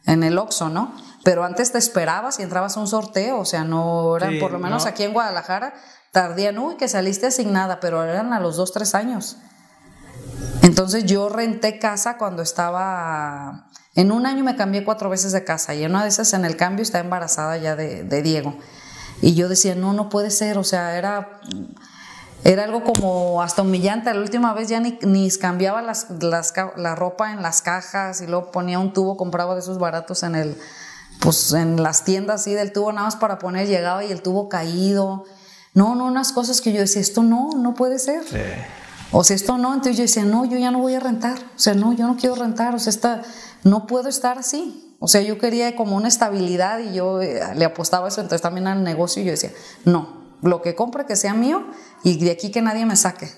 en 0.05 0.23
el 0.23 0.37
Oxxo, 0.37 0.69
¿no? 0.69 0.93
Pero 1.23 1.43
antes 1.43 1.71
te 1.71 1.77
esperabas 1.77 2.39
y 2.39 2.43
entrabas 2.43 2.77
a 2.77 2.79
un 2.79 2.87
sorteo, 2.87 3.39
o 3.39 3.45
sea, 3.45 3.65
no 3.65 4.15
eran, 4.15 4.39
por 4.39 4.51
lo 4.51 4.59
menos 4.59 4.85
aquí 4.85 5.03
en 5.03 5.11
Guadalajara, 5.11 5.73
tardían, 6.11 6.57
uy, 6.57 6.77
que 6.77 6.87
saliste 6.87 7.27
asignada, 7.27 7.79
pero 7.81 8.03
eran 8.03 8.31
a 8.31 8.39
los 8.39 8.55
dos, 8.55 8.71
tres 8.71 8.95
años. 8.95 9.37
Entonces 10.61 11.03
yo 11.05 11.27
renté 11.27 11.77
casa 11.77 12.17
cuando 12.17 12.41
estaba 12.41 13.67
en 13.95 14.11
un 14.11 14.25
año 14.25 14.43
me 14.43 14.55
cambié 14.57 14.83
cuatro 14.83 15.09
veces 15.09 15.31
de 15.31 15.45
casa 15.45 15.73
y 15.73 15.83
en 15.83 15.91
una 15.91 16.03
de 16.03 16.09
esas 16.09 16.33
en 16.33 16.43
el 16.43 16.57
cambio 16.57 16.83
estaba 16.83 17.03
embarazada 17.03 17.57
ya 17.57 17.77
de, 17.77 18.21
Diego. 18.21 18.57
Y 19.21 19.33
yo 19.33 19.49
decía, 19.49 19.75
no, 19.75 19.93
no 19.93 20.09
puede 20.09 20.29
ser, 20.29 20.57
o 20.57 20.63
sea, 20.63 20.97
era, 20.97 21.41
era 22.43 22.63
algo 22.65 22.83
como 22.83 23.41
hasta 23.41 23.61
humillante. 23.61 24.13
La 24.13 24.19
última 24.19 24.53
vez 24.53 24.69
ya 24.69 24.79
ni, 24.79 24.99
ni 25.01 25.29
cambiaba 25.31 25.81
las, 25.81 26.07
la 26.77 26.95
ropa 26.95 27.31
en 27.31 27.41
las 27.41 27.61
cajas 27.61 28.21
y 28.21 28.27
luego 28.27 28.51
ponía 28.51 28.79
un 28.79 28.93
tubo, 28.93 29.17
compraba 29.17 29.55
de 29.55 29.61
esos 29.61 29.79
baratos 29.79 30.23
en 30.23 30.35
el, 30.35 30.57
pues 31.19 31.53
en 31.53 31.81
las 31.81 32.03
tiendas 32.03 32.41
así 32.41 32.53
del 32.53 32.71
tubo 32.71 32.91
nada 32.91 33.07
más 33.07 33.15
para 33.15 33.39
poner, 33.39 33.67
llegaba 33.67 34.03
y 34.03 34.11
el 34.11 34.21
tubo 34.21 34.49
caído. 34.49 35.25
No, 35.73 35.95
no, 35.95 36.05
unas 36.05 36.31
cosas 36.31 36.61
que 36.61 36.71
yo 36.71 36.79
decía, 36.79 37.01
esto 37.01 37.23
no, 37.23 37.49
no 37.57 37.73
puede 37.73 37.99
ser. 37.99 38.23
O 39.11 39.23
sea, 39.23 39.35
esto 39.35 39.57
no, 39.57 39.73
entonces 39.73 39.97
yo 39.97 40.03
decía, 40.03 40.23
no, 40.23 40.45
yo 40.45 40.57
ya 40.57 40.71
no 40.71 40.79
voy 40.79 40.93
a 40.95 40.99
rentar. 40.99 41.37
O 41.37 41.59
sea, 41.59 41.73
no, 41.73 41.93
yo 41.93 42.07
no 42.07 42.15
quiero 42.15 42.35
rentar. 42.35 42.75
O 42.75 42.79
sea, 42.79 42.91
esta, 42.91 43.21
no 43.63 43.87
puedo 43.87 44.07
estar 44.07 44.37
así. 44.37 44.84
O 45.05 45.07
sea, 45.07 45.21
yo 45.21 45.37
quería 45.37 45.75
como 45.75 45.95
una 45.95 46.07
estabilidad 46.07 46.79
y 46.79 46.95
yo 46.95 47.21
eh, 47.21 47.39
le 47.53 47.63
apostaba 47.63 48.07
eso, 48.07 48.21
entonces 48.21 48.41
también 48.41 48.65
al 48.65 48.83
negocio 48.83 49.21
y 49.21 49.25
yo 49.25 49.33
decía, 49.33 49.51
no, 49.83 50.39
lo 50.41 50.63
que 50.63 50.73
compre 50.73 51.05
que 51.05 51.15
sea 51.15 51.35
mío 51.35 51.63
y 52.03 52.17
de 52.25 52.31
aquí 52.31 52.49
que 52.49 52.63
nadie 52.63 52.87
me 52.87 52.95
saque. 52.95 53.29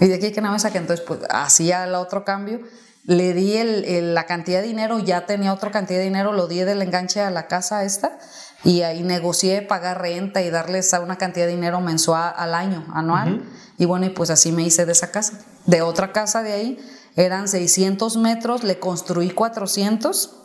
Y 0.00 0.06
de 0.06 0.14
aquí 0.14 0.30
que 0.30 0.40
nadie 0.40 0.52
me 0.52 0.60
saque. 0.60 0.78
Entonces, 0.78 1.04
pues 1.04 1.18
hacía 1.28 1.82
el 1.82 1.96
otro 1.96 2.24
cambio, 2.24 2.60
le 3.02 3.34
di 3.34 3.56
el, 3.56 4.14
la 4.14 4.26
cantidad 4.26 4.60
de 4.60 4.68
dinero, 4.68 5.00
ya 5.00 5.26
tenía 5.26 5.52
otra 5.52 5.72
cantidad 5.72 5.98
de 5.98 6.04
dinero, 6.04 6.32
lo 6.32 6.46
di 6.46 6.60
del 6.60 6.80
enganche 6.80 7.20
a 7.20 7.32
la 7.32 7.48
casa 7.48 7.82
esta 7.82 8.16
y 8.62 8.82
ahí 8.82 9.02
negocié 9.02 9.62
pagar 9.62 10.00
renta 10.00 10.42
y 10.42 10.50
darles 10.50 10.92
una 11.02 11.18
cantidad 11.18 11.46
de 11.46 11.52
dinero 11.54 11.80
mensual 11.80 12.34
al 12.36 12.54
año, 12.54 12.86
anual. 12.94 13.42
Y 13.78 13.84
bueno, 13.84 14.06
y 14.06 14.10
pues 14.10 14.30
así 14.30 14.52
me 14.52 14.62
hice 14.62 14.86
de 14.86 14.92
esa 14.92 15.10
casa. 15.10 15.40
De 15.66 15.82
otra 15.82 16.12
casa 16.12 16.44
de 16.44 16.52
ahí 16.52 16.78
eran 17.16 17.48
600 17.48 18.16
metros, 18.16 18.62
le 18.62 18.78
construí 18.78 19.30
400 19.30 20.36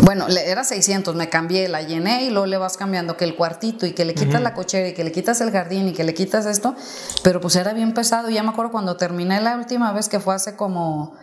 Bueno, 0.00 0.26
era 0.28 0.64
600, 0.64 1.14
me 1.14 1.28
cambié, 1.28 1.68
la 1.68 1.82
llené 1.82 2.24
y 2.24 2.30
luego 2.30 2.46
le 2.46 2.56
vas 2.56 2.76
cambiando 2.76 3.16
que 3.16 3.24
el 3.24 3.36
cuartito 3.36 3.86
y 3.86 3.92
que 3.92 4.04
le 4.04 4.14
quitas 4.14 4.42
la 4.42 4.54
cochera 4.54 4.88
y 4.88 4.94
que 4.94 5.04
le 5.04 5.12
quitas 5.12 5.40
el 5.40 5.50
jardín 5.50 5.88
y 5.88 5.92
que 5.92 6.04
le 6.04 6.14
quitas 6.14 6.46
esto, 6.46 6.74
pero 7.22 7.40
pues 7.40 7.56
era 7.56 7.72
bien 7.72 7.94
pesado. 7.94 8.30
Ya 8.30 8.42
me 8.42 8.50
acuerdo 8.50 8.72
cuando 8.72 8.96
terminé 8.96 9.40
la 9.40 9.56
última 9.56 9.92
vez 9.92 10.08
que 10.08 10.20
fue 10.20 10.34
hace 10.34 10.56
como 10.56 11.14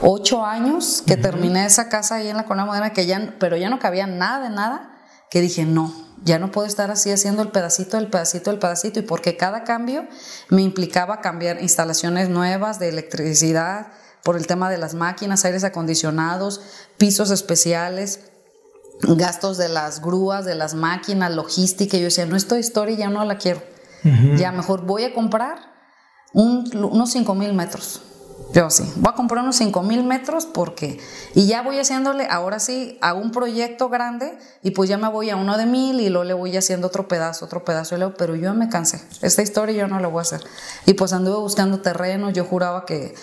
ocho 0.00 0.44
años 0.44 1.02
que 1.06 1.16
terminé 1.16 1.66
esa 1.66 1.88
casa 1.88 2.16
ahí 2.16 2.28
en 2.28 2.36
la 2.36 2.44
Colonia 2.44 2.66
Moderna, 2.66 2.92
que 2.92 3.06
ya, 3.06 3.34
pero 3.38 3.56
ya 3.56 3.70
no 3.70 3.78
cabía 3.78 4.06
nada 4.06 4.48
de 4.48 4.54
nada, 4.54 4.90
que 5.30 5.40
dije, 5.40 5.64
no, 5.64 5.92
ya 6.22 6.38
no 6.38 6.50
puedo 6.50 6.66
estar 6.66 6.90
así 6.90 7.10
haciendo 7.10 7.42
el 7.42 7.48
pedacito, 7.48 7.98
el 7.98 8.08
pedacito, 8.08 8.50
el 8.50 8.58
pedacito, 8.58 9.00
y 9.00 9.02
porque 9.02 9.36
cada 9.36 9.64
cambio 9.64 10.06
me 10.48 10.62
implicaba 10.62 11.20
cambiar 11.20 11.60
instalaciones 11.62 12.28
nuevas 12.28 12.78
de 12.78 12.88
electricidad, 12.88 13.88
por 14.24 14.36
el 14.36 14.48
tema 14.48 14.70
de 14.70 14.78
las 14.78 14.94
máquinas, 14.94 15.44
aires 15.44 15.62
acondicionados, 15.62 16.60
pisos 16.96 17.30
especiales, 17.30 18.20
gastos 19.00 19.58
de 19.58 19.68
las 19.68 20.00
grúas, 20.00 20.44
de 20.44 20.54
las 20.54 20.74
máquinas, 20.74 21.32
logística. 21.32 21.96
Y 21.96 22.00
yo 22.00 22.06
decía, 22.06 22.26
no, 22.26 22.34
estoy 22.34 22.60
historia 22.60 22.96
ya 22.96 23.10
no 23.10 23.24
la 23.24 23.38
quiero. 23.38 23.62
Ya 24.36 24.52
mejor 24.52 24.84
voy 24.84 25.04
a 25.04 25.14
comprar 25.14 25.58
unos 26.32 27.12
5 27.12 27.34
mil 27.34 27.54
metros. 27.54 28.02
Yo 28.52 28.70
sí, 28.70 28.84
voy 28.96 29.10
a 29.12 29.16
comprar 29.16 29.42
unos 29.42 29.56
5 29.56 29.82
mil 29.82 30.04
metros 30.04 30.46
porque, 30.46 31.00
y 31.34 31.46
ya 31.46 31.62
voy 31.62 31.78
haciéndole, 31.78 32.26
ahora 32.30 32.60
sí, 32.60 32.98
a 33.00 33.14
un 33.14 33.30
proyecto 33.30 33.88
grande 33.88 34.38
y 34.62 34.72
pues 34.72 34.88
ya 34.88 34.98
me 34.98 35.08
voy 35.08 35.30
a 35.30 35.36
uno 35.36 35.56
de 35.56 35.66
mil 35.66 36.00
y 36.00 36.08
luego 36.08 36.24
le 36.24 36.34
voy 36.34 36.56
haciendo 36.56 36.88
otro 36.88 37.08
pedazo, 37.08 37.46
otro 37.46 37.64
pedazo, 37.64 37.94
y 37.94 37.98
luego, 37.98 38.14
pero 38.16 38.36
yo 38.36 38.54
me 38.54 38.68
cansé, 38.68 39.02
esta 39.22 39.42
historia 39.42 39.74
yo 39.74 39.88
no 39.88 39.98
la 39.98 40.08
voy 40.08 40.20
a 40.20 40.22
hacer. 40.22 40.42
Y 40.86 40.94
pues 40.94 41.12
anduve 41.12 41.38
buscando 41.38 41.80
terreno, 41.80 42.30
yo 42.30 42.44
juraba 42.44 42.84
que 42.84 43.14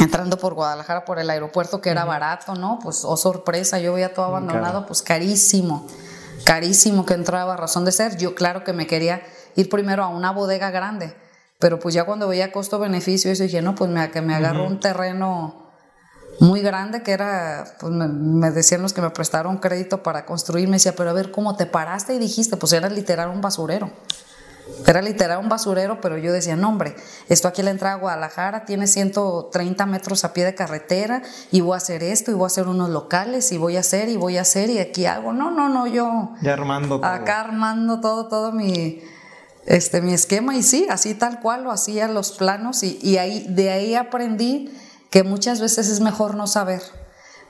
entrando 0.00 0.38
por 0.38 0.54
Guadalajara 0.54 1.04
por 1.04 1.18
el 1.18 1.30
aeropuerto 1.30 1.80
que 1.80 1.90
era 1.90 2.04
barato, 2.04 2.54
¿no? 2.54 2.78
Pues, 2.82 3.04
oh 3.04 3.16
sorpresa, 3.16 3.78
yo 3.78 3.94
veía 3.94 4.14
todo 4.14 4.26
abandonado, 4.26 4.86
pues 4.86 5.02
carísimo, 5.02 5.86
carísimo 6.44 7.06
que 7.06 7.14
entraba, 7.14 7.56
razón 7.56 7.84
de 7.84 7.92
ser. 7.92 8.16
Yo 8.16 8.34
claro 8.34 8.64
que 8.64 8.72
me 8.72 8.86
quería 8.86 9.22
ir 9.54 9.68
primero 9.68 10.04
a 10.04 10.08
una 10.08 10.32
bodega 10.32 10.70
grande, 10.70 11.16
pero 11.58 11.78
pues 11.78 11.94
ya 11.94 12.04
cuando 12.04 12.28
veía 12.28 12.52
costo-beneficio, 12.52 13.30
eso 13.30 13.42
dije, 13.42 13.62
no, 13.62 13.74
pues 13.74 13.90
me, 13.90 14.10
que 14.10 14.20
me 14.20 14.34
agarro 14.34 14.66
un 14.66 14.80
terreno 14.80 15.66
muy 16.38 16.60
grande 16.60 17.02
que 17.02 17.12
era, 17.12 17.64
pues 17.80 17.92
me, 17.92 18.08
me, 18.08 18.50
decían 18.50 18.82
los 18.82 18.92
que 18.92 19.00
me 19.00 19.08
prestaron 19.10 19.56
crédito 19.56 20.02
para 20.02 20.26
construir, 20.26 20.68
me 20.68 20.76
decía, 20.76 20.94
pero 20.94 21.10
a 21.10 21.12
ver, 21.14 21.30
¿cómo 21.30 21.56
te 21.56 21.64
paraste 21.64 22.14
y 22.14 22.18
dijiste? 22.18 22.58
Pues 22.58 22.74
era 22.74 22.90
literal 22.90 23.30
un 23.30 23.40
basurero. 23.40 23.90
Era 24.86 25.00
literal 25.00 25.38
un 25.38 25.48
basurero, 25.48 26.00
pero 26.00 26.18
yo 26.18 26.32
decía, 26.32 26.56
no 26.56 26.68
hombre, 26.68 26.96
esto 27.28 27.46
aquí 27.46 27.62
la 27.62 27.70
entrada 27.70 27.94
a 27.94 27.98
Guadalajara 27.98 28.64
tiene 28.64 28.86
130 28.86 29.86
metros 29.86 30.24
a 30.24 30.32
pie 30.32 30.44
de 30.44 30.54
carretera 30.54 31.22
y 31.52 31.60
voy 31.60 31.74
a 31.74 31.76
hacer 31.76 32.02
esto 32.02 32.30
y 32.30 32.34
voy 32.34 32.44
a 32.44 32.46
hacer 32.46 32.66
unos 32.66 32.90
locales 32.90 33.52
y 33.52 33.58
voy 33.58 33.76
a 33.76 33.80
hacer 33.80 34.08
y 34.08 34.16
voy 34.16 34.38
a 34.38 34.42
hacer 34.42 34.70
y 34.70 34.78
aquí 34.78 35.06
hago. 35.06 35.32
No, 35.32 35.50
no, 35.50 35.68
no, 35.68 35.86
yo... 35.86 36.34
Ya 36.42 36.54
armando 36.54 37.00
todo. 37.00 37.08
Acá 37.08 37.40
armando 37.40 38.00
todo, 38.00 38.28
todo 38.28 38.52
mi, 38.52 39.02
este, 39.66 40.00
mi 40.00 40.14
esquema 40.14 40.56
y 40.56 40.62
sí, 40.62 40.86
así 40.90 41.14
tal 41.14 41.40
cual 41.40 41.64
lo 41.64 41.70
hacía 41.70 42.08
los 42.08 42.32
planos 42.32 42.82
y, 42.82 42.98
y 43.02 43.18
ahí, 43.18 43.46
de 43.48 43.70
ahí 43.70 43.94
aprendí 43.94 44.72
que 45.10 45.22
muchas 45.22 45.60
veces 45.60 45.88
es 45.88 46.00
mejor 46.00 46.34
no 46.34 46.46
saber 46.46 46.82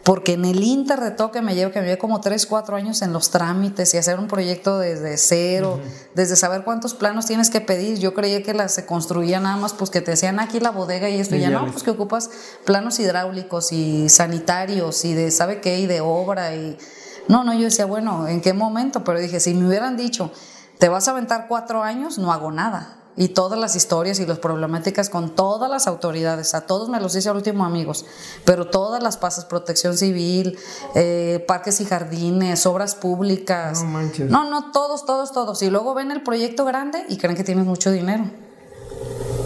porque 0.07 0.35
en 0.35 0.45
el 0.45 0.63
Inter 0.63 1.01
de 1.01 1.11
todo 1.11 1.33
que 1.33 1.43
me 1.43 1.57
llevo, 1.57 1.73
que 1.73 1.81
me 1.81 1.89
llevo 1.89 1.99
como 1.99 2.21
3, 2.21 2.47
4 2.47 2.77
años 2.77 3.03
en 3.03 3.13
los 3.13 3.31
trámites 3.31 3.93
y 3.93 3.99
hacer 3.99 4.21
un 4.21 4.29
proyecto 4.29 4.79
desde 4.79 5.17
cero, 5.17 5.81
desde 6.15 6.37
saber 6.37 6.63
cuántos 6.63 6.95
planos 6.95 7.27
tienes 7.27 7.51
que 7.51 7.61
pedir, 7.61 7.99
yo 7.99 8.15
creía 8.15 8.41
que 8.45 8.55
las 8.55 8.73
se 8.73 8.87
construían 8.87 9.43
nada 9.43 9.57
más, 9.57 9.75
pues 9.75 9.91
que 9.91 10.01
te 10.01 10.13
decían 10.13 10.39
aquí 10.39 10.61
la 10.61 10.71
bodega 10.71 11.11
y 11.11 11.19
esto, 11.19 11.35
y 11.35 11.41
ya, 11.41 11.51
no, 11.51 11.67
pues 11.73 11.83
que 11.83 11.91
ocupas 11.91 12.31
planos 12.65 13.01
hidráulicos 13.01 13.73
y 13.73 14.09
sanitarios 14.09 15.05
y 15.05 15.13
de 15.13 15.33
sabe 15.33 15.61
qué, 15.61 15.81
y 15.81 15.87
de 15.87 16.01
obra 16.01 16.55
y... 16.55 16.79
No, 17.27 17.43
no, 17.43 17.53
yo 17.53 17.65
decía, 17.65 17.87
bueno, 17.87 18.29
¿en 18.29 18.41
qué 18.41 18.53
momento? 18.53 19.03
Pero 19.03 19.19
dije, 19.19 19.41
si 19.41 19.55
me 19.55 19.67
hubieran 19.67 19.97
dicho, 19.97 20.31
te 20.79 20.89
vas 20.89 21.09
a 21.09 21.11
aventar 21.11 21.47
cuatro 21.49 21.83
años, 21.83 22.17
no 22.17 22.33
hago 22.33 22.53
nada 22.53 23.06
y 23.17 23.29
todas 23.29 23.59
las 23.59 23.77
historias 23.77 24.21
y 24.21 24.27
las 24.27 24.39
problemáticas 24.39 25.09
con 25.09 25.35
todas 25.35 25.71
las 25.71 25.87
autoridades. 25.87 26.55
A 26.55 26.67
todos 26.67 26.89
me 26.89 27.01
los 27.01 27.15
hice 27.17 27.29
al 27.29 27.37
último 27.37 27.65
amigos, 27.65 28.05
pero 28.45 28.67
todas 28.67 29.03
las 29.03 29.17
pasas, 29.17 29.47
protección 29.47 29.97
civil, 29.97 30.59
eh, 30.95 31.45
parques 31.49 31.81
y 31.81 31.87
jardines, 31.87 32.67
obras 32.67 32.95
públicas. 32.95 33.83
No 33.83 33.91
manches. 33.91 34.31
No, 34.31 34.51
no, 34.51 34.71
todos, 34.71 35.07
todos, 35.07 35.33
todos. 35.33 35.63
Y 35.63 35.71
luego 35.71 35.95
ven 35.95 36.11
el 36.11 36.23
proyecto 36.23 36.65
grande 36.65 37.05
y 37.09 37.17
creen 37.17 37.37
que 37.37 37.45
tienes 37.45 37.65
mucho 37.65 37.91
dinero. 37.91 38.25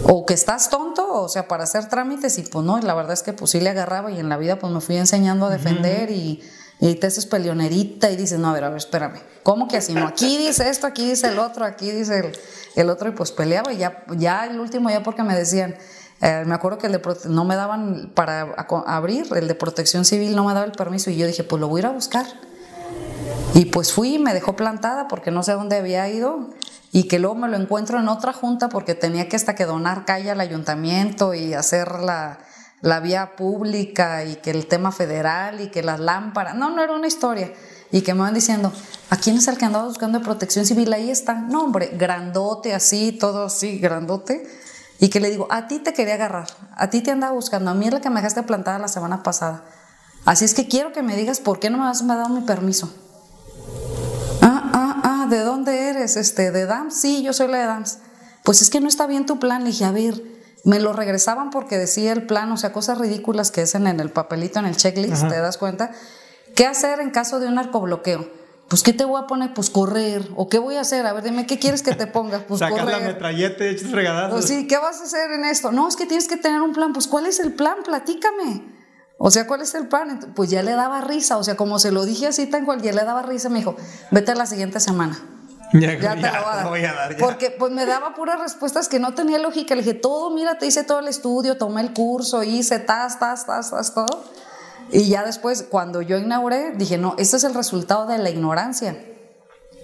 O 0.07 0.25
que 0.25 0.33
estás 0.33 0.69
tonto, 0.69 1.07
o 1.21 1.29
sea, 1.29 1.47
para 1.47 1.63
hacer 1.63 1.87
trámites 1.87 2.37
y 2.37 2.41
pues 2.41 2.65
no, 2.65 2.77
y 2.77 2.81
la 2.81 2.93
verdad 2.93 3.13
es 3.13 3.23
que 3.23 3.33
pues 3.33 3.51
sí 3.51 3.61
le 3.61 3.69
agarraba 3.69 4.11
y 4.11 4.19
en 4.19 4.29
la 4.29 4.37
vida 4.37 4.57
pues 4.59 4.73
me 4.73 4.81
fui 4.81 4.97
enseñando 4.97 5.45
a 5.45 5.49
defender 5.49 6.11
y 6.11 6.41
y 6.81 6.95
te 6.95 7.07
haces 7.07 7.27
peleonerita 7.27 8.09
y 8.09 8.15
dices, 8.15 8.39
no, 8.39 8.49
a 8.49 8.53
ver, 8.53 8.63
a 8.63 8.69
ver, 8.69 8.79
espérame, 8.79 9.19
¿cómo 9.43 9.67
que 9.67 9.77
así? 9.77 9.93
No, 9.93 10.07
aquí 10.07 10.39
dice 10.39 10.67
esto, 10.67 10.87
aquí 10.87 11.07
dice 11.07 11.27
el 11.27 11.37
otro, 11.37 11.63
aquí 11.63 11.91
dice 11.91 12.31
el, 12.75 12.89
otro, 12.89 13.07
y 13.07 13.11
pues 13.11 13.31
peleaba, 13.31 13.71
y 13.71 13.77
ya, 13.77 14.03
ya 14.17 14.47
el 14.47 14.59
último, 14.59 14.89
ya 14.89 15.03
porque 15.03 15.21
me 15.21 15.35
decían, 15.35 15.75
eh, 16.21 16.43
me 16.47 16.55
acuerdo 16.55 16.79
que 16.79 16.87
el 16.87 16.93
de 16.93 17.01
no 17.25 17.45
me 17.45 17.55
daban 17.55 18.11
para 18.15 18.55
abrir, 18.87 19.27
el 19.35 19.47
de 19.47 19.53
protección 19.53 20.05
civil 20.05 20.35
no 20.35 20.43
me 20.43 20.55
daba 20.55 20.65
el 20.65 20.71
permiso, 20.71 21.11
y 21.11 21.17
yo 21.17 21.27
dije, 21.27 21.43
pues 21.43 21.59
lo 21.59 21.67
voy 21.67 21.79
a 21.79 21.81
ir 21.81 21.85
a 21.85 21.91
buscar. 21.91 22.25
Y 23.53 23.65
pues 23.65 23.93
fui, 23.93 24.17
me 24.17 24.33
dejó 24.33 24.55
plantada 24.55 25.07
porque 25.07 25.29
no 25.29 25.43
sé 25.43 25.51
dónde 25.51 25.75
había 25.75 26.09
ido, 26.09 26.49
y 26.91 27.03
que 27.03 27.19
luego 27.19 27.35
me 27.35 27.47
lo 27.47 27.57
encuentro 27.57 27.99
en 27.99 28.07
otra 28.07 28.33
junta 28.33 28.69
porque 28.69 28.95
tenía 28.95 29.29
que 29.29 29.35
hasta 29.35 29.53
que 29.53 29.65
donar 29.65 30.05
calle 30.05 30.31
al 30.31 30.39
ayuntamiento 30.39 31.35
y 31.35 31.53
hacer 31.53 31.99
la 31.99 32.39
la 32.81 32.99
vía 32.99 33.35
pública 33.35 34.25
y 34.25 34.35
que 34.37 34.51
el 34.51 34.67
tema 34.67 34.91
federal 34.91 35.61
y 35.61 35.67
que 35.69 35.83
las 35.83 35.99
lámparas. 35.99 36.55
No, 36.55 36.69
no 36.69 36.81
era 36.81 36.93
una 36.93 37.07
historia. 37.07 37.53
Y 37.91 38.01
que 38.01 38.13
me 38.13 38.21
van 38.21 38.33
diciendo, 38.33 38.71
¿a 39.09 39.17
quién 39.17 39.37
es 39.37 39.47
el 39.47 39.57
que 39.57 39.65
andaba 39.65 39.85
buscando 39.85 40.21
protección 40.21 40.65
civil? 40.65 40.93
Ahí 40.93 41.09
está. 41.09 41.33
No, 41.35 41.63
hombre, 41.63 41.91
grandote, 41.93 42.73
así, 42.73 43.11
todo 43.11 43.45
así, 43.45 43.79
grandote. 43.79 44.47
Y 44.99 45.09
que 45.09 45.19
le 45.19 45.29
digo, 45.29 45.47
a 45.49 45.67
ti 45.67 45.79
te 45.79 45.93
quería 45.93 46.13
agarrar, 46.13 46.47
a 46.75 46.89
ti 46.91 47.01
te 47.01 47.09
andaba 47.09 47.33
buscando, 47.33 47.71
a 47.71 47.73
mí 47.73 47.87
es 47.87 47.93
la 47.93 48.01
que 48.01 48.11
me 48.11 48.17
dejaste 48.17 48.43
plantada 48.43 48.77
la 48.77 48.87
semana 48.87 49.23
pasada. 49.23 49.63
Así 50.25 50.45
es 50.45 50.53
que 50.53 50.67
quiero 50.67 50.93
que 50.93 51.01
me 51.01 51.15
digas 51.17 51.39
por 51.39 51.59
qué 51.59 51.71
no 51.71 51.79
me 51.79 51.85
has 51.85 52.05
dado 52.05 52.29
mi 52.29 52.41
permiso. 52.41 52.93
Ah, 54.41 54.69
ah, 54.73 55.01
ah, 55.03 55.27
¿de 55.27 55.39
dónde 55.39 55.89
eres? 55.89 56.17
Este, 56.17 56.51
¿De 56.51 56.67
DAMS? 56.67 56.93
Sí, 56.93 57.23
yo 57.23 57.33
soy 57.33 57.47
la 57.47 57.57
de 57.57 57.65
DAMS. 57.65 57.97
Pues 58.43 58.61
es 58.61 58.69
que 58.69 58.79
no 58.79 58.87
está 58.87 59.07
bien 59.07 59.25
tu 59.25 59.39
plan. 59.39 59.63
Le 59.63 59.71
dije, 59.71 59.85
a 59.85 59.91
ver, 59.91 60.21
me 60.63 60.79
lo 60.79 60.93
regresaban 60.93 61.49
porque 61.49 61.77
decía 61.77 62.11
el 62.11 62.25
plan, 62.25 62.51
o 62.51 62.57
sea, 62.57 62.71
cosas 62.71 62.97
ridículas 62.97 63.51
que 63.51 63.61
hacen 63.61 63.87
en 63.87 63.99
el 63.99 64.11
papelito, 64.11 64.59
en 64.59 64.65
el 64.65 64.77
checklist, 64.77 65.27
¿te 65.27 65.39
das 65.39 65.57
cuenta? 65.57 65.91
¿Qué 66.55 66.65
hacer 66.65 66.99
en 66.99 67.11
caso 67.11 67.39
de 67.39 67.47
un 67.47 67.55
narcobloqueo? 67.55 68.41
Pues, 68.71 68.83
¿qué 68.83 68.93
te 68.93 69.03
voy 69.03 69.21
a 69.21 69.27
poner? 69.27 69.53
Pues 69.53 69.69
correr. 69.69 70.29
¿O 70.37 70.47
qué 70.47 70.57
voy 70.57 70.75
a 70.75 70.81
hacer? 70.81 71.05
A 71.05 71.11
ver, 71.11 71.25
dime, 71.25 71.45
¿qué 71.45 71.59
quieres 71.59 71.83
que 71.83 71.93
te 71.93 72.07
ponga? 72.07 72.45
Pues 72.47 72.59
Sacas 72.59 72.85
la 72.85 72.99
metralleta 72.99 73.65
y 73.65 73.67
echas 73.67 73.91
fregadazos. 73.91 74.31
Pues 74.31 74.45
sí, 74.45 74.65
¿qué 74.65 74.77
vas 74.77 75.01
a 75.01 75.03
hacer 75.03 75.29
en 75.31 75.43
esto? 75.43 75.73
No, 75.73 75.89
es 75.89 75.97
que 75.97 76.05
tienes 76.05 76.29
que 76.29 76.37
tener 76.37 76.61
un 76.61 76.71
plan. 76.71 76.93
Pues, 76.93 77.07
¿cuál 77.07 77.25
es 77.25 77.41
el 77.41 77.51
plan? 77.51 77.79
Platícame. 77.83 78.71
O 79.17 79.29
sea, 79.29 79.45
¿cuál 79.45 79.61
es 79.61 79.75
el 79.75 79.89
plan? 79.89 80.31
Pues 80.35 80.49
ya 80.49 80.63
le 80.63 80.71
daba 80.71 81.01
risa. 81.01 81.37
O 81.37 81.43
sea, 81.43 81.57
como 81.57 81.79
se 81.79 81.91
lo 81.91 82.05
dije 82.05 82.27
así 82.27 82.45
tan 82.47 82.63
cual, 82.63 82.81
ya 82.81 82.93
le 82.93 83.03
daba 83.03 83.23
risa. 83.23 83.49
Me 83.49 83.59
dijo, 83.59 83.75
vete 84.09 84.35
la 84.35 84.45
siguiente 84.45 84.79
semana. 84.79 85.19
Ya, 85.73 85.97
te 85.97 86.63
lo 86.63 86.69
voy 86.69 86.83
a 86.83 86.93
dar. 86.93 87.17
Porque 87.17 87.51
pues 87.51 87.71
me 87.71 87.85
daba 87.85 88.13
puras 88.13 88.39
respuestas 88.39 88.89
que 88.89 88.99
no 88.99 89.13
tenía 89.13 89.39
lógica. 89.39 89.75
Le 89.75 89.81
dije, 89.81 89.93
todo, 89.93 90.29
mira, 90.29 90.57
te 90.57 90.65
hice 90.65 90.83
todo 90.83 90.99
el 90.99 91.07
estudio, 91.07 91.57
tomé 91.57 91.81
el 91.81 91.93
curso, 91.93 92.43
hice 92.43 92.79
tas, 92.79 93.19
tas, 93.19 93.45
tas, 93.45 93.71
tas, 93.71 93.93
todo. 93.93 94.23
Y 94.91 95.07
ya 95.09 95.23
después, 95.23 95.65
cuando 95.69 96.01
yo 96.01 96.17
inauguré, 96.17 96.73
dije, 96.75 96.97
no, 96.97 97.15
este 97.17 97.37
es 97.37 97.43
el 97.43 97.53
resultado 97.53 98.07
de 98.07 98.17
la 98.17 98.29
ignorancia. 98.29 99.05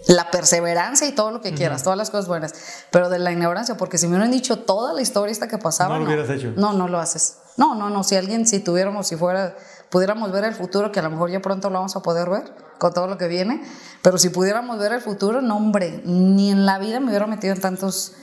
La 0.07 0.31
perseverancia 0.31 1.07
y 1.07 1.11
todo 1.11 1.31
lo 1.31 1.41
que 1.41 1.53
quieras, 1.53 1.83
todas 1.83 1.97
las 1.97 2.09
cosas 2.09 2.29
buenas, 2.29 2.53
pero 2.91 3.09
de 3.09 3.19
la 3.19 3.31
ignorancia, 3.33 3.75
porque 3.75 3.97
si 3.97 4.07
me 4.07 4.13
hubieran 4.13 4.31
dicho 4.31 4.59
toda 4.59 4.93
la 4.93 5.01
historia 5.01 5.33
esta 5.33 5.49
que 5.49 5.57
pasaba. 5.57 5.95
No 5.95 6.05
lo 6.05 6.05
hubieras 6.05 6.29
hecho. 6.29 6.53
No, 6.55 6.71
no 6.71 6.87
lo 6.87 6.99
haces. 6.99 7.39
No, 7.57 7.75
no, 7.75 7.89
no. 7.89 8.03
Si 8.05 8.15
alguien, 8.15 8.47
si 8.47 8.59
tuviéramos, 8.59 9.07
si 9.07 9.17
fuera, 9.17 9.57
pudiéramos 9.89 10.31
ver 10.31 10.43
el 10.43 10.53
futuro, 10.53 10.91
que 10.91 10.99
a 10.99 11.03
lo 11.03 11.09
mejor 11.09 11.31
ya 11.31 11.41
pronto 11.41 11.69
lo 11.69 11.75
vamos 11.75 11.95
a 11.95 12.01
poder 12.01 12.29
ver 12.29 12.53
con 12.77 12.93
todo 12.93 13.07
lo 13.07 13.17
que 13.17 13.27
viene, 13.27 13.61
pero 14.01 14.17
si 14.17 14.29
pudiéramos 14.29 14.77
ver 14.79 14.91
el 14.93 15.01
futuro, 15.01 15.41
no, 15.41 15.57
hombre, 15.57 16.01
ni 16.05 16.51
en 16.51 16.65
la 16.65 16.79
vida 16.79 16.99
me 16.99 17.09
hubiera 17.09 17.27
metido 17.27 17.53
en 17.53 17.61
tantos 17.61 18.13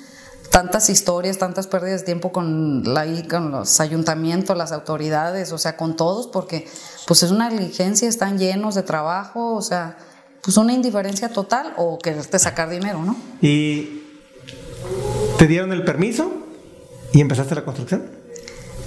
tantas 0.50 0.88
historias, 0.88 1.38
tantas 1.38 1.66
pérdidas 1.66 2.02
de 2.02 2.06
tiempo 2.06 2.30
con, 2.30 2.94
la, 2.94 3.04
con 3.28 3.50
los 3.50 3.80
ayuntamientos, 3.80 4.56
las 4.56 4.70
autoridades, 4.70 5.50
o 5.50 5.58
sea, 5.58 5.76
con 5.76 5.96
todos, 5.96 6.28
porque 6.28 6.68
pues 7.08 7.24
es 7.24 7.32
una 7.32 7.48
negligencia, 7.50 8.08
están 8.08 8.38
llenos 8.38 8.76
de 8.76 8.84
trabajo, 8.84 9.54
o 9.54 9.62
sea, 9.62 9.96
pues 10.42 10.56
una 10.56 10.72
indiferencia 10.72 11.30
total 11.30 11.74
o 11.76 11.98
quererte 11.98 12.38
sacar 12.38 12.68
dinero, 12.68 13.02
¿no? 13.02 13.16
¿Y 13.40 14.04
te 15.38 15.48
dieron 15.48 15.72
el 15.72 15.82
permiso 15.82 16.30
y 17.12 17.20
empezaste 17.20 17.56
la 17.56 17.64
construcción? 17.64 18.23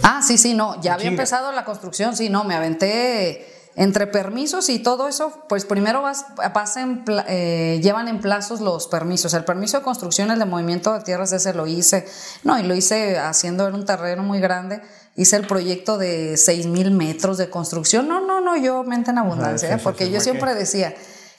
Ah, 0.03 0.21
sí, 0.21 0.37
sí, 0.37 0.53
no, 0.53 0.81
ya 0.81 0.93
había 0.93 1.07
empezado 1.07 1.51
la 1.51 1.65
construcción, 1.65 2.15
sí, 2.15 2.29
no, 2.29 2.43
me 2.43 2.55
aventé 2.55 3.45
entre 3.77 4.07
permisos 4.07 4.69
y 4.69 4.79
todo 4.79 5.07
eso, 5.07 5.31
pues 5.47 5.63
primero 5.63 6.01
vas, 6.01 6.25
pasen, 6.51 7.05
eh, 7.27 7.79
llevan 7.83 8.07
en 8.07 8.19
plazos 8.19 8.59
los 8.59 8.87
permisos. 8.87 9.35
El 9.35 9.45
permiso 9.45 9.77
de 9.77 9.83
construcción, 9.83 10.31
el 10.31 10.39
de 10.39 10.45
movimiento 10.45 10.93
de 10.93 11.01
tierras, 11.01 11.31
ese 11.31 11.53
lo 11.53 11.67
hice. 11.67 12.07
No, 12.43 12.57
y 12.57 12.63
lo 12.63 12.73
hice 12.73 13.19
haciendo 13.19 13.67
en 13.67 13.75
un 13.75 13.85
terreno 13.85 14.23
muy 14.23 14.39
grande. 14.39 14.81
Hice 15.15 15.35
el 15.35 15.45
proyecto 15.45 15.99
de 15.99 16.37
6 16.37 16.65
mil 16.65 16.89
metros 16.89 17.37
de 17.37 17.51
construcción. 17.51 18.07
No, 18.07 18.19
no, 18.19 18.41
no, 18.41 18.57
yo 18.57 18.83
mente 18.83 19.11
en 19.11 19.19
abundancia, 19.19 19.75
¿eh? 19.75 19.79
porque 19.83 20.09
yo 20.09 20.21
siempre 20.21 20.55
decía, 20.55 20.95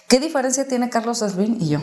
¿qué 0.06 0.20
diferencia 0.20 0.68
tiene 0.68 0.90
Carlos 0.90 1.18
Slim 1.18 1.56
y 1.60 1.70
yo? 1.70 1.80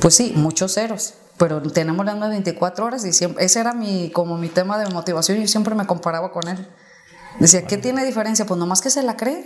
Pues 0.00 0.14
sí, 0.14 0.32
muchos 0.34 0.72
ceros 0.72 1.12
pero 1.40 1.62
tenemos 1.62 2.04
las 2.04 2.20
24 2.20 2.84
horas 2.84 3.02
y 3.06 3.14
siempre, 3.14 3.42
ese 3.42 3.60
era 3.60 3.72
mi, 3.72 4.10
como 4.10 4.36
mi 4.36 4.50
tema 4.50 4.78
de 4.78 4.92
motivación 4.92 5.38
y 5.38 5.40
yo 5.40 5.48
siempre 5.48 5.74
me 5.74 5.86
comparaba 5.86 6.32
con 6.32 6.46
él. 6.46 6.68
Decía, 7.38 7.66
¿qué 7.66 7.78
tiene 7.78 8.04
diferencia? 8.04 8.44
Pues 8.44 8.60
nomás 8.60 8.82
que 8.82 8.90
se 8.90 9.02
la 9.02 9.16
cree. 9.16 9.42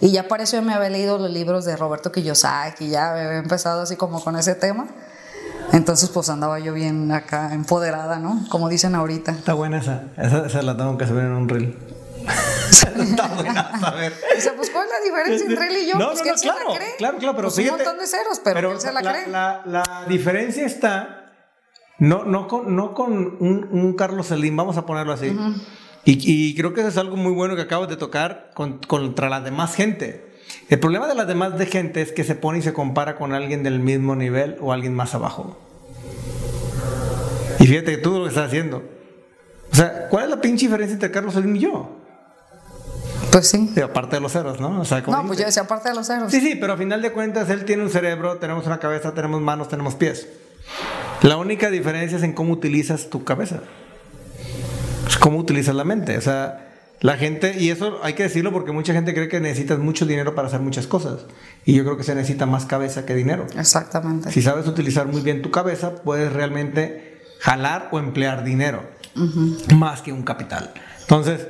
Y 0.00 0.10
ya 0.10 0.26
para 0.26 0.44
eso 0.44 0.56
yo 0.56 0.62
me 0.62 0.72
había 0.72 0.88
leído 0.88 1.18
los 1.18 1.30
libros 1.30 1.66
de 1.66 1.76
Roberto 1.76 2.10
Kiyosaki, 2.10 2.88
ya 2.88 3.10
había 3.10 3.36
empezado 3.36 3.82
así 3.82 3.94
como 3.94 4.24
con 4.24 4.36
ese 4.36 4.54
tema. 4.54 4.86
Entonces, 5.72 6.08
pues 6.08 6.30
andaba 6.30 6.58
yo 6.60 6.72
bien 6.72 7.12
acá, 7.12 7.52
empoderada, 7.52 8.18
¿no? 8.18 8.46
Como 8.48 8.70
dicen 8.70 8.94
ahorita. 8.94 9.32
Está 9.32 9.52
buena 9.52 9.80
esa. 9.80 10.04
Esa, 10.16 10.62
la 10.62 10.78
tengo 10.78 10.96
que 10.96 11.06
subir 11.06 11.24
en 11.24 11.32
un 11.32 11.46
reel. 11.46 11.76
Está 12.70 13.28
buena, 13.28 13.70
a 13.82 13.90
ver. 13.90 14.14
Dice, 14.34 14.52
pues, 14.52 14.70
¿cuál 14.70 14.86
es 14.86 14.92
la 14.92 15.04
diferencia 15.04 15.46
entre 15.46 15.66
él 15.66 15.84
y 15.84 15.90
yo? 15.90 15.98
No, 15.98 16.06
pues 16.06 16.20
no, 16.20 16.24
que 16.24 16.30
no, 16.30 16.36
claro, 16.36 16.70
la 16.70 16.76
cree. 16.76 16.96
claro, 16.96 17.18
claro, 17.18 17.36
pero 17.36 17.48
pues 17.48 17.58
un 17.58 17.76
montón 17.76 17.98
de 17.98 18.06
ceros, 18.06 18.40
pero, 18.42 18.72
él 18.72 18.80
se 18.80 18.92
la, 18.92 19.02
cree. 19.02 19.26
La, 19.28 19.62
la, 19.66 20.06
diferencia 20.08 20.64
está, 20.64 21.23
no, 21.98 22.24
no 22.24 22.48
con, 22.48 22.74
no 22.74 22.94
con 22.94 23.36
un, 23.40 23.68
un 23.70 23.94
Carlos 23.94 24.26
Selim, 24.26 24.56
vamos 24.56 24.76
a 24.76 24.86
ponerlo 24.86 25.12
así. 25.12 25.36
Y, 26.04 26.54
creo 26.54 26.74
que 26.74 26.80
eso 26.80 26.90
es 26.90 26.98
algo 26.98 27.16
muy 27.16 27.32
bueno 27.32 27.56
que 27.56 27.62
acabas 27.62 27.88
de 27.88 27.96
tocar 27.96 28.50
contra 28.54 29.30
la 29.30 29.40
demás 29.40 29.74
gente. 29.74 30.34
El 30.68 30.78
problema 30.78 31.06
de 31.08 31.14
la 31.14 31.24
demás 31.24 31.58
de 31.58 31.66
gente 31.66 32.02
es 32.02 32.12
que 32.12 32.24
se 32.24 32.34
pone 32.34 32.58
y 32.58 32.62
se 32.62 32.72
compara 32.72 33.16
con 33.16 33.32
alguien 33.32 33.62
del 33.62 33.80
mismo 33.80 34.14
nivel 34.14 34.56
o 34.60 34.72
alguien 34.72 34.94
más 34.94 35.14
abajo. 35.14 35.58
Y 37.58 37.66
fíjate 37.66 37.96
tú 37.98 38.18
lo 38.18 38.22
que 38.24 38.28
estás 38.28 38.48
haciendo. 38.48 38.82
O 39.72 39.74
sea, 39.74 40.08
¿cuál 40.08 40.24
es 40.24 40.30
la 40.30 40.40
pinche 40.40 40.66
diferencia 40.66 40.94
entre 40.94 41.10
Carlos 41.10 41.34
Slim 41.34 41.56
y 41.56 41.60
yo? 41.60 41.96
Pues 43.32 43.48
sí. 43.48 43.74
aparte 43.82 44.16
de 44.16 44.20
los 44.20 44.32
ceros, 44.32 44.60
¿no? 44.60 44.80
O 44.80 44.84
sea, 44.84 45.00
no, 45.00 45.26
pues 45.26 45.38
yo 45.38 45.46
decía 45.46 45.62
aparte 45.62 45.88
de 45.88 45.94
los 45.94 46.06
ceros. 46.06 46.30
Sí, 46.30 46.40
sí, 46.40 46.54
pero 46.54 46.74
a 46.74 46.76
final 46.76 47.02
de 47.02 47.10
cuentas 47.12 47.48
él 47.50 47.64
tiene 47.64 47.82
un 47.82 47.90
cerebro, 47.90 48.36
tenemos 48.36 48.66
una 48.66 48.78
cabeza, 48.78 49.12
tenemos 49.14 49.40
manos, 49.40 49.68
tenemos 49.68 49.94
pies. 49.94 50.28
La 51.24 51.36
única 51.36 51.70
diferencia 51.70 52.18
es 52.18 52.22
en 52.22 52.32
cómo 52.32 52.52
utilizas 52.52 53.10
tu 53.10 53.24
cabeza 53.24 53.62
cómo 55.24 55.38
utilizas 55.38 55.74
la 55.74 55.84
mente. 55.84 56.18
O 56.18 56.20
sea, 56.20 56.68
la 57.00 57.16
gente, 57.16 57.56
y 57.58 57.70
eso 57.70 57.98
hay 58.02 58.12
que 58.12 58.24
decirlo 58.24 58.52
porque 58.52 58.72
mucha 58.72 58.92
gente 58.92 59.14
cree 59.14 59.28
que 59.28 59.40
necesitas 59.40 59.78
mucho 59.78 60.04
dinero 60.04 60.34
para 60.34 60.48
hacer 60.48 60.60
muchas 60.60 60.86
cosas. 60.86 61.26
Y 61.64 61.74
yo 61.74 61.84
creo 61.84 61.96
que 61.96 62.02
se 62.02 62.14
necesita 62.14 62.44
más 62.44 62.66
cabeza 62.66 63.06
que 63.06 63.14
dinero. 63.14 63.46
Exactamente. 63.58 64.30
Si 64.30 64.42
sabes 64.42 64.66
utilizar 64.66 65.06
muy 65.06 65.22
bien 65.22 65.40
tu 65.40 65.50
cabeza, 65.50 65.96
puedes 66.02 66.30
realmente 66.30 67.22
jalar 67.40 67.88
o 67.90 67.98
emplear 67.98 68.44
dinero. 68.44 68.82
Más 69.74 70.02
que 70.02 70.12
un 70.12 70.24
capital. 70.24 70.72
Entonces, 71.00 71.48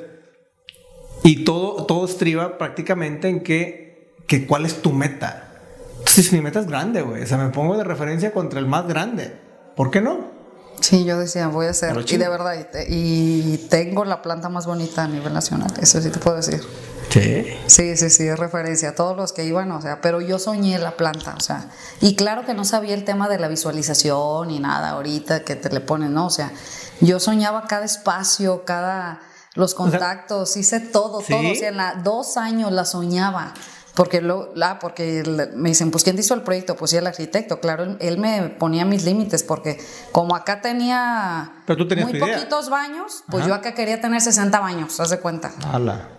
y 1.22 1.44
todo, 1.44 1.86
todo 1.86 2.04
estriba 2.04 2.58
prácticamente 2.58 3.28
en 3.28 3.42
que, 3.42 4.14
que 4.28 4.46
cuál 4.46 4.66
es 4.66 4.82
tu 4.82 4.92
meta. 4.92 5.50
Entonces, 5.98 6.32
mi 6.32 6.40
meta 6.42 6.60
es 6.60 6.66
grande, 6.66 7.02
güey. 7.02 7.22
O 7.22 7.26
sea, 7.26 7.38
me 7.38 7.48
pongo 7.48 7.76
de 7.76 7.82
referencia 7.82 8.32
contra 8.32 8.60
el 8.60 8.66
más 8.66 8.86
grande. 8.86 9.43
¿Por 9.76 9.90
qué 9.90 10.00
no? 10.00 10.34
Sí, 10.80 11.04
yo 11.04 11.18
decía, 11.18 11.48
voy 11.48 11.66
a 11.66 11.70
hacer. 11.70 11.96
Y 12.06 12.16
de 12.16 12.28
verdad, 12.28 12.54
y, 12.88 13.56
tengo 13.70 14.04
la 14.04 14.20
planta 14.20 14.48
más 14.48 14.66
bonita 14.66 15.04
a 15.04 15.08
nivel 15.08 15.32
nacional, 15.32 15.72
eso 15.80 16.00
sí 16.02 16.10
te 16.10 16.18
puedo 16.18 16.36
decir. 16.36 16.62
Sí. 17.08 17.46
Sí, 17.66 17.96
sí, 17.96 18.10
sí, 18.10 18.26
es 18.26 18.38
referencia 18.38 18.90
a 18.90 18.94
todos 18.94 19.16
los 19.16 19.32
que 19.32 19.44
iban, 19.44 19.70
o 19.72 19.80
sea, 19.80 20.00
pero 20.00 20.20
yo 20.20 20.38
soñé 20.38 20.78
la 20.78 20.96
planta, 20.96 21.34
o 21.36 21.40
sea, 21.40 21.70
y 22.00 22.16
claro 22.16 22.44
que 22.44 22.54
no 22.54 22.64
sabía 22.64 22.94
el 22.94 23.04
tema 23.04 23.28
de 23.28 23.38
la 23.38 23.48
visualización 23.48 24.48
ni 24.48 24.58
nada 24.58 24.90
ahorita 24.90 25.44
que 25.44 25.54
te 25.54 25.70
le 25.70 25.80
ponen, 25.80 26.12
¿no? 26.12 26.26
O 26.26 26.30
sea, 26.30 26.52
yo 27.00 27.20
soñaba 27.20 27.66
cada 27.66 27.84
espacio, 27.84 28.64
cada, 28.64 29.20
los 29.54 29.74
contactos, 29.74 30.56
hice 30.56 30.80
todo, 30.80 31.20
todo, 31.20 31.50
o 31.50 31.54
sea, 31.54 31.68
en 31.68 32.02
dos 32.02 32.36
años 32.36 32.72
la 32.72 32.84
soñaba. 32.84 33.54
Porque, 33.94 34.20
lo, 34.20 34.50
la, 34.56 34.80
porque 34.80 35.22
me 35.54 35.68
dicen, 35.68 35.92
pues 35.92 36.02
¿quién 36.02 36.18
hizo 36.18 36.34
el 36.34 36.42
proyecto? 36.42 36.74
Pues 36.74 36.90
sí, 36.90 36.96
el 36.96 37.06
arquitecto. 37.06 37.60
Claro, 37.60 37.96
él, 38.00 38.18
me 38.18 38.48
ponía 38.48 38.84
mis 38.84 39.04
límites 39.04 39.44
porque 39.44 39.78
como 40.10 40.34
acá 40.34 40.60
tenía 40.60 41.62
muy 41.68 42.18
poquitos 42.18 42.70
baños, 42.70 43.22
pues 43.30 43.46
yo 43.46 43.54
acá 43.54 43.74
quería 43.74 44.00
tener 44.00 44.20
60 44.20 44.58
baños, 44.58 44.98
haz 44.98 45.10
de 45.10 45.20
cuenta. 45.20 45.52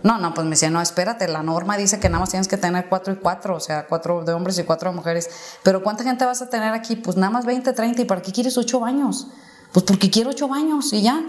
No, 0.04 0.20
no, 0.20 0.34
pues 0.34 0.46
me 0.46 0.52
decía, 0.52 0.70
no, 0.70 0.82
espérate, 0.82 1.28
la 1.28 1.44
norma 1.44 1.76
dice 1.76 2.00
que 2.00 2.08
nada 2.08 2.22
más 2.22 2.30
tienes 2.30 2.48
que 2.48 2.58
tener 2.58 2.88
cuatro 2.88 3.14
y 3.14 3.18
cuatro, 3.18 3.56
o 3.56 3.60
sea, 3.60 3.88
cuatro 3.88 4.24
de 4.24 4.32
hombres 4.32 4.58
y 4.58 4.64
cuatro 4.64 4.90
de 4.92 4.96
mujeres. 4.96 5.30
Pero 5.62 5.84
¿cuánta 5.84 6.06
gente 6.06 6.24
vas 6.24 6.42
a 6.42 6.50
tener 6.50 6.74
aquí? 6.74 6.96
Pues 6.96 7.18
nada 7.18 7.32
más 7.32 7.46
20, 7.46 7.74
30. 7.74 8.02
¿Y 8.02 8.06
para 8.06 8.22
qué 8.22 8.32
quieres 8.32 8.58
ocho 8.58 8.80
baños? 8.80 9.28
Pues 9.74 9.84
porque 9.84 10.10
quiero 10.10 10.30
ocho 10.30 10.48
baños 10.48 10.94
y 10.94 11.02
ya. 11.02 11.22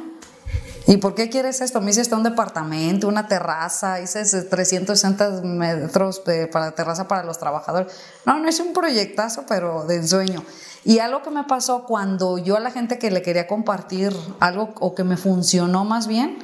¿Y 0.88 0.98
por 0.98 1.14
qué 1.14 1.28
quieres 1.28 1.60
esto? 1.60 1.80
Me 1.80 1.90
hiciste 1.90 2.14
un 2.14 2.22
departamento, 2.22 3.08
una 3.08 3.26
terraza, 3.26 4.00
hice 4.00 4.24
360 4.24 5.42
metros 5.42 6.22
para 6.52 6.72
terraza 6.76 7.08
para 7.08 7.24
los 7.24 7.38
trabajadores. 7.38 7.92
No, 8.24 8.38
no 8.38 8.48
es 8.48 8.60
un 8.60 8.72
proyectazo, 8.72 9.44
pero 9.48 9.84
de 9.84 9.96
ensueño. 9.96 10.44
Y 10.84 11.00
algo 11.00 11.22
que 11.22 11.30
me 11.30 11.42
pasó 11.42 11.84
cuando 11.84 12.38
yo 12.38 12.56
a 12.56 12.60
la 12.60 12.70
gente 12.70 13.00
que 13.00 13.10
le 13.10 13.20
quería 13.20 13.48
compartir 13.48 14.14
algo 14.38 14.74
o 14.78 14.94
que 14.94 15.02
me 15.02 15.16
funcionó 15.16 15.84
más 15.84 16.06
bien, 16.06 16.38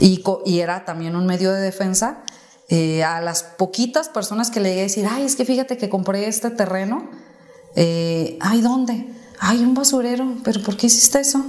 y, 0.00 0.24
y 0.44 0.58
era 0.58 0.84
también 0.84 1.14
un 1.14 1.26
medio 1.26 1.52
de 1.52 1.60
defensa, 1.60 2.24
eh, 2.68 3.04
a 3.04 3.20
las 3.20 3.44
poquitas 3.44 4.08
personas 4.08 4.50
que 4.50 4.58
le 4.58 4.70
llegué 4.70 4.80
a 4.80 4.84
decir, 4.84 5.06
ay, 5.08 5.24
es 5.24 5.36
que 5.36 5.44
fíjate 5.44 5.76
que 5.76 5.88
compré 5.88 6.26
este 6.26 6.50
terreno, 6.50 7.08
eh, 7.76 8.38
ay, 8.40 8.60
¿dónde? 8.60 9.06
Ay, 9.38 9.62
un 9.62 9.74
basurero, 9.74 10.36
pero 10.42 10.60
¿por 10.62 10.76
qué 10.76 10.88
hiciste 10.88 11.20
eso? 11.20 11.44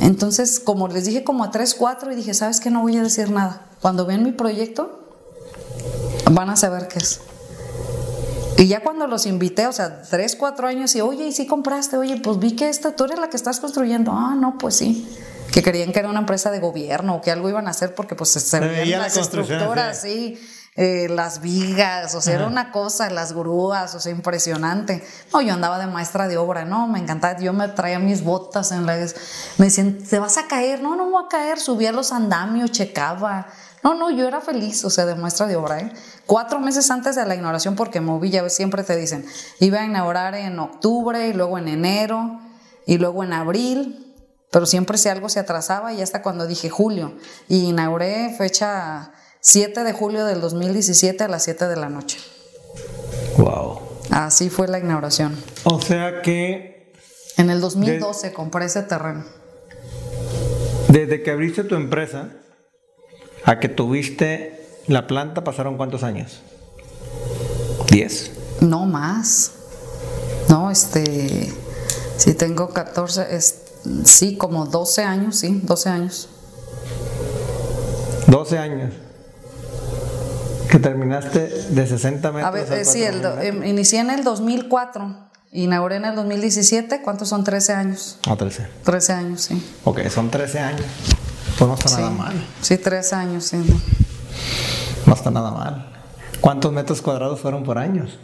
Entonces, 0.00 0.60
como 0.60 0.88
les 0.88 1.04
dije 1.04 1.24
como 1.24 1.44
a 1.44 1.50
3, 1.50 1.74
4 1.74 2.12
y 2.12 2.16
dije, 2.16 2.34
¿sabes 2.34 2.60
qué? 2.60 2.70
No 2.70 2.82
voy 2.82 2.96
a 2.96 3.02
decir 3.02 3.30
nada. 3.30 3.66
Cuando 3.80 4.06
vean 4.06 4.22
mi 4.22 4.32
proyecto, 4.32 5.00
van 6.30 6.50
a 6.50 6.56
saber 6.56 6.88
qué 6.88 6.98
es. 6.98 7.20
Y 8.56 8.66
ya 8.66 8.82
cuando 8.82 9.06
los 9.06 9.26
invité, 9.26 9.66
o 9.66 9.72
sea, 9.72 10.02
3, 10.02 10.36
4 10.36 10.66
años, 10.66 10.94
y 10.94 11.00
oye, 11.00 11.26
¿y 11.26 11.32
si 11.32 11.46
compraste? 11.46 11.96
Oye, 11.96 12.18
pues 12.18 12.38
vi 12.38 12.56
que 12.56 12.68
esta, 12.68 12.94
tú 12.94 13.04
eres 13.04 13.18
la 13.18 13.30
que 13.30 13.36
estás 13.36 13.60
construyendo. 13.60 14.12
Ah, 14.12 14.34
no, 14.34 14.58
pues 14.58 14.76
sí. 14.76 15.08
Que 15.52 15.62
querían 15.62 15.92
que 15.92 15.98
era 15.98 16.08
una 16.08 16.20
empresa 16.20 16.50
de 16.50 16.60
gobierno 16.60 17.16
o 17.16 17.20
que 17.20 17.30
algo 17.30 17.48
iban 17.48 17.66
a 17.66 17.70
hacer 17.70 17.94
porque 17.94 18.14
pues 18.14 18.30
se 18.30 18.60
veían 18.60 19.00
las 19.00 19.16
estructuras, 19.16 20.02
sí. 20.02 20.38
Eh, 20.76 21.08
las 21.10 21.40
vigas, 21.40 22.14
o 22.14 22.20
sea, 22.20 22.34
era 22.34 22.46
una 22.46 22.70
cosa, 22.70 23.10
las 23.10 23.32
grúas, 23.32 23.94
o 23.96 24.00
sea, 24.00 24.12
impresionante. 24.12 25.04
No, 25.32 25.40
yo 25.40 25.52
andaba 25.52 25.78
de 25.78 25.88
maestra 25.88 26.28
de 26.28 26.38
obra, 26.38 26.64
no, 26.64 26.86
me 26.86 27.00
encantaba, 27.00 27.38
yo 27.38 27.52
me 27.52 27.66
traía 27.68 27.98
mis 27.98 28.22
botas 28.22 28.70
en 28.70 28.86
las... 28.86 29.16
Me 29.58 29.66
decían, 29.66 29.98
¿te 29.98 30.18
vas 30.20 30.38
a 30.38 30.46
caer? 30.46 30.80
No, 30.80 30.94
no 30.94 31.10
voy 31.10 31.24
a 31.24 31.28
caer, 31.28 31.58
subía 31.58 31.90
los 31.90 32.12
andamios, 32.12 32.70
checaba. 32.70 33.48
No, 33.82 33.94
no, 33.94 34.10
yo 34.10 34.28
era 34.28 34.40
feliz, 34.40 34.84
o 34.84 34.90
sea, 34.90 35.06
de 35.06 35.16
maestra 35.16 35.46
de 35.46 35.56
obra, 35.56 35.80
¿eh? 35.80 35.92
Cuatro 36.24 36.60
meses 36.60 36.88
antes 36.90 37.16
de 37.16 37.26
la 37.26 37.34
inauguración, 37.34 37.74
porque 37.74 38.00
moví, 38.00 38.30
ya 38.30 38.48
siempre 38.48 38.84
te 38.84 38.96
dicen, 38.96 39.26
iba 39.58 39.80
a 39.80 39.84
inaugurar 39.84 40.34
en 40.36 40.58
octubre, 40.60 41.26
y 41.26 41.32
luego 41.32 41.58
en 41.58 41.66
enero, 41.66 42.40
y 42.86 42.98
luego 42.98 43.24
en 43.24 43.32
abril, 43.32 44.14
pero 44.52 44.66
siempre 44.66 44.98
si 44.98 45.08
algo 45.08 45.28
se 45.28 45.40
atrasaba, 45.40 45.92
y 45.92 46.00
hasta 46.00 46.22
cuando 46.22 46.46
dije 46.46 46.70
julio, 46.70 47.16
y 47.48 47.70
inauguré 47.70 48.34
fecha 48.38 49.12
7 49.40 49.84
de 49.84 49.92
julio 49.92 50.26
del 50.26 50.40
2017 50.40 51.24
a 51.24 51.28
las 51.28 51.44
7 51.44 51.66
de 51.66 51.76
la 51.76 51.88
noche. 51.88 52.18
Wow. 53.38 53.80
Así 54.10 54.50
fue 54.50 54.68
la 54.68 54.78
inauguración. 54.78 55.36
O 55.64 55.80
sea 55.80 56.20
que... 56.22 56.92
En 57.36 57.48
el 57.48 57.60
2012 57.60 58.32
compré 58.32 58.66
ese 58.66 58.82
terreno. 58.82 59.24
Desde 60.88 61.22
que 61.22 61.30
abriste 61.30 61.64
tu 61.64 61.74
empresa 61.74 62.30
a 63.44 63.58
que 63.58 63.68
tuviste 63.68 64.60
la 64.86 65.06
planta 65.06 65.42
pasaron 65.42 65.76
cuántos 65.76 66.02
años? 66.02 66.42
¿10? 67.86 68.30
No 68.60 68.86
más. 68.86 69.52
No, 70.48 70.70
este... 70.70 71.50
Si 72.16 72.34
tengo 72.34 72.68
14, 72.68 73.34
es, 73.34 73.62
sí, 74.04 74.36
como 74.36 74.66
12 74.66 75.02
años, 75.02 75.36
sí, 75.36 75.60
12 75.62 75.88
años. 75.88 76.28
12 78.26 78.58
años. 78.58 78.92
Que 80.70 80.78
terminaste 80.78 81.48
de 81.70 81.86
60 81.86 82.30
metros. 82.30 82.48
A 82.48 82.50
ver, 82.52 82.72
eh, 82.72 82.84
sí, 82.84 83.02
em, 83.02 83.64
inicié 83.64 83.98
en 83.98 84.10
el 84.10 84.22
2004, 84.22 85.16
inauguré 85.52 85.96
en 85.96 86.04
el 86.04 86.14
2017. 86.14 87.02
¿Cuántos 87.02 87.28
son 87.28 87.42
13 87.42 87.72
años? 87.72 88.18
Ah, 88.28 88.36
13. 88.36 88.68
13 88.84 89.12
años, 89.12 89.40
sí. 89.40 89.70
Ok, 89.84 90.06
son 90.08 90.30
13 90.30 90.60
años. 90.60 90.86
Pues 91.58 91.68
no 91.68 91.74
está 91.74 91.90
nada 91.90 92.10
mal. 92.10 92.46
Sí, 92.60 92.78
13 92.78 93.14
años, 93.16 93.44
sí. 93.44 93.56
No. 95.06 95.14
está 95.14 95.30
nada 95.30 95.50
mal. 95.50 95.92
¿Cuántos 96.40 96.72
metros 96.72 97.02
cuadrados 97.02 97.40
fueron 97.40 97.64
por 97.64 97.76
años? 97.76 98.18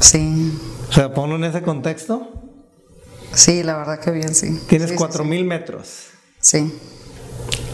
Sí. 0.00 0.58
O 0.88 0.92
sea, 0.92 1.12
ponlo 1.12 1.36
en 1.36 1.44
ese 1.44 1.60
contexto. 1.62 2.32
Sí, 3.34 3.62
la 3.62 3.76
verdad 3.76 4.00
que 4.00 4.10
bien, 4.12 4.34
sí. 4.34 4.58
Tienes 4.66 4.92
4000 4.92 5.44
metros. 5.44 6.06
Sí. 6.40 6.72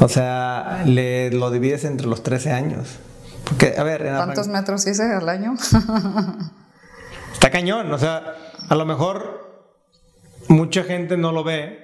O 0.00 0.08
sea, 0.08 0.82
le, 0.86 1.30
lo 1.30 1.52
divides 1.52 1.84
entre 1.84 2.08
los 2.08 2.24
13 2.24 2.50
años. 2.50 2.88
Porque, 3.44 3.74
a 3.76 3.82
ver, 3.82 4.02
¿cuántos 4.16 4.48
metros 4.48 4.86
hice 4.86 5.04
al 5.12 5.28
año? 5.28 5.54
Está 7.32 7.50
cañón, 7.50 7.92
o 7.92 7.98
sea, 7.98 8.36
a 8.68 8.74
lo 8.74 8.86
mejor 8.86 9.68
mucha 10.48 10.84
gente 10.84 11.16
no 11.16 11.32
lo 11.32 11.44
ve, 11.44 11.82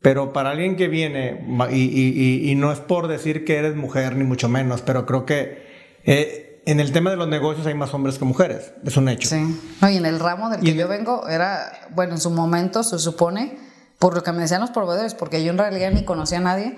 pero 0.00 0.32
para 0.32 0.50
alguien 0.50 0.76
que 0.76 0.88
viene, 0.88 1.44
y, 1.70 2.54
no 2.56 2.72
es 2.72 2.78
por 2.78 3.08
decir 3.08 3.44
que 3.44 3.56
eres 3.56 3.74
mujer, 3.76 4.16
ni 4.16 4.24
mucho 4.24 4.48
menos, 4.48 4.82
pero 4.82 5.04
creo 5.04 5.26
que 5.26 5.66
eh, 6.04 6.62
en 6.66 6.80
el 6.80 6.92
tema 6.92 7.10
de 7.10 7.16
los 7.16 7.28
negocios 7.28 7.66
hay 7.66 7.74
más 7.74 7.92
hombres 7.94 8.18
que 8.18 8.24
mujeres, 8.24 8.72
es 8.84 8.96
un 8.96 9.08
hecho. 9.08 9.28
Sí, 9.28 9.60
no, 9.80 9.90
y 9.90 9.96
en 9.96 10.06
el 10.06 10.20
ramo 10.20 10.50
del 10.50 10.60
que 10.60 10.74
yo 10.74 10.86
vengo 10.86 11.28
era, 11.28 11.72
bueno, 11.94 12.14
en 12.14 12.20
su 12.20 12.30
momento 12.30 12.82
se 12.82 12.98
supone, 12.98 13.58
por 13.98 14.14
lo 14.14 14.22
que 14.22 14.32
me 14.32 14.42
decían 14.42 14.60
los 14.60 14.70
proveedores, 14.70 15.14
porque 15.14 15.42
yo 15.42 15.50
en 15.50 15.58
realidad 15.58 15.90
ni 15.90 16.04
conocía 16.04 16.38
a 16.38 16.42
nadie, 16.42 16.76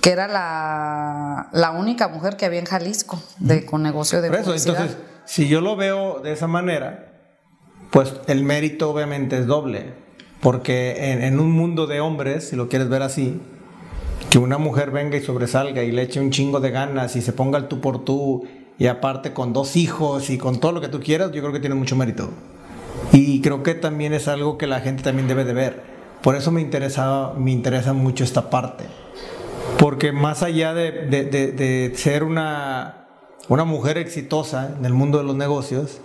que 0.00 0.10
era 0.10 0.28
la, 0.28 1.48
la 1.52 1.70
única 1.72 2.08
mujer 2.08 2.36
que 2.36 2.46
había 2.46 2.60
en 2.60 2.66
Jalisco 2.66 3.20
de, 3.38 3.64
con 3.66 3.82
negocio 3.82 4.22
de 4.22 4.28
Por 4.28 4.38
eso, 4.38 4.54
entonces, 4.54 4.96
si 5.24 5.48
yo 5.48 5.60
lo 5.60 5.76
veo 5.76 6.20
de 6.20 6.32
esa 6.32 6.46
manera, 6.46 7.08
pues 7.90 8.14
el 8.26 8.44
mérito 8.44 8.90
obviamente 8.90 9.38
es 9.38 9.46
doble. 9.46 9.92
Porque 10.40 11.12
en, 11.12 11.40
un 11.40 11.50
mundo 11.50 11.86
de 11.86 12.00
hombres, 12.00 12.48
si 12.48 12.56
lo 12.56 12.68
quieres 12.68 12.88
ver 12.88 13.02
así, 13.02 13.40
que 14.30 14.38
una 14.38 14.58
mujer 14.58 14.90
venga 14.92 15.16
y 15.16 15.20
sobresalga 15.20 15.82
y 15.82 15.90
le 15.90 16.02
eche 16.02 16.20
un 16.20 16.30
chingo 16.30 16.60
de 16.60 16.70
ganas 16.70 17.16
y 17.16 17.22
se 17.22 17.32
ponga 17.32 17.58
el 17.58 17.66
tú 17.66 17.80
por 17.80 18.04
tú 18.04 18.46
y 18.78 18.86
aparte 18.86 19.32
con 19.32 19.52
dos 19.52 19.74
hijos 19.74 20.30
y 20.30 20.38
con 20.38 20.60
todo 20.60 20.70
lo 20.72 20.80
que 20.80 20.88
tú 20.88 21.00
quieras, 21.00 21.32
yo 21.32 21.40
creo 21.40 21.52
que 21.52 21.60
tiene 21.60 21.74
mucho 21.74 21.96
mérito. 21.96 22.30
Y 23.12 23.40
creo 23.40 23.64
que 23.64 23.74
también 23.74 24.12
es 24.12 24.28
algo 24.28 24.58
que 24.58 24.68
la 24.68 24.80
gente 24.80 25.02
también 25.02 25.26
debe 25.26 25.44
de 25.44 25.54
ver. 25.54 25.82
Por 26.22 26.36
eso 26.36 26.52
me 26.52 26.60
interesa, 26.60 27.32
me 27.36 27.50
interesa 27.50 27.92
mucho 27.92 28.22
esta 28.22 28.50
parte. 28.50 28.84
Porque 29.78 30.10
más 30.10 30.42
allá 30.42 30.74
de, 30.74 31.92
ser 31.94 32.24
una, 32.24 33.06
una 33.48 33.64
mujer 33.64 33.96
exitosa 33.96 34.74
en 34.76 34.84
el 34.84 34.92
mundo 34.92 35.18
de 35.18 35.24
los 35.24 35.36
negocios, 35.36 36.00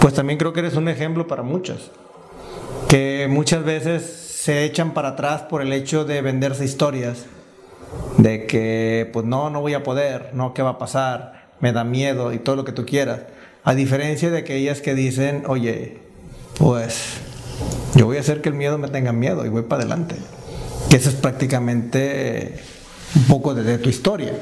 pues 0.00 0.14
también 0.14 0.38
creo 0.38 0.54
que 0.54 0.60
eres 0.60 0.74
un 0.74 0.88
ejemplo 0.88 1.26
para 1.26 1.42
muchos. 1.42 1.90
Que 2.88 3.26
muchas 3.28 3.62
veces 3.62 4.02
se 4.04 4.64
echan 4.64 4.94
para 4.94 5.10
atrás 5.10 5.42
por 5.42 5.60
el 5.60 5.72
hecho 5.72 6.06
de 6.06 6.22
venderse 6.22 6.64
historias. 6.64 7.26
De 8.16 8.46
que, 8.46 9.10
pues 9.12 9.26
no, 9.26 9.50
no 9.50 9.60
voy 9.60 9.74
a 9.74 9.82
poder, 9.82 10.30
no, 10.32 10.54
¿qué 10.54 10.62
va 10.62 10.70
a 10.70 10.78
pasar? 10.78 11.48
Me 11.60 11.72
da 11.72 11.84
miedo 11.84 12.32
y 12.32 12.38
todo 12.38 12.56
lo 12.56 12.64
que 12.64 12.72
tú 12.72 12.86
quieras. 12.86 13.20
A 13.64 13.74
diferencia 13.74 14.30
de 14.30 14.38
aquellas 14.38 14.80
que 14.80 14.94
dicen, 14.94 15.44
oye, 15.46 15.98
pues 16.58 17.18
yo 17.94 18.06
voy 18.06 18.16
a 18.16 18.20
hacer 18.20 18.40
que 18.40 18.48
el 18.48 18.54
miedo 18.54 18.78
me 18.78 18.88
tenga 18.88 19.12
miedo 19.12 19.44
y 19.44 19.50
voy 19.50 19.62
para 19.62 19.82
adelante 19.82 20.16
que 20.88 20.96
eso 20.96 21.08
es 21.08 21.14
prácticamente 21.16 22.60
un 23.14 23.24
poco 23.24 23.54
de, 23.54 23.78
tu 23.78 23.88
historia. 23.88 24.32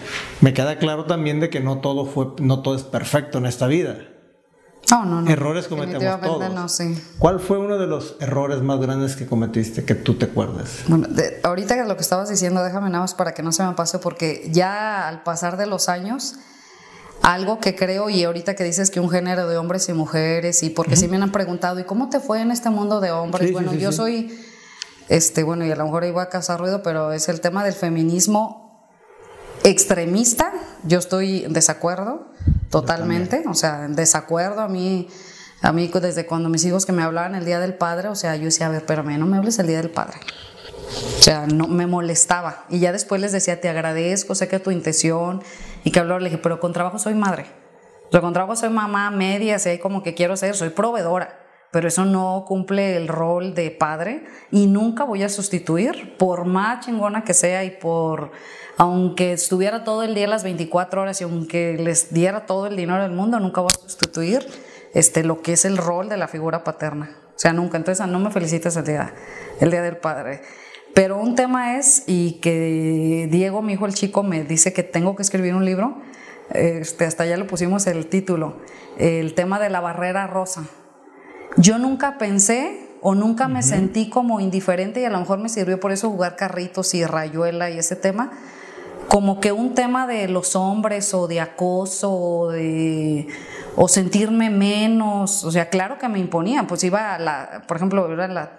Me 0.41 0.53
queda 0.53 0.79
claro 0.79 1.05
también 1.05 1.41
de 1.41 1.51
que 1.51 1.61
no 1.61 1.79
todo 1.79 2.07
fue, 2.07 2.29
no 2.41 2.63
todo 2.63 2.75
es 2.75 2.83
perfecto 2.83 3.39
en 3.39 3.47
esta 3.47 3.67
vida. 3.67 3.99
No, 4.91 5.05
no, 5.07 5.23
no. 5.23 5.31
Errores 5.31 5.67
cometemos 5.67 6.21
todos. 6.21 6.53
No, 6.53 6.69
sí. 6.69 7.01
¿Cuál 7.19 7.41
fue 7.41 7.59
uno 7.59 7.79
de 7.79 7.87
los 7.87 8.17
errores 8.21 8.61
más 8.61 8.79
grandes 8.81 9.17
que 9.17 9.27
cometiste 9.27 9.85
que 9.85 9.95
tú 9.95 10.15
te 10.15 10.27
acuerdes? 10.27 10.85
Bueno, 10.89 11.09
ahorita 11.43 11.83
lo 11.85 11.97
que 11.97 12.03
estabas 12.03 12.29
diciendo, 12.29 12.63
déjame 12.63 12.91
nada 12.91 13.01
más 13.01 13.15
para 13.15 13.33
que 13.33 13.43
no 13.43 13.51
se 13.53 13.65
me 13.65 13.73
pase, 13.73 13.99
porque 13.99 14.49
ya 14.53 15.09
al 15.09 15.23
pasar 15.23 15.57
de 15.57 15.67
los 15.67 15.89
años, 15.89 16.35
algo 17.23 17.61
que 17.61 17.75
creo, 17.75 18.11
y 18.11 18.25
ahorita 18.25 18.55
que 18.55 18.65
dices 18.65 18.91
que 18.91 19.01
un 19.01 19.09
género 19.09 19.49
de 19.49 19.57
hombres 19.57 19.89
y 19.89 19.95
mujeres, 19.95 20.63
y 20.63 20.71
porque 20.71 20.97
si 20.97 21.09
me 21.09 21.17
han 21.17 21.33
preguntado, 21.33 21.81
¿y 21.81 21.85
cómo 21.85 22.11
te 22.11 22.21
fue 22.21 22.43
en 22.43 22.51
este 22.51 22.69
mundo 22.69 23.01
de 23.01 23.11
hombres? 23.11 23.53
bueno, 23.53 23.73
yo 23.73 23.91
soy 23.91 24.39
este, 25.09 25.43
bueno, 25.43 25.65
y 25.67 25.71
a 25.71 25.77
lo 25.77 25.85
mejor 25.85 26.05
iba 26.05 26.23
a 26.23 26.29
causar 26.29 26.61
ruido, 26.61 26.83
pero 26.83 27.13
es 27.13 27.29
el 27.29 27.41
tema 27.41 27.65
del 27.65 27.75
feminismo 27.75 28.89
extremista. 29.63 30.53
Yo 30.85 30.99
estoy 30.99 31.45
en 31.45 31.53
desacuerdo 31.53 32.29
totalmente, 32.71 33.45
o 33.47 33.55
sea, 33.55 33.85
en 33.85 33.95
desacuerdo 33.97 34.61
a 34.61 34.69
mí. 34.69 35.09
A 35.63 35.73
mí 35.73 35.89
desde 35.89 36.27
cuando 36.27 36.51
mis 36.51 36.65
hijos 36.67 36.85
que 36.85 36.93
me 36.93 37.03
hablaban 37.03 37.35
el 37.35 37.47
Día 37.47 37.59
del 37.59 37.75
Padre, 37.75 38.09
o 38.09 38.15
sea, 38.15 38.37
yo 38.37 38.45
decía, 38.45 38.67
a 38.67 38.69
ver, 38.71 38.85
pero 38.85 39.03
no 39.03 39.27
me 39.27 39.39
hables 39.39 39.59
el 39.59 39.67
Día 39.67 39.79
del 39.79 39.91
Padre. 39.91 40.19
O 41.19 41.23
sea, 41.23 41.47
no 41.47 41.69
me 41.69 41.87
molestaba. 41.87 42.67
Y 42.69 42.81
ya 42.81 42.93
después 42.93 43.19
les 43.21 43.33
decía, 43.33 43.61
te 43.61 43.71
agradezco, 43.71 44.35
sé 44.35 44.47
que 44.47 44.59
tu 44.59 44.71
intención 44.71 45.43
y 45.83 45.91
que 45.91 46.01
hablar, 46.01 46.21
le 46.21 46.29
dije, 46.29 46.41
pero 46.43 46.61
con 46.61 46.75
trabajo 46.75 46.99
soy 46.99 47.15
madre. 47.15 47.47
O 48.09 48.11
sea, 48.11 48.21
con 48.21 48.35
trabajo 48.35 48.57
soy 48.57 48.69
mamá 48.69 49.11
media, 49.11 49.59
sé 49.59 49.81
como 49.81 50.03
que 50.03 50.13
quiero 50.13 50.37
ser, 50.37 50.55
soy 50.55 50.69
proveedora 50.69 51.44
pero 51.75 51.89
eso 51.89 52.05
no 52.05 52.45
cumple 52.47 52.97
el 52.97 53.09
rol 53.09 53.53
de 53.53 53.73
padre 53.73 54.23
y 54.53 54.69
nunca 54.69 55.03
voy 55.03 55.25
a 55.25 55.29
sustituir, 55.29 56.17
por 56.17 56.45
más 56.45 56.87
chingona 56.87 57.25
que 57.25 57.35
sea 57.35 57.65
y 57.65 57.73
por, 57.73 58.31
aunque 58.77 59.33
estuviera 59.33 59.83
todo 59.83 60.05
el 60.05 60.15
día 60.15 60.29
las 60.29 60.45
24 60.45 61.03
horas 61.03 61.21
y 61.21 61.25
aunque 61.25 61.77
les 61.77 62.15
diera 62.15 62.47
todo 62.47 62.69
el 62.69 62.77
dinero 62.77 63.03
del 63.03 63.11
mundo, 63.11 63.41
nunca 63.41 63.61
voy 63.61 63.73
a 63.77 63.81
sustituir 63.89 64.47
este, 64.95 65.25
lo 65.25 65.43
que 65.43 65.55
es 65.55 65.65
el 65.65 65.77
rol 65.77 66.09
de 66.09 66.17
la 66.17 66.29
figura 66.29 66.63
paterna. 66.63 67.19
O 67.31 67.39
sea, 67.41 67.53
nunca. 67.53 67.77
Entonces, 67.77 68.07
no 68.07 68.21
me 68.21 68.31
felicites 68.31 68.77
el 68.77 68.85
día, 68.85 69.13
el 69.59 69.73
día 69.73 69.83
del 69.83 69.97
padre. 69.97 70.43
Pero 70.95 71.19
un 71.19 71.35
tema 71.35 71.77
es, 71.77 72.05
y 72.07 72.35
que 72.35 73.27
Diego, 73.33 73.63
mi 73.63 73.73
hijo 73.73 73.87
el 73.87 73.95
chico, 73.95 74.23
me 74.23 74.45
dice 74.45 74.73
que 74.73 74.85
tengo 74.85 75.17
que 75.17 75.23
escribir 75.23 75.57
un 75.57 75.65
libro, 75.65 76.01
este, 76.51 77.05
hasta 77.05 77.27
ya 77.27 77.37
le 77.37 77.47
pusimos 77.47 77.89
el 77.89 78.07
título, 78.07 78.59
el 78.97 79.35
tema 79.35 79.59
de 79.59 79.71
la 79.71 79.81
barrera 79.81 80.29
rosa. 80.29 80.69
Yo 81.57 81.79
nunca 81.79 82.19
pensé 82.19 82.89
o 83.01 83.15
nunca 83.15 83.49
me 83.49 83.63
sentí 83.63 84.09
como 84.09 84.41
indiferente 84.41 85.01
y 85.01 85.05
a 85.05 85.11
lo 85.11 85.19
mejor 85.21 85.39
me 85.39 85.49
sirvió 85.49 85.79
por 85.79 85.93
eso 85.93 86.11
jugar 86.11 86.37
carritos 86.37 86.95
y 86.95 87.05
rayuela 87.05 87.71
y 87.71 87.79
ese 87.79 87.97
tema, 87.97 88.33
como 89.09 89.41
que 89.41 89.53
un 89.53 89.75
tema 89.75 90.07
de 90.07 90.27
los 90.29 90.57
hombres 90.57 91.13
o 91.13 91.29
de 91.29 91.41
acoso 91.41 92.13
o 92.13 92.51
de 92.51 93.29
o 93.77 93.89
sentirme 93.89 94.51
menos, 94.51 95.45
o 95.45 95.51
sea, 95.51 95.69
claro 95.69 95.99
que 95.99 96.09
me 96.09 96.19
imponían, 96.19 96.67
pues 96.67 96.85
iba 96.85 97.15
a 97.15 97.19
la, 97.19 97.63
por 97.67 97.77
ejemplo, 97.77 98.09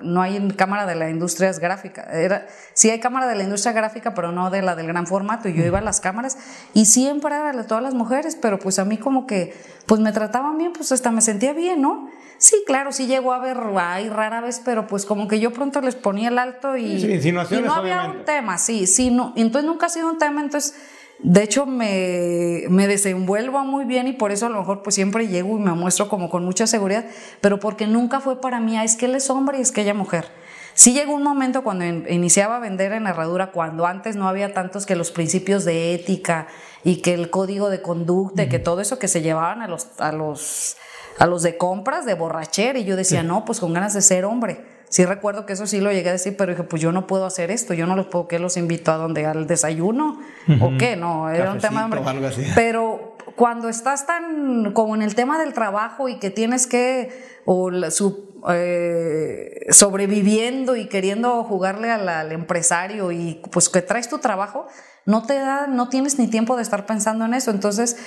no 0.01 0.21
hay 0.21 0.47
cámara 0.49 0.85
de 0.85 0.95
la 0.95 1.09
industria 1.09 1.53
gráfica, 1.53 2.03
era, 2.11 2.45
sí 2.73 2.89
hay 2.89 2.99
cámara 2.99 3.27
de 3.27 3.35
la 3.35 3.43
industria 3.43 3.71
gráfica, 3.71 4.13
pero 4.13 4.31
no 4.31 4.49
de 4.49 4.61
la 4.61 4.75
del 4.75 4.87
gran 4.87 5.07
formato, 5.07 5.47
y 5.47 5.53
yo 5.53 5.63
iba 5.65 5.79
a 5.79 5.81
las 5.81 6.01
cámaras 6.01 6.37
y 6.73 6.85
siempre 6.85 7.33
era 7.33 7.53
de 7.53 7.63
todas 7.63 7.81
las 7.81 7.93
mujeres, 7.93 8.37
pero 8.39 8.59
pues 8.59 8.77
a 8.77 8.85
mí 8.85 8.97
como 8.97 9.25
que, 9.25 9.53
pues 9.85 10.01
me 10.01 10.11
trataban 10.11 10.57
bien, 10.57 10.73
pues 10.73 10.91
hasta 10.91 11.11
me 11.11 11.21
sentía 11.21 11.53
bien, 11.53 11.81
¿no? 11.81 12.09
Sí, 12.37 12.63
claro, 12.65 12.91
sí 12.91 13.07
llegó 13.07 13.33
a 13.33 13.39
ver, 13.39 13.57
ay, 13.77 14.09
rara 14.09 14.41
vez, 14.41 14.61
pero 14.63 14.87
pues 14.87 15.05
como 15.05 15.27
que 15.27 15.39
yo 15.39 15.51
pronto 15.51 15.81
les 15.81 15.95
ponía 15.95 16.29
el 16.29 16.37
alto 16.37 16.75
y, 16.75 16.85
y 16.85 17.31
no 17.31 17.73
había 17.73 18.03
un 18.05 18.25
tema, 18.25 18.57
sí, 18.57 18.87
sí, 18.87 19.09
no, 19.09 19.33
entonces 19.35 19.69
nunca 19.69 19.85
ha 19.85 19.89
sido 19.89 20.09
un 20.09 20.17
tema, 20.17 20.41
entonces 20.41 20.75
de 21.19 21.43
hecho, 21.43 21.65
me, 21.65 22.63
me, 22.69 22.87
desenvuelvo 22.87 23.63
muy 23.63 23.85
bien 23.85 24.07
y 24.07 24.13
por 24.13 24.31
eso 24.31 24.47
a 24.47 24.49
lo 24.49 24.59
mejor 24.59 24.83
pues 24.83 24.95
siempre 24.95 25.27
llego 25.27 25.57
y 25.57 25.61
me 25.61 25.71
muestro 25.71 26.09
como 26.09 26.29
con 26.29 26.43
mucha 26.43 26.67
seguridad, 26.67 27.05
pero 27.41 27.59
porque 27.59 27.87
nunca 27.87 28.19
fue 28.19 28.41
para 28.41 28.59
mí, 28.59 28.77
es 28.77 28.95
que 28.95 29.05
él 29.05 29.15
es 29.15 29.29
hombre 29.29 29.57
y 29.57 29.61
es 29.61 29.71
que 29.71 29.81
ella 29.81 29.93
mujer. 29.93 30.25
Sí 30.73 30.91
llegó 30.91 31.13
un 31.13 31.23
momento 31.23 31.63
cuando 31.63 31.85
iniciaba 31.85 32.57
a 32.57 32.59
vender 32.59 32.91
en 32.91 33.07
herradura, 33.07 33.51
cuando 33.51 33.85
antes 33.85 34.17
no 34.17 34.27
había 34.27 34.53
tantos 34.53 34.85
que 34.85 34.97
los 34.97 35.11
principios 35.11 35.63
de 35.63 35.93
ética 35.93 36.47
y 36.83 36.97
que 36.97 37.13
el 37.13 37.29
código 37.29 37.69
de 37.69 37.81
conducta, 37.81 38.43
y 38.43 38.49
que 38.49 38.59
todo 38.59 38.81
eso 38.81 38.99
que 38.99 39.07
se 39.07 39.21
llevaban 39.21 39.61
a 39.61 39.69
los, 39.69 39.87
a 39.99 40.11
los, 40.11 40.75
a 41.17 41.27
los 41.27 41.43
de 41.43 41.57
compras, 41.57 42.05
de 42.05 42.13
borrachera, 42.13 42.79
y 42.79 42.85
yo 42.85 42.95
decía, 42.95 43.23
no, 43.23 43.45
pues 43.45 43.59
con 43.59 43.73
ganas 43.73 43.93
de 43.93 44.01
ser 44.01 44.25
hombre 44.25 44.75
sí 44.89 45.05
recuerdo 45.05 45.45
que 45.45 45.53
eso 45.53 45.67
sí 45.67 45.81
lo 45.81 45.91
llegué 45.91 46.09
a 46.09 46.13
decir, 46.13 46.37
pero 46.37 46.51
dije, 46.51 46.63
pues 46.63 46.81
yo 46.81 46.91
no 46.91 47.07
puedo 47.07 47.25
hacer 47.25 47.51
esto, 47.51 47.73
yo 47.73 47.85
no 47.85 47.95
los 47.95 48.07
puedo, 48.07 48.29
¿qué 48.29 48.39
los 48.39 48.55
invito 48.57 48.91
a 48.91 48.95
donde? 48.95 49.25
¿Al 49.25 49.45
desayuno? 49.45 50.21
¿O 50.61 50.77
qué? 50.77 50.95
No, 50.95 51.29
era 51.29 51.51
un 51.51 51.59
tema 51.59 51.87
de 51.87 51.97
hambre. 51.97 52.45
Pero 52.55 53.17
cuando 53.35 53.67
estás 53.67 54.05
tan 54.05 54.71
como 54.73 54.95
en 54.95 55.01
el 55.01 55.13
tema 55.13 55.37
del 55.37 55.53
trabajo 55.53 56.07
y 56.07 56.17
que 56.19 56.29
tienes 56.29 56.67
que, 56.67 57.09
o 57.45 57.69
su, 57.91 58.41
eh, 58.49 59.65
sobreviviendo 59.69 60.75
y 60.75 60.87
queriendo 60.87 61.43
jugarle 61.43 61.91
al, 61.91 62.31
empresario 62.31 63.11
y 63.11 63.41
pues 63.51 63.67
que 63.69 63.81
traes 63.81 64.07
tu 64.07 64.19
trabajo, 64.19 64.67
no 65.05 65.23
te 65.25 65.33
da, 65.33 65.67
no 65.67 65.89
tienes 65.89 66.17
ni 66.19 66.27
tiempo 66.27 66.55
de 66.55 66.61
estar 66.61 66.85
pensando 66.85 67.25
en 67.25 67.33
eso. 67.33 67.51
Entonces, 67.51 67.97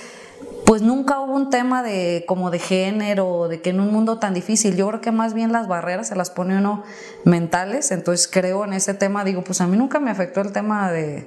pues 0.67 0.83
nunca 0.83 1.21
hubo 1.21 1.35
un 1.35 1.49
tema 1.49 1.83
de 1.83 2.25
como 2.27 2.51
de 2.51 2.59
género, 2.59 3.49
de 3.49 3.63
que 3.63 3.71
en 3.71 3.81
un 3.81 3.93
mundo 3.93 4.19
tan 4.19 4.35
difícil, 4.35 4.77
yo 4.77 4.89
creo 4.89 5.01
que 5.01 5.13
más 5.13 5.33
bien 5.33 5.51
las 5.51 5.67
barreras 5.67 6.09
se 6.09 6.15
las 6.15 6.31
pone 6.31 6.59
uno 6.59 6.85
mentales, 7.25 7.91
entonces 7.91 8.29
creo 8.29 8.65
en 8.65 8.75
ese 8.75 8.93
tema, 8.95 9.25
digo, 9.25 9.43
pues 9.43 9.61
a 9.61 9.67
mí 9.67 9.77
nunca 9.77 9.99
me 9.99 10.11
afectó 10.11 10.41
el 10.41 10.53
tema 10.53 10.93
de 10.93 11.27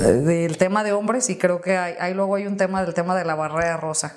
del 0.00 0.56
tema 0.56 0.84
de 0.84 0.92
hombres 0.92 1.30
y 1.30 1.36
creo 1.36 1.60
que 1.60 1.76
hay, 1.76 2.14
luego 2.14 2.34
hay 2.34 2.46
un 2.46 2.56
tema 2.56 2.82
del 2.82 2.94
tema 2.94 3.16
de 3.16 3.24
la 3.24 3.34
barrera 3.34 3.76
rosa. 3.76 4.14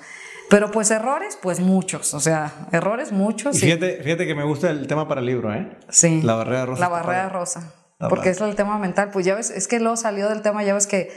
Pero 0.50 0.70
pues 0.70 0.90
errores, 0.90 1.38
pues 1.40 1.60
muchos, 1.60 2.12
o 2.14 2.20
sea, 2.20 2.68
errores 2.70 3.12
muchos. 3.12 3.56
Y 3.56 3.60
fíjate, 3.60 4.02
fíjate 4.02 4.26
que 4.26 4.34
me 4.34 4.44
gusta 4.44 4.70
el 4.70 4.86
tema 4.86 5.08
para 5.08 5.20
el 5.20 5.26
libro, 5.26 5.52
¿eh? 5.54 5.70
Sí. 5.88 6.20
La 6.22 6.34
barrera 6.34 6.66
rosa. 6.66 6.80
La 6.80 6.88
barrera 6.88 7.28
rosa. 7.28 7.72
porque 8.10 8.30
es 8.30 8.40
el 8.40 8.54
tema 8.54 8.78
mental. 8.78 9.10
Pues 9.10 9.24
ya 9.24 9.34
ves, 9.34 9.50
es 9.50 9.68
que 9.68 9.80
luego 9.80 9.96
salió 9.96 10.28
del 10.28 10.42
tema, 10.42 10.62
ya 10.62 10.74
ves 10.74 10.86
que 10.86 11.10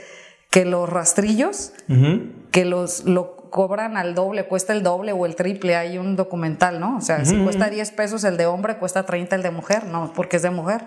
que 0.50 0.64
los 0.64 0.88
rastrillos, 0.88 1.72
que 2.50 2.64
los 2.64 3.04
lo 3.04 3.36
cobran 3.50 3.96
al 3.96 4.14
doble, 4.14 4.46
cuesta 4.46 4.72
el 4.72 4.82
doble 4.82 5.12
o 5.12 5.26
el 5.26 5.36
triple, 5.36 5.76
hay 5.76 5.98
un 5.98 6.16
documental, 6.16 6.80
¿no? 6.80 6.96
O 6.96 7.00
sea, 7.00 7.24
si 7.24 7.36
cuesta 7.38 7.70
10 7.70 7.90
pesos 7.92 8.24
el 8.24 8.36
de 8.36 8.46
hombre, 8.46 8.76
cuesta 8.76 9.04
30 9.04 9.36
el 9.36 9.42
de 9.42 9.50
mujer, 9.50 9.84
no, 9.84 10.12
porque 10.14 10.36
es 10.36 10.42
de 10.42 10.50
mujer. 10.50 10.84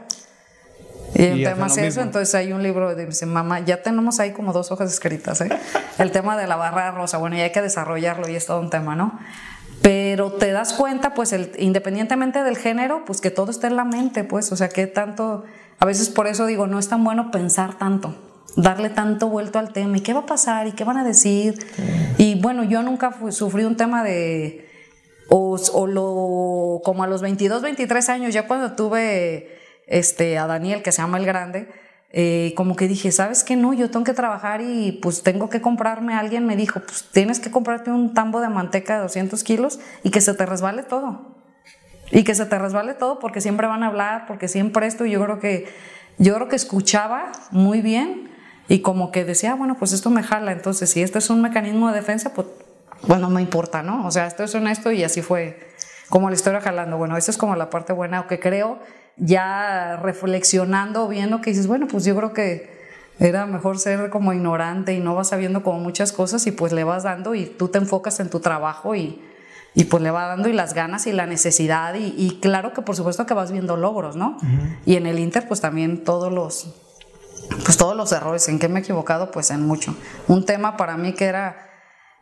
Y 1.14 1.24
el 1.24 1.44
tema 1.44 1.68
es 1.68 1.78
eso, 1.78 2.02
entonces 2.02 2.34
hay 2.36 2.54
un 2.54 2.64
libro 2.64 2.96
de 2.96 3.06
dice, 3.06 3.26
mamá, 3.26 3.60
ya 3.60 3.84
tenemos 3.84 4.20
ahí 4.20 4.32
como 4.32 4.54
dos 4.54 4.72
hojas 4.72 4.92
escritas, 4.92 5.42
¿eh? 5.42 5.50
el 5.98 6.12
tema 6.12 6.38
de 6.38 6.48
la 6.48 6.56
barra 6.56 6.92
rosa, 6.92 7.18
bueno, 7.18 7.36
y 7.36 7.42
hay 7.42 7.52
que 7.52 7.62
desarrollarlo 7.62 8.30
y 8.30 8.36
es 8.36 8.46
todo 8.46 8.62
un 8.62 8.70
tema, 8.70 8.96
¿no? 8.96 9.20
Pero 9.82 10.32
te 10.32 10.52
das 10.52 10.74
cuenta, 10.74 11.14
pues, 11.14 11.34
el, 11.34 11.52
independientemente 11.58 12.44
del 12.44 12.58
género, 12.58 13.04
pues 13.06 13.20
que 13.20 13.32
todo 13.32 13.52
está 13.52 13.68
en 13.68 13.76
la 13.76 13.84
mente, 13.84 14.24
pues, 14.24 14.52
o 14.52 14.56
sea, 14.56 14.70
que 14.70 14.88
tanto, 14.88 15.44
a 15.80 15.86
veces 15.86 16.10
por 16.10 16.28
eso 16.28 16.46
digo, 16.46 16.68
no 16.68 16.80
es 16.80 16.88
tan 16.88 17.04
bueno 17.04 17.32
pensar 17.32 17.78
tanto, 17.78 18.16
darle 18.56 18.90
tanto 18.90 19.28
vuelto 19.28 19.60
al 19.60 19.74
tema, 19.74 19.98
y 19.98 20.02
qué 20.02 20.14
va 20.14 20.22
a 20.22 20.26
pasar, 20.26 20.68
y 20.68 20.72
qué 20.74 20.84
van 20.84 20.98
a 20.98 21.04
decir. 21.04 21.58
Y 22.18 22.40
bueno, 22.42 22.64
yo 22.64 22.84
nunca 22.84 23.16
sufrí 23.30 23.64
un 23.64 23.78
tema 23.78 24.04
de, 24.04 24.70
o, 25.30 25.58
o 25.74 25.88
lo, 25.88 26.82
como 26.84 27.04
a 27.04 27.08
los 27.08 27.22
22, 27.22 27.62
23 27.62 28.10
años, 28.10 28.34
ya 28.34 28.48
cuando 28.48 28.74
tuve 28.74 29.60
este, 29.88 30.38
a 30.38 30.48
Daniel, 30.48 30.82
que 30.84 30.92
se 30.92 31.02
llama 31.02 31.18
el 31.18 31.26
grande, 31.26 31.70
eh, 32.14 32.54
como 32.58 32.76
que 32.76 32.88
dije, 32.88 33.12
¿sabes 33.12 33.44
qué? 33.44 33.56
No, 33.56 33.74
yo 33.74 33.90
tengo 33.90 34.04
que 34.04 34.14
trabajar 34.14 34.62
y 34.62 35.00
pues 35.02 35.24
tengo 35.24 35.50
que 35.50 35.62
comprarme. 35.62 36.14
Alguien 36.14 36.46
me 36.46 36.58
dijo, 36.58 36.82
pues 36.82 37.06
tienes 37.12 37.40
que 37.40 37.52
comprarte 37.52 37.90
un 37.90 38.14
tambo 38.14 38.42
de 38.42 38.50
manteca 38.50 38.96
de 38.96 39.02
200 39.04 39.44
kilos 39.44 39.80
y 40.04 40.12
que 40.12 40.20
se 40.20 40.34
te 40.34 40.46
resbale 40.46 40.84
todo. 40.84 41.38
Y 42.12 42.24
que 42.26 42.36
se 42.36 42.46
te 42.46 42.60
resbale 42.60 42.94
todo 42.94 43.20
porque 43.20 43.40
siempre 43.40 43.68
van 43.68 43.84
a 43.84 43.88
hablar, 43.88 44.26
porque 44.28 44.50
siempre 44.50 44.88
esto. 44.88 45.06
Y 45.06 45.12
yo 45.12 45.24
creo 45.24 45.40
que, 45.40 45.70
yo 46.18 46.36
creo 46.36 46.50
que 46.50 46.58
escuchaba 46.58 47.32
muy 47.52 47.82
bien 47.82 48.31
y 48.72 48.80
como 48.80 49.12
que 49.12 49.26
decía, 49.26 49.52
ah, 49.52 49.56
bueno, 49.56 49.76
pues 49.78 49.92
esto 49.92 50.10
me 50.10 50.24
jala. 50.24 50.54
Entonces, 50.54 50.90
si 50.90 51.02
esto 51.02 51.18
es 51.18 51.30
un 51.30 51.42
mecanismo 51.42 51.90
de 51.90 51.96
defensa, 51.96 52.34
pues, 52.34 52.48
bueno, 53.06 53.30
no 53.30 53.42
importa, 53.42 53.84
¿no? 53.84 54.08
O 54.08 54.12
sea, 54.12 54.28
esto 54.28 54.46
es 54.46 54.56
honesto 54.56 54.94
y 54.94 55.04
así 55.04 55.22
fue 55.22 55.60
como 56.08 56.30
la 56.30 56.36
historia 56.36 56.62
jalando. 56.62 56.98
Bueno, 56.98 57.18
esa 57.18 57.32
es 57.32 57.38
como 57.38 57.58
la 57.58 57.70
parte 57.70 57.92
buena, 57.92 58.28
que 58.28 58.40
creo 58.40 58.80
ya 59.18 59.98
reflexionando, 60.02 61.10
viendo 61.10 61.42
que 61.42 61.50
dices, 61.50 61.68
bueno, 61.68 61.86
pues 61.90 62.06
yo 62.06 62.16
creo 62.16 62.32
que 62.32 62.80
era 63.20 63.46
mejor 63.46 63.78
ser 63.78 64.10
como 64.10 64.32
ignorante 64.32 64.94
y 64.94 65.02
no 65.02 65.16
vas 65.16 65.28
sabiendo 65.28 65.64
como 65.64 65.80
muchas 65.80 66.14
cosas 66.14 66.48
y 66.48 66.54
pues 66.54 66.72
le 66.72 66.86
vas 66.86 67.04
dando 67.04 67.36
y 67.36 67.48
tú 67.48 67.68
te 67.68 67.78
enfocas 67.78 68.22
en 68.22 68.30
tu 68.30 68.40
trabajo 68.40 68.96
y, 68.96 69.22
y 69.76 69.84
pues 69.84 70.02
le 70.02 70.12
vas 70.12 70.30
dando 70.30 70.48
y 70.48 70.54
las 70.54 70.74
ganas 70.74 71.08
y 71.08 71.12
la 71.12 71.26
necesidad 71.26 71.94
y, 71.96 72.40
claro 72.42 72.72
que 72.72 72.82
por 72.84 72.96
supuesto 72.96 73.26
que 73.26 73.34
vas 73.34 73.52
viendo 73.52 73.76
logros, 73.76 74.16
¿no? 74.16 74.38
Y 74.86 74.96
en 74.96 75.08
el 75.08 75.20
Inter 75.20 75.46
pues 75.46 75.60
también 75.60 76.06
todos 76.06 76.32
los, 76.32 76.74
pues 77.64 77.78
todos 77.78 77.96
los 77.96 78.12
errores, 78.12 78.48
¿en 78.50 78.60
qué 78.60 78.68
me 78.68 78.80
he 78.80 78.84
equivocado? 78.84 79.32
Pues 79.32 79.52
en 79.52 79.66
mucho. 79.66 79.96
Un 80.28 80.46
tema 80.46 80.78
para 80.78 80.98
mí 80.98 81.14
que 81.14 81.26
era 81.26 81.70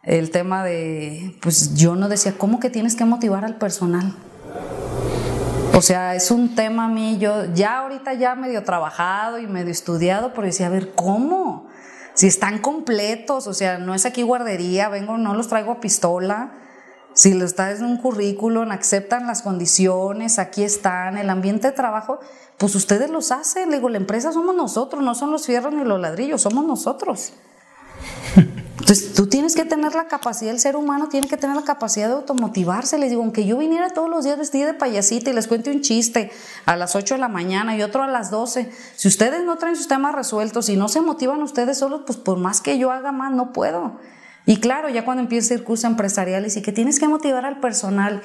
el 0.04 0.32
tema 0.32 0.64
de, 0.64 1.38
pues 1.42 1.76
yo 1.76 1.96
no 1.96 2.10
decía, 2.10 2.36
¿cómo 2.38 2.60
que 2.60 2.70
tienes 2.70 2.96
que 2.96 3.06
motivar 3.06 3.46
al 3.46 3.56
personal? 3.56 4.16
O 5.74 5.82
sea, 5.82 6.16
es 6.16 6.32
un 6.32 6.56
tema 6.56 6.86
a 6.86 6.88
mí, 6.90 7.18
yo 7.20 7.46
ya 7.54 7.80
ahorita 7.80 8.14
ya 8.14 8.36
medio 8.36 8.64
trabajado 8.64 9.40
y 9.40 9.48
medio 9.48 9.72
estudiado, 9.72 10.34
pero 10.34 10.48
decía, 10.48 10.68
a 10.68 10.70
ver, 10.70 10.94
¿cómo? 10.94 11.70
Si 12.16 12.28
están 12.28 12.60
completos, 12.60 13.48
o 13.48 13.54
sea, 13.54 13.78
no 13.78 13.96
es 13.96 14.06
aquí 14.06 14.24
guardería, 14.24 14.90
vengo, 14.90 15.18
no 15.18 15.36
los 15.36 15.48
traigo 15.48 15.72
a 15.72 15.80
pistola. 15.80 16.52
Si 17.14 17.34
los 17.34 17.56
traes 17.56 17.80
en 17.80 17.86
un 17.86 17.98
currículum, 17.98 18.72
aceptan 18.72 19.26
las 19.26 19.42
condiciones, 19.42 20.38
aquí 20.38 20.64
están, 20.64 21.18
el 21.18 21.30
ambiente 21.30 21.68
de 21.68 21.74
trabajo, 21.74 22.20
pues 22.60 22.76
ustedes 22.76 23.10
los 23.10 23.32
hacen. 23.32 23.72
Le 23.72 23.78
digo, 23.78 23.90
la 23.90 23.98
empresa 23.98 24.32
somos 24.32 24.56
nosotros, 24.56 25.02
no 25.02 25.16
son 25.16 25.32
los 25.32 25.48
fierros 25.48 25.74
ni 25.74 25.84
los 25.84 26.00
ladrillos, 26.00 26.42
somos 26.42 26.66
nosotros. 26.66 27.34
Entonces, 28.80 29.14
tú 29.14 29.28
tienes 29.28 29.56
que 29.56 29.66
tener 29.66 29.94
la 29.94 30.08
capacidad, 30.08 30.52
el 30.52 30.60
ser 30.60 30.76
humano 30.76 31.10
tiene 31.10 31.28
que 31.28 31.38
tener 31.38 31.56
la 31.56 31.64
capacidad 31.64 32.08
de 32.08 32.16
automotivarse. 32.16 32.98
Les 32.98 33.10
digo, 33.10 33.22
aunque 33.22 33.46
yo 33.46 33.58
viniera 33.58 33.90
todos 33.90 34.10
los 34.10 34.26
días 34.26 34.38
vestida 34.38 34.68
de 34.68 34.74
payasita 34.74 35.30
y 35.30 35.34
les 35.34 35.48
cuente 35.48 35.72
un 35.72 35.82
chiste 35.82 36.32
a 36.66 36.76
las 36.76 36.96
8 36.96 37.16
de 37.16 37.20
la 37.20 37.28
mañana 37.28 37.76
y 37.78 37.82
otro 37.82 38.04
a 38.04 38.08
las 38.08 38.32
12, 38.32 38.72
si 38.96 39.08
ustedes 39.08 39.44
no 39.44 39.58
traen 39.58 39.76
sus 39.76 39.88
temas 39.88 40.16
resueltos 40.16 40.70
y 40.70 40.76
no 40.76 40.88
se 40.88 41.02
motivan 41.02 41.42
ustedes 41.44 41.78
solos, 41.78 42.02
pues 42.06 42.18
por 42.18 42.38
más 42.40 42.62
que 42.62 42.78
yo 42.78 42.92
haga 42.92 43.12
más, 43.12 43.32
no 43.32 43.54
puedo. 43.54 44.00
Y 44.46 44.58
claro, 44.58 44.90
ya 44.90 45.06
cuando 45.06 45.22
empieza 45.22 45.54
el 45.54 45.64
curso 45.64 45.86
empresarial 45.86 46.46
y 46.48 46.62
que 46.62 46.72
tienes 46.72 47.00
que 47.00 47.08
motivar 47.08 47.46
al 47.46 47.60
personal, 47.60 48.22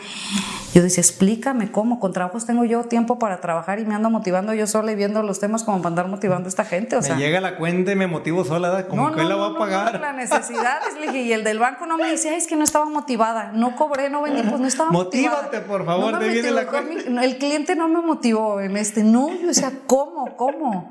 yo 0.73 0.83
decía, 0.83 1.03
explícame 1.03 1.71
cómo, 1.71 2.01
con 2.01 2.13
trabajos 2.13 2.47
tengo 2.47 2.65
yo 2.65 2.85
tiempo 2.85 3.19
para 3.19 3.41
trabajar 3.41 3.79
y 3.79 3.85
me 3.85 3.95
ando 3.95 4.09
motivando 4.09 4.55
yo 4.55 4.67
sola 4.67 4.93
y 4.93 4.95
viendo 4.95 5.23
los 5.23 5.39
temas 5.39 5.65
como 5.65 5.79
para 5.79 5.89
andar 5.91 6.09
motivando 6.09 6.47
a 6.47 6.49
esta 6.49 6.65
gente. 6.65 6.97
O 6.97 7.03
me 7.03 7.17
llega 7.17 7.41
la 7.41 7.57
cuenta 7.57 7.93
y 7.93 7.97
me 7.97 8.07
motivo 8.07 8.45
sola, 8.45 8.87
como 8.89 9.13
que 9.13 9.23
la 9.23 9.35
voy 9.35 9.55
a 9.55 9.59
pagar. 9.59 10.01
la 10.01 10.13
necesidad, 10.13 10.81
y 11.13 11.33
el 11.33 11.45
del 11.45 11.59
banco 11.59 11.87
no 11.87 11.99
me 11.99 12.11
dice, 12.11 12.37
es 12.37 12.47
que 12.47 12.57
no 12.57 12.65
estaba 12.65 12.87
motivada, 12.87 13.53
no 13.53 13.77
cobré, 13.77 14.09
no 14.09 14.23
vendí, 14.23 14.43
pues 14.43 14.61
no 14.61 14.67
estaba 14.67 14.91
Motívate, 14.91 15.61
por 15.61 15.85
favor, 15.85 16.19
te 16.19 16.29
viene 16.29 16.51
la 16.53 16.67
cuenta. 16.67 17.23
El 17.23 17.39
cliente 17.39 17.77
no 17.77 17.89
me 17.89 18.01
motivó 18.01 18.61
en 18.61 18.77
este, 18.77 19.05
no, 19.05 19.31
yo 19.31 19.49
decía, 19.49 19.73
¿cómo, 19.87 20.37
cómo? 20.37 20.91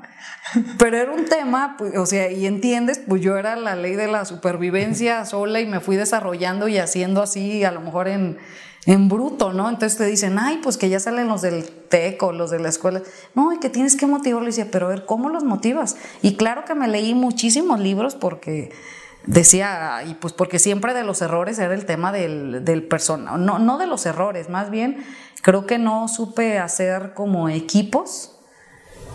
Pero 0.78 0.96
era 0.96 1.12
un 1.12 1.24
tema, 1.24 1.74
pues, 1.76 1.96
o 1.96 2.06
sea, 2.06 2.30
y 2.30 2.46
entiendes, 2.46 3.00
pues 3.06 3.20
yo 3.20 3.36
era 3.36 3.56
la 3.56 3.74
ley 3.74 3.94
de 3.94 4.06
la 4.06 4.24
supervivencia 4.24 5.23
sola 5.26 5.60
y 5.60 5.66
me 5.66 5.80
fui 5.80 5.96
desarrollando 5.96 6.68
y 6.68 6.78
haciendo 6.78 7.22
así, 7.22 7.64
a 7.64 7.70
lo 7.70 7.80
mejor 7.80 8.08
en, 8.08 8.38
en 8.86 9.08
bruto, 9.08 9.52
¿no? 9.52 9.68
Entonces 9.68 9.98
te 9.98 10.06
dicen, 10.06 10.38
ay, 10.38 10.60
pues 10.62 10.76
que 10.76 10.88
ya 10.88 11.00
salen 11.00 11.28
los 11.28 11.42
del 11.42 11.64
TEC 11.64 12.22
o 12.22 12.32
los 12.32 12.50
de 12.50 12.58
la 12.60 12.68
escuela. 12.68 13.02
No, 13.34 13.52
y 13.52 13.58
que 13.58 13.70
tienes 13.70 13.96
que 13.96 14.06
motivarlos. 14.06 14.54
Y 14.54 14.60
decía, 14.60 14.70
pero 14.70 14.86
a 14.86 14.90
ver, 14.90 15.06
¿cómo 15.06 15.28
los 15.28 15.44
motivas? 15.44 15.96
Y 16.22 16.36
claro 16.36 16.64
que 16.64 16.74
me 16.74 16.88
leí 16.88 17.14
muchísimos 17.14 17.80
libros 17.80 18.14
porque 18.14 18.70
decía, 19.26 20.02
y 20.06 20.14
pues 20.14 20.32
porque 20.32 20.58
siempre 20.58 20.94
de 20.94 21.04
los 21.04 21.22
errores 21.22 21.58
era 21.58 21.74
el 21.74 21.86
tema 21.86 22.12
del, 22.12 22.64
del 22.64 22.82
personal, 22.86 23.44
no, 23.44 23.58
no 23.58 23.78
de 23.78 23.86
los 23.86 24.04
errores, 24.06 24.50
más 24.50 24.70
bien 24.70 25.04
creo 25.42 25.66
que 25.66 25.78
no 25.78 26.08
supe 26.08 26.58
hacer 26.58 27.14
como 27.14 27.48
equipos 27.48 28.33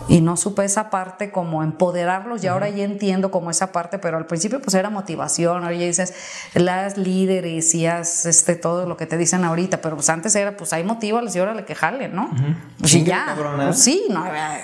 y 0.07 0.21
no 0.21 0.37
supe 0.37 0.65
esa 0.65 0.89
parte 0.89 1.31
como 1.31 1.63
empoderarlos 1.63 2.43
y 2.43 2.47
ahora 2.47 2.69
ya 2.69 2.83
entiendo 2.83 3.31
como 3.31 3.51
esa 3.51 3.71
parte, 3.71 3.99
pero 3.99 4.17
al 4.17 4.25
principio 4.25 4.61
pues 4.61 4.73
era 4.73 4.89
motivación, 4.89 5.63
ahora 5.63 5.75
ya 5.75 5.85
dices 5.85 6.13
las 6.53 6.97
líderes 6.97 7.73
y 7.75 7.85
haz 7.85 8.25
este, 8.25 8.55
todo 8.55 8.87
lo 8.87 8.97
que 8.97 9.05
te 9.05 9.17
dicen 9.17 9.43
ahorita, 9.43 9.81
pero 9.81 9.95
pues 9.95 10.09
antes 10.09 10.35
era 10.35 10.57
pues 10.57 10.73
hay 10.73 10.83
motivos 10.83 11.35
y 11.35 11.39
órale 11.39 11.65
que 11.65 11.75
jalen, 11.75 12.15
¿no? 12.15 12.29
Pues 12.79 13.03
ya, 13.03 13.35
pues, 13.57 13.83
sí, 13.83 14.07
no, 14.09 14.25
eh, 14.25 14.61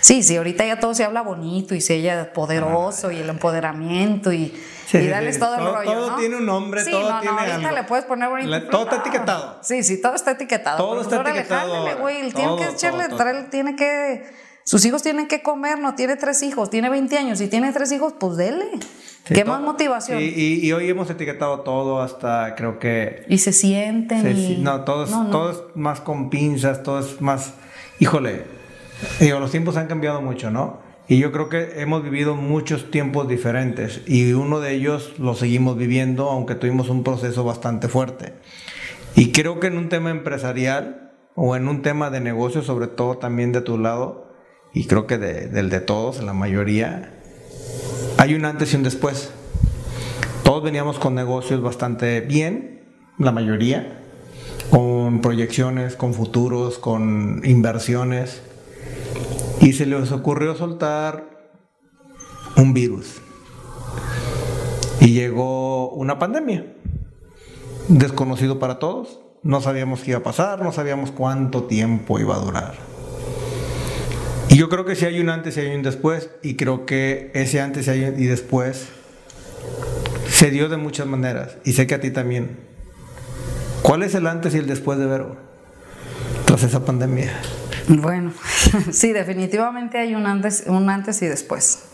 sí, 0.00 0.22
sí, 0.22 0.36
ahorita 0.36 0.64
ya 0.64 0.80
todo 0.80 0.94
se 0.94 1.04
habla 1.04 1.22
bonito 1.22 1.74
y 1.74 1.80
se 1.80 1.96
ella 1.96 2.32
poderoso 2.32 3.10
y 3.10 3.18
el 3.18 3.28
empoderamiento 3.28 4.32
y... 4.32 4.58
y 4.92 5.06
darles 5.06 5.38
todo 5.38 5.56
el 5.56 5.74
rollo. 5.74 5.92
Todo 5.92 6.16
tiene 6.16 6.36
un 6.36 6.46
nombre, 6.46 6.82
todo 6.84 7.10
no, 7.10 7.20
tiene. 7.20 7.36
No, 7.36 7.40
ahorita 7.40 7.72
le 7.72 7.84
puedes 7.84 8.06
poner 8.06 8.28
bonito. 8.28 8.68
todo 8.70 8.84
está 8.84 8.96
etiquetado. 8.96 9.58
Sí, 9.62 9.82
sí, 9.82 10.00
todo 10.00 10.14
está 10.14 10.30
etiquetado. 10.30 10.78
Todo 10.78 11.02
está 11.02 11.20
etiquetado. 11.20 11.98
güey. 11.98 12.32
Tiene 12.32 12.56
que 12.56 12.68
echarle, 12.68 13.08
tiene 13.50 13.76
que 13.76 14.47
sus 14.68 14.84
hijos 14.84 15.02
tienen 15.02 15.28
que 15.28 15.40
comer, 15.40 15.78
no 15.78 15.94
tiene 15.94 16.16
tres 16.16 16.42
hijos, 16.42 16.68
tiene 16.68 16.90
20 16.90 17.16
años 17.16 17.40
y 17.40 17.48
tiene 17.48 17.72
tres 17.72 17.90
hijos, 17.90 18.12
pues 18.20 18.36
dele. 18.36 18.66
¿Qué 19.24 19.42
más 19.46 19.62
motivación? 19.62 20.18
Y, 20.20 20.70
hoy 20.72 20.90
hemos 20.90 21.08
etiquetado 21.08 21.60
todo 21.60 22.02
hasta 22.02 22.54
creo 22.54 22.78
que... 22.78 23.24
Y 23.30 23.38
se 23.38 23.54
sienten. 23.54 24.62
No, 24.62 24.84
todo 24.84 25.04
es, 25.50 25.58
más 25.74 26.02
con 26.02 26.28
pinzas, 26.28 26.82
todo 26.82 26.98
es 26.98 27.18
más... 27.22 27.54
Híjole, 27.98 28.44
digo, 29.20 29.40
los 29.40 29.50
tiempos 29.50 29.78
han 29.78 29.86
cambiado 29.86 30.20
mucho, 30.20 30.50
¿no? 30.50 30.80
Y 31.08 31.16
yo 31.16 31.32
creo 31.32 31.48
que 31.48 31.80
hemos 31.80 32.02
vivido 32.02 32.36
muchos 32.36 32.90
tiempos 32.90 33.26
diferentes 33.26 34.02
y 34.06 34.34
uno 34.34 34.60
de 34.60 34.74
ellos 34.74 35.14
lo 35.18 35.34
seguimos 35.34 35.78
viviendo, 35.78 36.28
aunque 36.28 36.54
tuvimos 36.54 36.90
un 36.90 37.04
proceso 37.04 37.42
bastante 37.42 37.88
fuerte. 37.88 38.34
Y 39.14 39.32
creo 39.32 39.60
que 39.60 39.68
en 39.68 39.78
un 39.78 39.88
tema 39.88 40.10
empresarial 40.10 41.14
o 41.34 41.56
en 41.56 41.68
un 41.68 41.80
tema 41.80 42.10
de 42.10 42.20
negocio, 42.20 42.60
sobre 42.60 42.88
todo 42.88 43.16
también 43.16 43.52
de 43.52 43.62
tu 43.62 43.78
lado, 43.78 44.27
y 44.72 44.86
creo 44.86 45.06
que 45.06 45.18
del 45.18 45.70
de 45.70 45.80
todos, 45.80 46.22
la 46.22 46.32
mayoría, 46.34 47.14
hay 48.18 48.34
un 48.34 48.44
antes 48.44 48.72
y 48.72 48.76
un 48.76 48.82
después. 48.82 49.30
Todos 50.42 50.62
veníamos 50.62 50.98
con 50.98 51.14
negocios 51.14 51.60
bastante 51.62 52.20
bien, 52.20 52.82
la 53.18 53.32
mayoría, 53.32 54.02
con 54.70 55.20
proyecciones, 55.20 55.96
con 55.96 56.14
futuros, 56.14 56.78
con 56.78 57.42
inversiones, 57.44 58.42
y 59.60 59.72
se 59.72 59.86
les 59.86 60.12
ocurrió 60.12 60.54
soltar 60.54 61.52
un 62.56 62.74
virus. 62.74 63.20
Y 65.00 65.12
llegó 65.12 65.90
una 65.90 66.18
pandemia, 66.18 66.66
desconocido 67.88 68.58
para 68.58 68.78
todos, 68.78 69.20
no 69.42 69.60
sabíamos 69.60 70.00
qué 70.02 70.10
iba 70.10 70.20
a 70.20 70.22
pasar, 70.22 70.62
no 70.62 70.72
sabíamos 70.72 71.10
cuánto 71.10 71.64
tiempo 71.64 72.18
iba 72.18 72.36
a 72.36 72.40
durar. 72.40 72.87
Y 74.48 74.56
yo 74.56 74.68
creo 74.68 74.84
que 74.84 74.96
si 74.96 75.04
hay 75.04 75.20
un 75.20 75.28
antes 75.28 75.56
y 75.56 75.60
hay 75.60 75.74
un 75.74 75.82
después, 75.82 76.30
y 76.42 76.56
creo 76.56 76.86
que 76.86 77.30
ese 77.34 77.60
antes 77.60 77.88
y 77.88 78.26
después 78.26 78.88
se 80.28 80.50
dio 80.50 80.68
de 80.68 80.76
muchas 80.76 81.06
maneras, 81.06 81.56
y 81.64 81.72
sé 81.72 81.86
que 81.86 81.94
a 81.94 82.00
ti 82.00 82.10
también. 82.10 82.56
¿Cuál 83.82 84.02
es 84.02 84.14
el 84.14 84.26
antes 84.26 84.54
y 84.54 84.58
el 84.58 84.66
después 84.66 84.98
de 84.98 85.06
Vero 85.06 85.36
tras 86.44 86.62
esa 86.62 86.84
pandemia? 86.84 87.32
Bueno, 87.88 88.32
sí, 88.92 89.12
definitivamente 89.12 89.98
hay 89.98 90.14
un 90.14 90.26
antes, 90.26 90.64
un 90.66 90.90
antes 90.90 91.22
y 91.22 91.26
después. 91.26 91.84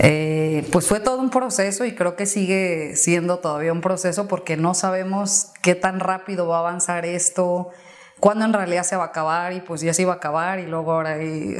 Eh, 0.00 0.66
pues 0.70 0.86
fue 0.86 1.00
todo 1.00 1.20
un 1.20 1.30
proceso 1.30 1.84
y 1.84 1.94
creo 1.94 2.14
que 2.14 2.24
sigue 2.24 2.94
siendo 2.94 3.38
todavía 3.38 3.72
un 3.72 3.80
proceso 3.80 4.28
porque 4.28 4.56
no 4.56 4.74
sabemos 4.74 5.48
qué 5.60 5.74
tan 5.74 5.98
rápido 6.00 6.46
va 6.46 6.56
a 6.56 6.60
avanzar 6.60 7.04
esto, 7.04 7.70
cuándo 8.20 8.44
en 8.44 8.52
realidad 8.52 8.82
se 8.82 8.96
va 8.96 9.04
a 9.04 9.06
acabar 9.08 9.52
y 9.52 9.60
pues 9.60 9.80
ya 9.80 9.94
se 9.94 10.02
iba 10.02 10.12
a 10.12 10.16
acabar 10.16 10.58
y 10.58 10.66
luego 10.66 10.92
ahora 10.92 11.14
hay 11.14 11.56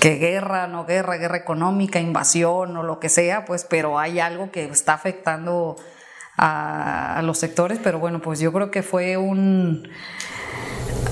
que 0.00 0.14
guerra, 0.16 0.66
no 0.68 0.86
guerra, 0.86 1.16
guerra 1.16 1.36
económica, 1.36 1.98
invasión 1.98 2.76
o 2.76 2.82
lo 2.82 3.00
que 3.00 3.08
sea, 3.08 3.44
pues, 3.44 3.66
pero 3.68 3.98
hay 3.98 4.20
algo 4.20 4.50
que 4.50 4.64
está 4.64 4.94
afectando 4.94 5.76
a, 6.36 7.20
los 7.24 7.38
sectores, 7.38 7.80
pero 7.82 7.98
bueno, 7.98 8.20
pues 8.20 8.38
yo 8.38 8.52
creo 8.52 8.70
que 8.70 8.82
fue 8.82 9.16
un... 9.16 9.88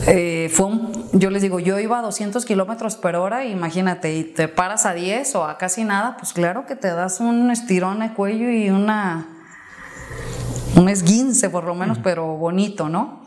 Eh, 0.07 0.51
fue 0.55 0.67
un, 0.67 1.11
yo 1.13 1.31
les 1.31 1.43
digo, 1.43 1.59
yo 1.59 1.81
iba 1.81 1.99
a 1.99 2.03
200 2.03 2.45
kilómetros 2.45 2.95
por 2.95 3.17
hora, 3.17 3.45
imagínate, 3.45 4.15
y 4.15 4.23
te 4.23 4.47
paras 4.47 4.87
a 4.87 4.95
10 4.95 5.35
o 5.35 5.45
a 5.45 5.59
casi 5.59 5.83
nada, 5.83 6.17
pues 6.17 6.33
claro 6.33 6.65
que 6.65 6.77
te 6.77 6.89
das 6.89 7.19
un 7.19 7.51
estirón 7.51 7.99
de 7.99 8.13
cuello 8.13 8.49
y 8.49 8.71
una, 8.71 9.27
un 10.77 10.89
esguince 10.89 11.51
por 11.51 11.65
lo 11.65 11.75
menos, 11.75 11.99
pero 12.05 12.37
bonito, 12.37 12.89
¿no? 12.89 13.26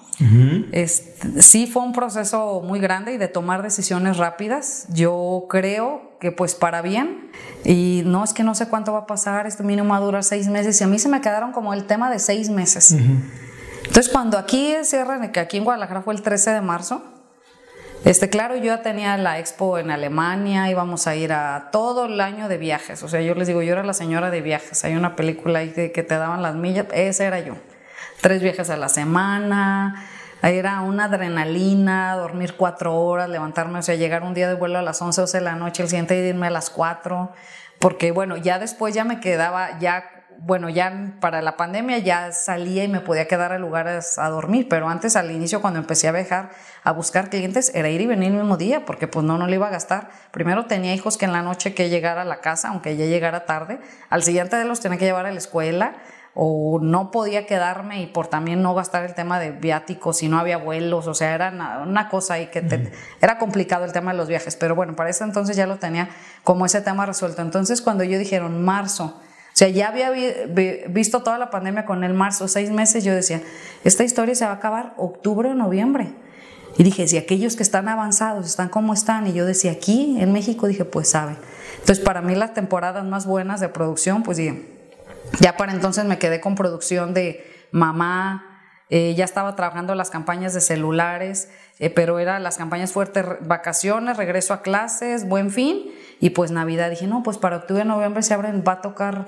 Sí 1.40 1.68
fue 1.68 1.84
un 1.84 1.94
proceso 1.94 2.62
muy 2.62 2.80
grande 2.80 3.14
y 3.14 3.18
de 3.18 3.28
tomar 3.28 3.64
decisiones 3.64 4.18
rápidas. 4.18 4.86
Yo 4.90 5.46
creo 5.50 6.18
que 6.20 6.32
pues 6.32 6.56
para 6.56 6.82
bien. 6.82 7.32
Y 7.64 8.04
no 8.06 8.24
es 8.24 8.34
que 8.34 8.44
no 8.44 8.56
sé 8.56 8.68
cuánto 8.68 8.94
va 8.94 9.00
a 9.00 9.06
pasar, 9.08 9.48
este 9.48 9.64
mínimo 9.64 9.90
va 9.90 9.98
a 9.98 10.02
durar 10.02 10.24
seis 10.24 10.48
meses. 10.48 10.80
Y 10.82 10.84
a 10.84 10.88
mí 10.88 11.00
se 11.00 11.10
me 11.10 11.22
quedaron 11.22 11.52
como 11.52 11.74
el 11.74 11.86
tema 11.86 12.12
de 12.12 12.20
seis 12.20 12.50
meses. 12.50 12.92
Entonces 12.92 14.10
cuando 14.10 14.38
aquí 14.38 14.74
cierran, 14.84 15.32
que 15.32 15.40
aquí 15.40 15.58
en 15.58 15.64
Guadalajara 15.64 16.02
fue 16.02 16.14
el 16.14 16.22
13 16.22 16.52
de 16.52 16.62
marzo, 16.62 17.02
este, 18.06 18.30
claro, 18.30 18.56
yo 18.56 18.66
ya 18.66 18.82
tenía 18.82 19.18
la 19.18 19.40
expo 19.40 19.78
en 19.78 19.92
Alemania, 19.92 20.70
íbamos 20.70 21.06
a 21.06 21.16
ir 21.16 21.34
a 21.34 21.70
todo 21.72 22.06
el 22.06 22.20
año 22.22 22.48
de 22.48 22.58
viajes. 22.58 23.04
O 23.04 23.10
sea, 23.10 23.22
yo 23.22 23.36
les 23.36 23.48
digo, 23.48 23.62
yo 23.62 23.74
era 23.74 23.84
la 23.84 23.94
señora 23.94 24.32
de 24.32 24.42
viajes. 24.42 24.86
Hay 24.86 24.96
una 24.96 25.16
película 25.16 25.60
ahí 25.60 25.72
que, 25.72 25.92
que 25.92 26.04
te 26.04 26.16
daban 26.16 26.42
las 26.42 26.56
millas, 26.56 26.88
esa 26.94 27.26
era 27.26 27.40
yo 27.40 27.56
tres 28.22 28.42
viajes 28.42 28.70
a 28.70 28.78
la 28.78 28.90
semana, 28.90 30.06
era 30.42 30.82
una 30.82 31.06
adrenalina, 31.06 32.16
dormir 32.16 32.56
cuatro 32.56 32.96
horas, 32.96 33.30
levantarme, 33.30 33.80
o 33.80 33.82
sea, 33.82 33.96
llegar 33.96 34.24
un 34.24 34.34
día 34.34 34.48
de 34.48 34.56
vuelo 34.56 34.80
a 34.80 34.82
las 34.82 35.02
11, 35.02 35.22
12 35.22 35.38
de 35.38 35.44
la 35.44 35.56
noche, 35.56 35.84
el 35.84 35.90
siguiente 35.90 36.18
irme 36.26 36.48
a 36.48 36.52
las 36.52 36.70
4, 36.70 37.32
porque 37.80 38.12
bueno, 38.12 38.38
ya 38.38 38.60
después 38.60 38.94
ya 38.94 39.04
me 39.04 39.20
quedaba, 39.20 39.78
ya, 39.80 40.06
bueno, 40.38 40.70
ya 40.70 41.14
para 41.20 41.42
la 41.42 41.58
pandemia 41.58 41.98
ya 41.98 42.32
salía 42.32 42.86
y 42.86 42.88
me 42.88 43.02
podía 43.02 43.28
quedar 43.28 43.52
a 43.52 43.60
lugares 43.60 44.18
a 44.18 44.30
dormir, 44.30 44.68
pero 44.70 44.88
antes 44.88 45.18
al 45.18 45.30
inicio 45.32 45.60
cuando 45.60 45.80
empecé 45.80 46.08
a 46.08 46.14
viajar, 46.14 46.52
a 46.86 46.94
buscar 46.94 47.30
clientes, 47.30 47.74
era 47.76 47.90
ir 47.90 48.00
y 48.00 48.08
venir 48.08 48.32
el 48.32 48.38
mismo 48.38 48.56
día, 48.56 48.86
porque 48.86 49.10
pues 49.10 49.26
no, 49.26 49.38
no 49.38 49.46
le 49.46 49.56
iba 49.56 49.68
a 49.68 49.72
gastar. 49.72 50.10
Primero 50.32 50.68
tenía 50.68 50.94
hijos 50.94 51.18
que 51.18 51.26
en 51.26 51.34
la 51.34 51.42
noche 51.42 51.74
que 51.74 51.90
llegara 51.90 52.22
a 52.22 52.26
la 52.26 52.40
casa, 52.40 52.70
aunque 52.70 52.96
ya 52.96 53.06
llegara 53.06 53.46
tarde, 53.46 53.82
al 54.10 54.24
siguiente 54.24 54.56
de 54.56 54.64
los 54.64 54.80
tenía 54.80 54.98
que 54.98 55.06
llevar 55.06 55.26
a 55.26 55.32
la 55.32 55.38
escuela, 55.38 55.96
o 56.42 56.80
no 56.82 57.12
podía 57.12 57.46
quedarme 57.46 58.02
y 58.02 58.08
por 58.08 58.28
también 58.28 58.62
no 58.62 58.74
gastar 58.74 59.04
el 59.04 59.14
tema 59.14 59.42
de 59.42 59.52
viáticos 59.52 60.20
si 60.20 60.30
no 60.30 60.40
había 60.40 60.56
vuelos, 60.56 61.06
o 61.06 61.14
sea, 61.14 61.36
era 61.36 61.84
una, 61.86 62.08
cosa 62.08 62.36
ahí 62.36 62.48
que 62.48 62.90
era 63.20 63.38
complicado 63.38 63.84
el 63.84 63.92
tema 63.92 64.14
de 64.14 64.18
los 64.20 64.30
viajes, 64.30 64.56
pero 64.56 64.74
bueno, 64.74 64.96
para 64.96 65.10
eso 65.10 65.26
entonces 65.26 65.58
ya 65.58 65.68
lo 65.68 65.80
tenía 65.80 66.08
como 66.46 66.66
ese 66.66 66.80
tema 66.80 67.06
resuelto. 67.06 67.42
Entonces 67.42 67.82
cuando 67.82 68.06
yo 68.06 68.18
dijeron 68.18 68.64
marzo, 68.64 69.18
o 69.18 69.52
sea, 69.52 69.68
ya 69.68 69.90
había 69.90 70.12
visto 70.88 71.24
toda 71.24 71.38
la 71.38 71.50
pandemia 71.50 71.84
con 71.84 72.06
el 72.06 72.14
marzo, 72.14 72.48
seis 72.48 72.72
meses, 72.72 73.04
yo 73.04 73.14
decía, 73.14 73.42
esta 73.84 74.06
historia 74.06 74.34
se 74.34 74.46
va 74.46 74.52
a 74.52 74.56
acabar 74.56 74.94
octubre 74.96 75.50
o 75.50 75.56
noviembre. 75.56 76.14
Y 76.78 76.84
dije, 76.84 77.06
si 77.10 77.18
aquellos 77.18 77.58
que 77.58 77.64
están 77.64 77.90
avanzados 77.90 78.46
están 78.46 78.70
como 78.70 78.94
están, 78.94 79.28
y 79.28 79.34
yo 79.34 79.46
decía, 79.46 79.74
aquí 79.74 80.16
en 80.22 80.32
México, 80.32 80.68
dije, 80.68 80.86
pues 80.86 81.10
sabe. 81.10 81.36
Entonces, 81.74 82.00
para 82.00 82.22
mí 82.22 82.34
las 82.34 82.54
temporadas 82.54 83.04
más 83.04 83.26
buenas 83.26 83.60
de 83.60 83.68
producción, 83.68 84.24
pues 84.24 84.38
dije, 84.38 84.79
ya 85.40 85.58
para 85.58 85.72
entonces 85.72 86.06
me 86.06 86.18
quedé 86.18 86.42
con 86.42 86.56
producción 86.56 87.14
de 87.14 87.46
mamá, 87.72 88.46
eh, 88.90 89.14
ya 89.16 89.24
estaba 89.24 89.56
trabajando 89.56 89.94
las 89.94 90.10
campañas 90.10 90.54
de 90.56 90.62
celulares, 90.62 91.50
eh, 91.78 91.92
pero 91.92 92.18
eran 92.18 92.42
las 92.42 92.58
campañas 92.58 92.92
fuertes, 92.92 93.24
vacaciones, 93.42 94.18
regreso 94.18 94.54
a 94.54 94.64
clases, 94.64 95.28
buen 95.28 95.52
fin, 95.52 95.92
y 96.20 96.32
pues 96.32 96.50
Navidad. 96.50 96.90
Dije, 96.90 97.06
no, 97.06 97.22
pues 97.22 97.38
para 97.38 97.58
octubre, 97.58 97.86
noviembre 97.86 98.24
se 98.24 98.34
abren, 98.34 98.64
va 98.68 98.74
a 98.74 98.82
tocar, 98.82 99.28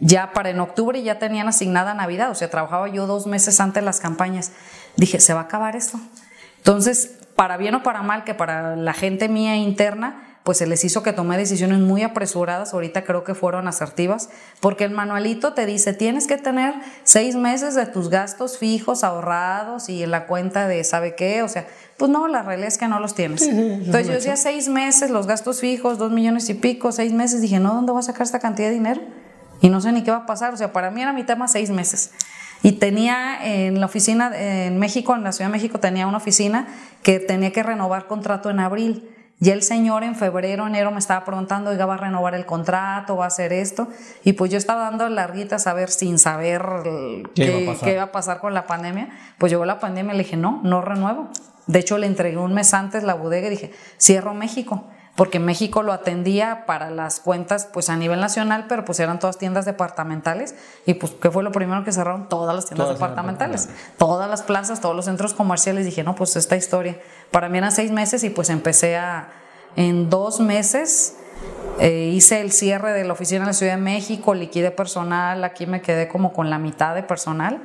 ya 0.00 0.32
para 0.32 0.48
en 0.48 0.60
octubre 0.60 1.02
ya 1.02 1.18
tenían 1.18 1.46
asignada 1.46 1.92
Navidad, 1.92 2.30
o 2.30 2.34
sea, 2.34 2.48
trabajaba 2.48 2.88
yo 2.88 3.06
dos 3.06 3.26
meses 3.26 3.60
antes 3.60 3.84
las 3.84 4.00
campañas. 4.00 4.52
Dije, 4.96 5.20
se 5.20 5.34
va 5.34 5.40
a 5.40 5.44
acabar 5.44 5.76
esto. 5.76 6.00
Entonces, 6.56 7.18
para 7.36 7.58
bien 7.58 7.74
o 7.74 7.82
para 7.82 8.02
mal, 8.02 8.24
que 8.24 8.34
para 8.34 8.76
la 8.76 8.94
gente 8.94 9.28
mía 9.28 9.56
interna, 9.56 10.31
pues 10.42 10.58
se 10.58 10.66
les 10.66 10.84
hizo 10.84 11.02
que 11.02 11.12
tomé 11.12 11.36
decisiones 11.36 11.78
muy 11.78 12.02
apresuradas, 12.02 12.74
ahorita 12.74 13.04
creo 13.04 13.22
que 13.22 13.34
fueron 13.34 13.68
asertivas, 13.68 14.28
porque 14.60 14.84
el 14.84 14.90
manualito 14.90 15.52
te 15.52 15.66
dice, 15.66 15.92
tienes 15.92 16.26
que 16.26 16.36
tener 16.36 16.74
seis 17.04 17.36
meses 17.36 17.74
de 17.74 17.86
tus 17.86 18.10
gastos 18.10 18.58
fijos 18.58 19.04
ahorrados 19.04 19.88
y 19.88 20.02
en 20.02 20.10
la 20.10 20.26
cuenta 20.26 20.66
de 20.66 20.82
sabe 20.82 21.14
qué, 21.14 21.42
o 21.42 21.48
sea, 21.48 21.66
pues 21.96 22.10
no, 22.10 22.26
la 22.26 22.42
realidad 22.42 22.68
es 22.68 22.78
que 22.78 22.88
no 22.88 22.98
los 22.98 23.14
tienes. 23.14 23.42
Entonces 23.42 24.08
yo 24.08 24.14
decía 24.14 24.36
seis 24.36 24.68
meses, 24.68 25.10
los 25.10 25.28
gastos 25.28 25.60
fijos, 25.60 25.98
dos 25.98 26.10
millones 26.10 26.48
y 26.48 26.54
pico, 26.54 26.90
seis 26.90 27.12
meses, 27.12 27.40
dije, 27.40 27.60
no, 27.60 27.74
¿dónde 27.74 27.92
voy 27.92 28.00
a 28.00 28.02
sacar 28.02 28.22
esta 28.22 28.40
cantidad 28.40 28.68
de 28.68 28.74
dinero? 28.74 29.00
Y 29.60 29.68
no 29.68 29.80
sé 29.80 29.92
ni 29.92 30.02
qué 30.02 30.10
va 30.10 30.18
a 30.18 30.26
pasar, 30.26 30.52
o 30.52 30.56
sea, 30.56 30.72
para 30.72 30.90
mí 30.90 31.02
era 31.02 31.12
mi 31.12 31.22
tema 31.22 31.46
seis 31.46 31.70
meses. 31.70 32.10
Y 32.64 32.72
tenía 32.72 33.38
en 33.44 33.78
la 33.78 33.86
oficina, 33.86 34.32
en 34.34 34.78
México, 34.78 35.14
en 35.14 35.22
la 35.22 35.30
Ciudad 35.30 35.50
de 35.50 35.52
México, 35.52 35.78
tenía 35.78 36.08
una 36.08 36.16
oficina 36.16 36.66
que 37.02 37.20
tenía 37.20 37.52
que 37.52 37.62
renovar 37.62 38.06
contrato 38.06 38.50
en 38.50 38.58
abril. 38.58 39.08
Y 39.42 39.50
el 39.50 39.64
señor 39.64 40.04
en 40.04 40.14
febrero, 40.14 40.68
enero 40.68 40.92
me 40.92 41.00
estaba 41.00 41.24
preguntando, 41.24 41.70
oiga, 41.70 41.84
va 41.84 41.94
a 41.94 41.96
renovar 41.96 42.36
el 42.36 42.46
contrato, 42.46 43.16
va 43.16 43.24
a 43.24 43.26
hacer 43.26 43.52
esto. 43.52 43.88
Y 44.22 44.34
pues 44.34 44.52
yo 44.52 44.56
estaba 44.56 44.82
dando 44.82 45.08
larguitas 45.08 45.66
a 45.66 45.74
ver 45.74 45.90
sin 45.90 46.20
saber 46.20 46.62
qué, 47.34 47.74
iba, 47.92 48.04
a 48.04 48.12
pasar 48.12 48.38
con 48.38 48.54
la 48.54 48.68
pandemia. 48.68 49.08
Pues 49.38 49.50
llegó 49.50 49.64
la 49.64 49.80
pandemia 49.80 50.14
y 50.14 50.16
le 50.18 50.22
dije, 50.22 50.36
no, 50.36 50.60
no 50.62 50.80
renuevo. 50.80 51.28
De 51.66 51.80
hecho, 51.80 51.98
le 51.98 52.06
entregué 52.06 52.36
un 52.36 52.54
mes 52.54 52.72
antes 52.72 53.02
la 53.02 53.14
bodega 53.14 53.48
y 53.48 53.50
dije, 53.50 53.72
cierro 53.98 54.32
México 54.32 54.84
porque 55.14 55.38
México 55.38 55.82
lo 55.82 55.92
atendía 55.92 56.64
para 56.64 56.90
las 56.90 57.20
cuentas 57.20 57.68
pues 57.70 57.90
a 57.90 57.96
nivel 57.96 58.20
nacional, 58.20 58.66
pero 58.68 58.84
pues 58.84 58.98
eran 58.98 59.18
todas 59.18 59.36
tiendas 59.36 59.66
departamentales 59.66 60.54
y 60.86 60.94
pues 60.94 61.12
¿qué 61.20 61.30
fue 61.30 61.42
lo 61.42 61.52
primero 61.52 61.84
que 61.84 61.92
cerraron? 61.92 62.28
Todas 62.28 62.54
las 62.54 62.66
tiendas 62.66 62.88
departamentales, 62.88 63.68
todas 63.98 64.28
las 64.30 64.42
plazas, 64.42 64.80
todos 64.80 64.96
los 64.96 65.04
centros 65.04 65.34
comerciales. 65.34 65.84
Dije, 65.84 66.02
no, 66.02 66.14
pues 66.14 66.36
esta 66.36 66.56
historia. 66.56 66.98
Para 67.30 67.50
mí 67.50 67.58
eran 67.58 67.72
seis 67.72 67.90
meses 67.90 68.24
y 68.24 68.30
pues 68.30 68.48
empecé 68.48 68.96
a, 68.96 69.28
en 69.76 70.08
dos 70.08 70.40
meses 70.40 71.16
eh, 71.78 72.10
hice 72.14 72.40
el 72.40 72.52
cierre 72.52 72.92
de 72.92 73.04
la 73.04 73.12
oficina 73.12 73.40
en 73.40 73.46
la 73.48 73.52
Ciudad 73.52 73.74
de 73.74 73.82
México, 73.82 74.34
liquidé 74.34 74.70
personal, 74.70 75.44
aquí 75.44 75.66
me 75.66 75.82
quedé 75.82 76.08
como 76.08 76.32
con 76.32 76.48
la 76.48 76.58
mitad 76.58 76.94
de 76.94 77.02
personal 77.02 77.62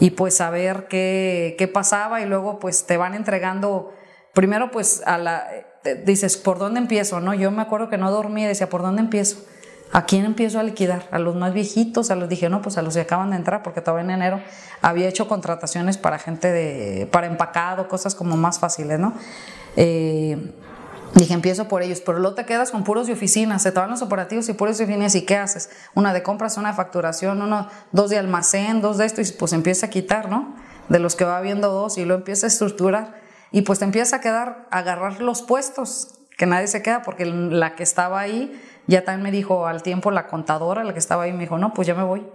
y 0.00 0.10
pues 0.10 0.40
a 0.40 0.50
ver 0.50 0.86
qué, 0.88 1.54
qué 1.58 1.66
pasaba 1.66 2.20
y 2.20 2.26
luego 2.26 2.58
pues 2.60 2.86
te 2.86 2.96
van 2.96 3.14
entregando, 3.14 3.92
primero 4.32 4.70
pues 4.70 5.02
a 5.06 5.18
la 5.18 5.48
dices, 6.04 6.36
¿por 6.36 6.58
dónde 6.58 6.80
empiezo? 6.80 7.20
No, 7.20 7.34
yo 7.34 7.50
me 7.50 7.62
acuerdo 7.62 7.88
que 7.88 7.98
no 7.98 8.10
dormía 8.10 8.44
y 8.44 8.48
decía, 8.48 8.68
¿por 8.68 8.82
dónde 8.82 9.02
empiezo? 9.02 9.38
¿A 9.92 10.04
quién 10.04 10.24
empiezo 10.26 10.58
a 10.58 10.62
liquidar? 10.62 11.08
A 11.10 11.18
los 11.18 11.34
más 11.34 11.54
viejitos, 11.54 12.10
a 12.10 12.16
los 12.16 12.28
dije, 12.28 12.50
no, 12.50 12.60
pues 12.60 12.76
a 12.76 12.82
los 12.82 12.94
que 12.94 13.00
acaban 13.00 13.30
de 13.30 13.36
entrar, 13.36 13.62
porque 13.62 13.80
todavía 13.80 14.04
en 14.04 14.10
enero 14.10 14.40
había 14.82 15.08
hecho 15.08 15.28
contrataciones 15.28 15.96
para 15.96 16.18
gente 16.18 16.52
de, 16.52 17.06
para 17.10 17.26
empacado, 17.26 17.88
cosas 17.88 18.14
como 18.14 18.36
más 18.36 18.58
fáciles, 18.58 18.98
¿no? 18.98 19.14
Eh, 19.76 20.52
dije, 21.14 21.32
empiezo 21.32 21.68
por 21.68 21.82
ellos, 21.82 22.02
pero 22.04 22.18
luego 22.18 22.34
te 22.34 22.44
quedas 22.44 22.70
con 22.70 22.84
puros 22.84 23.06
de 23.06 23.14
oficina, 23.14 23.58
se 23.58 23.72
te 23.72 23.86
los 23.86 24.02
operativos 24.02 24.46
y 24.50 24.52
puros 24.52 24.76
de 24.76 24.84
oficinas, 24.84 25.14
¿y 25.14 25.22
qué 25.22 25.36
haces? 25.36 25.70
Una 25.94 26.12
de 26.12 26.22
compras, 26.22 26.58
una 26.58 26.70
de 26.70 26.76
facturación, 26.76 27.40
uno, 27.40 27.68
dos 27.92 28.10
de 28.10 28.18
almacén, 28.18 28.82
dos 28.82 28.98
de 28.98 29.06
esto, 29.06 29.22
y 29.22 29.24
pues 29.32 29.54
empieza 29.54 29.86
a 29.86 29.90
quitar, 29.90 30.28
¿no? 30.28 30.54
De 30.90 30.98
los 30.98 31.16
que 31.16 31.24
va 31.24 31.40
viendo 31.40 31.72
dos 31.72 31.96
y 31.96 32.04
lo 32.04 32.14
empieza 32.14 32.46
a 32.46 32.48
estructurar 32.48 33.27
y 33.50 33.62
pues 33.62 33.78
te 33.78 33.84
empieza 33.84 34.16
a 34.16 34.20
quedar, 34.20 34.66
a 34.70 34.78
agarrar 34.78 35.20
los 35.20 35.42
puestos, 35.42 36.14
que 36.36 36.46
nadie 36.46 36.68
se 36.68 36.82
queda, 36.82 37.02
porque 37.02 37.26
la 37.26 37.74
que 37.74 37.82
estaba 37.82 38.20
ahí, 38.20 38.60
ya 38.86 39.04
también 39.04 39.24
me 39.24 39.30
dijo 39.30 39.66
al 39.66 39.82
tiempo 39.82 40.10
la 40.10 40.26
contadora, 40.26 40.84
la 40.84 40.92
que 40.92 40.98
estaba 40.98 41.24
ahí, 41.24 41.32
me 41.32 41.40
dijo, 41.40 41.58
no, 41.58 41.74
pues 41.74 41.86
ya 41.88 41.94
me 41.94 42.04
voy. 42.04 42.26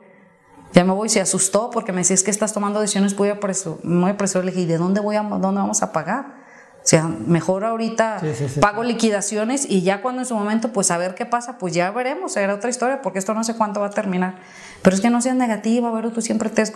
Ya 0.74 0.84
me 0.84 0.92
voy, 0.92 1.08
se 1.08 1.22
asustó 1.22 1.70
porque 1.70 1.92
me 1.92 2.00
decía, 2.00 2.16
es 2.16 2.24
que 2.24 2.32
estás 2.32 2.52
tomando 2.52 2.82
decisiones 2.82 3.18
muy 3.18 3.30
apresuradas. 3.30 3.86
Muy 3.86 4.12
Le 4.12 4.52
dije, 4.52 4.62
¿y 4.62 4.66
de 4.66 4.78
dónde, 4.78 5.00
voy 5.00 5.16
a, 5.16 5.22
dónde 5.22 5.62
vamos 5.62 5.84
a 5.84 5.94
pagar? 5.94 6.44
O 6.84 6.86
sea, 6.86 7.08
mejor 7.08 7.64
ahorita 7.64 8.22
pago 8.60 8.84
liquidaciones 8.84 9.66
y 9.70 9.84
ya 9.84 10.02
cuando 10.02 10.22
en 10.22 10.28
su 10.28 10.36
momento, 10.36 10.74
pues 10.74 10.92
a 10.92 10.98
ver 10.98 11.16
qué 11.16 11.26
pasa, 11.26 11.58
pues 11.58 11.74
ya 11.74 11.90
veremos, 11.92 12.36
era 12.36 12.54
otra 12.54 12.70
historia, 12.70 13.02
porque 13.02 13.20
esto 13.20 13.34
no 13.34 13.46
sé 13.46 13.56
cuánto 13.56 13.80
va 13.80 13.86
a 13.86 13.90
terminar. 13.92 14.36
Pero 14.82 14.94
es 14.94 15.02
que 15.02 15.10
no 15.10 15.22
seas 15.22 15.38
negativa, 15.38 15.90
ver, 15.92 16.12
tú 16.12 16.22
siempre 16.22 16.50
te 16.50 16.62
has, 16.62 16.74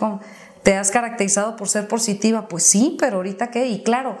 te 0.62 0.76
has 0.76 0.90
caracterizado 0.90 1.56
por 1.56 1.68
ser 1.68 1.88
positiva. 1.88 2.48
Pues 2.48 2.64
sí, 2.64 2.96
pero 2.98 3.16
ahorita 3.16 3.50
qué. 3.50 3.66
Y 3.66 3.82
claro, 3.82 4.18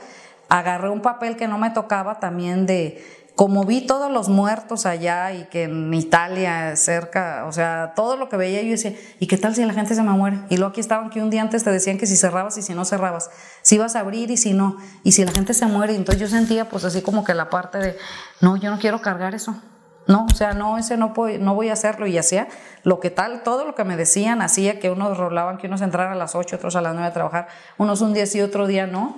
agarré 0.48 0.88
un 0.90 1.02
papel 1.02 1.36
que 1.36 1.48
no 1.48 1.58
me 1.58 1.70
tocaba 1.70 2.20
también 2.20 2.66
de 2.66 3.04
como 3.38 3.62
vi 3.62 3.86
todos 3.86 4.10
los 4.10 4.28
muertos 4.28 4.84
allá 4.84 5.32
y 5.32 5.44
que 5.44 5.62
en 5.62 5.94
Italia 5.94 6.74
cerca, 6.74 7.44
o 7.46 7.52
sea, 7.52 7.92
todo 7.94 8.16
lo 8.16 8.28
que 8.28 8.36
veía 8.36 8.62
yo 8.62 8.70
decía, 8.70 8.96
¿y 9.20 9.28
qué 9.28 9.38
tal 9.38 9.54
si 9.54 9.64
la 9.64 9.72
gente 9.74 9.94
se 9.94 10.02
me 10.02 10.10
muere? 10.10 10.40
Y 10.48 10.56
luego 10.56 10.70
aquí 10.70 10.80
estaban 10.80 11.08
que 11.08 11.22
un 11.22 11.30
día 11.30 11.42
antes 11.42 11.62
te 11.62 11.70
decían 11.70 11.98
que 11.98 12.08
si 12.08 12.16
cerrabas 12.16 12.58
y 12.58 12.62
si 12.62 12.74
no 12.74 12.84
cerrabas, 12.84 13.30
si 13.62 13.76
ibas 13.76 13.94
a 13.94 14.00
abrir 14.00 14.32
y 14.32 14.36
si 14.36 14.54
no, 14.54 14.76
y 15.04 15.12
si 15.12 15.24
la 15.24 15.30
gente 15.30 15.54
se 15.54 15.66
muere, 15.66 15.94
entonces 15.94 16.20
yo 16.20 16.26
sentía 16.26 16.68
pues 16.68 16.84
así 16.84 17.00
como 17.00 17.22
que 17.22 17.32
la 17.32 17.48
parte 17.48 17.78
de, 17.78 17.96
no, 18.40 18.56
yo 18.56 18.72
no 18.72 18.80
quiero 18.80 19.00
cargar 19.00 19.36
eso. 19.36 19.54
No, 20.08 20.24
o 20.24 20.34
sea, 20.34 20.54
no, 20.54 20.78
ese 20.78 20.96
no, 20.96 21.10
voy, 21.10 21.38
no 21.38 21.54
voy 21.54 21.68
a 21.68 21.74
hacerlo. 21.74 22.06
Y 22.06 22.16
hacía 22.16 22.48
lo 22.82 22.98
que 22.98 23.10
tal, 23.10 23.42
todo 23.42 23.66
lo 23.66 23.74
que 23.74 23.84
me 23.84 23.96
decían, 23.96 24.40
hacía 24.40 24.80
que 24.80 24.90
unos 24.90 25.18
rolaban, 25.18 25.58
que 25.58 25.66
unos 25.66 25.82
entraran 25.82 26.14
a 26.14 26.16
las 26.16 26.34
8, 26.34 26.56
otros 26.56 26.76
a 26.76 26.80
las 26.80 26.94
9 26.94 27.08
a 27.08 27.12
trabajar, 27.12 27.48
unos 27.76 28.00
un 28.00 28.14
día 28.14 28.24
sí, 28.24 28.40
otro 28.40 28.66
día 28.66 28.86
no, 28.86 29.16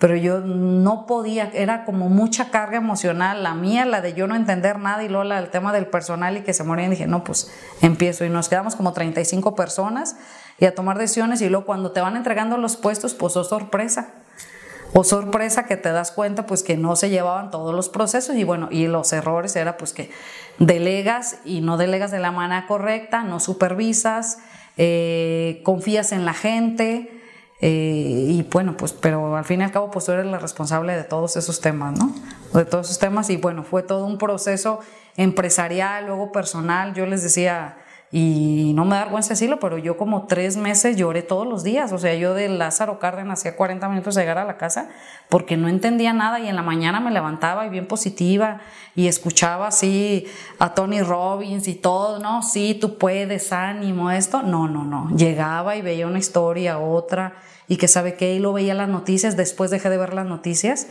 pero 0.00 0.16
yo 0.16 0.40
no 0.40 1.06
podía, 1.06 1.48
era 1.54 1.84
como 1.84 2.08
mucha 2.08 2.50
carga 2.50 2.76
emocional, 2.76 3.44
la 3.44 3.54
mía, 3.54 3.84
la 3.84 4.00
de 4.00 4.14
yo 4.14 4.26
no 4.26 4.34
entender 4.34 4.80
nada 4.80 5.04
y 5.04 5.08
luego 5.08 5.22
la 5.22 5.40
del 5.40 5.50
tema 5.50 5.72
del 5.72 5.86
personal 5.86 6.36
y 6.36 6.40
que 6.40 6.52
se 6.52 6.64
morían, 6.64 6.90
dije, 6.90 7.06
no, 7.06 7.22
pues 7.22 7.48
empiezo. 7.80 8.24
Y 8.24 8.28
nos 8.28 8.48
quedamos 8.48 8.74
como 8.74 8.92
35 8.92 9.54
personas 9.54 10.16
y 10.58 10.64
a 10.64 10.74
tomar 10.74 10.98
decisiones. 10.98 11.40
Y 11.40 11.48
luego 11.48 11.66
cuando 11.66 11.92
te 11.92 12.00
van 12.00 12.16
entregando 12.16 12.58
los 12.58 12.76
puestos, 12.76 13.14
pues 13.14 13.36
oh 13.36 13.44
sorpresa. 13.44 14.08
O 14.94 15.04
sorpresa 15.04 15.64
que 15.64 15.76
te 15.76 15.90
das 15.90 16.10
cuenta 16.10 16.46
pues 16.46 16.62
que 16.62 16.76
no 16.76 16.96
se 16.96 17.08
llevaban 17.08 17.50
todos 17.50 17.74
los 17.74 17.88
procesos 17.88 18.36
y 18.36 18.44
bueno, 18.44 18.68
y 18.70 18.86
los 18.86 19.12
errores 19.12 19.56
era 19.56 19.76
pues 19.76 19.92
que 19.92 20.10
delegas 20.58 21.38
y 21.44 21.62
no 21.62 21.76
delegas 21.76 22.10
de 22.10 22.18
la 22.18 22.30
manera 22.30 22.66
correcta, 22.66 23.22
no 23.22 23.40
supervisas, 23.40 24.38
eh, 24.76 25.62
confías 25.64 26.12
en 26.12 26.24
la 26.24 26.34
gente, 26.34 27.10
eh, 27.64 28.26
y 28.28 28.42
bueno, 28.42 28.76
pues, 28.76 28.92
pero 28.92 29.36
al 29.36 29.44
fin 29.44 29.60
y 29.60 29.64
al 29.64 29.70
cabo, 29.70 29.88
pues 29.92 30.04
tú 30.04 30.12
eres 30.12 30.26
la 30.26 30.40
responsable 30.40 30.96
de 30.96 31.04
todos 31.04 31.36
esos 31.36 31.60
temas, 31.60 31.96
¿no? 31.96 32.12
De 32.52 32.64
todos 32.64 32.86
esos 32.86 32.98
temas 32.98 33.30
y 33.30 33.36
bueno, 33.36 33.62
fue 33.62 33.84
todo 33.84 34.04
un 34.04 34.18
proceso 34.18 34.80
empresarial, 35.16 36.06
luego 36.06 36.32
personal. 36.32 36.92
Yo 36.92 37.06
les 37.06 37.22
decía, 37.22 37.76
y 38.14 38.72
no 38.74 38.84
me 38.84 38.96
da 38.96 39.04
vergüenza 39.04 39.30
decirlo, 39.30 39.58
pero 39.58 39.78
yo 39.78 39.96
como 39.96 40.26
tres 40.26 40.58
meses 40.58 40.98
lloré 40.98 41.22
todos 41.22 41.46
los 41.46 41.64
días. 41.64 41.92
O 41.92 41.98
sea, 41.98 42.14
yo 42.14 42.34
de 42.34 42.50
Lázaro 42.50 42.98
Cárdenas 42.98 43.40
hacía 43.40 43.56
40 43.56 43.88
minutos 43.88 44.14
de 44.14 44.20
llegar 44.20 44.36
a 44.36 44.44
la 44.44 44.58
casa 44.58 44.90
porque 45.30 45.56
no 45.56 45.66
entendía 45.66 46.12
nada 46.12 46.38
y 46.38 46.46
en 46.46 46.54
la 46.54 46.62
mañana 46.62 47.00
me 47.00 47.10
levantaba 47.10 47.64
y 47.64 47.70
bien 47.70 47.86
positiva 47.86 48.60
y 48.94 49.08
escuchaba 49.08 49.68
así 49.68 50.26
a 50.58 50.74
Tony 50.74 51.00
Robbins 51.00 51.66
y 51.68 51.74
todo, 51.74 52.18
¿no? 52.18 52.42
Sí, 52.42 52.76
tú 52.78 52.98
puedes, 52.98 53.50
ánimo, 53.50 54.10
esto. 54.10 54.42
No, 54.42 54.68
no, 54.68 54.84
no. 54.84 55.08
Llegaba 55.16 55.74
y 55.76 55.80
veía 55.80 56.06
una 56.06 56.18
historia, 56.18 56.78
otra 56.78 57.32
y 57.68 57.76
que 57.76 57.88
sabe 57.88 58.14
que 58.14 58.36
él 58.36 58.42
lo 58.42 58.52
veía 58.52 58.74
las 58.74 58.88
noticias, 58.88 59.36
después 59.36 59.70
dejé 59.70 59.88
de 59.88 59.96
ver 59.96 60.14
las 60.14 60.26
noticias, 60.26 60.88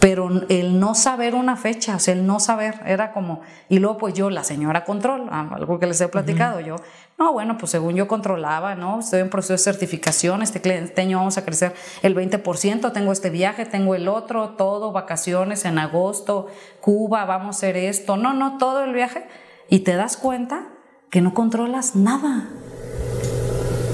pero 0.00 0.28
el 0.48 0.80
no 0.80 0.94
saber 0.94 1.34
una 1.34 1.56
fecha, 1.56 1.96
o 1.96 1.98
sea, 1.98 2.14
el 2.14 2.26
no 2.26 2.40
saber, 2.40 2.80
era 2.86 3.12
como, 3.12 3.40
y 3.68 3.78
luego 3.78 3.98
pues 3.98 4.14
yo, 4.14 4.28
la 4.28 4.44
señora 4.44 4.84
control, 4.84 5.28
ah, 5.30 5.48
algo 5.52 5.78
que 5.78 5.86
les 5.86 6.00
he 6.00 6.08
platicado, 6.08 6.60
yo, 6.60 6.76
no, 7.18 7.32
bueno, 7.32 7.56
pues 7.56 7.72
según 7.72 7.94
yo 7.94 8.06
controlaba, 8.06 8.74
¿no? 8.74 9.00
Estoy 9.00 9.20
en 9.20 9.30
proceso 9.30 9.54
de 9.54 9.58
certificación, 9.58 10.42
este, 10.42 10.60
este 10.78 11.00
año 11.00 11.18
vamos 11.18 11.38
a 11.38 11.44
crecer 11.44 11.74
el 12.02 12.14
20%, 12.14 12.92
tengo 12.92 13.12
este 13.12 13.30
viaje, 13.30 13.64
tengo 13.64 13.94
el 13.94 14.08
otro, 14.08 14.50
todo, 14.50 14.92
vacaciones 14.92 15.64
en 15.64 15.78
agosto, 15.78 16.48
Cuba, 16.80 17.24
vamos 17.24 17.56
a 17.56 17.58
hacer 17.58 17.76
esto, 17.76 18.16
no, 18.16 18.34
no, 18.34 18.58
todo 18.58 18.84
el 18.84 18.92
viaje, 18.92 19.26
y 19.68 19.80
te 19.80 19.94
das 19.94 20.16
cuenta 20.16 20.68
que 21.10 21.20
no 21.20 21.32
controlas 21.32 21.96
nada. 21.96 22.48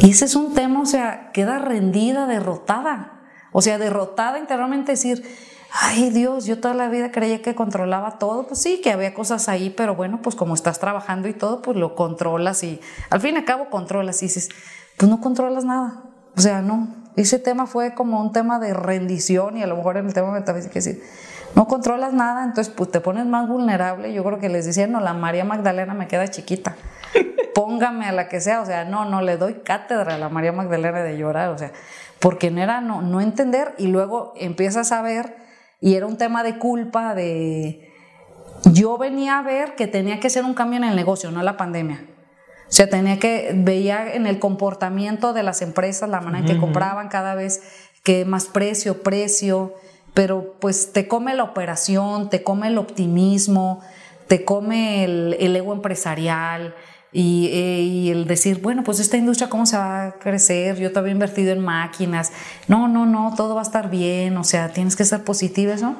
Y 0.04 0.10
ese 0.10 0.26
es 0.26 0.36
un 0.36 0.52
tema, 0.52 0.82
o 0.82 0.86
sea, 0.86 1.30
queda 1.32 1.58
rendida, 1.58 2.26
derrotada. 2.26 3.22
O 3.52 3.62
sea, 3.62 3.78
derrotada 3.78 4.38
interiormente 4.38 4.92
decir, 4.92 5.24
ay 5.72 6.10
Dios, 6.10 6.44
yo 6.44 6.60
toda 6.60 6.74
la 6.74 6.90
vida 6.90 7.10
creía 7.10 7.40
que 7.40 7.54
controlaba 7.54 8.18
todo. 8.18 8.46
Pues 8.46 8.60
sí, 8.60 8.82
que 8.82 8.92
había 8.92 9.14
cosas 9.14 9.48
ahí, 9.48 9.70
pero 9.70 9.94
bueno, 9.94 10.20
pues 10.20 10.36
como 10.36 10.52
estás 10.52 10.78
trabajando 10.78 11.26
y 11.26 11.32
todo, 11.32 11.62
pues 11.62 11.78
lo 11.78 11.94
controlas 11.94 12.62
y 12.64 12.82
al 13.08 13.22
fin 13.22 13.36
y 13.36 13.38
al 13.38 13.44
cabo 13.46 13.70
controlas 13.70 14.22
y 14.22 14.26
dices, 14.26 14.50
pues 14.98 15.10
no 15.10 15.22
controlas 15.22 15.64
nada. 15.64 16.02
O 16.36 16.40
sea, 16.42 16.60
no. 16.60 16.86
Ese 17.16 17.38
tema 17.38 17.66
fue 17.66 17.94
como 17.94 18.20
un 18.20 18.30
tema 18.32 18.58
de 18.58 18.74
rendición 18.74 19.56
y 19.56 19.62
a 19.62 19.66
lo 19.66 19.76
mejor 19.76 19.96
en 19.96 20.06
el 20.06 20.12
tema 20.12 20.32
metafísico 20.32 20.74
decir, 20.74 21.02
no 21.54 21.66
controlas 21.66 22.12
nada, 22.12 22.44
entonces 22.44 22.74
pues 22.76 22.90
te 22.90 23.00
pones 23.00 23.24
más 23.24 23.48
vulnerable. 23.48 24.12
Yo 24.12 24.22
creo 24.22 24.38
que 24.38 24.50
les 24.50 24.66
decían, 24.66 24.92
no, 24.92 25.00
la 25.00 25.14
María 25.14 25.46
Magdalena 25.46 25.94
me 25.94 26.08
queda 26.08 26.28
chiquita 26.28 26.76
póngame 27.54 28.06
a 28.06 28.12
la 28.12 28.28
que 28.28 28.40
sea, 28.40 28.60
o 28.60 28.66
sea, 28.66 28.84
no, 28.84 29.04
no 29.04 29.22
le 29.22 29.36
doy 29.36 29.54
cátedra 29.64 30.16
a 30.16 30.18
la 30.18 30.28
María 30.28 30.52
Magdalena 30.52 31.02
de 31.02 31.16
llorar, 31.16 31.50
o 31.50 31.58
sea, 31.58 31.72
porque 32.18 32.50
no 32.50 32.60
era 32.60 32.80
no, 32.80 33.02
no 33.02 33.20
entender 33.20 33.74
y 33.78 33.86
luego 33.86 34.32
empiezas 34.36 34.92
a 34.92 35.02
ver 35.02 35.36
y 35.80 35.94
era 35.94 36.06
un 36.06 36.16
tema 36.16 36.42
de 36.42 36.58
culpa, 36.58 37.14
de... 37.14 37.92
Yo 38.72 38.96
venía 38.96 39.38
a 39.38 39.42
ver 39.42 39.74
que 39.74 39.86
tenía 39.86 40.20
que 40.20 40.30
ser 40.30 40.44
un 40.44 40.54
cambio 40.54 40.78
en 40.78 40.84
el 40.84 40.96
negocio, 40.96 41.30
no 41.30 41.42
la 41.42 41.58
pandemia. 41.58 42.06
O 42.66 42.72
sea, 42.72 42.88
tenía 42.88 43.18
que, 43.18 43.52
veía 43.54 44.14
en 44.14 44.26
el 44.26 44.38
comportamiento 44.38 45.34
de 45.34 45.42
las 45.42 45.60
empresas, 45.60 46.08
la 46.08 46.22
manera 46.22 46.46
en 46.46 46.54
que 46.54 46.58
compraban 46.58 47.08
cada 47.08 47.34
vez 47.34 47.62
que 48.02 48.24
más 48.24 48.46
precio, 48.46 49.02
precio, 49.02 49.74
pero 50.14 50.54
pues 50.60 50.92
te 50.92 51.06
come 51.06 51.34
la 51.34 51.44
operación, 51.44 52.30
te 52.30 52.42
come 52.42 52.68
el 52.68 52.78
optimismo, 52.78 53.80
te 54.26 54.44
come 54.44 55.04
el, 55.04 55.36
el 55.38 55.54
ego 55.54 55.74
empresarial, 55.74 56.74
eh, 57.16 57.80
y, 57.82 58.10
el 58.10 58.26
decir, 58.26 58.60
bueno, 58.60 58.82
pues 58.82 58.98
esta 58.98 59.16
industria 59.16 59.48
cómo 59.48 59.66
se 59.66 59.76
va 59.76 60.06
a 60.06 60.12
crecer, 60.18 60.76
yo 60.78 60.90
todavía 60.90 61.12
he 61.12 61.14
invertido 61.14 61.52
en 61.52 61.60
máquinas, 61.60 62.32
no, 62.66 62.88
no, 62.88 63.06
no, 63.06 63.34
todo 63.36 63.54
va 63.54 63.60
a 63.60 63.64
estar 63.64 63.88
bien, 63.88 64.36
o 64.36 64.42
sea, 64.42 64.72
tienes 64.72 64.96
que 64.96 65.04
ser 65.04 65.22
positivo 65.22 65.72
eso. 65.72 65.94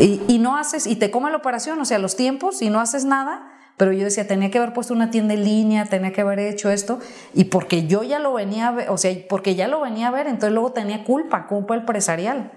Y, 0.00 0.20
y 0.26 0.40
no 0.40 0.56
haces, 0.56 0.88
y 0.88 0.96
te 0.96 1.12
come 1.12 1.30
la 1.30 1.36
operación, 1.36 1.80
o 1.80 1.84
sea, 1.84 2.00
los 2.00 2.16
tiempos, 2.16 2.62
y 2.62 2.68
no 2.68 2.80
haces 2.80 3.04
nada, 3.04 3.48
pero 3.76 3.92
yo 3.92 4.02
decía, 4.02 4.26
tenía 4.26 4.50
que 4.50 4.58
haber 4.58 4.72
puesto 4.72 4.92
una 4.92 5.12
tienda 5.12 5.34
en 5.34 5.44
línea, 5.44 5.86
tenía 5.86 6.12
que 6.12 6.22
haber 6.22 6.40
hecho 6.40 6.68
esto, 6.68 6.98
y 7.32 7.44
porque 7.44 7.86
yo 7.86 8.02
ya 8.02 8.18
lo 8.18 8.32
venía 8.32 8.68
a 8.68 8.72
ver, 8.72 8.90
o 8.90 8.98
sea, 8.98 9.14
porque 9.28 9.54
ya 9.54 9.68
lo 9.68 9.80
venía 9.80 10.08
a 10.08 10.10
ver, 10.10 10.26
entonces 10.26 10.52
luego 10.52 10.72
tenía 10.72 11.04
culpa, 11.04 11.46
culpa 11.46 11.76
empresarial. 11.76 12.50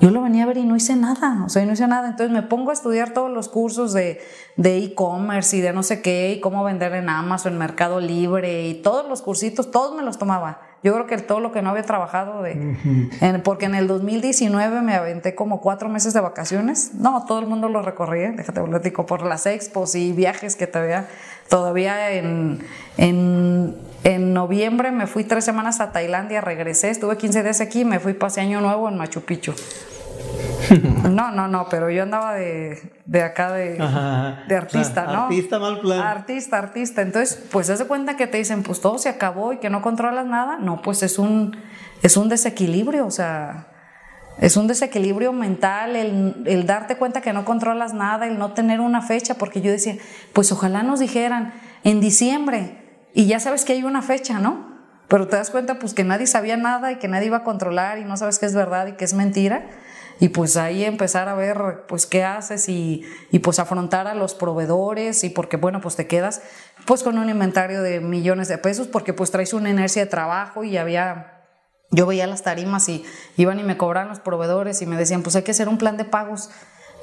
Yo 0.00 0.10
lo 0.10 0.22
venía 0.22 0.44
a 0.44 0.46
ver 0.46 0.58
y 0.58 0.64
no 0.64 0.76
hice 0.76 0.96
nada, 0.96 1.44
o 1.44 1.48
sea, 1.48 1.64
no 1.64 1.72
hice 1.72 1.86
nada. 1.86 2.08
Entonces 2.08 2.30
me 2.30 2.42
pongo 2.42 2.70
a 2.70 2.72
estudiar 2.74 3.12
todos 3.12 3.30
los 3.30 3.48
cursos 3.48 3.92
de 3.92 4.18
e-commerce 4.56 5.56
y 5.56 5.60
de 5.60 5.72
no 5.72 5.82
sé 5.82 6.02
qué, 6.02 6.32
y 6.32 6.40
cómo 6.40 6.64
vender 6.64 6.92
en 6.94 7.08
Amazon, 7.08 7.54
en 7.54 7.58
Mercado 7.58 8.00
Libre, 8.00 8.68
y 8.68 8.74
todos 8.74 9.08
los 9.08 9.22
cursitos, 9.22 9.70
todos 9.70 9.96
me 9.96 10.02
los 10.02 10.18
tomaba. 10.18 10.60
Yo 10.84 10.92
creo 10.92 11.06
que 11.06 11.16
todo 11.16 11.40
lo 11.40 11.50
que 11.50 11.62
no 11.62 11.70
había 11.70 11.82
trabajado, 11.82 12.42
de, 12.42 12.76
porque 13.42 13.64
en 13.64 13.74
el 13.74 13.86
2019 13.88 14.82
me 14.82 14.94
aventé 14.94 15.34
como 15.34 15.62
cuatro 15.62 15.88
meses 15.88 16.12
de 16.12 16.20
vacaciones. 16.20 16.92
No, 16.92 17.24
todo 17.24 17.38
el 17.38 17.46
mundo 17.46 17.70
lo 17.70 17.80
recorría, 17.80 18.32
déjate 18.32 18.60
platico, 18.60 19.06
por 19.06 19.22
las 19.22 19.46
expos 19.46 19.94
y 19.94 20.12
viajes 20.12 20.56
que 20.56 20.66
todavía, 20.66 21.08
todavía 21.48 22.10
en, 22.10 22.58
en, 22.98 23.78
en 24.04 24.34
noviembre 24.34 24.92
me 24.92 25.06
fui 25.06 25.24
tres 25.24 25.44
semanas 25.44 25.80
a 25.80 25.90
Tailandia, 25.90 26.42
regresé, 26.42 26.90
estuve 26.90 27.16
15 27.16 27.42
días 27.42 27.60
aquí, 27.60 27.84
me 27.84 27.98
fui 27.98 28.12
pase 28.12 28.42
año 28.42 28.60
nuevo 28.60 28.88
en 28.88 28.96
Machu 28.96 29.22
Picchu. 29.22 29.54
No, 31.10 31.30
no, 31.30 31.46
no, 31.46 31.68
pero 31.68 31.90
yo 31.90 32.02
andaba 32.02 32.34
de, 32.34 32.90
de 33.04 33.22
acá 33.22 33.52
de, 33.52 33.74
de 34.48 34.56
artista, 34.56 35.04
¿no? 35.04 35.24
Artista 35.24 35.58
mal 35.58 35.78
plan. 35.80 36.00
Artista, 36.00 36.58
artista. 36.58 37.02
Entonces, 37.02 37.38
pues 37.52 37.66
se 37.66 37.86
cuenta 37.86 38.16
que 38.16 38.26
te 38.26 38.38
dicen, 38.38 38.62
pues 38.62 38.80
todo 38.80 38.96
se 38.98 39.10
acabó 39.10 39.52
y 39.52 39.58
que 39.58 39.68
no 39.68 39.82
controlas 39.82 40.26
nada. 40.26 40.56
No, 40.58 40.80
pues 40.80 41.02
es 41.02 41.18
un, 41.18 41.56
es 42.02 42.16
un 42.16 42.30
desequilibrio, 42.30 43.06
o 43.06 43.10
sea, 43.10 43.66
es 44.38 44.56
un 44.56 44.66
desequilibrio 44.66 45.32
mental 45.32 45.96
el, 45.96 46.42
el 46.46 46.66
darte 46.66 46.96
cuenta 46.96 47.20
que 47.20 47.34
no 47.34 47.44
controlas 47.44 47.92
nada, 47.92 48.26
el 48.26 48.38
no 48.38 48.52
tener 48.52 48.80
una 48.80 49.02
fecha, 49.02 49.34
porque 49.34 49.60
yo 49.60 49.70
decía, 49.70 49.96
pues 50.32 50.50
ojalá 50.50 50.82
nos 50.82 50.98
dijeran 50.98 51.52
en 51.84 52.00
diciembre 52.00 52.83
y 53.14 53.26
ya 53.26 53.40
sabes 53.40 53.64
que 53.64 53.72
hay 53.72 53.84
una 53.84 54.02
fecha, 54.02 54.38
¿no? 54.38 54.74
Pero 55.08 55.28
te 55.28 55.36
das 55.36 55.50
cuenta 55.50 55.78
pues 55.78 55.94
que 55.94 56.04
nadie 56.04 56.26
sabía 56.26 56.56
nada 56.56 56.92
y 56.92 56.96
que 56.96 57.08
nadie 57.08 57.26
iba 57.26 57.38
a 57.38 57.44
controlar 57.44 57.98
y 57.98 58.04
no 58.04 58.16
sabes 58.16 58.38
qué 58.38 58.46
es 58.46 58.54
verdad 58.54 58.88
y 58.88 58.92
qué 58.92 59.04
es 59.04 59.14
mentira 59.14 59.70
y 60.20 60.28
pues 60.28 60.56
ahí 60.56 60.84
empezar 60.84 61.28
a 61.28 61.34
ver 61.34 61.84
pues 61.88 62.06
qué 62.06 62.24
haces 62.24 62.68
y, 62.68 63.04
y, 63.30 63.40
pues 63.40 63.58
afrontar 63.58 64.06
a 64.06 64.14
los 64.14 64.34
proveedores 64.34 65.24
y 65.24 65.30
porque 65.30 65.56
bueno 65.56 65.80
pues 65.80 65.96
te 65.96 66.06
quedas 66.06 66.40
pues 66.86 67.02
con 67.02 67.18
un 67.18 67.28
inventario 67.28 67.82
de 67.82 68.00
millones 68.00 68.48
de 68.48 68.58
pesos 68.58 68.86
porque 68.86 69.12
pues 69.12 69.30
traes 69.30 69.52
una 69.52 69.70
inercia 69.70 70.04
de 70.04 70.10
trabajo 70.10 70.64
y 70.64 70.76
había 70.76 71.42
yo 71.90 72.06
veía 72.06 72.26
las 72.26 72.42
tarimas 72.42 72.88
y 72.88 73.04
iban 73.36 73.58
y 73.58 73.62
me 73.62 73.76
cobraban 73.76 74.08
los 74.08 74.20
proveedores 74.20 74.82
y 74.82 74.86
me 74.86 74.96
decían 74.96 75.22
pues 75.22 75.36
hay 75.36 75.42
que 75.42 75.50
hacer 75.50 75.68
un 75.68 75.78
plan 75.78 75.96
de 75.96 76.04
pagos 76.04 76.50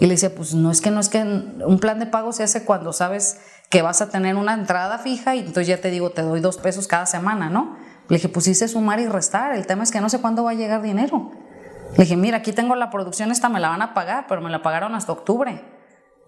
y 0.01 0.07
le 0.07 0.15
decía 0.15 0.35
pues 0.35 0.53
no 0.53 0.69
es 0.69 0.81
que 0.81 0.91
no 0.91 0.99
es 0.99 1.07
que 1.07 1.21
un 1.21 1.79
plan 1.79 1.99
de 1.99 2.07
pagos 2.07 2.35
se 2.35 2.43
hace 2.43 2.65
cuando 2.65 2.91
sabes 2.91 3.39
que 3.69 3.81
vas 3.81 4.01
a 4.01 4.09
tener 4.09 4.35
una 4.35 4.53
entrada 4.53 4.97
fija 4.97 5.35
y 5.35 5.39
entonces 5.39 5.67
ya 5.67 5.79
te 5.79 5.91
digo 5.91 6.09
te 6.09 6.23
doy 6.23 6.41
dos 6.41 6.57
pesos 6.57 6.87
cada 6.87 7.05
semana 7.05 7.49
no 7.49 7.77
le 8.11 8.17
dije 8.17 8.27
pues 8.27 8.45
hice 8.49 8.67
sumar 8.67 8.99
y 8.99 9.07
restar. 9.07 9.55
El 9.55 9.65
tema 9.65 9.83
es 9.83 9.91
que 9.91 10.01
no 10.01 10.09
sé 10.09 10.19
cuándo 10.19 10.43
va 10.43 10.51
a 10.51 10.53
llegar 10.53 10.81
dinero. 10.81 11.31
Le 11.93 12.03
dije, 12.03 12.17
mira, 12.17 12.39
aquí 12.39 12.51
tengo 12.51 12.75
la 12.75 12.89
producción, 12.89 13.31
esta 13.31 13.47
me 13.47 13.61
la 13.61 13.69
van 13.69 13.81
a 13.81 13.93
pagar, 13.93 14.25
pero 14.27 14.41
me 14.41 14.49
la 14.49 14.61
pagaron 14.61 14.95
hasta 14.95 15.13
octubre. 15.13 15.63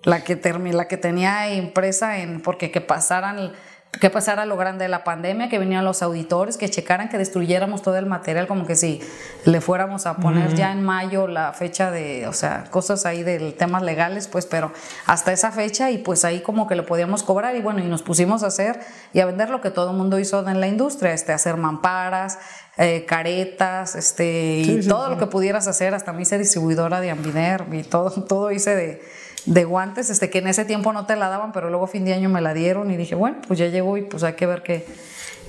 La 0.03 0.23
que, 0.23 0.39
la 0.71 0.87
que 0.87 0.95
tenía 0.95 1.53
impresa 1.53 2.19
en, 2.19 2.41
porque 2.41 2.71
que 2.71 2.79
pasaran 2.79 3.51
que 3.99 4.09
pasara 4.09 4.45
lo 4.45 4.57
grande 4.57 4.85
de 4.85 4.89
la 4.89 5.03
pandemia, 5.03 5.49
que 5.49 5.59
venían 5.59 5.85
los 5.85 6.01
auditores, 6.01 6.57
que 6.57 6.69
checaran 6.69 7.09
que 7.09 7.17
destruyéramos 7.17 7.81
todo 7.83 7.95
el 7.97 8.05
material, 8.05 8.47
como 8.47 8.65
que 8.65 8.75
si 8.75 9.01
le 9.45 9.61
fuéramos 9.61 10.07
a 10.07 10.17
poner 10.17 10.55
ya 10.55 10.71
en 10.71 10.83
mayo 10.83 11.27
la 11.27 11.53
fecha 11.53 11.91
de, 11.91 12.27
o 12.27 12.33
sea, 12.33 12.65
cosas 12.71 13.05
ahí 13.05 13.23
de 13.23 13.51
temas 13.51 13.83
legales, 13.83 14.27
pues, 14.27 14.45
pero 14.45 14.71
hasta 15.05 15.31
esa 15.31 15.51
fecha 15.51 15.91
y 15.91 15.99
pues 15.99 16.25
ahí 16.25 16.41
como 16.41 16.67
que 16.67 16.75
lo 16.75 16.85
podíamos 16.85 17.23
cobrar 17.23 17.55
y 17.55 17.61
bueno, 17.61 17.79
y 17.79 17.87
nos 17.87 18.01
pusimos 18.01 18.43
a 18.43 18.47
hacer 18.47 18.79
y 19.13 19.19
a 19.19 19.25
vender 19.25 19.49
lo 19.49 19.61
que 19.61 19.69
todo 19.69 19.91
el 19.91 19.97
mundo 19.97 20.17
hizo 20.17 20.47
en 20.47 20.59
la 20.59 20.67
industria, 20.67 21.13
este, 21.13 21.31
hacer 21.31 21.57
mamparas, 21.57 22.39
eh, 22.77 23.05
caretas, 23.07 23.95
este, 23.95 24.61
y 24.61 24.87
todo 24.87 25.09
lo 25.09 25.19
que 25.19 25.27
pudieras 25.27 25.67
hacer, 25.67 25.93
hasta 25.93 26.13
me 26.13 26.23
hice 26.23 26.39
distribuidora 26.39 26.99
de 26.99 27.11
Ambiner 27.11 27.65
y 27.71 27.83
todo, 27.83 28.23
todo 28.27 28.51
hice 28.51 28.75
de 28.75 29.22
de 29.45 29.65
guantes, 29.65 30.09
este, 30.09 30.29
que 30.29 30.39
en 30.39 30.47
ese 30.47 30.65
tiempo 30.65 30.93
no 30.93 31.05
te 31.05 31.15
la 31.15 31.29
daban, 31.29 31.51
pero 31.51 31.69
luego 31.69 31.87
fin 31.87 32.05
de 32.05 32.13
año 32.13 32.29
me 32.29 32.41
la 32.41 32.53
dieron 32.53 32.91
y 32.91 32.97
dije, 32.97 33.15
bueno, 33.15 33.37
pues 33.47 33.59
ya 33.59 33.67
llegó 33.67 33.97
y 33.97 34.03
pues 34.03 34.23
hay 34.23 34.33
que 34.33 34.45
ver 34.45 34.63
qué, 34.63 34.85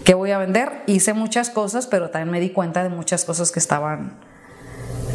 qué 0.04 0.14
voy 0.14 0.30
a 0.32 0.38
vender. 0.38 0.82
Hice 0.86 1.14
muchas 1.14 1.50
cosas, 1.50 1.86
pero 1.86 2.10
también 2.10 2.30
me 2.30 2.40
di 2.40 2.50
cuenta 2.50 2.82
de 2.82 2.88
muchas 2.88 3.24
cosas 3.24 3.52
que 3.52 3.60
estaban, 3.60 4.18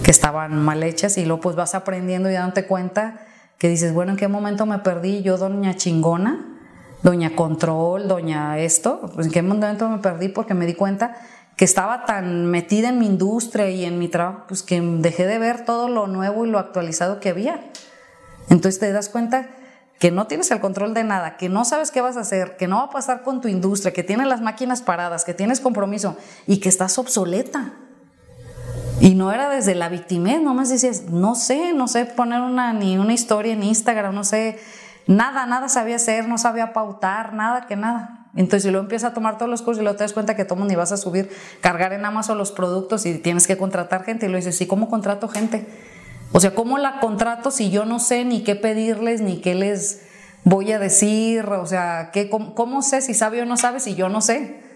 que 0.04 0.12
estaban 0.12 0.58
mal 0.64 0.84
hechas 0.84 1.18
y 1.18 1.26
luego 1.26 1.42
pues 1.42 1.56
vas 1.56 1.76
aprendiendo 1.76 2.30
y 2.30 2.34
dándote 2.34 2.66
cuenta 2.66 3.26
que 3.58 3.68
dices, 3.68 3.94
bueno, 3.94 4.14
¿en 4.14 4.18
qué 4.18 4.28
momento 4.28 4.66
me 4.66 4.80
perdí 4.80 5.22
yo, 5.22 5.38
doña 5.38 5.76
chingona? 5.76 6.46
Doña 7.02 7.34
Control, 7.34 8.10
doña 8.10 8.60
esto, 8.60 9.10
pues 9.16 9.28
en 9.28 9.32
qué 9.32 9.42
momento 9.42 9.88
me 9.88 10.00
perdí 10.00 10.28
porque 10.28 10.54
me 10.54 10.66
di 10.66 10.74
cuenta 10.74 11.16
que 11.56 11.64
estaba 11.66 12.06
tan 12.06 12.46
metida 12.46 12.90
en 12.90 13.00
mi 13.00 13.06
industria 13.06 13.70
y 13.70 13.86
en 13.86 14.00
mi 14.00 14.08
trabajo, 14.08 14.46
pues 14.48 14.64
que 14.64 14.82
dejé 14.82 15.26
de 15.26 15.40
ver 15.40 15.66
todo 15.66 15.90
lo 15.90 16.08
nuevo 16.08 16.46
y 16.46 16.50
lo 16.50 16.60
actualizado 16.60 17.20
que 17.20 17.30
había. 17.30 17.62
Entonces 18.50 18.80
te 18.80 18.92
das 18.92 19.10
cuenta 19.10 19.50
que 20.00 20.12
no 20.12 20.28
tienes 20.28 20.50
el 20.52 20.62
control 20.62 20.94
de 20.94 21.04
nada, 21.04 21.36
que 21.36 21.50
no 21.50 21.66
sabes 21.66 21.92
qué 21.92 22.02
vas 22.02 22.16
a 22.16 22.22
hacer, 22.22 22.56
que 22.56 22.68
no 22.68 22.78
va 22.78 22.84
a 22.84 22.90
pasar 22.90 23.22
con 23.22 23.42
tu 23.42 23.50
industria, 23.50 23.92
que 23.92 24.04
tienes 24.04 24.28
las 24.28 24.42
máquinas 24.42 24.82
paradas, 24.82 25.26
que 25.26 25.34
tienes 25.34 25.60
compromiso 25.60 26.18
y 26.48 26.60
que 26.60 26.70
estás 26.70 26.98
obsoleta. 26.98 27.74
Y 29.02 29.16
no 29.16 29.32
era 29.32 29.50
desde 29.50 29.76
la 29.76 29.90
victimez, 29.90 30.42
nomás 30.42 30.70
dices, 30.70 31.10
no 31.10 31.36
sé, 31.36 31.74
no 31.74 31.88
sé 31.88 32.06
poner 32.06 32.42
una, 32.42 32.74
ni 32.74 32.98
una 32.98 33.14
historia 33.14 33.54
en 33.54 33.64
Instagram, 33.64 34.16
no 34.16 34.24
sé, 34.24 34.58
nada, 35.06 35.46
nada 35.46 35.70
sabía 35.70 35.98
hacer, 35.98 36.28
no 36.28 36.38
sabía 36.38 36.74
pautar, 36.74 37.34
nada 37.34 37.68
que 37.68 37.76
nada. 37.76 38.28
Entonces, 38.36 38.72
luego 38.72 38.84
empiezas 38.84 39.12
a 39.12 39.14
tomar 39.14 39.38
todos 39.38 39.50
los 39.50 39.62
cursos 39.62 39.82
y 39.82 39.84
luego 39.84 39.98
te 39.98 40.04
das 40.04 40.14
cuenta 40.14 40.36
que 40.36 40.46
todo 40.46 40.64
ni 40.64 40.76
vas 40.76 40.92
a 40.92 40.98
subir, 40.98 41.30
cargar 41.62 41.94
en 41.94 42.06
Amazon 42.06 42.38
los 42.38 42.52
productos 42.52 43.06
y 43.06 43.18
tienes 43.18 43.48
que 43.48 43.58
contratar 43.58 44.04
gente, 44.04 44.28
y 44.28 44.30
lo 44.30 44.38
dices, 44.38 44.58
¿sí 44.58 44.68
cómo 44.68 44.90
contrato 44.90 45.28
gente? 45.28 45.66
O 46.32 46.40
sea, 46.40 46.54
¿cómo 46.54 46.78
la 46.78 47.00
contrato 47.00 47.52
si 47.52 47.70
yo 47.72 47.86
no 47.86 48.00
sé 48.00 48.26
ni 48.26 48.44
qué 48.44 48.56
pedirles, 48.56 49.22
ni 49.22 49.42
qué 49.42 49.56
les 49.56 50.02
voy 50.44 50.72
a 50.72 50.80
decir? 50.80 51.46
O 51.46 51.66
sea, 51.66 52.12
¿qué, 52.14 52.30
cómo, 52.30 52.82
sé 52.82 53.02
si 53.02 53.14
sabe 53.14 53.42
o 53.42 53.46
no 53.46 53.58
sabe 53.58 53.80
si 53.80 53.96
yo 53.96 54.10
no 54.10 54.22
sé? 54.22 54.62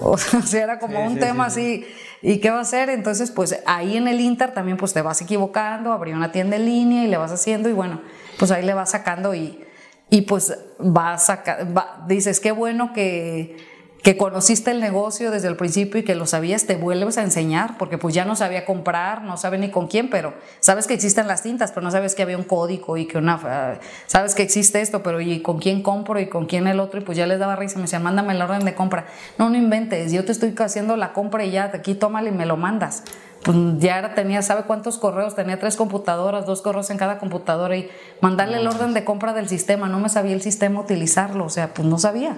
O 0.00 0.18
sea, 0.18 0.64
era 0.64 0.78
como 0.80 1.06
un 1.06 1.18
tema 1.18 1.46
así 1.46 1.86
¿Y 2.26 2.38
qué 2.38 2.48
va 2.48 2.56
a 2.56 2.62
hacer? 2.62 2.88
Entonces, 2.88 3.30
pues 3.30 3.60
ahí 3.66 3.98
en 3.98 4.08
el 4.08 4.18
Inter 4.18 4.54
también 4.54 4.78
pues 4.78 4.94
te 4.94 5.02
vas 5.02 5.20
equivocando, 5.20 5.92
abrí 5.92 6.14
una 6.14 6.32
tienda 6.32 6.56
en 6.56 6.64
línea 6.64 7.04
y 7.04 7.06
le 7.06 7.18
vas 7.18 7.30
haciendo 7.30 7.68
y 7.68 7.74
bueno, 7.74 8.00
pues 8.38 8.50
ahí 8.50 8.64
le 8.64 8.72
vas 8.72 8.92
sacando 8.92 9.34
y, 9.34 9.62
y 10.08 10.22
pues 10.22 10.58
vas 10.78 11.28
a, 11.28 11.42
va, 11.76 12.02
dices, 12.08 12.40
qué 12.40 12.50
bueno 12.50 12.94
que 12.94 13.58
que 14.04 14.18
conociste 14.18 14.70
el 14.70 14.80
negocio 14.80 15.30
desde 15.30 15.48
el 15.48 15.56
principio 15.56 15.98
y 15.98 16.04
que 16.04 16.14
lo 16.14 16.26
sabías, 16.26 16.66
te 16.66 16.76
vuelves 16.76 17.16
a 17.16 17.22
enseñar, 17.22 17.78
porque 17.78 17.96
pues 17.96 18.14
ya 18.14 18.26
no 18.26 18.36
sabía 18.36 18.66
comprar, 18.66 19.22
no 19.22 19.38
sabe 19.38 19.56
ni 19.56 19.70
con 19.70 19.86
quién, 19.86 20.10
pero 20.10 20.34
sabes 20.60 20.86
que 20.86 20.92
existen 20.92 21.26
las 21.26 21.42
tintas, 21.42 21.72
pero 21.72 21.82
no 21.82 21.90
sabes 21.90 22.14
que 22.14 22.22
había 22.22 22.36
un 22.36 22.44
código 22.44 22.98
y 22.98 23.06
que 23.06 23.16
una, 23.16 23.40
ah, 23.42 23.74
sabes 24.06 24.34
que 24.34 24.42
existe 24.42 24.82
esto, 24.82 25.02
pero 25.02 25.22
y 25.22 25.40
con 25.40 25.58
quién 25.58 25.82
compro 25.82 26.20
y 26.20 26.28
con 26.28 26.44
quién 26.44 26.66
el 26.66 26.80
otro, 26.80 27.00
y 27.00 27.02
pues 27.02 27.16
ya 27.16 27.26
les 27.26 27.38
daba 27.38 27.56
risa, 27.56 27.76
me 27.76 27.84
decían, 27.84 28.02
mándame 28.02 28.34
la 28.34 28.44
orden 28.44 28.66
de 28.66 28.74
compra. 28.74 29.06
No, 29.38 29.48
no 29.48 29.56
inventes, 29.56 30.12
yo 30.12 30.22
te 30.22 30.32
estoy 30.32 30.54
haciendo 30.58 30.98
la 30.98 31.14
compra 31.14 31.42
y 31.42 31.52
ya, 31.52 31.72
aquí 31.72 31.94
tómale 31.94 32.28
y 32.28 32.32
me 32.32 32.44
lo 32.44 32.58
mandas. 32.58 33.04
Pues 33.42 33.56
ya 33.78 34.14
tenía, 34.14 34.42
¿sabe 34.42 34.64
cuántos 34.64 34.98
correos? 34.98 35.34
Tenía 35.34 35.58
tres 35.58 35.76
computadoras, 35.76 36.44
dos 36.44 36.60
correos 36.60 36.90
en 36.90 36.98
cada 36.98 37.18
computadora 37.18 37.74
y 37.74 37.88
mandarle 38.20 38.58
el 38.58 38.66
orden 38.66 38.92
de 38.92 39.02
compra 39.02 39.32
del 39.32 39.48
sistema, 39.48 39.88
no 39.88 39.98
me 39.98 40.10
sabía 40.10 40.34
el 40.34 40.42
sistema 40.42 40.80
utilizarlo, 40.80 41.46
o 41.46 41.50
sea, 41.50 41.72
pues 41.72 41.88
no 41.88 41.98
sabía. 41.98 42.36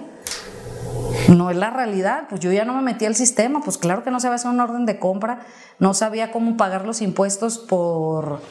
No 1.29 1.49
es 1.49 1.57
la 1.57 1.69
realidad, 1.69 2.27
pues 2.29 2.41
yo 2.41 2.51
ya 2.51 2.63
no 2.63 2.73
me 2.73 2.81
metí 2.81 3.05
al 3.05 3.15
sistema, 3.15 3.61
pues 3.63 3.77
claro 3.77 4.03
que 4.03 4.11
no 4.11 4.19
sabía 4.19 4.35
hacer 4.35 4.51
un 4.51 4.59
orden 4.59 4.85
de 4.85 4.97
compra, 4.97 5.39
no 5.79 5.93
sabía 5.93 6.31
cómo 6.31 6.55
pagar 6.55 6.85
los 6.85 7.01
impuestos 7.01 7.57
por, 7.57 8.41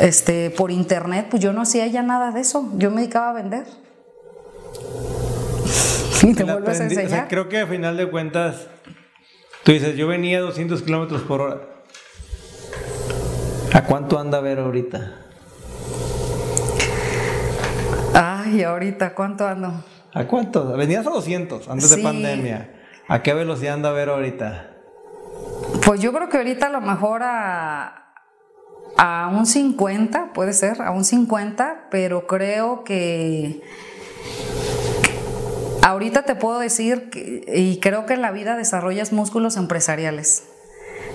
este, 0.00 0.50
por 0.50 0.70
internet, 0.70 1.26
pues 1.30 1.42
yo 1.42 1.52
no 1.52 1.62
hacía 1.62 1.86
ya 1.86 2.02
nada 2.02 2.30
de 2.30 2.40
eso, 2.40 2.70
yo 2.76 2.90
me 2.90 3.02
dedicaba 3.02 3.30
a 3.30 3.32
vender. 3.32 3.66
Y 6.22 6.32
te 6.32 6.44
vuelves 6.44 6.80
a 6.80 6.84
enseñar. 6.84 7.28
creo 7.28 7.50
que 7.50 7.60
a 7.60 7.66
final 7.66 7.98
de 7.98 8.08
cuentas, 8.08 8.68
tú 9.62 9.72
dices, 9.72 9.94
yo 9.94 10.06
venía 10.06 10.38
a 10.38 10.40
200 10.40 10.80
kilómetros 10.82 11.20
por 11.22 11.42
hora. 11.42 11.60
¿A 13.74 13.84
cuánto 13.84 14.18
anda 14.18 14.38
a 14.38 14.40
ver 14.40 14.58
ahorita? 14.58 15.16
Ay, 18.14 18.62
ahorita, 18.62 19.14
¿cuánto 19.14 19.46
ando? 19.46 19.84
¿A 20.14 20.26
cuánto? 20.28 20.76
Venías 20.76 21.04
a 21.06 21.10
200 21.10 21.68
antes 21.68 21.90
de 21.90 22.02
pandemia. 22.02 22.70
¿A 23.08 23.22
qué 23.22 23.34
velocidad 23.34 23.74
anda 23.74 23.88
a 23.88 23.92
ver 23.92 24.08
ahorita? 24.08 24.70
Pues 25.84 26.00
yo 26.00 26.12
creo 26.12 26.28
que 26.28 26.36
ahorita 26.36 26.66
a 26.66 26.70
lo 26.70 26.80
mejor 26.80 27.22
a, 27.24 28.14
a 28.96 29.28
un 29.34 29.44
50, 29.44 30.32
puede 30.32 30.52
ser, 30.52 30.80
a 30.82 30.92
un 30.92 31.04
50, 31.04 31.88
pero 31.90 32.28
creo 32.28 32.84
que 32.84 33.60
ahorita 35.82 36.22
te 36.22 36.36
puedo 36.36 36.60
decir, 36.60 37.10
y 37.52 37.80
creo 37.80 38.06
que 38.06 38.14
en 38.14 38.22
la 38.22 38.30
vida 38.30 38.56
desarrollas 38.56 39.12
músculos 39.12 39.56
empresariales. 39.56 40.44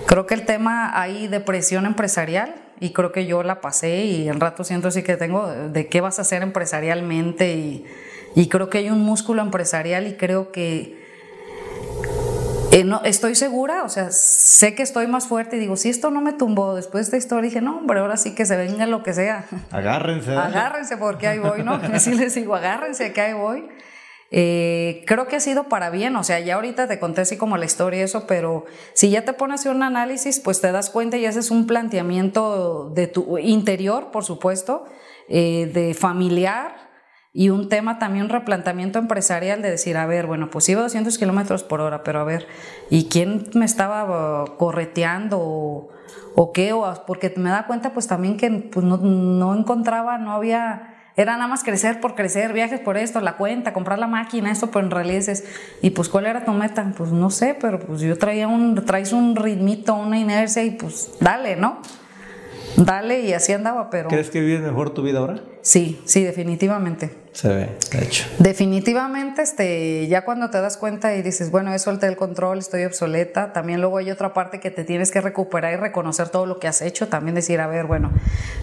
Creo 0.06 0.26
que 0.26 0.34
el 0.34 0.44
tema 0.44 1.00
hay 1.00 1.26
depresión 1.26 1.86
empresarial 1.86 2.54
y 2.80 2.92
creo 2.92 3.12
que 3.12 3.26
yo 3.26 3.42
la 3.42 3.60
pasé 3.62 4.04
y 4.04 4.28
en 4.28 4.40
rato 4.40 4.62
siento 4.62 4.88
así 4.88 5.02
que 5.02 5.16
tengo 5.16 5.46
de 5.46 5.88
qué 5.88 6.00
vas 6.00 6.18
a 6.18 6.22
hacer 6.22 6.42
empresarialmente 6.42 7.54
y 7.54 7.86
y 8.34 8.48
creo 8.48 8.70
que 8.70 8.78
hay 8.78 8.90
un 8.90 9.00
músculo 9.00 9.42
empresarial 9.42 10.06
y 10.06 10.14
creo 10.14 10.52
que 10.52 11.00
eh, 12.72 12.84
no, 12.84 13.00
estoy 13.04 13.34
segura, 13.34 13.82
o 13.82 13.88
sea, 13.88 14.12
sé 14.12 14.76
que 14.76 14.84
estoy 14.84 15.08
más 15.08 15.26
fuerte 15.26 15.56
y 15.56 15.58
digo, 15.58 15.76
si 15.76 15.88
esto 15.88 16.12
no 16.12 16.20
me 16.20 16.32
tumbó 16.32 16.76
después 16.76 17.10
de 17.10 17.16
esta 17.16 17.16
historia, 17.16 17.48
dije, 17.48 17.60
no, 17.60 17.78
hombre, 17.78 17.98
ahora 17.98 18.16
sí 18.16 18.32
que 18.36 18.46
se 18.46 18.56
venga 18.56 18.86
lo 18.86 19.02
que 19.02 19.12
sea. 19.12 19.46
Agárrense. 19.72 20.36
agárrense 20.36 20.96
porque 20.96 21.26
ahí 21.26 21.40
voy, 21.40 21.64
¿no? 21.64 21.74
Así 21.92 22.14
les 22.14 22.34
digo, 22.36 22.54
agárrense 22.54 23.12
que 23.12 23.20
ahí 23.20 23.32
voy. 23.32 23.68
Eh, 24.30 25.02
creo 25.08 25.26
que 25.26 25.34
ha 25.34 25.40
sido 25.40 25.64
para 25.64 25.90
bien, 25.90 26.14
o 26.14 26.22
sea, 26.22 26.38
ya 26.38 26.54
ahorita 26.54 26.86
te 26.86 27.00
conté 27.00 27.22
así 27.22 27.36
como 27.36 27.56
la 27.56 27.64
historia 27.64 27.98
y 27.98 28.02
eso, 28.04 28.28
pero 28.28 28.64
si 28.92 29.10
ya 29.10 29.24
te 29.24 29.32
pones 29.32 29.66
un 29.66 29.82
análisis, 29.82 30.38
pues 30.38 30.60
te 30.60 30.70
das 30.70 30.90
cuenta 30.90 31.16
y 31.16 31.26
haces 31.26 31.50
un 31.50 31.66
planteamiento 31.66 32.88
de 32.94 33.08
tu 33.08 33.38
interior, 33.38 34.12
por 34.12 34.24
supuesto, 34.24 34.84
eh, 35.28 35.68
de 35.74 35.94
familiar, 35.94 36.89
y 37.32 37.50
un 37.50 37.68
tema 37.68 37.98
también, 37.98 38.24
un 38.24 38.30
replanteamiento 38.30 38.98
empresarial 38.98 39.62
de 39.62 39.70
decir, 39.70 39.96
a 39.96 40.06
ver, 40.06 40.26
bueno, 40.26 40.50
pues 40.50 40.68
iba 40.68 40.80
a 40.80 40.84
200 40.84 41.16
kilómetros 41.16 41.62
por 41.62 41.80
hora, 41.80 42.02
pero 42.02 42.20
a 42.20 42.24
ver, 42.24 42.48
¿y 42.90 43.04
quién 43.04 43.48
me 43.54 43.64
estaba 43.64 44.42
uh, 44.42 44.56
correteando 44.56 45.38
o, 45.40 46.52
qué? 46.52 46.72
O, 46.72 47.04
porque 47.06 47.32
me 47.36 47.50
da 47.50 47.66
cuenta 47.66 47.92
pues 47.92 48.08
también 48.08 48.36
que 48.36 48.50
pues, 48.50 48.84
no, 48.84 49.54
encontraba, 49.54 50.18
no 50.18 50.32
había, 50.32 51.12
era 51.16 51.34
nada 51.36 51.46
más 51.46 51.62
crecer 51.62 52.00
por 52.00 52.16
crecer, 52.16 52.52
viajes 52.52 52.80
por 52.80 52.96
esto, 52.96 53.20
la 53.20 53.36
cuenta, 53.36 53.72
comprar 53.72 54.00
la 54.00 54.08
máquina, 54.08 54.50
esto, 54.50 54.72
pero 54.72 54.84
en 54.86 54.90
realidad 54.90 55.28
es, 55.28 55.44
¿y 55.82 55.90
pues 55.90 56.08
cuál 56.08 56.26
era 56.26 56.44
tu 56.44 56.50
meta? 56.50 56.92
Pues 56.96 57.12
no 57.12 57.30
sé, 57.30 57.56
pero 57.60 57.78
pues 57.78 58.00
yo 58.00 58.18
traía 58.18 58.48
un, 58.48 58.74
traes 58.84 59.12
un 59.12 59.36
ritmito, 59.36 59.94
una 59.94 60.18
inercia 60.18 60.64
y 60.64 60.72
pues 60.72 61.12
dale, 61.20 61.54
¿no? 61.54 61.80
Dale 62.76 63.20
y 63.20 63.32
así 63.32 63.52
andaba, 63.52 63.90
pero... 63.90 64.08
¿Crees 64.08 64.30
que 64.30 64.40
vives 64.40 64.60
mejor 64.60 64.90
tu 64.90 65.02
vida 65.02 65.18
ahora? 65.18 65.40
Sí, 65.62 66.00
sí, 66.06 66.22
definitivamente. 66.24 67.10
Se 67.32 67.48
ve, 67.48 67.76
de 67.92 68.04
hecho. 68.04 68.24
Definitivamente, 68.38 69.42
este, 69.42 70.08
ya 70.08 70.24
cuando 70.24 70.50
te 70.50 70.60
das 70.60 70.76
cuenta 70.76 71.14
y 71.14 71.22
dices, 71.22 71.50
bueno, 71.50 71.72
he 71.72 71.78
solté 71.78 72.06
el 72.06 72.16
control, 72.16 72.58
estoy 72.58 72.84
obsoleta, 72.84 73.52
también 73.52 73.80
luego 73.80 73.98
hay 73.98 74.10
otra 74.10 74.32
parte 74.32 74.58
que 74.58 74.70
te 74.70 74.84
tienes 74.84 75.10
que 75.10 75.20
recuperar 75.20 75.74
y 75.74 75.76
reconocer 75.76 76.28
todo 76.30 76.46
lo 76.46 76.58
que 76.58 76.66
has 76.66 76.82
hecho, 76.82 77.08
también 77.08 77.34
decir, 77.34 77.60
a 77.60 77.66
ver, 77.66 77.86
bueno, 77.86 78.10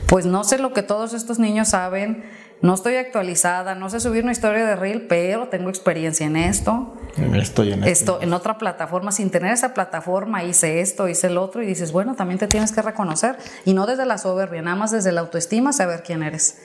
pues 0.08 0.26
no 0.26 0.44
sé 0.44 0.58
lo 0.58 0.74
que 0.74 0.84
todos 0.84 1.14
estos 1.14 1.40
niños 1.40 1.70
saben, 1.70 2.24
no 2.62 2.74
estoy 2.74 2.96
actualizada, 2.96 3.76
no 3.76 3.90
sé 3.90 4.00
subir 4.00 4.24
una 4.24 4.32
historia 4.32 4.66
de 4.66 4.76
reel, 4.76 5.06
pero 5.08 5.48
tengo 5.48 5.70
experiencia 5.70 6.26
en 6.26 6.36
esto. 6.36 6.96
Estoy 7.36 7.74
en 7.74 7.84
esto. 7.84 8.20
En 8.22 8.34
otra 8.34 8.58
plataforma, 8.58 9.12
sin 9.12 9.30
tener 9.30 9.54
esa 9.54 9.76
plataforma, 9.76 10.44
hice 10.44 10.82
esto, 10.82 11.08
hice 11.08 11.28
el 11.28 11.38
otro, 11.38 11.62
y 11.62 11.68
dices, 11.68 11.92
bueno, 11.92 12.16
también 12.16 12.40
te 12.40 12.48
tienes 12.48 12.72
que 12.72 12.82
reconocer. 12.82 13.38
Y 13.66 13.74
no 13.74 13.86
desde 13.86 14.06
la 14.06 14.18
soberbia, 14.18 14.62
nada 14.64 14.76
más 14.76 14.92
desde 14.92 15.12
la 15.12 15.22
autoestima, 15.22 15.72
saber 15.72 16.02
quién 16.04 16.24
eres. 16.24 16.60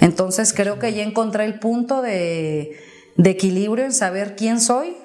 Entonces 0.00 0.52
creo 0.52 0.78
que 0.80 0.92
ya 0.92 1.04
encontré 1.04 1.44
el 1.44 1.60
punto 1.60 2.02
de, 2.02 2.76
de 3.16 3.30
equilibrio 3.30 3.84
en 3.84 3.92
saber 3.92 4.34
quién 4.34 4.60
soy, 4.60 4.96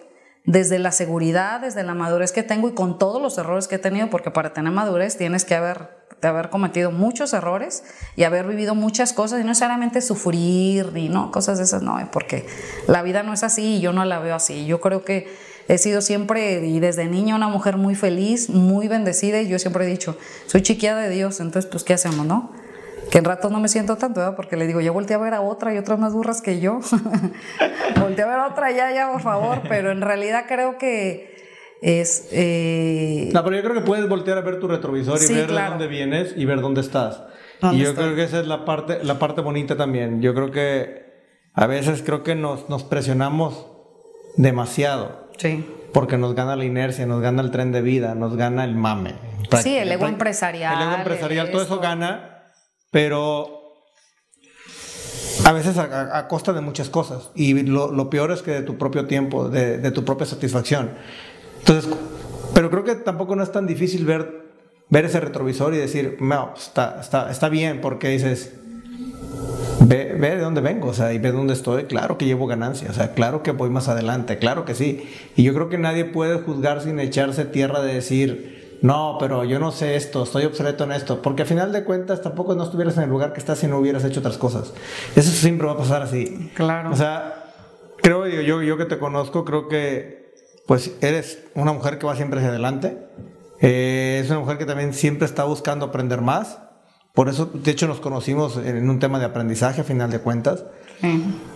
desde 0.43 0.80
la 0.80 0.91
seguridad, 0.91 1.61
desde 1.61 1.84
la 1.84 1.93
madurez 1.93 2.31
que 2.31 2.41
tengo 2.41 2.68
y 2.68 2.73
con 2.73 2.97
todos 2.97 3.22
los 3.22 3.38
errores 3.38 3.68
que 3.68 3.76
he 3.76 3.80
tenido, 3.80 4.09
porque 4.09 4.31
para 4.31 4.53
tener 4.53 4.73
madurez 4.73 5.18
tienes 5.18 5.45
que 5.45 5.53
haber 5.53 6.01
de 6.22 6.27
haber 6.27 6.49
cometido 6.49 6.91
muchos 6.91 7.34
errores 7.34 7.84
y 8.15 8.23
haber 8.23 8.45
vivido 8.45 8.76
muchas 8.76 9.11
cosas 9.11 9.39
y 9.39 9.43
no 9.43 9.49
necesariamente 9.49 10.02
sufrir 10.02 10.93
ni 10.93 11.10
no, 11.10 11.31
cosas 11.31 11.57
de 11.57 11.64
esas, 11.64 11.81
no, 11.81 11.98
porque 12.11 12.45
la 12.88 13.02
vida 13.02 13.23
no 13.23 13.34
es 13.34 13.43
así 13.43 13.77
y 13.77 13.81
yo 13.81 13.91
no 13.91 14.06
la 14.06 14.19
veo 14.19 14.35
así. 14.35 14.65
Yo 14.65 14.80
creo 14.81 15.03
que 15.03 15.27
he 15.68 15.77
sido 15.77 16.02
siempre 16.02 16.65
y 16.65 16.80
desde 16.80 17.06
niña 17.06 17.35
una 17.35 17.48
mujer 17.48 17.77
muy 17.77 17.95
feliz, 17.95 18.49
muy 18.49 18.88
bendecida 18.88 19.41
y 19.41 19.48
yo 19.48 19.57
siempre 19.57 19.85
he 19.85 19.88
dicho, 19.88 20.18
soy 20.45 20.61
chiquilla 20.61 20.95
de 20.95 21.10
Dios, 21.10 21.39
entonces 21.39 21.69
pues 21.69 21.84
¿qué 21.84 21.93
hacemos, 21.93 22.26
no? 22.26 22.52
Que 23.10 23.18
en 23.18 23.26
rato 23.26 23.49
no 23.49 23.60
me 23.60 23.68
siento 23.68 23.98
tanto, 23.98 24.19
¿verdad? 24.19 24.35
Porque 24.35 24.56
le 24.56 24.68
digo, 24.68 24.80
ya 24.80 24.91
volteé 24.91 25.15
a 25.15 25.19
ver 25.19 25.34
a 25.34 25.41
otra 25.41 25.73
y 25.73 25.77
otras 25.77 25.99
más 25.99 26.14
burras 26.14 26.41
que 26.41 26.60
yo. 26.60 26.80
volteé 27.99 28.23
a 28.23 28.27
ver 28.27 28.39
a 28.39 28.48
otra 28.48 28.72
ya, 28.72 28.91
ya, 28.93 29.11
por 29.11 29.22
favor, 29.22 29.61
pero 29.68 29.91
en 29.91 30.02
realidad 30.02 30.45
creo 30.48 30.77
que 30.77 31.31
es... 31.82 32.30
Eh, 32.32 33.30
no, 33.34 33.44
pero 33.44 33.56
yo 33.56 33.64
creo 33.64 33.74
que 33.74 33.82
puedes 33.82 34.08
voltear 34.08 34.38
a 34.38 34.41
ver 34.41 34.60
tu 34.60 34.68
retrovisor 34.68 35.20
y 35.22 35.34
ver 35.34 35.52
de 35.52 35.53
dónde 35.53 35.88
vienes 35.88 36.34
y 36.36 36.45
ver 36.45 36.62
dónde 36.62 36.82
estás. 36.82 37.24
y 37.72 37.80
yo 37.80 37.95
creo 37.95 38.16
que 38.16 38.24
esa 38.24 38.40
es 38.40 38.48
la 38.48 38.66
parte, 38.66 39.03
la 39.03 39.20
parte 39.20 39.41
bonita 39.41 39.76
también. 39.76 40.22
Yo 40.22 40.34
creo 40.34 40.52
que 40.52 41.12
a 41.53 41.68
veces 41.68 42.03
creo 42.06 42.24
que 42.24 42.36
nos, 42.36 42.70
nos 42.70 42.84
presionamos 42.84 43.66
demasiado. 44.38 45.30
Sí. 45.38 45.66
Porque 45.94 46.18
nos 46.18 46.36
gana 46.36 46.56
la 46.56 46.64
inercia, 46.64 47.06
nos 47.06 47.22
gana 47.22 47.41
el 47.41 47.52
tren 47.52 47.72
de 47.72 47.82
vida, 47.82 48.16
nos 48.16 48.38
gana 48.38 48.64
el 48.64 48.76
mame. 48.76 49.16
Sí, 49.62 49.78
el 49.78 49.91
ego 49.91 50.08
empresarial. 50.08 50.78
El 50.78 50.88
ego 50.88 50.98
empresarial, 50.98 51.52
todo 51.52 51.64
eso 51.64 51.80
gana, 51.80 52.45
pero 52.91 53.62
a 55.45 55.52
veces 55.52 55.78
a, 55.78 56.28
costa 56.28 56.53
de 56.53 56.62
muchas 56.62 56.90
cosas. 56.90 57.32
Y 57.36 57.64
lo, 57.64 58.10
peor 58.10 58.32
es 58.32 58.41
que 58.41 58.52
de 58.52 58.62
tu 58.62 58.78
propio 58.78 59.08
tiempo, 59.08 59.49
de, 59.49 59.91
tu 59.91 60.06
propia 60.06 60.26
satisfacción. 60.26 60.91
Entonces, 61.61 61.91
pero 62.53 62.69
creo 62.69 62.83
que 62.83 62.95
tampoco 62.95 63.35
no 63.35 63.43
es 63.43 63.51
tan 63.51 63.65
difícil 63.65 64.05
ver, 64.05 64.43
ver 64.89 65.05
ese 65.05 65.19
retrovisor 65.19 65.73
y 65.73 65.77
decir, 65.77 66.17
no, 66.19 66.53
está, 66.55 66.99
está, 66.99 67.31
está 67.31 67.49
bien, 67.49 67.79
porque 67.81 68.09
dices, 68.09 68.53
ve, 69.81 70.15
ve, 70.19 70.35
de 70.35 70.41
dónde 70.41 70.61
vengo, 70.61 70.89
o 70.89 70.93
sea, 70.93 71.13
y 71.13 71.19
ve 71.19 71.31
dónde 71.31 71.53
estoy, 71.53 71.85
claro 71.85 72.17
que 72.17 72.25
llevo 72.25 72.47
ganancia, 72.47 72.89
o 72.89 72.93
sea, 72.93 73.13
claro 73.13 73.43
que 73.43 73.51
voy 73.51 73.69
más 73.69 73.88
adelante, 73.88 74.38
claro 74.38 74.65
que 74.65 74.75
sí. 74.75 75.09
Y 75.35 75.43
yo 75.43 75.53
creo 75.53 75.69
que 75.69 75.77
nadie 75.77 76.05
puede 76.05 76.39
juzgar 76.39 76.81
sin 76.81 76.99
echarse 76.99 77.45
tierra 77.45 77.81
de 77.81 77.93
decir, 77.93 78.79
no, 78.81 79.17
pero 79.19 79.43
yo 79.43 79.59
no 79.59 79.71
sé 79.71 79.95
esto, 79.95 80.23
estoy 80.23 80.45
obsoleto 80.45 80.83
en 80.83 80.91
esto, 80.91 81.21
porque 81.21 81.43
al 81.43 81.47
final 81.47 81.71
de 81.71 81.83
cuentas 81.83 82.21
tampoco 82.21 82.55
no 82.55 82.63
estuvieras 82.63 82.97
en 82.97 83.03
el 83.03 83.09
lugar 83.09 83.31
que 83.33 83.39
estás 83.39 83.59
si 83.59 83.67
no 83.67 83.77
hubieras 83.77 84.03
hecho 84.03 84.19
otras 84.19 84.38
cosas. 84.38 84.73
Eso 85.15 85.31
siempre 85.31 85.67
va 85.67 85.73
a 85.73 85.77
pasar 85.77 86.01
así. 86.01 86.51
Claro. 86.55 86.91
O 86.91 86.95
sea, 86.95 87.53
creo 88.01 88.27
yo, 88.27 88.41
yo, 88.41 88.61
yo 88.63 88.77
que 88.77 88.85
te 88.85 88.97
conozco, 88.97 89.45
creo 89.45 89.67
que 89.67 90.20
pues 90.72 90.95
eres 91.02 91.43
una 91.53 91.73
mujer 91.73 91.99
que 91.99 92.06
va 92.06 92.15
siempre 92.15 92.39
hacia 92.39 92.52
adelante. 92.52 92.98
Eh, 93.60 94.22
es 94.23 94.30
una 94.30 94.39
mujer 94.39 94.57
que 94.57 94.65
también 94.65 94.93
siempre 94.93 95.26
está 95.26 95.43
buscando 95.43 95.88
aprender 95.88 96.22
más. 96.22 96.60
Por 97.14 97.27
eso, 97.27 97.52
de 97.53 97.72
hecho, 97.72 97.89
nos 97.89 97.99
conocimos 97.99 98.56
en 98.56 98.89
un 98.89 98.98
tema 98.98 99.19
de 99.19 99.26
aprendizaje, 99.26 99.81
a 99.81 99.84
final 99.84 100.11
de 100.11 100.19
cuentas. 100.19 100.64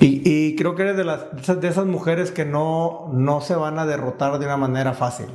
Y, 0.01 0.21
y, 0.29 0.57
creo 0.57 0.75
que 0.75 0.81
eres 0.81 0.97
de, 0.97 1.05
las, 1.05 1.21
de 1.61 1.65
esas 1.65 1.85
mujeres 1.85 2.31
que 2.31 2.43
no, 2.43 3.09
no 3.13 3.39
se 3.39 3.55
van 3.55 3.79
a 3.79 3.85
derrotar 3.85 4.37
de 4.37 4.47
una 4.47 4.57
manera 4.57 4.93
fácil. 4.93 5.27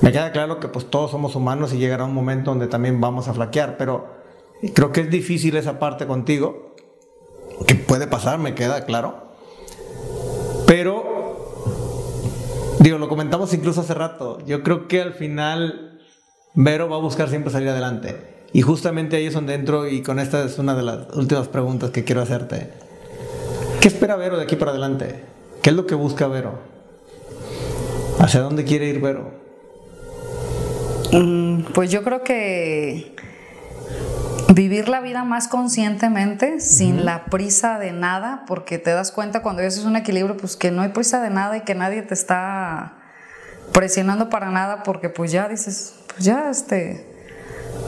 Me 0.00 0.10
queda 0.10 0.32
claro 0.32 0.58
que 0.58 0.66
pues 0.66 0.90
todos 0.90 1.12
somos 1.12 1.36
humanos 1.36 1.72
y 1.72 1.78
llegará 1.78 2.02
un 2.02 2.14
momento 2.14 2.50
donde 2.50 2.66
también 2.66 3.00
vamos 3.00 3.28
a 3.28 3.32
flaquear, 3.32 3.76
pero 3.76 4.08
creo 4.74 4.90
que 4.90 5.02
es 5.02 5.10
difícil 5.10 5.56
esa 5.56 5.78
parte 5.78 6.08
contigo, 6.08 6.74
que 7.64 7.76
puede 7.76 8.08
pasar, 8.08 8.40
me 8.40 8.56
queda 8.56 8.84
claro. 8.86 9.27
Digo, 12.80 12.98
lo 12.98 13.08
comentamos 13.08 13.52
incluso 13.54 13.80
hace 13.80 13.94
rato, 13.94 14.38
yo 14.46 14.62
creo 14.62 14.88
que 14.88 15.00
al 15.02 15.12
final 15.14 16.00
Vero 16.54 16.88
va 16.88 16.96
a 16.96 17.00
buscar 17.00 17.28
siempre 17.28 17.52
salir 17.52 17.68
adelante. 17.68 18.38
Y 18.52 18.62
justamente 18.62 19.16
ahí 19.16 19.26
es 19.26 19.34
donde 19.34 19.54
entro 19.54 19.86
y 19.86 20.02
con 20.02 20.18
esta 20.18 20.42
es 20.44 20.58
una 20.58 20.74
de 20.74 20.82
las 20.82 21.14
últimas 21.14 21.48
preguntas 21.48 21.90
que 21.90 22.04
quiero 22.04 22.22
hacerte. 22.22 22.70
¿Qué 23.80 23.88
espera 23.88 24.16
Vero 24.16 24.38
de 24.38 24.44
aquí 24.44 24.56
para 24.56 24.70
adelante? 24.70 25.22
¿Qué 25.62 25.70
es 25.70 25.76
lo 25.76 25.86
que 25.86 25.94
busca 25.94 26.26
Vero? 26.28 26.58
¿Hacia 28.18 28.40
dónde 28.40 28.64
quiere 28.64 28.88
ir 28.88 29.00
Vero? 29.00 29.30
Mm, 31.12 31.60
pues 31.74 31.90
yo 31.90 32.02
creo 32.02 32.22
que 32.22 33.14
vivir 34.54 34.88
la 34.88 35.00
vida 35.00 35.24
más 35.24 35.46
conscientemente, 35.48 36.60
sin 36.60 37.04
la 37.04 37.26
prisa 37.26 37.78
de 37.78 37.92
nada, 37.92 38.44
porque 38.46 38.78
te 38.78 38.90
das 38.90 39.12
cuenta 39.12 39.42
cuando 39.42 39.62
es 39.62 39.78
un 39.84 39.96
equilibrio, 39.96 40.36
pues 40.36 40.56
que 40.56 40.70
no 40.70 40.82
hay 40.82 40.88
prisa 40.88 41.20
de 41.20 41.30
nada 41.30 41.56
y 41.58 41.60
que 41.62 41.74
nadie 41.74 42.02
te 42.02 42.14
está 42.14 42.96
presionando 43.72 44.30
para 44.30 44.50
nada, 44.50 44.82
porque 44.82 45.10
pues 45.10 45.32
ya 45.32 45.48
dices, 45.48 45.94
pues 46.08 46.24
ya 46.24 46.50
este, 46.50 47.06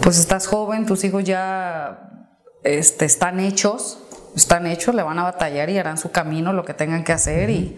pues 0.02 0.18
estás 0.18 0.46
joven, 0.46 0.84
tus 0.84 1.02
hijos 1.04 1.24
ya 1.24 2.28
este, 2.62 3.06
están 3.06 3.40
hechos, 3.40 4.06
están 4.36 4.66
hechos, 4.66 4.94
le 4.94 5.02
van 5.02 5.18
a 5.18 5.22
batallar 5.22 5.70
y 5.70 5.78
harán 5.78 5.96
su 5.96 6.10
camino, 6.10 6.52
lo 6.52 6.64
que 6.64 6.74
tengan 6.74 7.04
que 7.04 7.12
hacer, 7.12 7.50
y, 7.50 7.76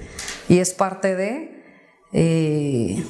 y 0.48 0.58
es 0.58 0.74
parte 0.74 1.14
de... 1.14 1.62
Eh, 2.14 3.02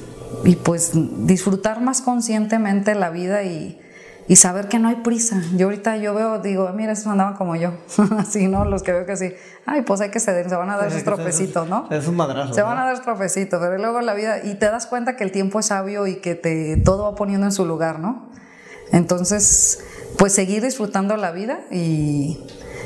y 0.45 0.55
pues 0.55 0.91
disfrutar 1.27 1.81
más 1.81 2.01
conscientemente 2.01 2.95
la 2.95 3.09
vida 3.09 3.43
y, 3.43 3.82
y, 4.27 4.35
saber 4.35 4.67
que 4.67 4.79
no 4.79 4.89
hay 4.89 4.97
prisa. 4.97 5.41
Yo 5.55 5.67
ahorita 5.67 5.97
yo 5.97 6.13
veo, 6.13 6.39
digo, 6.39 6.69
mira, 6.73 6.93
esos 6.93 7.07
andaban 7.07 7.35
como 7.35 7.55
yo, 7.55 7.71
así, 8.17 8.47
¿no? 8.47 8.65
Los 8.65 8.83
que 8.83 8.91
veo 8.91 9.05
que 9.05 9.13
así, 9.13 9.33
ay, 9.65 9.81
pues 9.81 10.01
hay 10.01 10.09
que 10.09 10.19
ceder, 10.19 10.49
se 10.49 10.55
van 10.55 10.69
a 10.69 10.77
dar 10.77 10.87
esos 10.87 11.03
tropecitos, 11.03 11.67
¿no? 11.69 11.87
Es 11.89 12.07
un 12.07 12.15
madrazo. 12.15 12.53
Se 12.53 12.61
van 12.61 12.77
a 12.77 12.85
dar 12.85 13.01
tropecitos, 13.01 13.59
pero 13.59 13.77
luego 13.77 14.01
la 14.01 14.13
vida, 14.13 14.43
y 14.43 14.55
te 14.55 14.65
das 14.67 14.87
cuenta 14.87 15.15
que 15.15 15.23
el 15.23 15.31
tiempo 15.31 15.59
es 15.59 15.67
sabio 15.67 16.07
y 16.07 16.17
que 16.17 16.35
te, 16.35 16.77
todo 16.77 17.03
va 17.03 17.15
poniendo 17.15 17.45
en 17.45 17.51
su 17.51 17.65
lugar, 17.65 17.99
¿no? 17.99 18.29
Entonces, 18.91 19.83
pues 20.17 20.33
seguir 20.33 20.61
disfrutando 20.61 21.17
la 21.17 21.31
vida 21.31 21.61
y, 21.71 22.45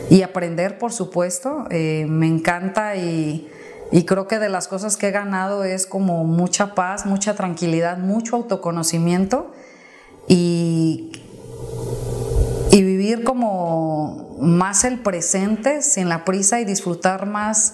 y 0.09 0.21
aprender, 0.21 0.77
por 0.77 0.93
supuesto. 0.93 1.65
Eh, 1.69 2.05
me 2.07 2.27
encanta 2.27 2.95
y 2.95 3.51
y 3.91 4.03
creo 4.03 4.27
que 4.27 4.39
de 4.39 4.49
las 4.49 4.67
cosas 4.67 4.97
que 4.97 5.07
he 5.07 5.11
ganado 5.11 5.63
es 5.63 5.85
como 5.85 6.23
mucha 6.25 6.75
paz, 6.75 7.05
mucha 7.05 7.35
tranquilidad, 7.35 7.97
mucho 7.97 8.35
autoconocimiento 8.35 9.51
y 10.27 11.06
vivir 13.07 13.23
como 13.23 14.35
más 14.39 14.83
el 14.83 14.99
presente 14.99 15.81
sin 15.81 16.09
la 16.09 16.25
prisa 16.25 16.59
y 16.59 16.65
disfrutar 16.65 17.25
más, 17.25 17.73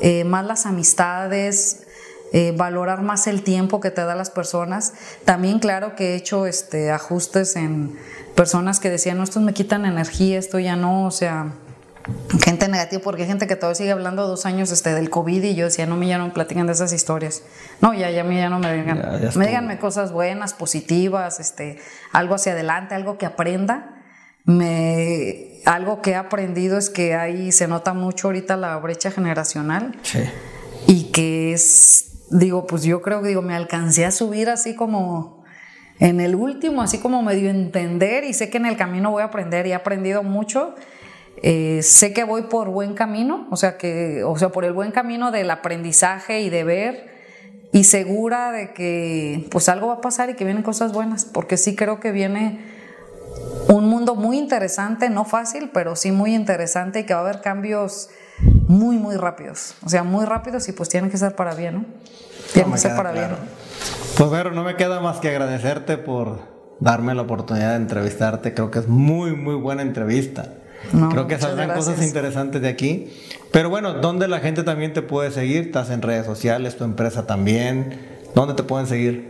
eh, 0.00 0.24
más 0.24 0.46
las 0.46 0.64
amistades, 0.64 1.86
eh, 2.32 2.54
valorar 2.56 3.02
más 3.02 3.26
el 3.26 3.42
tiempo 3.42 3.80
que 3.80 3.90
te 3.90 4.02
da 4.04 4.14
las 4.14 4.30
personas. 4.30 4.92
También 5.24 5.58
claro 5.58 5.96
que 5.96 6.12
he 6.12 6.14
hecho 6.14 6.46
este, 6.46 6.92
ajustes 6.92 7.56
en 7.56 7.98
personas 8.36 8.78
que 8.78 8.90
decían, 8.90 9.18
no, 9.18 9.24
estos 9.24 9.42
me 9.42 9.52
quitan 9.52 9.84
energía, 9.84 10.38
esto 10.38 10.60
ya 10.60 10.76
no, 10.76 11.06
o 11.06 11.10
sea 11.10 11.52
gente 12.42 12.68
negativa, 12.68 13.02
porque 13.02 13.22
hay 13.22 13.28
gente 13.28 13.46
que 13.46 13.56
todavía 13.56 13.74
sigue 13.74 13.92
hablando 13.92 14.26
dos 14.26 14.46
años 14.46 14.70
este, 14.72 14.94
del 14.94 15.10
COVID 15.10 15.42
y 15.42 15.54
yo 15.54 15.66
decía, 15.66 15.86
no 15.86 15.96
me 15.96 16.06
ya 16.06 16.18
no 16.18 16.26
me 16.26 16.32
platican 16.32 16.66
de 16.66 16.72
esas 16.72 16.92
historias. 16.92 17.42
No, 17.80 17.92
ya, 17.92 18.10
ya, 18.10 18.24
ya 18.24 18.48
no 18.48 18.58
me 18.58 18.72
digan. 18.72 19.20
me 19.36 19.46
díganme 19.46 19.78
cosas 19.78 20.12
buenas, 20.12 20.54
positivas, 20.54 21.40
este, 21.40 21.78
algo 22.12 22.36
hacia 22.36 22.52
adelante, 22.52 22.94
algo 22.94 23.18
que 23.18 23.26
aprenda. 23.26 23.99
Me, 24.50 25.60
algo 25.64 26.02
que 26.02 26.10
he 26.10 26.14
aprendido 26.16 26.78
es 26.78 26.90
que 26.90 27.14
ahí 27.14 27.52
se 27.52 27.68
nota 27.68 27.94
mucho 27.94 28.28
ahorita 28.28 28.56
la 28.56 28.76
brecha 28.78 29.10
generacional. 29.10 29.96
Sí. 30.02 30.20
Y 30.86 31.04
que 31.12 31.52
es, 31.52 32.26
digo, 32.30 32.66
pues 32.66 32.82
yo 32.82 33.02
creo 33.02 33.22
que 33.22 33.28
digo, 33.28 33.42
me 33.42 33.54
alcancé 33.54 34.04
a 34.04 34.10
subir 34.10 34.48
así 34.48 34.74
como 34.74 35.44
en 35.98 36.20
el 36.20 36.34
último, 36.34 36.82
así 36.82 36.98
como 36.98 37.22
medio 37.22 37.50
entender 37.50 38.24
y 38.24 38.32
sé 38.32 38.50
que 38.50 38.56
en 38.56 38.66
el 38.66 38.76
camino 38.76 39.10
voy 39.10 39.22
a 39.22 39.26
aprender 39.26 39.66
y 39.66 39.70
he 39.70 39.74
aprendido 39.74 40.22
mucho 40.22 40.74
eh, 41.42 41.80
sé 41.82 42.12
que 42.12 42.24
voy 42.24 42.42
por 42.42 42.68
buen 42.68 42.94
camino, 42.94 43.46
o 43.50 43.56
sea, 43.56 43.78
que, 43.78 44.22
o 44.24 44.36
sea, 44.36 44.50
por 44.50 44.64
el 44.64 44.72
buen 44.72 44.90
camino 44.90 45.30
del 45.30 45.50
aprendizaje 45.50 46.42
y 46.42 46.50
de 46.50 46.64
ver 46.64 47.20
y 47.72 47.84
segura 47.84 48.52
de 48.52 48.74
que 48.74 49.46
pues 49.50 49.68
algo 49.68 49.86
va 49.86 49.94
a 49.94 50.00
pasar 50.00 50.28
y 50.28 50.34
que 50.34 50.44
vienen 50.44 50.62
cosas 50.62 50.92
buenas, 50.92 51.24
porque 51.24 51.56
sí 51.56 51.76
creo 51.76 51.98
que 51.98 52.12
viene 52.12 52.58
un 53.68 53.88
mundo 53.88 54.14
muy 54.14 54.38
interesante, 54.38 55.10
no 55.10 55.24
fácil, 55.24 55.70
pero 55.72 55.96
sí 55.96 56.12
muy 56.12 56.34
interesante 56.34 57.00
y 57.00 57.04
que 57.04 57.14
va 57.14 57.20
a 57.20 57.22
haber 57.22 57.40
cambios 57.40 58.08
muy, 58.40 58.96
muy 58.96 59.16
rápidos, 59.16 59.74
o 59.84 59.88
sea, 59.88 60.02
muy 60.02 60.24
rápidos 60.24 60.68
y 60.68 60.72
pues 60.72 60.88
tienen 60.88 61.10
que 61.10 61.18
ser 61.18 61.34
para 61.34 61.54
bien, 61.54 61.74
¿no? 61.74 61.84
Tienen 62.52 62.72
que 62.72 62.78
ser 62.78 62.96
para 62.96 63.12
bien. 63.12 63.28
Pues 64.16 64.30
bueno, 64.30 64.50
no 64.50 64.64
me 64.64 64.76
queda 64.76 65.00
más 65.00 65.18
que 65.18 65.28
agradecerte 65.28 65.98
por 65.98 66.40
darme 66.80 67.14
la 67.14 67.22
oportunidad 67.22 67.70
de 67.70 67.76
entrevistarte, 67.76 68.54
creo 68.54 68.70
que 68.70 68.80
es 68.80 68.88
muy, 68.88 69.34
muy 69.36 69.54
buena 69.54 69.82
entrevista. 69.82 70.54
Creo 71.10 71.26
que 71.26 71.38
saldrán 71.38 71.74
cosas 71.74 72.02
interesantes 72.02 72.62
de 72.62 72.68
aquí. 72.68 73.12
Pero 73.52 73.68
bueno, 73.68 73.94
¿dónde 73.94 74.28
la 74.28 74.40
gente 74.40 74.62
también 74.62 74.92
te 74.92 75.02
puede 75.02 75.30
seguir? 75.30 75.66
¿Estás 75.66 75.90
en 75.90 76.00
redes 76.00 76.24
sociales? 76.24 76.76
¿Tu 76.76 76.84
empresa 76.84 77.26
también? 77.26 78.00
¿Dónde 78.34 78.54
te 78.54 78.62
pueden 78.62 78.86
seguir? 78.86 79.29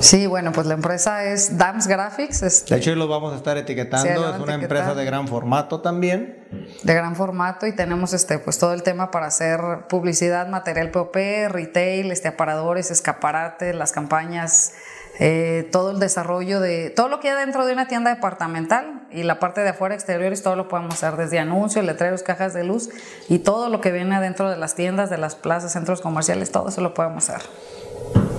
Sí, 0.00 0.26
bueno, 0.26 0.52
pues 0.52 0.66
la 0.66 0.74
empresa 0.74 1.24
es 1.24 1.58
Dams 1.58 1.86
Graphics. 1.86 2.42
Este, 2.42 2.74
de 2.74 2.80
hecho, 2.80 2.94
lo 2.94 3.08
vamos 3.08 3.32
a 3.32 3.36
estar 3.36 3.56
etiquetando. 3.56 4.34
es 4.34 4.40
una 4.40 4.54
empresa 4.54 4.94
de 4.94 5.04
gran 5.04 5.28
formato 5.28 5.80
también. 5.80 6.46
De 6.82 6.94
gran 6.94 7.16
formato 7.16 7.66
y 7.66 7.74
tenemos 7.74 8.12
este, 8.12 8.38
pues 8.38 8.58
todo 8.58 8.72
el 8.72 8.82
tema 8.82 9.10
para 9.10 9.26
hacer 9.26 9.60
publicidad, 9.88 10.48
material 10.48 10.90
POP, 10.90 11.16
retail, 11.48 12.10
este, 12.12 12.28
aparadores, 12.28 12.90
escaparates, 12.90 13.74
las 13.74 13.92
campañas 13.92 14.72
eh, 15.20 15.68
todo 15.72 15.90
el 15.90 15.98
desarrollo 15.98 16.60
de 16.60 16.90
todo 16.90 17.08
lo 17.08 17.18
que 17.18 17.28
hay 17.28 17.44
dentro 17.44 17.66
de 17.66 17.72
una 17.72 17.88
tienda 17.88 18.14
departamental 18.14 19.04
y 19.10 19.24
la 19.24 19.40
parte 19.40 19.62
de 19.62 19.70
afuera 19.70 19.96
exteriores, 19.96 20.44
todo 20.44 20.54
lo 20.54 20.68
podemos 20.68 20.94
hacer 20.94 21.16
desde 21.16 21.40
anuncios, 21.40 21.84
letreros, 21.84 22.22
cajas 22.22 22.54
de 22.54 22.62
luz 22.62 22.88
y 23.28 23.40
todo 23.40 23.68
lo 23.68 23.80
que 23.80 23.90
viene 23.90 24.14
adentro 24.14 24.48
de 24.48 24.56
las 24.56 24.76
tiendas, 24.76 25.10
de 25.10 25.18
las 25.18 25.34
plazas, 25.34 25.72
centros 25.72 26.02
comerciales, 26.02 26.52
todo 26.52 26.68
eso 26.68 26.80
lo 26.82 26.94
podemos 26.94 27.28
hacer. 27.28 27.42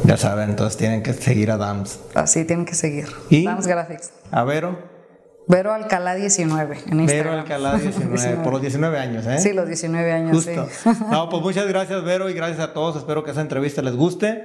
Ya 0.04 0.18
saben, 0.18 0.50
entonces 0.50 0.78
tienen 0.78 1.04
que 1.04 1.14
seguir 1.14 1.52
a 1.52 1.58
DAMS. 1.58 2.00
Así 2.16 2.46
tienen 2.46 2.66
que 2.66 2.76
seguir. 2.76 3.08
¿Y? 3.30 3.46
DAMS 3.46 3.68
Graphics. 3.68 4.12
A 4.32 4.44
Vero. 4.44 4.78
Vero 5.48 5.74
Alcalá 5.74 6.14
19 6.14 6.78
en 6.92 7.00
Instagram. 7.00 7.08
Vero 7.08 7.32
Alcalá 7.32 7.78
19, 7.80 8.44
por 8.44 8.54
los 8.54 8.62
19 8.62 9.00
años, 9.00 9.26
¿eh? 9.26 9.40
Sí, 9.40 9.52
los 9.54 9.68
19 9.68 10.12
años. 10.12 10.36
Justo. 10.36 10.68
No, 11.12 11.28
pues 11.30 11.42
muchas 11.42 11.68
gracias, 11.68 12.04
Vero, 12.04 12.30
y 12.30 12.34
gracias 12.34 12.60
a 12.60 12.74
todos. 12.74 12.96
Espero 12.98 13.24
que 13.24 13.32
esa 13.32 13.42
entrevista 13.42 13.82
les 13.82 13.96
guste. 13.96 14.44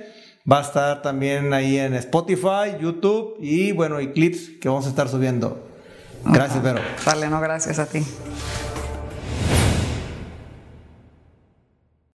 Va 0.51 0.59
a 0.59 0.63
estar 0.63 1.03
también 1.03 1.53
ahí 1.55 1.79
en 1.79 1.95
Spotify, 1.95 2.77
YouTube 2.81 3.37
y 3.41 3.73
bueno, 3.73 4.01
y 4.01 4.13
clips 4.13 4.51
que 4.61 4.69
vamos 4.69 4.87
a 4.87 4.91
estar 4.91 5.09
subiendo. 5.09 5.67
Gracias, 6.25 6.63
Vero. 6.63 6.81
Vale, 7.05 7.29
no, 7.29 7.41
gracias 7.41 7.79
a 7.79 7.87
ti. 7.87 8.03